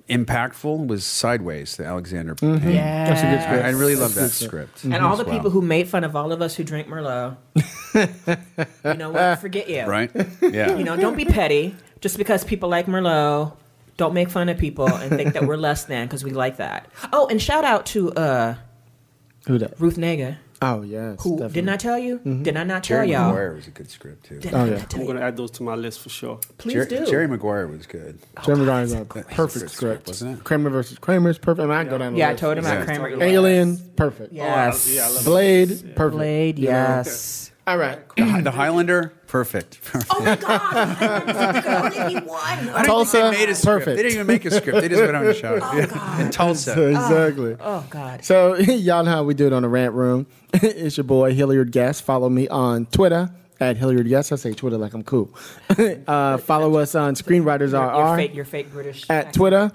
impactful. 0.10 0.88
Was 0.88 1.06
Sideways, 1.06 1.78
the 1.78 1.86
Alexander. 1.86 2.34
Payne. 2.36 2.62
Yeah. 2.72 3.06
That's 3.10 3.22
a 3.22 3.26
good 3.26 3.42
script. 3.44 3.64
I, 3.64 3.68
I 3.68 3.72
really 3.72 3.96
love 3.96 4.16
that 4.16 4.22
That's 4.22 4.42
a 4.42 4.46
good 4.46 4.50
script. 4.70 4.84
And 4.86 4.96
all 4.96 5.16
the 5.18 5.24
well. 5.26 5.36
people 5.36 5.52
who 5.52 5.62
made 5.62 5.88
fun 5.88 6.04
of 6.04 6.16
all 6.16 6.32
of 6.32 6.42
us 6.42 6.56
who 6.56 6.64
drink 6.64 6.88
Merlot. 6.88 7.38
you 8.86 8.94
know 8.96 9.12
what? 9.12 9.40
Forget 9.40 9.70
you. 9.70 9.86
right, 9.86 10.10
yeah, 10.42 10.76
You 10.78 10.84
know, 10.84 10.96
don't 10.98 11.16
be 11.16 11.26
petty. 11.26 11.76
Just 12.00 12.18
because 12.18 12.44
people 12.44 12.68
like 12.70 12.88
Merlot, 12.88 13.56
don't 14.02 14.14
make 14.16 14.30
fun 14.32 14.50
of 14.50 14.58
people 14.58 14.88
and 14.88 15.10
think 15.16 15.34
that 15.34 15.46
we're 15.46 15.58
less 15.58 15.86
than 15.86 16.08
because 16.08 16.24
we 16.24 16.32
like 16.32 16.58
that. 16.58 16.88
Oh, 17.14 17.28
and 17.28 17.40
shout 17.42 17.64
out 17.64 17.86
to 17.88 18.12
uh, 18.14 18.56
Who 19.48 19.58
that? 19.60 19.80
Ruth 19.80 19.98
Negga, 19.98 20.38
Oh, 20.64 20.82
yes. 20.82 21.22
who 21.24 21.32
definitely. 21.32 21.54
didn't 21.54 21.70
I 21.70 21.78
tell 21.78 21.98
you? 22.00 22.20
Did 22.20 22.56
I 22.58 22.64
not 22.64 22.84
tell 22.84 22.98
Jerry 22.98 23.12
y'all? 23.12 23.28
Maguire 23.30 23.54
was 23.54 23.68
a 23.68 23.72
good 23.72 23.90
script 23.90 24.26
too. 24.26 24.40
Did 24.40 24.54
Oh, 24.54 24.58
I 24.58 24.66
yeah. 24.66 24.78
not 24.78 24.90
tell 24.90 25.02
I'm 25.02 25.08
gonna 25.08 25.22
add 25.22 25.38
those 25.38 25.52
to 25.52 25.64
my 25.64 25.76
list 25.76 26.02
for 26.02 26.10
sure. 26.10 26.40
Please 26.58 26.74
Jer- 26.74 26.86
do. 26.86 27.06
Jerry 27.06 27.28
Maguire 27.28 27.68
was 27.68 27.86
good. 27.88 28.18
Jeremy 28.46 28.66
Ryan's 28.66 28.92
a 28.94 28.96
That's 29.04 29.10
a 29.16 29.24
perfect 29.36 29.36
good 29.66 29.70
script, 29.72 29.74
script, 29.76 30.08
wasn't 30.08 30.38
it? 30.40 30.44
Kramer 30.44 30.70
versus 30.72 30.98
Kramer's 31.00 31.38
perfect. 31.38 31.64
I 31.64 31.68
mean, 31.68 31.78
I 31.78 31.84
can 31.84 31.90
go 31.92 31.98
down 32.00 32.14
the 32.14 32.20
yeah, 32.20 32.30
I 32.30 32.34
told 32.36 32.58
him 32.58 32.66
about 32.66 32.86
Kramer. 32.86 33.24
Alien, 33.24 33.78
perfect. 33.96 34.34
Yes. 34.34 34.88
Oh, 34.88 34.92
I- 34.92 34.94
yeah, 34.96 35.06
I 35.06 35.10
love 35.10 35.26
Blade, 35.26 35.70
perfect. 35.96 36.18
Blade, 36.18 36.60
You 36.60 36.66
know? 36.66 36.72
yes. 36.72 37.41
All 37.68 37.78
right. 37.78 38.00
The, 38.22 38.42
the 38.44 38.52
Highlander, 38.52 39.14
perfect. 39.28 39.82
perfect. 39.84 40.12
Oh 40.16 40.24
my 40.24 40.36
God! 40.36 41.96
only 42.06 42.16
one. 42.22 42.40
I 42.70 42.84
don't 42.84 42.86
Tulsa, 42.86 43.18
they 43.18 43.32
made 43.32 43.50
a 43.50 43.56
script. 43.56 43.86
perfect. 43.86 43.98
They 43.98 44.04
didn't 44.04 44.14
even 44.16 44.28
make 44.28 44.46
a 44.46 44.52
script. 44.52 44.82
They 44.82 44.90
just 44.90 45.02
went 45.02 45.16
on 45.16 45.26
a 45.28 45.34
show. 45.34 45.56
Oh 45.62 45.86
God! 45.88 46.32
Tulsa. 46.32 46.88
exactly. 46.90 47.56
Oh 47.60 47.86
God! 47.90 48.24
So 48.26 48.56
y'all 48.58 49.04
know 49.04 49.12
how 49.12 49.24
we 49.24 49.34
do 49.34 49.48
it 49.48 49.54
on 49.54 49.62
the 49.64 49.70
rant 49.70 49.94
room. 49.94 50.28
it's 50.54 50.98
your 50.98 51.04
boy 51.04 51.34
Hilliard 51.34 51.72
Guess. 51.72 52.02
Follow 52.02 52.30
me 52.30 52.48
on 52.48 52.86
Twitter 52.88 53.30
at 53.60 53.78
Hilliard 53.78 54.08
Guess. 54.08 54.32
I 54.32 54.36
say 54.36 54.54
Twitter 54.54 54.78
like 54.78 54.94
I'm 54.94 55.04
cool. 55.04 55.34
uh, 56.08 56.38
follow 56.38 56.78
us 56.78 56.96
on 56.96 57.16
Screenwriters 57.16 57.72
Your, 57.72 57.94
your 57.94 58.14
RR 58.14 58.18
fake, 58.18 58.36
your 58.36 58.46
fake 58.46 58.72
British 58.72 59.04
at 59.10 59.18
accent. 59.28 59.36
Twitter. 59.36 59.72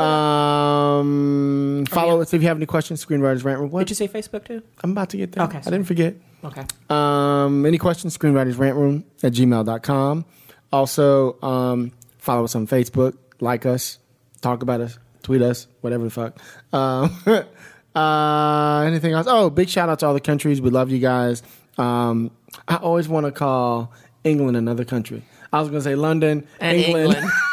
Um, 0.00 1.84
follow 1.86 2.20
us 2.20 2.32
if 2.32 2.42
you 2.42 2.48
have 2.48 2.56
any 2.56 2.66
questions. 2.66 3.04
Screenwriters 3.04 3.44
rant 3.44 3.60
room. 3.60 3.70
What? 3.70 3.80
Did 3.80 3.90
you 3.90 3.96
say 3.96 4.08
Facebook 4.08 4.44
too? 4.44 4.62
I'm 4.82 4.92
about 4.92 5.10
to 5.10 5.16
get 5.16 5.32
there. 5.32 5.44
Okay, 5.44 5.58
I 5.58 5.62
didn't 5.62 5.84
forget. 5.84 6.14
Okay. 6.44 6.64
Um, 6.88 7.66
any 7.66 7.78
questions? 7.78 8.16
Screenwriters 8.16 8.58
Rant 8.58 8.76
Room 8.76 9.04
at 9.22 9.32
gmail.com. 9.32 10.24
Also, 10.72 11.40
um, 11.42 11.92
follow 12.18 12.44
us 12.44 12.54
on 12.54 12.66
Facebook, 12.66 13.16
like 13.40 13.66
us, 13.66 13.98
talk 14.40 14.62
about 14.62 14.80
us, 14.80 14.98
tweet 15.22 15.42
us, 15.42 15.66
whatever 15.82 16.04
the 16.04 16.10
fuck. 16.10 16.38
Um, 16.72 17.14
uh, 17.94 18.80
anything 18.86 19.12
else? 19.12 19.26
Oh, 19.28 19.50
big 19.50 19.68
shout 19.68 19.88
out 19.88 19.98
to 19.98 20.06
all 20.06 20.14
the 20.14 20.20
countries. 20.20 20.60
We 20.62 20.70
love 20.70 20.90
you 20.90 20.98
guys. 20.98 21.42
Um, 21.76 22.30
I 22.68 22.76
always 22.76 23.08
want 23.08 23.26
to 23.26 23.32
call 23.32 23.92
England 24.24 24.56
another 24.56 24.84
country. 24.84 25.22
I 25.52 25.60
was 25.60 25.68
going 25.68 25.80
to 25.80 25.84
say 25.84 25.94
London, 25.94 26.46
And 26.60 26.78
England. 26.78 27.16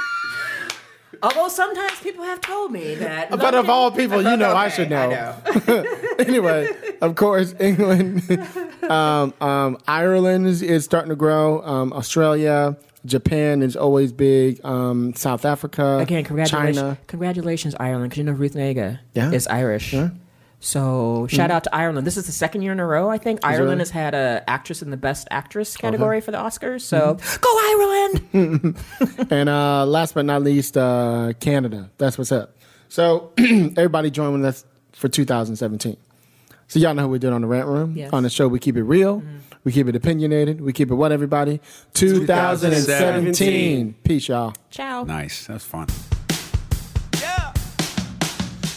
England. 1.21 1.35
Although 1.37 1.49
sometimes 1.49 1.99
people 1.99 2.23
have 2.23 2.41
told 2.41 2.71
me 2.71 2.95
that. 2.95 3.29
But 3.29 3.55
of 3.55 3.69
all 3.69 3.91
people, 3.91 4.21
you 4.21 4.37
know 4.37 4.51
I 4.51 4.67
Okay, 4.67 4.75
should 4.75 4.89
know. 4.89 5.35
anyway, 6.19 6.69
of 7.01 7.15
course, 7.15 7.53
England, 7.59 8.23
um, 8.89 9.33
um, 9.41 9.77
Ireland 9.87 10.47
is, 10.47 10.61
is 10.61 10.85
starting 10.85 11.09
to 11.09 11.15
grow. 11.15 11.61
Um, 11.63 11.93
Australia, 11.93 12.75
Japan 13.05 13.61
is 13.61 13.75
always 13.75 14.11
big. 14.11 14.59
Um, 14.65 15.13
South 15.13 15.45
Africa, 15.45 15.99
Again, 15.99 16.23
congratulations, 16.23 16.77
China. 16.77 16.97
congratulations, 17.07 17.75
Ireland, 17.79 18.09
because 18.09 18.17
you 18.17 18.23
know 18.23 18.31
Ruth 18.33 18.53
Negga 18.53 18.99
Yeah. 19.13 19.31
is 19.31 19.47
Irish. 19.47 19.93
Yeah. 19.93 20.09
So 20.59 21.27
shout 21.29 21.51
out 21.51 21.63
to 21.65 21.75
Ireland. 21.75 22.07
This 22.07 22.17
is 22.17 22.25
the 22.25 22.31
second 22.31 22.63
year 22.63 22.71
in 22.71 22.79
a 22.79 22.85
row. 22.85 23.09
I 23.09 23.19
think 23.19 23.41
Ireland 23.43 23.69
really? 23.69 23.79
has 23.79 23.91
had 23.91 24.15
a 24.15 24.43
actress 24.47 24.81
in 24.81 24.89
the 24.89 24.97
best 24.97 25.27
actress 25.29 25.77
category 25.77 26.19
for 26.19 26.31
the 26.31 26.37
Oscars. 26.37 26.81
So 26.81 27.17
go 27.41 28.27
Ireland! 28.33 28.75
And 29.29 29.49
uh, 29.49 29.85
last 29.85 30.13
but 30.13 30.25
not 30.25 30.41
least, 30.41 30.77
uh, 30.77 31.33
Canada. 31.39 31.89
That's 31.97 32.17
what's 32.17 32.31
up. 32.31 32.55
So 32.89 33.31
everybody 33.37 34.09
join 34.09 34.33
with 34.33 34.45
us 34.45 34.65
for 34.93 35.09
2017. 35.09 35.97
So 36.67 36.79
y'all 36.79 36.93
know 36.93 37.03
how 37.03 37.07
we 37.07 37.19
do 37.19 37.27
it 37.27 37.33
on 37.33 37.41
the 37.41 37.47
rant 37.47 37.67
room. 37.67 37.95
Yes. 37.95 38.11
On 38.13 38.23
the 38.23 38.29
show, 38.29 38.47
we 38.47 38.59
keep 38.59 38.77
it 38.77 38.83
real. 38.83 39.23
We 39.63 39.71
keep 39.71 39.87
it 39.87 39.95
opinionated. 39.95 40.61
We 40.61 40.73
keep 40.73 40.91
it 40.91 40.95
what, 40.95 41.11
everybody? 41.11 41.61
2017. 41.93 43.95
Peace, 44.03 44.27
y'all. 44.27 44.53
Ciao. 44.69 45.03
Nice. 45.03 45.47
That's 45.47 45.65
fun. 45.65 45.87
Yeah. 47.21 47.53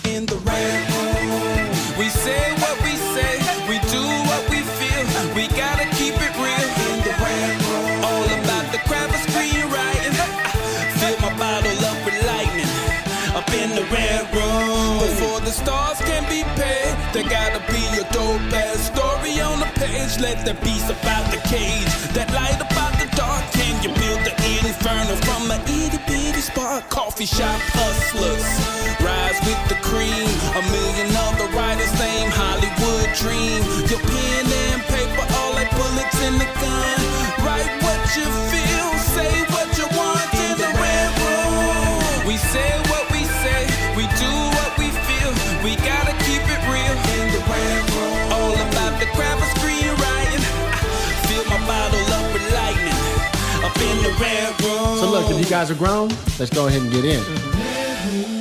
In 0.04 0.26
the 0.26 0.36
rant 0.36 0.90
room, 0.90 0.99
we 0.99 0.99
say 2.10 2.52
what 2.58 2.76
we 2.82 2.94
say, 3.14 3.38
we 3.68 3.78
do 3.88 4.02
what 4.26 4.42
we 4.50 4.60
feel. 4.78 5.06
We 5.34 5.46
gotta 5.54 5.86
keep 5.96 6.14
it 6.18 6.34
real. 6.36 6.70
In 6.90 6.98
the 7.06 7.14
rant 7.22 7.62
room, 7.70 8.04
all 8.04 8.26
about 8.42 8.66
the 8.72 8.78
craft 8.88 9.14
of 9.14 9.22
screenwriting. 9.30 10.16
Fill 10.98 11.16
my 11.22 11.32
bottle 11.38 11.78
up 11.86 11.98
with 12.04 12.18
lightning. 12.26 12.70
Up 13.34 13.48
in 13.54 13.70
the 13.78 13.86
rant 13.94 14.26
room, 14.34 14.98
before 14.98 15.40
the 15.40 15.52
stars 15.52 15.98
can 15.98 16.24
be 16.28 16.42
paid, 16.58 16.92
there 17.14 17.28
gotta 17.30 17.62
be 17.70 17.82
a 18.02 18.04
dope 18.12 18.42
ass 18.52 18.90
story 18.90 19.40
on 19.40 19.60
the 19.60 19.70
page. 19.78 20.18
Let 20.18 20.44
the 20.44 20.54
beast 20.64 20.90
about 20.90 21.30
the 21.30 21.40
cage, 21.48 21.92
that 22.14 22.28
light 22.34 22.58
about 22.58 22.98
the 22.98 23.06
dark. 23.16 23.44
Can 23.52 23.80
you 23.82 23.94
build 23.94 24.20
the 24.26 24.34
inferno 24.66 25.16
from 25.26 25.50
a 25.50 25.58
itty? 26.52 26.60
Coffee 26.88 27.26
shop 27.26 27.60
hustlers, 27.74 28.46
rise 29.00 29.38
with 29.46 29.60
the 29.68 29.78
cream. 29.82 30.26
A 30.56 30.62
million 30.70 31.08
other 31.14 31.48
writers, 31.56 31.90
same 31.98 32.30
Hollywood 32.30 33.08
dream. 33.14 33.60
Your 33.86 34.00
pen 34.00 34.44
and 34.46 34.82
paper, 34.90 35.24
all 35.38 35.52
like 35.54 35.70
bullets 35.70 36.18
in 36.22 36.38
the 36.38 36.48
gun. 36.58 36.98
Write 37.44 37.70
what 37.84 38.00
you 38.16 38.26
feel, 38.50 38.88
say 39.14 39.32
what 39.54 39.68
you 39.78 39.86
want 39.94 40.28
in 40.34 40.54
the 40.58 40.70
red 40.80 41.10
room. 41.20 42.26
We 42.26 42.36
say 42.36 42.70
what 42.90 43.04
we 43.12 43.22
say, 43.44 43.62
we 43.96 44.04
do 44.18 44.32
what 44.56 44.72
we 44.78 44.88
feel. 44.90 45.32
We 45.62 45.76
gotta 45.84 46.14
keep 46.26 46.42
it 46.42 46.62
real 46.66 46.96
in 47.20 47.26
the 47.36 47.42
red 47.46 47.82
room. 47.94 48.18
All 48.34 48.54
about 48.54 48.98
the 48.98 49.08
craft 49.14 49.40
of 49.44 49.50
screenwriting. 49.60 50.44
I 50.74 51.14
fill 51.28 51.44
my 51.46 51.60
bottle 51.68 52.06
up 52.18 52.26
with 52.34 52.46
lightning. 52.54 53.00
Up 53.66 53.76
in 53.76 53.96
the 54.02 54.12
red 54.18 54.50
room. 54.58 54.59
Look, 55.20 55.32
if 55.32 55.38
you 55.38 55.50
guys 55.50 55.70
are 55.70 55.74
grown, 55.74 56.08
let's 56.38 56.48
go 56.48 56.66
ahead 56.66 56.80
and 56.80 56.90
get 56.90 57.04
in. 57.04 57.20
Mm-hmm. 57.20 58.39